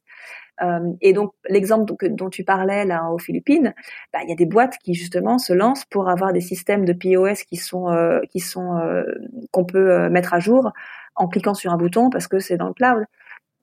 Euh, 0.61 0.91
et 0.99 1.13
donc 1.13 1.31
l'exemple 1.47 1.93
dont 2.09 2.29
tu 2.29 2.43
parlais 2.43 2.85
là 2.85 3.09
aux 3.11 3.17
Philippines, 3.17 3.73
bah, 4.13 4.19
il 4.23 4.29
y 4.29 4.33
a 4.33 4.35
des 4.35 4.45
boîtes 4.45 4.77
qui 4.83 4.93
justement 4.93 5.37
se 5.37 5.53
lancent 5.53 5.85
pour 5.85 6.09
avoir 6.09 6.33
des 6.33 6.41
systèmes 6.41 6.85
de 6.85 6.93
POS 6.93 7.43
qui 7.43 7.55
sont 7.55 7.89
euh, 7.89 8.19
qui 8.29 8.39
sont 8.39 8.79
qu'on 9.51 9.65
peut 9.65 10.09
mettre 10.09 10.33
à 10.33 10.39
jour 10.39 10.71
en 11.15 11.27
cliquant 11.27 11.53
sur 11.53 11.71
un 11.71 11.77
bouton 11.77 12.09
parce 12.09 12.27
que 12.27 12.39
c'est 12.39 12.57
dans 12.57 12.67
le 12.67 12.73
cloud. 12.73 13.05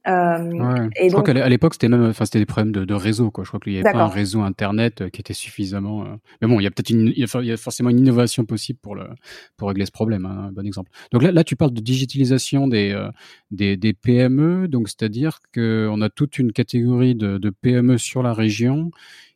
Euh, 0.07 0.88
et 0.96 1.11
je 1.11 1.14
crois 1.14 1.22
qu'à 1.22 1.49
l'époque 1.49 1.74
c'était 1.74 1.88
même, 1.88 2.05
enfin 2.05 2.24
c'était 2.24 2.38
des 2.38 2.46
problèmes 2.46 2.72
de, 2.72 2.84
de, 2.84 2.94
réseau 2.94 3.30
quoi. 3.30 3.44
Je 3.44 3.49
crois 3.49 3.61
qu'il 3.61 3.72
n'y 3.72 3.80
avait 3.80 3.92
pas 3.92 4.05
un 4.05 4.09
réseau 4.09 4.40
internet 4.40 5.03
euh, 5.03 5.11
qui 5.11 5.20
était 5.20 5.34
suffisamment. 5.34 6.05
Euh, 6.05 6.16
mais 6.40 6.49
bon, 6.49 6.61
il 6.61 6.62
y 6.62 6.66
a 6.66 6.70
peut-être 6.70 6.90
une, 6.90 7.12
il 7.14 7.18
y 7.18 7.53
a 7.53 7.57
forcément 7.57 7.90
une 7.90 7.99
innovation 7.99 8.46
possible 8.46 8.78
pour 8.80 8.94
le 8.94 9.09
pour 9.57 9.68
régler 9.68 9.84
ce 9.84 9.90
problème. 9.90 10.24
Hein, 10.24 10.46
un 10.49 10.53
bon 10.53 10.64
exemple. 10.64 10.90
Donc 11.12 11.22
là, 11.22 11.32
là 11.32 11.44
tu 11.44 11.57
parles 11.57 11.72
de 11.72 11.80
digitalisation 11.80 12.68
des 12.68 12.92
euh, 12.92 13.11
des, 13.51 13.76
des 13.76 13.92
PME, 13.92 14.68
donc 14.68 14.88
c'est-à-dire 14.88 15.40
que 15.53 15.88
on 15.90 16.01
a 16.01 16.09
toute 16.09 16.38
une 16.38 16.53
catégorie 16.53 17.14
de, 17.14 17.36
de 17.36 17.51
PME 17.51 17.99
sur 17.99 18.22
la 18.22 18.32
région 18.32 18.90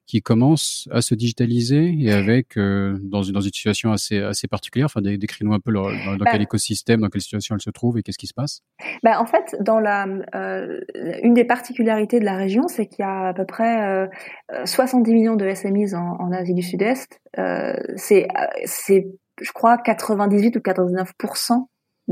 qui 0.06 0.20
commence 0.20 0.88
à 0.90 1.00
se 1.00 1.14
digitaliser 1.14 1.94
et 1.98 2.12
avec 2.12 2.56
euh, 2.56 2.98
dans, 3.02 3.22
une, 3.22 3.32
dans 3.32 3.40
une 3.40 3.52
situation 3.52 3.92
assez, 3.92 4.18
assez 4.18 4.48
particulière. 4.48 4.86
Enfin, 4.86 5.00
décris-nous 5.00 5.52
un 5.52 5.60
peu 5.60 5.72
dans, 5.72 5.84
dans 5.84 5.90
quel 5.90 6.18
bah 6.18 6.36
écosystème, 6.42 7.00
dans 7.00 7.08
quelle 7.08 7.20
situation 7.20 7.54
elle 7.54 7.62
se 7.62 7.70
trouve 7.70 7.98
et 7.98 8.02
qu'est-ce 8.02 8.18
qui 8.18 8.26
se 8.26 8.34
passe. 8.34 8.60
Bah, 9.02 9.20
en 9.20 9.26
fait, 9.26 9.56
dans 9.60 9.78
la, 9.78 10.06
euh, 10.34 10.80
une 11.22 11.34
des 11.34 11.44
particularités 11.44 12.20
de 12.20 12.24
la 12.24 12.36
région, 12.36 12.68
c'est 12.68 12.86
qu'il 12.86 13.00
y 13.00 13.06
a 13.06 13.28
à 13.28 13.34
peu 13.34 13.46
près 13.46 14.08
70 14.64 15.10
euh, 15.10 15.14
millions 15.14 15.36
de 15.36 15.52
SMEs 15.54 15.94
en, 15.94 16.16
en 16.18 16.32
Asie 16.32 16.54
du 16.54 16.62
Sud-Est. 16.62 17.20
c'est, 17.96 18.28
c'est, 18.64 19.06
je 19.40 19.52
crois, 19.52 19.78
98 19.78 20.56
ou 20.56 20.60
99 20.60 21.12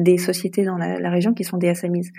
des 0.03 0.19
sociétés 0.19 0.65
dans 0.65 0.77
la, 0.77 0.99
la, 0.99 1.11
région 1.11 1.35
qui 1.35 1.45
sont 1.45 1.57
des 1.57 1.75
SMEs. 1.75 2.11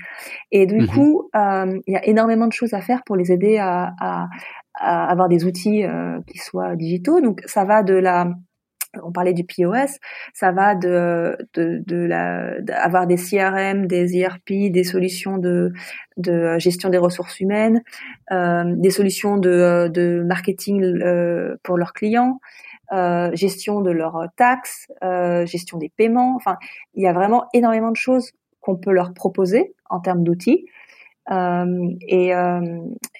Et 0.51 0.65
du 0.65 0.81
mmh 0.81 0.87
coup, 0.87 1.29
euh, 1.35 1.79
il 1.87 1.93
y 1.93 1.97
a 1.97 2.05
énormément 2.05 2.47
de 2.47 2.53
choses 2.53 2.73
à 2.73 2.81
faire 2.81 3.03
pour 3.05 3.15
les 3.15 3.31
aider 3.31 3.57
à, 3.57 3.93
à, 3.99 4.29
à 4.75 5.11
avoir 5.11 5.29
des 5.29 5.45
outils 5.45 5.83
euh, 5.83 6.19
qui 6.27 6.37
soient 6.37 6.75
digitaux. 6.75 7.21
Donc 7.21 7.41
ça 7.45 7.65
va 7.65 7.83
de 7.83 7.93
la 7.93 8.31
on 9.03 9.11
parlait 9.11 9.33
du 9.33 9.45
POS, 9.45 9.97
ça 10.33 10.51
va 10.51 10.75
de, 10.75 11.37
de, 11.53 11.81
de 11.85 11.95
la, 11.95 12.59
d'avoir 12.61 13.07
des 13.07 13.15
CRM, 13.15 13.87
des 13.87 14.17
ERP, 14.17 14.71
des 14.71 14.83
solutions 14.83 15.37
de, 15.37 15.71
de 16.17 16.57
gestion 16.59 16.89
des 16.89 16.97
ressources 16.97 17.39
humaines, 17.39 17.81
euh, 18.31 18.63
des 18.65 18.89
solutions 18.89 19.37
de, 19.37 19.89
de 19.93 20.23
marketing 20.25 20.83
euh, 20.83 21.55
pour 21.63 21.77
leurs 21.77 21.93
clients, 21.93 22.39
euh, 22.91 23.33
gestion 23.33 23.81
de 23.81 23.91
leurs 23.91 24.25
taxes, 24.35 24.87
euh, 25.03 25.45
gestion 25.45 25.77
des 25.77 25.89
paiements. 25.89 26.35
Enfin, 26.35 26.57
il 26.93 27.03
y 27.03 27.07
a 27.07 27.13
vraiment 27.13 27.45
énormément 27.53 27.91
de 27.91 27.95
choses 27.97 28.31
qu'on 28.59 28.75
peut 28.75 28.91
leur 28.91 29.13
proposer 29.13 29.73
en 29.89 29.99
termes 29.99 30.23
d'outils. 30.23 30.65
Euh, 31.31 31.89
et, 32.07 32.33
euh, 32.33 32.79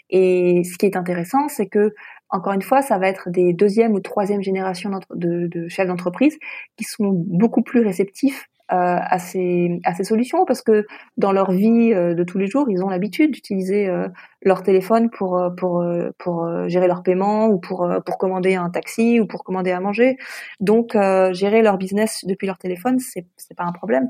et 0.10 0.64
ce 0.64 0.78
qui 0.78 0.86
est 0.86 0.96
intéressant, 0.96 1.48
c'est 1.48 1.68
que 1.68 1.94
encore 2.30 2.54
une 2.54 2.62
fois, 2.62 2.82
ça 2.82 2.98
va 2.98 3.08
être 3.08 3.30
des 3.30 3.54
deuxième 3.54 3.94
ou 3.94 4.00
troisième 4.00 4.42
générations 4.42 4.90
de, 5.14 5.48
de 5.48 5.68
chefs 5.68 5.88
d'entreprise 5.88 6.38
qui 6.78 6.86
sont 6.86 7.12
beaucoup 7.12 7.62
plus 7.62 7.82
réceptifs 7.82 8.48
euh, 8.60 8.61
à, 8.72 9.20
ces, 9.20 9.80
à 9.84 9.94
ces 9.94 10.04
solutions 10.04 10.46
parce 10.46 10.62
que 10.62 10.86
dans 11.18 11.32
leur 11.32 11.52
vie 11.52 11.94
euh, 11.94 12.14
de 12.14 12.24
tous 12.24 12.38
les 12.38 12.48
jours, 12.48 12.68
ils 12.70 12.84
ont 12.84 12.90
l'habitude 12.90 13.32
d'utiliser 13.32 13.88
euh, 13.88 14.08
leur 14.44 14.64
téléphone 14.64 15.10
pour 15.10 15.40
pour 15.58 15.86
pour 16.18 16.68
gérer 16.70 16.88
leur 16.88 17.04
paiement 17.04 17.48
ou 17.48 17.60
pour 17.60 17.88
pour 18.06 18.18
commander 18.18 18.56
un 18.56 18.70
taxi 18.70 19.20
ou 19.20 19.28
pour 19.28 19.44
commander 19.44 19.72
à 19.72 19.80
manger. 19.80 20.18
Donc 20.60 20.94
gérer 21.32 21.62
leur 21.62 21.78
business 21.78 22.26
depuis 22.26 22.48
leur 22.48 22.58
téléphone, 22.58 23.00
c'est 23.00 23.26
c'est 23.38 23.56
pas 23.56 23.66
un 23.66 23.72
problème. 23.72 24.10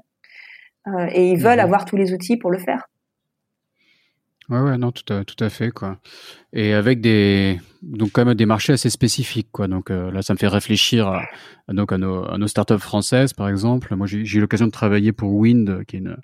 et 1.09 1.31
ils 1.31 1.37
veulent 1.39 1.59
mhm. 1.59 1.65
avoir 1.65 1.85
tous 1.85 1.97
les 1.97 2.13
outils 2.13 2.37
pour 2.37 2.51
le 2.51 2.59
faire. 2.59 2.90
Ouais, 4.51 4.59
ouais, 4.59 4.77
non, 4.77 4.91
tout 4.91 5.13
à, 5.13 5.23
tout 5.23 5.41
à 5.41 5.49
fait, 5.49 5.71
quoi. 5.71 5.97
Et 6.51 6.73
avec 6.73 6.99
des, 6.99 7.61
donc 7.81 8.11
quand 8.11 8.25
même 8.25 8.35
des 8.35 8.45
marchés 8.45 8.73
assez 8.73 8.89
spécifiques, 8.89 9.47
quoi. 9.53 9.69
Donc 9.69 9.89
euh, 9.89 10.11
là, 10.11 10.21
ça 10.21 10.33
me 10.33 10.37
fait 10.37 10.49
réfléchir 10.49 11.07
à, 11.07 11.23
donc 11.69 11.93
à 11.93 11.97
nos, 11.97 12.29
à 12.29 12.37
nos 12.37 12.47
startups 12.47 12.77
françaises, 12.77 13.31
par 13.31 13.47
exemple. 13.47 13.95
Moi, 13.95 14.07
j'ai 14.07 14.19
eu 14.19 14.41
l'occasion 14.41 14.65
de 14.65 14.71
travailler 14.71 15.13
pour 15.13 15.33
Wind, 15.33 15.85
qui 15.87 15.95
est 15.95 15.99
une, 15.99 16.17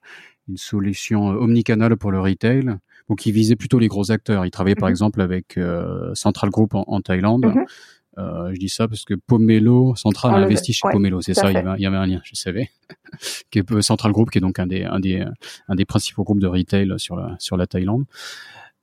une 0.49 0.57
solution 0.57 1.27
omnicanal 1.27 1.95
pour 1.95 2.11
le 2.11 2.19
retail, 2.19 2.65
donc 3.09 3.19
qui 3.19 3.31
visait 3.31 3.55
plutôt 3.55 3.79
les 3.79 3.87
gros 3.87 4.11
acteurs. 4.11 4.45
Ils 4.45 4.51
travaillaient 4.51 4.75
par 4.75 4.89
mhm. 4.89 4.93
exemple 4.93 5.21
avec 5.21 5.57
euh, 5.57 6.13
Central 6.13 6.49
Group 6.49 6.73
en, 6.73 7.01
Thaïlande. 7.01 7.45
Mhm. 7.45 7.65
Euh, 8.17 8.51
je 8.53 8.59
dis 8.59 8.69
ça 8.69 8.87
parce 8.87 9.05
que 9.05 9.13
Pomelo, 9.13 9.95
Central 9.95 10.33
a 10.33 10.37
investi 10.37 10.73
chez 10.73 10.87
Pomelo, 10.91 11.21
c'est 11.21 11.33
ça, 11.33 11.51
il 11.51 11.53
y, 11.53 11.57
avait, 11.57 11.77
il 11.77 11.81
y, 11.81 11.85
avait, 11.85 11.97
un 11.97 12.05
lien, 12.05 12.21
je 12.23 12.35
savais. 12.35 12.71
qui 13.51 13.59
est 13.59 13.81
Central 13.81 14.11
Group, 14.11 14.31
qui 14.31 14.39
est 14.39 14.41
donc 14.41 14.59
un 14.59 14.67
des, 14.67 14.83
un 14.83 14.99
des, 14.99 15.23
un 15.67 15.75
des 15.75 15.85
principaux 15.85 16.23
groupes 16.23 16.39
de 16.39 16.47
retail 16.47 16.91
sur 16.97 17.15
la, 17.15 17.35
sur 17.39 17.57
la 17.57 17.67
Thaïlande. 17.67 18.05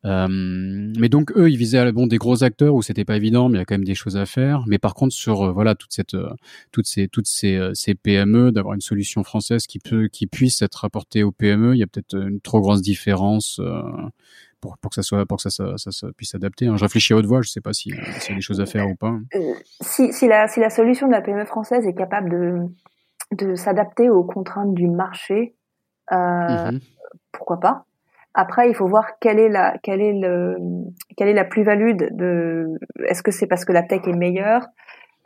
Euh, 0.05 0.29
mais 0.29 1.09
donc 1.09 1.33
eux, 1.37 1.51
ils 1.51 1.57
visaient 1.57 1.91
bon 1.93 2.07
des 2.07 2.19
gros 2.19 2.45
acteurs 2.45 2.75
où 2.75 2.83
c'était 2.83 3.05
pas 3.05 3.17
évident, 3.17 3.49
mais 3.49 3.57
il 3.57 3.61
y 3.61 3.63
a 3.63 3.65
quand 3.65 3.75
même 3.75 3.85
des 3.85 3.95
choses 3.95 4.17
à 4.17 4.27
faire. 4.27 4.65
Mais 4.67 4.79
par 4.79 4.95
contre 4.95 5.15
sur 5.15 5.43
euh, 5.43 5.53
voilà 5.53 5.75
toute 5.75 5.93
cette 5.93 6.15
euh, 6.15 6.31
toutes 6.73 6.87
ces 6.87 7.09
toutes 7.09 7.27
ces, 7.27 7.57
euh, 7.57 7.73
ces 7.75 7.95
PME, 7.95 8.53
d'avoir 8.53 8.75
une 8.75 8.83
solution 8.83 9.25
française 9.25 9.67
qui 9.67 9.79
peut 9.79 10.09
qui 10.09 10.27
puisse 10.27 10.61
être 10.63 10.85
apportée 10.85 11.23
aux 11.23 11.33
PME, 11.33 11.75
il 11.75 11.79
y 11.79 11.83
a 11.83 11.87
peut-être 11.87 12.15
une 12.17 12.41
trop 12.41 12.61
grande 12.61 12.83
différence 12.83 13.61
pour, 14.65 14.79
pour 14.79 14.91
que 14.91 14.95
ça 14.95 15.03
soit 15.03 15.27
pour 15.27 15.37
que 15.37 15.43
ça, 15.43 15.51
ça, 15.51 15.77
ça, 15.77 15.91
ça 15.91 16.07
puisse 16.17 16.31
s'adapter. 16.31 16.67
Hein. 16.67 16.77
Je 16.77 16.85
réfléchis 16.85 17.13
à 17.13 17.17
haute 17.17 17.27
voix, 17.27 17.43
je 17.43 17.51
sais 17.51 17.61
pas 17.61 17.75
si 17.75 17.91
s'il 18.21 18.31
y 18.31 18.33
a 18.33 18.37
des 18.37 18.41
choses 18.41 18.63
à 18.63 18.67
faire 18.67 18.89
ou 18.89 18.95
pas. 18.95 19.15
si 19.83 20.13
si 20.13 20.27
la 20.27 20.49
si 20.49 20.61
la 20.61 20.71
solution 20.71 21.07
de 21.07 21.13
la 21.13 21.21
PME 21.21 21.45
française 21.45 21.87
est 21.87 21.95
capable 21.95 22.31
de 22.31 23.45
de 23.45 23.55
s'adapter 23.55 24.09
aux 24.09 24.25
contraintes 24.25 24.73
du 24.73 24.89
marché, 24.89 25.55
euh, 26.13 26.73
mmh 26.73 26.81
pourquoi 27.33 27.59
pas 27.59 27.85
après, 28.35 28.69
il 28.69 28.75
faut 28.75 28.89
voir 28.89 29.05
quelle 29.21 29.39
est 29.39 29.49
la, 29.49 29.77
quelle 29.83 30.01
est 30.01 30.13
le, 30.13 30.57
quelle 31.17 31.29
est 31.29 31.35
la 31.35 31.45
plus-value 31.45 31.95
de. 31.95 32.67
Est-ce 33.07 33.23
que 33.23 33.31
c'est 33.31 33.47
parce 33.47 33.65
que 33.65 33.73
la 33.73 33.85
tech 33.85 34.01
est 34.09 34.17
meilleure 34.17 34.67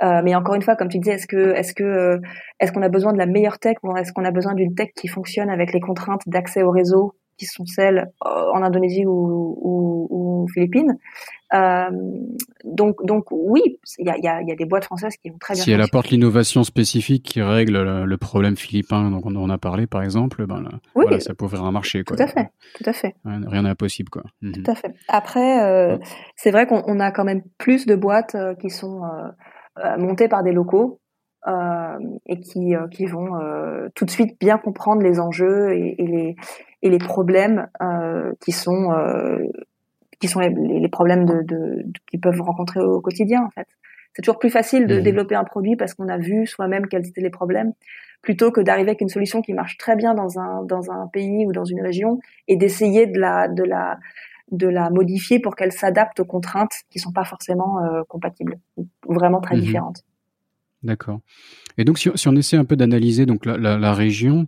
euh, 0.03 0.21
Mais 0.23 0.35
encore 0.35 0.55
une 0.55 0.63
fois, 0.63 0.77
comme 0.77 0.89
tu 0.89 0.99
disais, 0.99 1.15
est-ce 1.15 1.27
que, 1.27 1.55
est-ce 1.55 1.73
que, 1.73 1.85
euh, 1.85 2.19
est-ce 2.61 2.71
qu'on 2.71 2.83
a 2.83 2.91
besoin 2.91 3.15
de 3.15 3.19
la 3.19 3.25
meilleure 3.25 3.59
tech 3.59 3.77
ou 3.83 3.97
est-ce 3.97 4.13
qu'on 4.13 4.27
a 4.27 4.31
besoin 4.31 4.53
d'une 4.53 4.75
tech 4.75 4.91
qui 4.95 5.09
fonctionne 5.09 5.49
avec 5.49 5.73
les 5.73 5.81
contraintes 5.81 6.21
d'accès 6.27 6.63
au 6.63 6.71
réseau 6.71 7.15
qui 7.39 7.47
sont 7.47 7.65
celles 7.67 8.11
euh, 8.27 8.29
en 8.53 8.63
Indonésie 8.63 9.07
ou, 9.07 9.57
ou, 9.61 10.07
ou 10.11 10.49
Philippines. 10.49 10.99
Euh, 11.55 11.89
donc, 12.65 12.97
donc 13.05 13.27
oui, 13.31 13.63
il 13.99 14.07
y 14.07 14.11
a, 14.11 14.19
y, 14.19 14.29
a, 14.29 14.43
y 14.43 14.53
a, 14.53 14.55
des 14.55 14.67
boîtes 14.67 14.85
françaises 14.85 15.17
qui 15.17 15.31
vont 15.31 15.39
très 15.39 15.55
bien. 15.55 15.63
Si 15.63 15.73
elle 15.73 15.81
apporte 15.81 16.11
l'innovation 16.11 16.63
spécifique 16.63 17.23
qui 17.23 17.41
règle 17.41 17.81
le, 18.05 18.17
problème 18.19 18.57
philippin 18.57 19.11
dont 19.11 19.23
on 19.25 19.37
en 19.37 19.49
a 19.49 19.57
parlé, 19.57 19.87
par 19.87 20.03
exemple, 20.03 20.45
ben 20.47 20.63
voilà, 20.95 21.21
ça 21.21 21.35
peut 21.35 21.47
ouvrir 21.47 21.65
un 21.65 21.71
marché. 21.73 22.05
Quoi. 22.05 22.17
Tout 22.17 22.23
à 22.23 22.27
fait, 22.27 22.51
tout 22.75 22.85
à 22.85 22.93
fait. 22.93 23.15
Rien 23.25 23.63
n'est 23.63 23.71
impossible, 23.71 24.11
quoi. 24.11 24.25
Mhm. 24.43 24.53
Tout 24.53 24.71
à 24.71 24.75
fait. 24.75 24.95
Après, 25.09 25.65
euh, 25.65 25.97
c'est 26.37 26.51
vrai 26.51 26.67
qu'on 26.67 27.01
a 27.01 27.11
quand 27.13 27.25
même 27.25 27.43
plus 27.57 27.87
de 27.87 27.95
boîtes 27.95 28.35
euh, 28.35 28.55
qui 28.55 28.69
sont 28.69 29.03
montées 29.97 30.29
par 30.29 30.43
des 30.43 30.53
locaux. 30.53 31.01
Et 32.27 32.41
qui, 32.41 32.75
qui 32.91 33.07
vont 33.07 33.31
tout 33.95 34.05
de 34.05 34.11
suite 34.11 34.39
bien 34.39 34.59
comprendre 34.59 35.01
les 35.01 35.19
enjeux 35.19 35.73
et, 35.73 35.95
et 35.97 36.07
les, 36.07 36.37
et 36.83 36.91
les 36.91 36.99
problèmes 36.99 37.69
euh, 37.83 38.33
qui 38.41 38.53
sont 38.53 38.93
euh, 38.93 39.39
qui 40.21 40.29
sont 40.29 40.41
les, 40.41 40.51
les 40.51 40.89
problèmes 40.89 41.25
de, 41.25 41.43
de, 41.43 41.85
qu'ils 42.11 42.21
peuvent 42.21 42.41
rencontrer 42.41 42.81
au 42.81 43.01
quotidien 43.01 43.45
en 43.45 43.51
fait. 43.51 43.67
C'est 44.15 44.23
toujours 44.23 44.39
plus 44.39 44.51
facile 44.51 44.87
de 44.87 44.99
mmh. 44.99 45.03
développer 45.03 45.35
un 45.35 45.45
produit 45.45 45.77
parce 45.77 45.95
qu'on 45.95 46.09
a 46.09 46.19
vu 46.19 46.47
soi-même 46.47 46.87
quels 46.89 47.07
étaient 47.07 47.21
les 47.21 47.31
problèmes 47.31 47.73
plutôt 48.21 48.51
que 48.51 48.61
d'arriver 48.61 48.91
avec 48.91 49.01
une 49.01 49.09
solution 49.09 49.43
qui 49.43 49.53
marche 49.53 49.77
très 49.79 49.95
bien 49.95 50.15
dans 50.15 50.41
un 50.41 50.65
dans 50.65 50.91
un 50.91 51.07
pays 51.07 51.47
ou 51.47 51.53
dans 51.53 51.65
une 51.65 51.81
région 51.81 52.19
et 52.49 52.57
d'essayer 52.57 53.07
de 53.07 53.19
la 53.19 53.49
de 53.49 53.63
la 53.63 53.99
de 54.51 54.67
la 54.67 54.91
modifier 54.91 55.41
pour 55.41 55.57
qu'elle 55.57 55.73
s'adapte 55.73 56.21
aux 56.21 56.25
contraintes 56.25 56.73
qui 56.91 56.99
sont 56.99 57.13
pas 57.13 57.25
forcément 57.25 57.85
euh, 57.85 58.03
compatibles 58.09 58.59
ou 58.77 59.15
vraiment 59.15 59.41
très 59.41 59.57
mmh. 59.57 59.61
différentes. 59.61 60.05
D'accord. 60.83 61.21
Et 61.77 61.85
donc, 61.85 61.99
si, 61.99 62.09
on 62.29 62.37
essaie 62.37 62.57
un 62.57 62.65
peu 62.65 62.77
d'analyser 62.77 63.27
donc 63.27 63.47
la, 63.47 63.57
la, 63.57 63.95
région, 63.95 64.47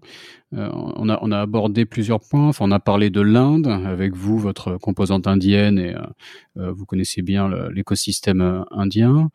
euh, 0.55 0.68
on, 0.72 1.09
a, 1.09 1.41
abordé 1.41 1.85
plusieurs 1.87 2.20
points. 2.20 2.49
Enfin, 2.49 2.66
on 2.68 2.70
a 2.70 2.78
parlé 2.78 3.11
de 3.11 3.20
l'Inde 3.20 3.66
avec 3.66 4.14
vous, 4.14 4.39
votre 4.39 4.76
composante 4.78 5.26
indienne, 5.26 5.78
et 5.78 5.95
euh, 5.95 6.03
euh 6.59 6.72
vous 6.72 6.87
connaissez 6.87 7.22
bien 7.22 7.51
l'écosystème 7.72 8.64
indien. 8.70 9.31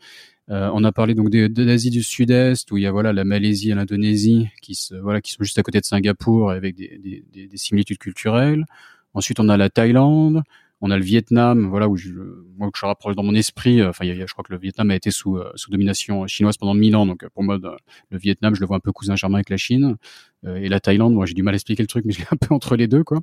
on 0.48 0.84
a 0.84 0.92
parlé 0.94 1.16
donc 1.16 1.30
de, 1.30 1.48
de 1.48 1.64
l'Asie 1.64 1.90
du 1.90 2.04
Sud-Est, 2.04 2.72
où 2.72 2.78
il 2.78 2.84
y 2.84 2.88
a 2.88 2.92
voilà 2.92 3.12
la 3.12 3.26
Malaisie 3.26 3.72
et 3.72 3.76
l'Indonésie 3.76 4.48
qui 4.62 4.76
se 4.76 4.96
voilà 4.96 5.20
qui 5.22 5.32
sont 5.32 5.44
juste 5.44 5.60
à 5.60 5.64
côté 5.64 5.80
de 5.82 5.86
Singapour 5.86 6.52
avec 6.52 6.76
des 6.78 7.24
similitudes 7.56 7.98
culturelles. 7.98 8.66
Ensuite, 9.14 9.40
on 9.40 9.50
a 9.50 9.58
la 9.58 9.70
Thaïlande, 9.70 10.44
on 10.86 10.92
a 10.92 10.98
le 10.98 11.04
Vietnam, 11.04 11.68
voilà 11.68 11.90
où 11.90 11.98
je, 11.98 12.12
moi 12.58 12.70
que 12.70 12.78
je 12.78 12.86
rapproche 12.86 13.16
dans 13.16 13.24
mon 13.24 13.34
esprit. 13.34 13.82
Euh, 13.82 13.90
enfin, 13.90 14.06
je 14.06 14.32
crois 14.32 14.44
que 14.44 14.54
le 14.54 14.60
Vietnam 14.60 14.92
a 14.92 14.96
été 14.96 15.10
sous 15.10 15.38
euh, 15.38 15.52
sous 15.56 15.72
domination 15.72 16.28
chinoise 16.28 16.58
pendant 16.58 16.76
mille 16.76 16.96
ans, 16.96 17.08
donc 17.08 17.24
euh, 17.24 17.30
pour 17.34 17.44
moi 17.44 17.58
le 17.58 18.18
Vietnam, 18.20 18.54
je 18.54 18.60
le 18.60 18.68
vois 18.68 18.78
un 18.78 18.80
peu 18.80 18.92
cousin 18.92 19.16
germain 19.16 19.38
avec 19.38 19.50
la 19.50 19.58
Chine. 19.58 19.98
et 20.46 20.70
la 20.70 20.80
Thaïlande, 20.80 21.16
moi 21.16 21.26
j'ai 21.26 21.34
du 21.34 21.42
mal 21.42 21.56
à 21.56 21.58
expliquer 21.58 21.82
le 21.82 21.88
truc, 21.88 22.06
mais 22.06 22.14
je 22.14 22.20
l'ai 22.20 22.28
un 22.32 22.38
peu 22.38 22.54
entre 22.54 22.76
les 22.76 22.88
deux, 22.88 23.04
quoi. 23.04 23.20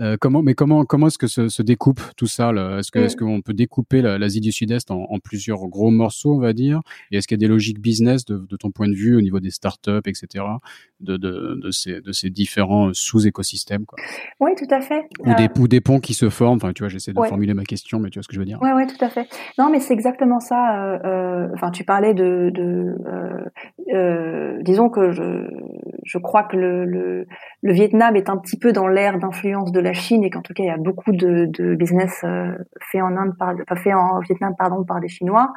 Euh, 0.00 0.16
comment, 0.20 0.42
mais 0.42 0.54
comment, 0.54 0.84
comment 0.84 1.08
est-ce 1.08 1.18
que 1.18 1.26
se, 1.26 1.48
se, 1.48 1.62
découpe 1.62 2.00
tout 2.16 2.26
ça 2.26 2.50
Est-ce 2.78 2.90
que, 2.90 2.98
est-ce 2.98 3.16
qu'on 3.16 3.40
peut 3.40 3.52
découper 3.52 4.02
l'Asie 4.02 4.40
du 4.40 4.52
Sud-Est 4.52 4.90
en, 4.90 5.06
en, 5.10 5.18
plusieurs 5.18 5.66
gros 5.68 5.90
morceaux, 5.90 6.34
on 6.34 6.40
va 6.40 6.52
dire? 6.52 6.80
Et 7.10 7.16
est-ce 7.16 7.28
qu'il 7.28 7.36
y 7.36 7.40
a 7.40 7.46
des 7.46 7.52
logiques 7.52 7.80
business 7.80 8.24
de, 8.24 8.38
de, 8.38 8.56
ton 8.56 8.70
point 8.70 8.88
de 8.88 8.94
vue 8.94 9.16
au 9.16 9.20
niveau 9.20 9.40
des 9.40 9.50
startups, 9.50 10.02
etc., 10.06 10.44
de, 11.00 11.16
de, 11.16 11.60
de 11.62 11.70
ces, 11.70 12.00
de 12.00 12.12
ces 12.12 12.30
différents 12.30 12.90
sous-écosystèmes 12.92 13.84
quoi? 13.84 13.98
Oui, 14.40 14.52
tout 14.56 14.72
à 14.74 14.80
fait. 14.80 15.04
Ou, 15.20 15.34
des, 15.34 15.44
euh, 15.44 15.60
ou 15.60 15.68
des 15.68 15.80
ponts 15.80 16.00
qui 16.00 16.14
se 16.14 16.28
forment. 16.30 16.56
Enfin, 16.56 16.72
tu 16.72 16.82
vois, 16.82 16.88
j'essaie 16.88 17.12
de 17.12 17.22
formuler 17.22 17.54
ma 17.54 17.64
question, 17.64 17.98
mais 17.98 18.10
tu 18.10 18.18
vois 18.18 18.22
ce 18.22 18.28
que 18.28 18.34
je 18.34 18.40
veux 18.40 18.46
dire 18.46 18.58
Oui, 18.62 18.70
ouais, 18.70 18.86
tout 18.86 19.02
à 19.04 19.08
fait. 19.08 19.28
Non, 19.58 19.70
mais 19.70 19.80
c'est 19.80 19.94
exactement 19.94 20.40
ça. 20.40 20.84
Euh, 20.84 20.98
euh 21.04 21.48
enfin, 21.54 21.70
tu 21.70 21.84
parlais 21.84 22.14
de, 22.14 22.50
de 22.50 22.96
disons 24.62 24.88
que 24.88 25.12
je, 25.12 25.48
je 26.04 26.18
crois 26.18 26.44
que 26.44 26.56
le, 26.56 26.84
le, 26.84 27.26
le 27.62 27.72
Vietnam 27.72 28.16
est 28.16 28.28
un 28.28 28.36
petit 28.36 28.58
peu 28.58 28.72
dans 28.72 28.88
l'ère 28.88 29.18
d'influence 29.18 29.72
de 29.72 29.80
la 29.82 29.92
Chine 29.92 30.24
et 30.24 30.30
qu'en 30.30 30.42
tout 30.42 30.54
cas 30.54 30.62
il 30.62 30.66
y 30.66 30.70
a 30.70 30.76
beaucoup 30.76 31.12
de, 31.12 31.74
business 31.74 32.22
euh, 32.24 32.52
fait 32.80 33.00
en 33.00 33.16
Inde 33.16 33.36
par, 33.38 33.54
enfin, 33.54 33.76
fait 33.76 33.94
en 33.94 34.20
Vietnam 34.20 34.54
pardon 34.56 34.84
par 34.84 35.00
des 35.00 35.08
Chinois. 35.08 35.52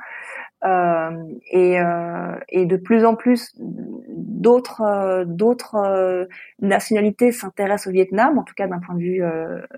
Euh, 0.64 1.12
et, 1.52 1.80
euh, 1.80 2.40
et 2.50 2.66
de 2.66 2.78
plus 2.78 3.06
en 3.06 3.16
plus 3.16 3.54
d'autres 3.60 5.24
d'autres 5.28 6.28
nationalités 6.60 7.32
s'intéressent 7.32 7.88
au 7.88 7.92
Vietnam 7.92 8.40
en 8.40 8.44
tout 8.44 8.56
cas 8.56 8.68
d'un 8.68 8.80
point 8.80 8.96
de 8.96 9.02
vue 9.02 9.24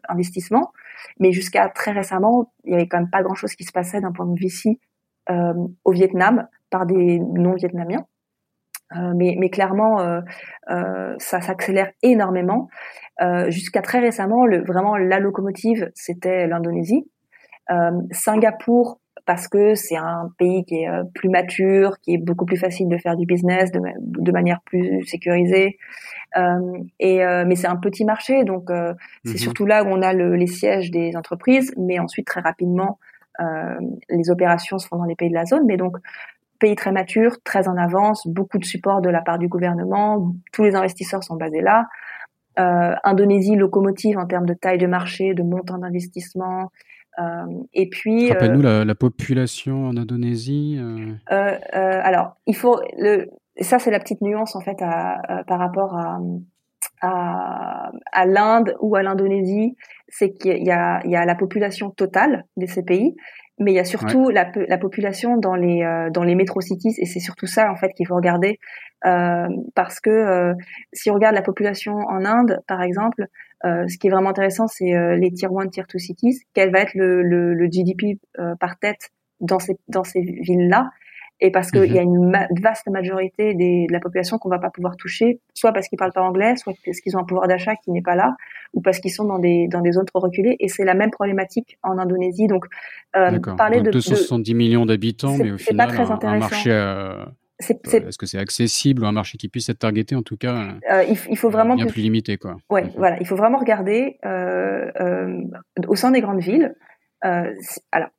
investissement. 0.07 0.71
Mais 1.19 1.31
jusqu'à 1.31 1.67
très 1.69 1.91
récemment 1.91 2.53
il 2.63 2.71
y 2.71 2.75
avait 2.75 2.87
quand 2.87 2.99
même 2.99 3.09
pas 3.09 3.23
grand 3.23 3.35
chose 3.35 3.55
qui 3.55 3.63
se 3.63 3.71
passait 3.71 4.01
d'un 4.01 4.11
point 4.11 4.25
de 4.25 4.39
vue 4.39 4.45
ici 4.45 4.79
au 5.29 5.91
Vietnam 5.91 6.47
par 6.69 6.85
des 6.85 7.19
non 7.19 7.53
vietnamiens 7.55 8.05
mais, 9.15 9.35
mais, 9.37 9.49
clairement, 9.49 10.21
ça 11.17 11.41
s'accélère 11.41 11.91
énormément. 12.03 12.69
Jusqu'à 13.49 13.81
très 13.81 13.99
récemment, 13.99 14.45
le, 14.45 14.63
vraiment 14.63 14.95
la 14.97 15.19
locomotive, 15.19 15.89
c'était 15.95 16.47
l'Indonésie. 16.47 17.09
Singapour, 18.11 18.99
parce 19.25 19.47
que 19.47 19.75
c'est 19.75 19.97
un 19.97 20.31
pays 20.37 20.63
qui 20.65 20.75
est 20.75 20.89
plus 21.13 21.29
mature, 21.29 21.97
qui 21.99 22.13
est 22.13 22.17
beaucoup 22.17 22.45
plus 22.45 22.57
facile 22.57 22.87
de 22.87 22.97
faire 22.97 23.17
du 23.17 23.25
business 23.25 23.71
de, 23.71 23.81
de 23.99 24.31
manière 24.31 24.61
plus 24.61 25.03
sécurisée. 25.05 25.77
et 26.99 27.17
mais 27.45 27.55
c'est 27.55 27.67
un 27.67 27.75
petit 27.75 28.05
marché, 28.05 28.43
donc 28.43 28.69
c'est 29.25 29.31
mhm. 29.31 29.37
surtout 29.37 29.65
là 29.65 29.83
où 29.83 29.87
on 29.87 30.01
a 30.01 30.13
le, 30.13 30.35
les 30.35 30.47
sièges 30.47 30.91
des 30.91 31.15
entreprises. 31.17 31.73
Mais 31.77 31.99
ensuite, 31.99 32.27
très 32.27 32.41
rapidement, 32.41 32.99
les 34.09 34.29
opérations 34.29 34.77
se 34.77 34.87
font 34.87 34.97
dans 34.97 35.05
les 35.05 35.15
pays 35.15 35.29
de 35.29 35.35
la 35.35 35.45
zone. 35.45 35.63
Mais 35.65 35.77
donc 35.77 35.97
pays 36.59 36.75
très 36.75 36.91
mature, 36.91 37.37
très 37.43 37.67
en 37.67 37.77
avance, 37.77 38.27
beaucoup 38.27 38.57
de 38.57 38.65
support 38.65 39.01
de 39.01 39.09
la 39.09 39.21
part 39.21 39.37
du 39.37 39.47
gouvernement, 39.47 40.33
tous 40.51 40.63
les 40.63 40.75
investisseurs 40.75 41.23
sont 41.23 41.35
basés 41.35 41.61
là. 41.61 41.85
Euh, 42.59 42.95
Indonésie, 43.03 43.55
locomotive 43.55 44.17
en 44.17 44.25
termes 44.25 44.47
de 44.47 44.53
taille 44.53 44.79
de 44.79 44.87
marché, 44.87 45.33
de 45.33 45.43
montant 45.43 45.77
d'investissement. 45.77 46.71
Euh, 47.19 47.45
et 47.73 47.87
puis. 47.87 48.29
Rappelle-nous 48.31 48.61
la, 48.61 48.83
la, 48.83 48.95
population 48.95 49.85
en 49.87 49.97
Indonésie. 49.97 50.77
Euh... 50.79 51.13
euh, 51.31 51.57
euh 51.75 52.01
alors, 52.03 52.37
il 52.47 52.55
faut. 52.55 52.79
Le, 52.97 53.27
ça, 53.59 53.79
c'est 53.79 53.91
la 53.91 53.99
petite 53.99 54.21
nuance 54.21 54.55
en 54.55 54.61
fait 54.61 54.77
à, 54.81 55.43
par 55.47 55.59
rapport 55.59 55.95
à, 55.97 56.19
à, 57.01 57.91
à 58.11 58.25
l'Inde 58.25 58.75
ou 58.81 58.95
à 58.95 59.03
l'Indonésie, 59.03 59.75
c'est 60.07 60.33
qu'il 60.33 60.63
y 60.63 60.71
a, 60.71 61.01
il 61.05 61.11
y 61.11 61.15
a 61.15 61.25
la 61.25 61.35
population 61.35 61.91
totale 61.91 62.45
de 62.55 62.65
ces 62.65 62.83
pays 62.83 63.15
mais 63.59 63.71
il 63.71 63.75
y 63.75 63.79
a 63.79 63.85
surtout 63.85 64.29
la, 64.29 64.51
la, 64.67 64.77
population 64.77 65.37
dans 65.37 65.55
les 65.55 65.81
euh, 65.83 66.09
dans 66.11 66.23
les 66.23 66.35
métro 66.35 66.61
cities 66.61 66.93
et 66.97 67.05
c'est 67.05 67.19
surtout 67.19 67.47
ça 67.47 67.71
en 67.71 67.75
fait 67.75 67.91
qu'il 67.93 68.05
faut 68.07 68.15
regarder 68.15 68.59
euh, 69.05 69.47
parce 69.73 69.99
que 69.99 70.09
euh, 70.09 70.53
si 70.93 71.09
on 71.09 71.15
regarde 71.15 71.35
la 71.35 71.41
population 71.41 71.95
en 71.95 72.23
Inde 72.23 72.61
par 72.67 72.81
exemple 72.81 73.27
euh, 73.65 73.87
ce 73.87 73.97
qui 73.97 74.07
est 74.07 74.09
vraiment 74.11 74.29
intéressant 74.29 74.67
c'est 74.67 74.95
euh, 74.95 75.15
les 75.15 75.31
tier 75.31 75.47
1 75.47 75.67
tier 75.69 75.83
2 75.91 75.97
cities 75.97 76.41
quel 76.53 76.71
va 76.71 76.79
être 76.81 76.93
le, 76.93 77.23
le, 77.23 77.53
le 77.53 77.65
GDP 77.67 78.19
par 78.59 78.77
tête 78.77 79.09
dans 79.39 79.59
ces 79.59 79.77
dans 79.87 80.03
ces 80.03 80.21
villes 80.21 80.69
là 80.69 80.89
et 81.39 81.51
parce 81.51 81.71
qu'il 81.71 81.91
y 81.91 81.99
a 81.99 82.05
mhm. 82.05 82.35
une 82.49 82.61
vaste 82.61 82.87
majorité 82.89 83.53
des, 83.53 83.85
de 83.87 83.93
la 83.93 83.99
population 83.99 84.37
qu'on 84.37 84.49
va 84.49 84.59
pas 84.59 84.71
pouvoir 84.71 84.95
toucher, 84.97 85.39
soit 85.53 85.71
parce 85.71 85.87
qu'ils 85.87 85.97
parlent 85.97 86.13
pas 86.13 86.23
anglais, 86.23 86.55
soit 86.55 86.73
parce 86.85 86.99
qu'ils 86.99 87.15
ont 87.15 87.19
un 87.19 87.25
pouvoir 87.25 87.47
d'achat 87.47 87.75
qui 87.75 87.91
n'est 87.91 88.01
pas 88.01 88.15
là, 88.15 88.35
ou 88.73 88.81
parce 88.81 88.99
qu'ils 88.99 89.11
sont 89.11 89.25
dans 89.25 89.39
des 89.39 89.67
dans 89.67 89.81
des 89.81 89.91
zones 89.91 90.05
trop 90.05 90.19
reculées. 90.19 90.55
Et 90.59 90.67
c'est 90.67 90.85
la 90.85 90.95
même 90.95 91.11
problématique 91.11 91.77
en 91.83 91.97
Indonésie. 91.97 92.47
Donc, 92.47 92.65
euh, 93.15 93.39
parler 93.57 93.81
de 93.81 93.91
270 93.91 94.53
millions 94.55 94.85
d'habitants, 94.85 95.37
mais 95.37 95.51
au 95.51 95.57
final, 95.57 95.87
pas 95.87 95.93
très 95.93 96.11
un, 96.11 96.19
un, 96.21 96.39
marché. 96.39 96.71
Euh, 96.71 97.25
est-ce 97.59 98.17
que 98.17 98.25
c'est 98.25 98.37
accessible 98.37 99.03
ou 99.03 99.07
un 99.07 99.11
marché 99.11 99.37
qui 99.37 99.49
puisse 99.49 99.67
être 99.69 99.79
targeté 99.79 100.15
en 100.15 100.21
tout 100.21 100.37
cas 100.37 100.75
euh, 100.91 101.03
il, 101.03 101.17
il, 101.29 101.37
faut 101.37 101.49
vraiment 101.49 101.75
bien 101.75 101.87
plus 101.87 102.03
limité 102.03 102.37
quoi. 102.37 102.57
Ouais, 102.69 102.91
voilà, 102.95 103.17
il 103.19 103.25
faut 103.25 103.35
vraiment 103.35 103.57
regarder 103.57 104.19
euh, 104.25 104.91
euh, 104.99 105.41
au 105.87 105.95
sein 105.95 106.11
des 106.11 106.21
grandes 106.21 106.41
villes. 106.41 106.75
alors, 107.21 108.09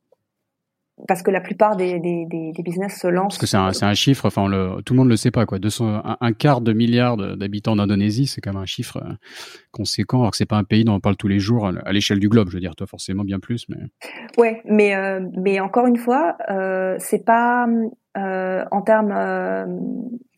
parce 1.07 1.23
que 1.23 1.31
la 1.31 1.41
plupart 1.41 1.77
des, 1.77 2.01
des, 2.01 2.27
des, 2.27 2.53
des 2.53 2.63
business 2.63 3.01
se 3.01 3.07
lancent. 3.07 3.35
Parce 3.35 3.39
que 3.39 3.47
c'est 3.47 3.57
un, 3.57 3.73
c'est 3.73 3.85
un 3.85 3.95
chiffre, 3.95 4.27
enfin 4.27 4.49
le, 4.49 4.83
tout 4.83 4.95
le 4.95 4.99
monde 4.99 5.09
le 5.09 5.17
sait 5.17 5.31
pas 5.31 5.47
quoi. 5.47 5.59
200, 5.59 6.03
un, 6.05 6.17
un 6.21 6.33
quart 6.33 6.61
de 6.61 6.73
milliard 6.73 7.17
d'habitants 7.17 7.77
d'Indonésie, 7.77 8.27
c'est 8.27 8.41
quand 8.41 8.53
même 8.53 8.63
un 8.63 8.67
chiffre 8.67 8.99
euh, 8.99 9.13
conséquent. 9.71 10.21
Alors 10.21 10.33
que 10.33 10.37
c'est 10.37 10.47
pas 10.47 10.57
un 10.57 10.65
pays 10.65 10.85
dont 10.85 10.95
on 10.95 11.01
parle 11.01 11.17
tous 11.17 11.29
les 11.29 11.39
jours 11.39 11.69
à 11.69 11.93
l'échelle 11.93 12.19
du 12.19 12.29
globe. 12.29 12.49
Je 12.49 12.55
veux 12.55 12.61
dire, 12.61 12.75
toi 12.75 12.87
forcément 12.87 13.25
bien 13.25 13.39
plus, 13.39 13.67
mais. 13.69 13.79
Ouais, 14.37 14.63
mais 14.65 14.97
euh, 14.97 15.21
mais 15.37 15.61
encore 15.61 15.87
une 15.87 15.97
fois, 15.97 16.37
euh, 16.51 16.97
c'est 16.99 17.25
pas 17.25 17.67
euh, 18.17 18.65
en 18.71 18.83
termes 18.83 19.13
euh, 19.13 19.67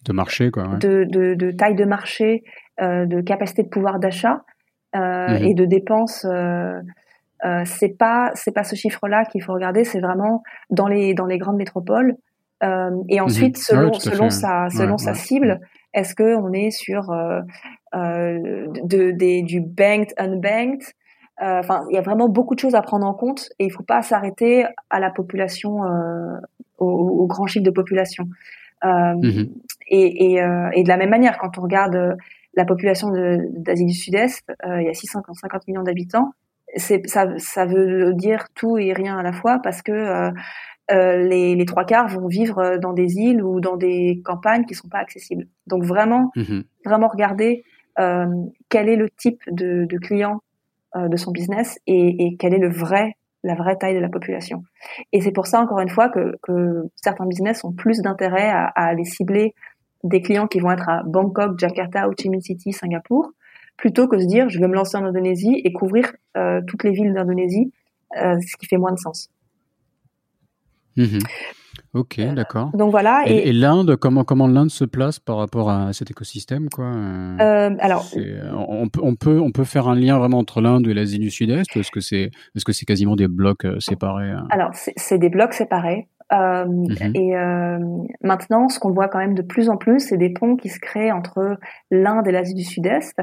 de 0.05 0.13
marché 0.13 0.51
quoi. 0.51 0.69
Ouais. 0.69 0.79
De, 0.79 1.05
de, 1.05 1.35
de, 1.35 1.51
taille 1.51 1.75
de 1.75 1.85
marché, 1.85 2.43
de 2.81 3.21
capacité 3.21 3.63
de 3.63 3.69
pouvoir 3.69 3.99
d'achat 3.99 4.43
mhm. 4.95 5.37
et 5.43 5.55
de 5.55 5.65
dépenses. 5.65 6.27
Euh, 7.45 7.62
c'est 7.64 7.97
pas 7.97 8.30
c'est 8.34 8.53
pas 8.53 8.64
ce 8.64 8.74
chiffre-là 8.74 9.24
qu'il 9.24 9.43
faut 9.43 9.53
regarder, 9.53 9.84
c'est 9.84 10.01
vraiment 10.01 10.43
dans 10.70 10.86
les 10.86 11.14
dans 11.14 11.26
les 11.26 11.38
grandes 11.38 11.57
métropoles. 11.57 12.16
Euh, 12.62 12.91
et 13.09 13.18
mhm. 13.18 13.24
ensuite, 13.24 13.57
selon 13.57 13.93
selon 13.95 14.28
sa 14.30 14.68
selon 14.68 14.99
sa 14.99 15.14
cible, 15.14 15.61
est-ce 15.95 16.14
que 16.14 16.36
on 16.36 16.53
est 16.53 16.70
sur 16.70 17.11
euh, 17.11 17.41
euh, 17.95 18.66
de, 18.84 19.11
des, 19.11 19.43
du 19.43 19.61
banked 19.61 20.14
unbanked? 20.18 20.82
Euh, 21.43 21.59
Enfin, 21.61 21.84
il 21.91 21.95
y 21.95 21.99
a 21.99 22.03
vraiment 22.03 22.28
beaucoup 22.28 22.55
de 22.55 22.61
choses 22.61 22.74
à 22.74 22.82
prendre 22.82 23.07
en 23.07 23.14
compte 23.14 23.49
et 23.59 23.64
il 23.64 23.72
faut 23.72 23.82
pas 23.82 24.03
s'arrêter 24.03 24.66
à 24.91 25.01
la 25.01 25.11
population, 25.11 25.84
euh, 25.84 26.36
au, 26.76 26.86
au, 26.86 27.26
grand 27.26 27.47
chiffre 27.47 27.64
de 27.64 27.70
population. 27.70 28.28
Mhm. 28.84 29.49
Et, 29.88 30.34
et, 30.34 30.45
et, 30.74 30.82
de 30.82 30.88
la 30.88 30.97
même 30.97 31.11
manière, 31.11 31.38
quand 31.38 31.59
on 31.59 31.62
regarde 31.62 32.16
la 32.55 32.64
population 32.64 33.09
d'Asie 33.57 33.86
du 33.86 33.95
Sud-Est, 33.95 34.45
il 34.66 34.82
y 34.82 34.88
a 34.88 34.95
650 34.95 35.66
millions 35.66 35.82
d'habitants 35.82 36.32
c'est 36.77 37.07
ça, 37.09 37.27
ça 37.39 37.66
veut 37.66 38.14
dire 38.14 38.47
tout 38.55 38.79
et 38.79 38.93
rien 38.93 39.18
à 39.18 39.23
la 39.23 39.33
fois 39.33 39.61
parce 39.62 39.83
que 39.83 39.93
euh, 39.93 40.31
euh, 40.91 41.16
les, 41.18 41.55
les, 41.55 41.64
trois 41.66 41.85
quarts 41.85 42.09
vont 42.09 42.27
vivre 42.27 42.79
dans 42.79 42.93
des 42.93 43.16
îles 43.16 43.43
ou 43.43 43.61
dans 43.61 43.77
des 43.77 44.21
campagnes 44.25 44.64
qui 44.64 44.75
sont 44.75 44.89
pas 44.89 44.99
accessibles. 44.99 45.47
Donc 45.66 45.85
vraiment, 45.85 46.33
mhm. 46.35 46.64
vraiment 46.85 47.09
regarder 47.09 47.64
euh, 47.99 48.27
quel 48.68 48.89
est 48.89 48.97
le 48.97 49.09
type 49.11 49.41
de, 49.51 49.85
de 49.85 49.99
client 49.99 50.41
euh, 50.97 51.09
de 51.09 51.16
son 51.16 51.31
business 51.31 51.79
et, 51.87 52.27
et 52.27 52.37
quelle 52.37 52.55
est 52.55 52.59
le 52.59 52.71
vrai 52.71 53.16
la 53.43 53.55
vraie 53.55 53.77
taille 53.77 53.95
de 53.95 54.01
la 54.01 54.11
population. 54.11 54.64
Et 55.12 55.23
c'est 55.23 55.33
pour 55.33 55.47
ça, 55.47 55.61
encore 55.61 55.81
une 55.81 55.89
fois, 55.89 56.11
que, 56.11 56.37
que 56.43 56.83
certains 56.97 57.25
business 57.25 57.64
ont 57.64 57.73
plus 57.73 58.03
d'intérêt 58.03 58.51
à, 58.51 58.66
à 58.66 58.89
aller 58.89 59.05
cibler 59.05 59.55
des 60.05 60.21
clients 60.21 60.47
qui 60.47 60.61
vont 60.61 60.71
être 60.71 60.89
à 60.89 61.03
Bangkok, 61.05 61.59
Jakarta, 61.59 62.07
Ho 62.07 62.12
Chi 62.18 62.29
Minh 62.29 62.43
City, 62.43 62.73
Singapour, 62.73 63.31
plutôt 63.81 64.07
que 64.09 64.16
de 64.16 64.20
se 64.20 64.26
dire 64.26 64.49
je 64.49 64.61
vais 64.61 64.68
me 64.68 64.74
lancer 64.74 64.97
en 64.97 65.05
Indonésie 65.05 65.61
et 65.64 65.72
couvrir 65.72 66.12
euh, 66.37 66.61
toutes 66.66 66.85
les 66.85 66.91
villes 66.91 67.14
d'Indonésie, 67.14 67.72
euh, 68.16 68.39
ce 68.41 68.57
qui 68.59 68.66
fait 68.66 68.76
moins 68.76 68.93
de 68.93 68.99
sens. 68.99 69.31
Mhm. 70.97 71.20
Ok, 71.95 72.18
euh, 72.18 72.35
d'accord. 72.35 72.70
Donc 72.74 72.91
voilà. 72.91 73.24
Et, 73.26 73.49
et, 73.49 73.53
l'Inde, 73.53 73.97
comment 73.97 74.22
comment 74.22 74.47
l'Inde 74.47 74.70
se 74.70 74.85
place 74.85 75.18
par 75.18 75.39
rapport 75.39 75.70
à 75.70 75.93
cet 75.93 76.11
écosystème, 76.11 76.68
quoi 76.68 76.87
euh, 76.87 77.74
Alors, 77.81 78.07
on 78.68 78.89
peut 78.89 79.01
on 79.03 79.16
peut 79.16 79.41
on 79.41 79.51
peut 79.51 79.64
faire 79.64 79.89
un 79.89 79.97
lien 79.97 80.18
vraiment 80.18 80.39
entre 80.39 80.61
l'Inde 80.61 80.87
et 80.87 80.95
l'Asie 80.95 81.18
du 81.18 81.31
Sud-Est. 81.31 81.74
Est-ce 81.74 81.91
que 81.91 82.01
c'est 82.01 82.31
est-ce 82.55 82.64
que 82.64 82.72
c'est 82.72 82.85
quasiment 82.85 83.16
des 83.16 83.28
blocs 83.28 83.66
séparés 83.78 84.33
Alors 84.51 84.70
c'est 84.74 85.18
des 85.18 85.31
blocs 85.31 85.55
séparés. 85.55 86.07
Euh, 86.33 86.64
mhm. 86.64 87.12
Et 87.14 87.37
euh, 87.37 87.78
maintenant, 88.22 88.68
ce 88.68 88.78
qu'on 88.78 88.93
voit 88.93 89.09
quand 89.09 89.18
même 89.18 89.35
de 89.35 89.43
plus 89.43 89.68
en 89.68 89.76
plus, 89.76 90.01
c'est 90.01 90.16
des 90.16 90.31
ponts 90.31 90.57
qui 90.57 90.68
se 90.68 90.78
créent 90.78 91.12
entre 91.12 91.59
l'Inde 91.91 92.26
et 92.28 92.33
l'Asie 92.33 92.55
du 92.55 92.64
Sud-Est. 92.64 93.18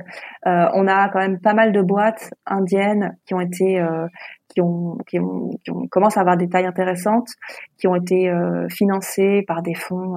Euh, 0.45 0.67
on 0.73 0.87
a 0.87 1.09
quand 1.09 1.19
même 1.19 1.39
pas 1.39 1.53
mal 1.53 1.71
de 1.71 1.81
boîtes 1.81 2.33
indiennes 2.45 3.17
qui 3.25 3.33
ont 3.33 3.39
été, 3.39 3.79
euh, 3.79 4.07
qui 4.49 4.61
ont, 4.61 4.97
qui 5.07 5.19
ont, 5.19 5.51
qui 5.63 5.71
ont 5.71 5.87
commencé 5.87 6.19
à 6.19 6.21
avoir 6.21 6.37
des 6.37 6.49
tailles 6.49 6.65
intéressantes, 6.65 7.29
qui 7.77 7.87
ont 7.87 7.95
été 7.95 8.29
euh, 8.29 8.67
financées 8.69 9.43
par 9.47 9.61
des 9.61 9.75
fonds, 9.75 10.15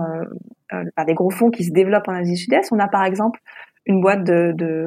par 0.96 1.04
des 1.04 1.14
gros 1.14 1.30
fonds 1.30 1.50
qui 1.50 1.64
se 1.64 1.72
développent 1.72 2.08
en 2.08 2.14
Asie 2.14 2.32
du 2.32 2.38
Sud-Est. 2.38 2.72
On 2.72 2.78
a 2.78 2.88
par 2.88 3.04
exemple 3.04 3.40
une 3.86 4.00
boîte 4.00 4.24
de, 4.24 4.52
de 4.54 4.86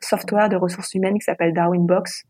software 0.00 0.48
de 0.48 0.56
ressources 0.56 0.94
humaines 0.94 1.14
qui 1.14 1.24
s'appelle 1.24 1.52
Darwin 1.52 1.86
Box, 1.86 2.24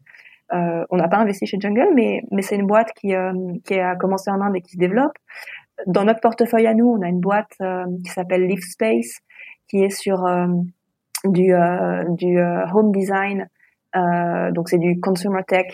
euh, 0.53 0.85
on 0.91 0.97
n'a 0.97 1.09
pas 1.09 1.19
investi 1.19 1.47
chez 1.47 1.59
Jungle, 1.59 1.89
mais, 1.95 2.23
mais 2.31 2.43
c'est 2.43 2.57
une 2.57 2.67
boîte 2.67 2.93
qui, 2.95 3.15
euh, 3.15 3.33
qui 3.65 3.79
a 3.79 3.97
commencé 3.97 4.31
en 4.31 4.41
Inde 4.41 4.57
et 4.57 4.61
qui 4.61 4.73
se 4.73 4.79
développe. 4.79 5.15
Dans 5.87 6.05
notre 6.05 6.21
portefeuille 6.21 6.67
à 6.67 6.75
nous, 6.75 6.87
on 6.87 7.03
a 7.03 7.09
une 7.09 7.21
boîte 7.21 7.53
euh, 7.61 7.85
qui 8.05 8.11
s'appelle 8.11 8.47
Live 8.47 8.63
Space, 8.63 9.19
qui 9.69 9.83
est 9.83 9.91
sur 9.91 10.25
du, 11.25 11.55
du 12.09 12.39
home 12.39 12.93
design, 12.93 13.49
donc 13.95 14.69
c'est 14.69 14.79
du 14.79 15.01
consumer 15.01 15.43
tech. 15.49 15.67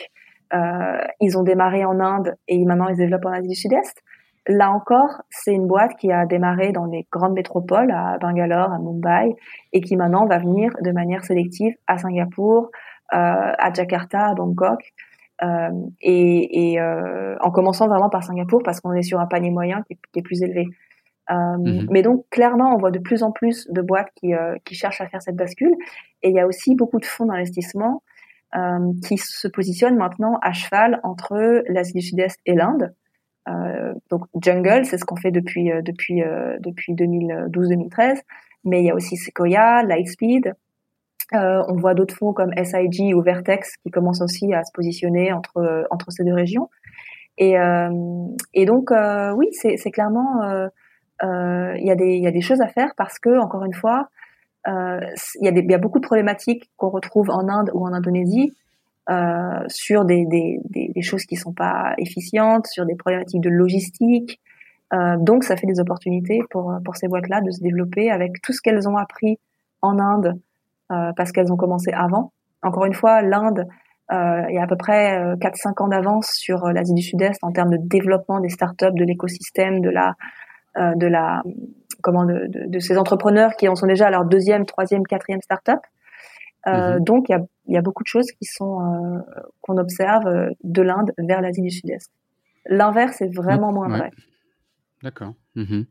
ils 1.20 1.36
ont 1.36 1.42
démarré 1.42 1.84
en 1.84 1.98
Inde 1.98 2.36
et 2.46 2.64
maintenant 2.64 2.88
ils 2.88 2.94
se 2.94 3.00
développent 3.00 3.26
en 3.26 3.32
Asie 3.32 3.48
du 3.48 3.56
Sud-Est. 3.56 4.00
Là 4.48 4.70
encore, 4.70 5.22
c'est 5.28 5.52
une 5.52 5.66
boîte 5.66 5.96
qui 5.96 6.10
a 6.10 6.24
démarré 6.24 6.72
dans 6.72 6.86
les 6.86 7.06
grandes 7.12 7.34
métropoles, 7.34 7.90
à 7.90 8.16
Bangalore, 8.18 8.72
à 8.72 8.78
Mumbai, 8.78 9.34
et 9.72 9.80
qui 9.80 9.96
maintenant 9.96 10.26
va 10.26 10.38
venir 10.38 10.72
de 10.80 10.92
manière 10.92 11.24
sélective 11.24 11.74
à 11.86 11.98
Singapour, 11.98 12.64
euh, 12.64 12.68
à 13.10 13.72
Jakarta, 13.72 14.26
à 14.26 14.34
Bangkok. 14.34 14.92
Euh, 15.42 15.70
et, 16.02 16.72
et 16.72 16.80
euh, 16.80 17.34
en 17.40 17.50
commençant 17.50 17.88
vraiment 17.88 18.10
par 18.10 18.22
Singapour 18.22 18.62
parce 18.62 18.80
qu'on 18.80 18.92
est 18.92 19.02
sur 19.02 19.20
un 19.20 19.26
panier 19.26 19.50
moyen 19.50 19.82
qui, 19.86 19.98
est 20.14 20.22
plus 20.22 20.42
élevé. 20.42 20.66
Mhm. 21.30 21.86
Mais 21.90 22.02
donc 22.02 22.26
clairement, 22.30 22.74
on 22.74 22.78
voit 22.78 22.90
de 22.90 22.98
plus 22.98 23.22
en 23.22 23.30
plus 23.30 23.68
de 23.70 23.80
boîtes 23.80 24.10
qui, 24.16 24.32
qui 24.64 24.74
cherchent 24.74 25.00
à 25.00 25.06
faire 25.06 25.22
cette 25.22 25.36
bascule. 25.36 25.74
Et 26.22 26.30
il 26.30 26.34
y 26.34 26.40
a 26.40 26.46
aussi 26.46 26.74
beaucoup 26.74 26.98
de 26.98 27.04
fonds 27.04 27.26
d'investissement 27.26 28.02
euh, 28.56 28.92
qui 29.06 29.16
se 29.16 29.46
positionnent 29.46 29.96
maintenant 29.96 30.38
à 30.42 30.52
cheval 30.52 30.98
entre 31.04 31.62
l'Asie 31.68 31.92
du 31.92 32.02
Sud-Est 32.02 32.40
et 32.46 32.54
l'Inde. 32.54 32.92
Euh, 33.48 33.94
donc 34.10 34.24
Jungle, 34.42 34.84
c'est 34.84 34.98
ce 34.98 35.04
qu'on 35.04 35.16
fait 35.16 35.30
depuis 35.30 35.70
depuis 35.84 36.22
depuis 36.58 36.94
2012-2013. 36.94 38.20
Mais 38.64 38.82
il 38.82 38.86
y 38.86 38.90
a 38.90 38.94
aussi 38.94 39.16
Sequoia, 39.16 39.84
Lightspeed, 39.84 40.54
euh, 41.34 41.62
on 41.68 41.76
voit 41.76 41.94
d'autres 41.94 42.14
fonds 42.16 42.32
comme 42.32 42.52
SIG 42.56 43.14
ou 43.14 43.22
Vertex 43.22 43.76
qui 43.82 43.90
commencent 43.90 44.22
aussi 44.22 44.52
à 44.52 44.64
se 44.64 44.72
positionner 44.72 45.32
entre 45.32 45.58
euh, 45.58 45.84
entre 45.90 46.10
ces 46.10 46.24
deux 46.24 46.34
régions. 46.34 46.68
Et, 47.38 47.58
euh, 47.58 47.88
et 48.52 48.66
donc 48.66 48.90
euh, 48.90 49.32
oui, 49.32 49.48
c'est, 49.52 49.76
clairement 49.90 50.42
il 51.22 51.86
y 51.86 51.90
a 51.90 51.94
des 51.94 52.16
y 52.16 52.26
a 52.26 52.30
des 52.30 52.40
choses 52.40 52.60
à 52.60 52.68
faire 52.68 52.92
parce 52.96 53.18
que 53.18 53.38
encore 53.38 53.64
une 53.64 53.74
fois 53.74 54.08
il 54.66 55.42
y 55.42 55.48
a 55.48 55.52
des 55.52 55.62
y 55.62 55.74
a 55.74 55.78
beaucoup 55.78 56.00
de 56.00 56.06
problématiques 56.06 56.70
qu'on 56.76 56.90
retrouve 56.90 57.30
en 57.30 57.48
Inde 57.48 57.70
ou 57.74 57.86
en 57.86 57.92
Indonésie 57.92 58.52
sur 59.68 60.04
des, 60.04 60.26
des, 60.26 60.60
des, 60.64 60.92
des, 60.94 61.02
choses 61.02 61.24
qui 61.24 61.36
sont 61.36 61.52
pas 61.52 61.94
efficientes, 61.98 62.66
sur 62.66 62.86
des 62.86 62.94
problématiques 62.94 63.40
de 63.40 63.50
logistique. 63.50 64.40
donc 65.18 65.44
ça 65.44 65.56
fait 65.56 65.66
des 65.66 65.80
opportunités 65.80 66.40
pour 66.50 66.74
pour 66.84 66.96
ces 66.96 67.08
boîtes 67.08 67.28
là 67.28 67.40
de 67.40 67.50
se 67.50 67.62
développer 67.62 68.10
avec 68.10 68.42
tout 68.42 68.52
ce 68.52 68.60
qu'elles 68.60 68.88
ont 68.88 68.96
appris 68.96 69.38
en 69.82 69.98
Inde 69.98 70.26
euh, 70.26 70.49
parce 71.16 71.32
qu'elles 71.32 71.52
ont 71.52 71.56
commencé 71.56 71.92
avant. 71.92 72.32
Encore 72.62 72.84
une 72.84 72.94
fois, 72.94 73.22
l'Inde, 73.22 73.66
euh, 74.12 74.42
il 74.48 74.54
y 74.54 74.58
a 74.58 74.62
à 74.62 74.66
peu 74.66 74.76
près 74.76 75.34
4-5 75.36 75.68
euh, 75.80 75.84
ans 75.84 75.88
d'avance 75.88 76.30
sur 76.32 76.66
l'Asie 76.72 76.94
du 76.94 77.02
Sud-Est 77.02 77.38
en 77.42 77.52
termes 77.52 77.70
de 77.70 77.78
développement 77.80 78.40
des 78.40 78.48
startups, 78.48 78.92
de 78.92 79.04
l'écosystème, 79.04 79.80
de 79.80 79.90
la, 79.90 80.14
de 80.76 81.06
la, 81.06 81.42
comment, 82.02 82.24
de, 82.24 82.46
de, 82.48 82.66
de, 82.66 82.78
ces 82.80 82.98
entrepreneurs 82.98 83.54
qui 83.56 83.68
en 83.68 83.76
sont 83.76 83.86
déjà 83.86 84.08
à 84.08 84.10
leur 84.10 84.24
deuxième, 84.24 84.66
troisième, 84.66 85.06
quatrième 85.06 85.40
startup. 85.40 85.80
Euh, 86.66 86.94
mhm. 86.94 87.04
Donc, 87.04 87.28
il 87.28 87.32
y 87.32 87.34
a, 87.34 87.40
y 87.68 87.76
a, 87.76 87.82
beaucoup 87.82 88.02
de 88.02 88.08
choses 88.08 88.30
qui 88.32 88.44
sont 88.44 88.80
euh, 88.80 89.18
qu'on 89.60 89.78
observe 89.78 90.24
de 90.62 90.82
l'Inde 90.82 91.12
vers 91.18 91.40
l'Asie 91.40 91.62
du 91.62 91.70
Sud-Est. 91.70 92.10
L'inverse 92.66 93.20
est 93.22 93.34
vraiment 93.34 93.72
moins 93.72 93.88
vrai. 93.88 94.10
D'accord. 95.02 95.34
Mhm. 95.54 95.86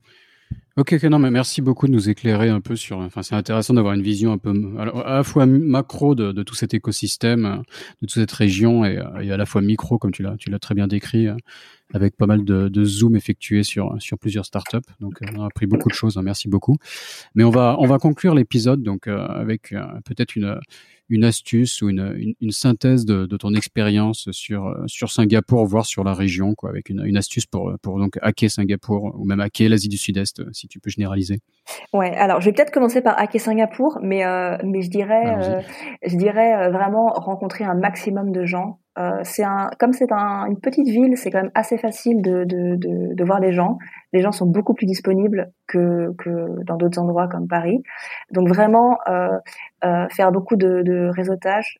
Ok, 0.77 0.93
non, 1.03 1.19
mais 1.19 1.29
merci 1.29 1.61
beaucoup 1.61 1.87
de 1.87 1.91
nous 1.91 2.09
éclairer 2.09 2.47
un 2.47 2.61
peu 2.61 2.77
sur. 2.77 2.99
Enfin, 2.99 3.21
c'est 3.21 3.35
intéressant 3.35 3.73
d'avoir 3.73 3.93
une 3.93 4.01
vision 4.01 4.31
un 4.31 4.37
peu 4.37 4.53
à 4.77 5.15
la 5.17 5.23
fois 5.23 5.45
macro 5.45 6.15
de, 6.15 6.31
de 6.31 6.43
tout 6.43 6.55
cet 6.55 6.73
écosystème, 6.73 7.63
de 8.01 8.07
toute 8.07 8.11
cette 8.11 8.31
région, 8.31 8.85
et, 8.85 9.03
et 9.21 9.31
à 9.31 9.35
la 9.35 9.45
fois 9.45 9.61
micro, 9.61 9.97
comme 9.97 10.11
tu 10.11 10.23
l'as, 10.23 10.37
tu 10.37 10.49
l'as 10.49 10.59
très 10.59 10.75
bien 10.75 10.87
décrit, 10.87 11.27
avec 11.93 12.15
pas 12.15 12.27
mal 12.27 12.45
de, 12.45 12.69
de 12.69 12.83
zoom 12.85 13.17
effectués 13.17 13.63
sur 13.63 13.95
sur 13.99 14.17
plusieurs 14.17 14.45
startups. 14.45 14.77
Donc, 15.01 15.19
on 15.35 15.41
a 15.41 15.47
appris 15.47 15.65
beaucoup 15.65 15.89
de 15.89 15.93
choses. 15.93 16.17
Hein, 16.17 16.21
merci 16.21 16.47
beaucoup. 16.47 16.77
Mais 17.35 17.43
on 17.43 17.49
va 17.49 17.75
on 17.79 17.85
va 17.85 17.97
conclure 17.97 18.33
l'épisode 18.33 18.81
donc 18.81 19.07
euh, 19.07 19.25
avec 19.27 19.73
euh, 19.73 19.83
peut-être 20.05 20.35
une 20.37 20.59
une 21.09 21.23
astuce 21.23 21.81
ou 21.81 21.89
une, 21.89 22.35
une, 22.39 22.51
synthèse 22.51 23.05
de, 23.05 23.25
de 23.25 23.37
ton 23.37 23.53
expérience 23.53 24.29
sur 24.31 24.75
sur 24.87 25.11
Singapour, 25.11 25.65
voire 25.65 25.85
sur 25.85 26.03
la 26.03 26.13
région, 26.13 26.55
quoi, 26.55 26.69
avec 26.69 26.89
une, 26.89 27.03
une 27.05 27.17
astuce 27.17 27.45
pour 27.45 27.73
pour 27.81 27.99
donc 27.99 28.17
hacker 28.21 28.49
Singapour 28.49 29.15
ou 29.17 29.25
même 29.25 29.39
hacker 29.39 29.69
l'Asie 29.69 29.89
du 29.89 29.97
Sud-Est, 29.97 30.51
si 30.53 30.67
tu 30.67 30.79
peux 30.79 30.89
généraliser. 30.89 31.39
Ouais, 31.93 32.15
alors 32.15 32.41
je 32.41 32.45
vais 32.45 32.53
peut-être 32.53 32.71
commencer 32.71 33.01
par 33.01 33.19
hacker 33.19 33.41
Singapour, 33.41 33.99
mais 34.01 34.23
mais 34.63 34.81
je 34.81 34.89
dirais 34.89 35.63
je 36.05 36.15
dirais 36.15 36.69
vraiment 36.69 37.07
rencontrer 37.13 37.63
un 37.63 37.75
maximum 37.75 38.31
de 38.31 38.45
gens 38.45 38.79
euh, 38.99 39.23
comme 39.79 39.93
c'est 39.93 40.11
un, 40.11 40.45
une 40.47 40.59
petite 40.59 40.87
ville, 40.87 41.17
c'est 41.17 41.31
quand 41.31 41.41
même 41.41 41.51
assez 41.55 41.77
facile 41.77 42.21
de, 42.21 43.23
voir 43.23 43.39
les 43.39 43.53
gens. 43.53 43.77
Les 44.11 44.21
gens 44.21 44.31
sont 44.31 44.45
beaucoup 44.45 44.73
plus 44.73 44.85
disponibles 44.85 45.51
que, 45.67 46.13
dans 46.65 46.75
d'autres 46.75 46.99
endroits 46.99 47.27
comme 47.27 47.47
Paris. 47.47 47.81
Donc 48.31 48.49
vraiment 48.49 48.97
euh, 49.07 49.37
euh, 49.85 50.07
faire 50.09 50.31
beaucoup 50.31 50.55
de, 50.55 51.09
réseautage 51.15 51.79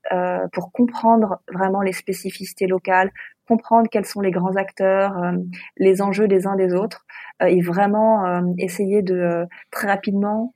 pour 0.53 0.71
comprendre 0.71 1.41
vraiment 1.51 1.81
les 1.81 1.93
spécificités 1.93 2.67
locales, 2.67 3.11
comprendre 3.49 3.89
quels 3.89 4.05
sont 4.05 4.21
les 4.21 4.30
grands 4.30 4.55
acteurs, 4.55 5.17
euh, 5.17 5.31
les 5.77 6.03
enjeux 6.03 6.27
des 6.27 6.45
uns 6.45 6.55
des 6.55 6.76
autres, 6.76 7.05
euh, 7.41 7.47
et 7.47 7.61
vraiment 7.61 8.26
euh, 8.26 8.41
essayer 8.59 9.01
de 9.01 9.47
très 9.71 9.88
rapidement 9.88 10.53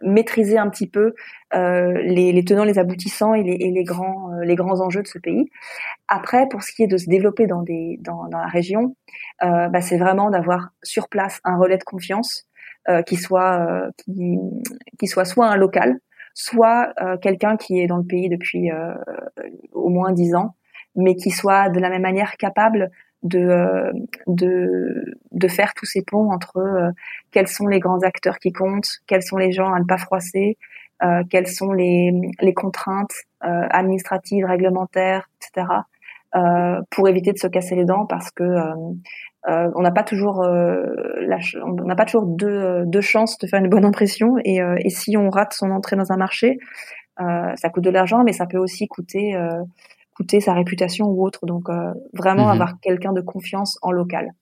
maîtriser 0.00 0.56
un 0.56 0.70
petit 0.70 0.86
peu 0.86 1.12
les, 1.52 2.32
les, 2.32 2.44
tenants, 2.46 2.64
les 2.64 2.78
aboutissants 2.78 3.34
et 3.34 3.42
les, 3.42 3.56
et 3.60 3.70
les 3.70 3.84
grands 3.84 4.30
les 4.40 4.54
grands 4.54 4.80
enjeux 4.80 5.02
de 5.02 5.06
ce 5.06 5.18
pays. 5.18 5.50
Après, 6.08 6.48
pour 6.48 6.62
ce 6.62 6.72
qui 6.72 6.82
est 6.82 6.86
de 6.86 6.96
se 6.96 7.10
développer 7.10 7.46
dans 7.46 7.60
des 7.60 7.98
dans, 8.00 8.26
dans 8.28 8.38
la 8.38 8.46
région, 8.46 8.96
bah, 9.42 9.82
c'est 9.82 9.98
vraiment 9.98 10.30
d'avoir 10.30 10.70
sur 10.82 11.10
place 11.10 11.40
un 11.44 11.58
relais 11.58 11.76
de 11.76 11.84
confiance 11.84 12.46
qui 13.04 13.16
soit 13.16 13.90
qui, 13.98 14.38
qui 14.98 15.06
soit 15.06 15.26
soit 15.26 15.46
un 15.46 15.56
local, 15.56 15.98
soit 16.32 16.94
quelqu'un 17.20 17.58
qui 17.58 17.80
est 17.80 17.86
dans 17.86 17.98
le 17.98 18.06
pays 18.06 18.30
depuis 18.30 18.70
au 19.72 19.90
moins 19.90 20.12
dix 20.12 20.34
ans 20.34 20.54
mais 20.98 21.14
qui 21.14 21.30
soit 21.30 21.70
de 21.70 21.80
la 21.80 21.88
même 21.88 22.02
manière 22.02 22.36
capable 22.36 22.90
de, 23.22 23.38
euh, 23.38 23.92
de, 24.26 25.16
de 25.32 25.48
faire 25.48 25.72
tous 25.74 25.86
ces 25.86 26.02
ponts 26.02 26.30
entre 26.30 26.58
euh, 26.58 26.90
quels 27.32 27.48
sont 27.48 27.66
les 27.66 27.80
grands 27.80 28.02
acteurs 28.02 28.38
qui 28.38 28.52
comptent, 28.52 28.90
quels 29.06 29.22
sont 29.22 29.38
les 29.38 29.50
gens 29.50 29.72
à 29.72 29.80
ne 29.80 29.84
pas 29.84 29.98
froisser, 29.98 30.58
euh, 31.02 31.22
quelles 31.30 31.46
sont 31.46 31.72
les, 31.72 32.12
les 32.40 32.54
contraintes 32.54 33.14
euh, 33.44 33.66
administratives, 33.70 34.44
réglementaires, 34.44 35.28
etc. 35.36 35.66
Euh, 36.34 36.80
pour 36.90 37.08
éviter 37.08 37.32
de 37.32 37.38
se 37.38 37.46
casser 37.46 37.76
les 37.76 37.84
dents 37.84 38.04
parce 38.04 38.30
que 38.30 38.44
on 39.46 39.80
n'a 39.80 39.90
pas 39.92 40.02
toujours 40.02 40.42
la, 40.42 41.38
on 41.64 41.84
n'a 41.84 41.96
pas 41.96 42.04
toujours 42.04 42.26
deux, 42.26 42.84
deux 42.84 43.00
chances 43.00 43.38
de 43.38 43.46
faire 43.46 43.60
une 43.60 43.70
bonne 43.70 43.86
impression 43.86 44.34
et, 44.44 44.58
et 44.58 44.90
si 44.90 45.16
on 45.16 45.30
rate 45.30 45.54
son 45.54 45.70
entrée 45.70 45.96
dans 45.96 46.12
un 46.12 46.18
marché, 46.18 46.58
ça 47.16 47.70
coûte 47.72 47.84
de 47.84 47.88
l'argent 47.88 48.24
mais 48.24 48.34
ça 48.34 48.44
peut 48.44 48.58
aussi 48.58 48.88
coûter 48.88 49.34
coûter 50.18 50.40
sa 50.40 50.52
réputation 50.52 51.06
ou 51.06 51.24
autre. 51.24 51.46
Donc 51.46 51.68
euh, 51.68 51.94
vraiment 52.12 52.46
mhm. 52.46 52.52
avoir 52.52 52.80
quelqu'un 52.80 53.12
de 53.12 53.20
confiance 53.20 53.78
en 53.82 53.92
local. 53.92 54.32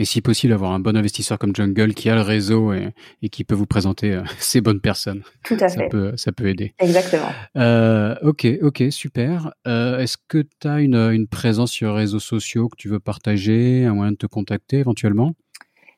Et 0.00 0.04
si 0.04 0.22
possible, 0.22 0.52
avoir 0.52 0.70
un 0.70 0.78
bon 0.78 0.96
investisseur 0.96 1.40
comme 1.40 1.54
Jungle 1.54 1.92
qui 1.92 2.08
a 2.08 2.14
le 2.14 2.20
réseau 2.20 2.72
et, 2.72 2.92
qui 3.30 3.42
peut 3.42 3.56
vous 3.56 3.66
présenter 3.66 4.12
euh, 4.14 4.22
ces 4.38 4.60
bonnes 4.60 4.80
personnes. 4.80 5.22
Tout 5.44 5.56
à 5.60 5.68
ça 5.68 5.80
fait. 5.80 5.88
Peut, 5.88 6.12
ça 6.16 6.30
peut 6.30 6.46
aider. 6.46 6.72
Exactement. 6.78 7.30
Euh, 7.56 8.14
ok, 8.22 8.46
ok, 8.62 8.84
super. 8.90 9.52
Euh, 9.66 9.98
Est-ce 9.98 10.16
que 10.28 10.44
tu 10.60 10.68
as 10.68 10.80
une, 10.80 10.94
une, 10.94 11.26
présence 11.26 11.72
sur 11.72 11.88
les 11.90 11.96
réseaux 11.96 12.20
sociaux 12.20 12.68
que 12.68 12.76
tu 12.76 12.88
veux 12.88 13.00
partager, 13.00 13.84
un 13.84 13.94
moyen 13.94 14.12
de 14.12 14.16
te 14.16 14.26
contacter 14.26 14.78
éventuellement? 14.78 15.34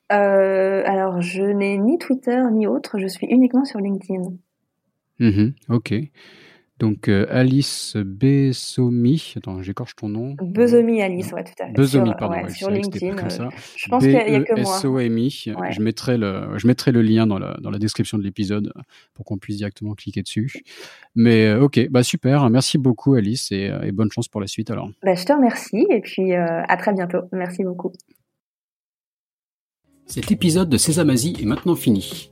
Alors, 0.09 1.21
je 1.21 1.43
n'ai 1.43 1.77
ni 1.77 1.97
Twitter 1.97 2.41
ni 2.51 2.67
autre, 2.67 2.99
je 2.99 3.07
suis 3.07 3.27
uniquement 3.27 3.63
sur 3.63 3.79
LinkedIn. 3.79 4.33
Mmh, 5.19 5.51
ok. 5.69 5.93
Donc 6.81 7.09
euh, 7.09 7.27
Alice 7.29 7.95
Besomi, 7.95 9.35
attends, 9.37 9.61
j'écorche 9.61 9.95
ton 9.95 10.09
nom. 10.09 10.35
Besomi 10.41 10.99
Alice, 11.03 11.31
ouais, 11.31 11.43
tout 11.43 11.53
à 11.59 11.67
fait. 11.67 11.73
Besomi, 11.73 12.11
pardon, 12.17 12.41
ouais, 12.41 12.49
sur 12.49 12.71
LinkedIn. 12.71 13.15
Comme 13.15 13.29
ça. 13.29 13.49
Je 13.75 13.87
pense 13.87 14.01
qu'il 14.01 14.13
y, 14.13 14.15
a 14.15 14.41
que 14.41 14.59
moi. 14.59 14.77
s 14.77 14.85
o 14.85 14.97
m 14.97 15.15
i 15.15 15.29
Je 15.29 15.79
mettrai 15.79 16.17
le, 16.17 16.57
je 16.57 16.65
mettrai 16.65 16.91
le 16.91 17.03
lien 17.03 17.27
dans 17.27 17.37
la, 17.37 17.55
dans 17.61 17.69
la 17.69 17.77
description 17.77 18.17
de 18.17 18.23
l'épisode 18.23 18.73
pour 19.13 19.25
qu'on 19.25 19.37
puisse 19.37 19.57
directement 19.57 19.93
cliquer 19.93 20.23
dessus. 20.23 20.51
Mais 21.13 21.45
euh, 21.45 21.61
ok, 21.61 21.87
bah 21.91 22.01
super, 22.01 22.49
merci 22.49 22.79
beaucoup 22.79 23.13
Alice 23.13 23.51
et, 23.51 23.69
euh, 23.69 23.83
et 23.83 23.91
bonne 23.91 24.11
chance 24.11 24.27
pour 24.27 24.41
la 24.41 24.47
suite 24.47 24.71
alors. 24.71 24.89
Bah, 25.03 25.13
je 25.13 25.23
te 25.23 25.33
remercie 25.33 25.85
et 25.91 26.01
puis 26.01 26.33
euh, 26.33 26.63
à 26.67 26.77
très 26.77 26.93
bientôt. 26.93 27.25
Merci 27.31 27.63
beaucoup. 27.63 27.91
Cet 30.07 30.31
épisode 30.31 30.67
de 30.67 30.77
Sésame 30.77 31.11
Asie 31.11 31.37
est 31.39 31.45
maintenant 31.45 31.75
fini. 31.75 32.31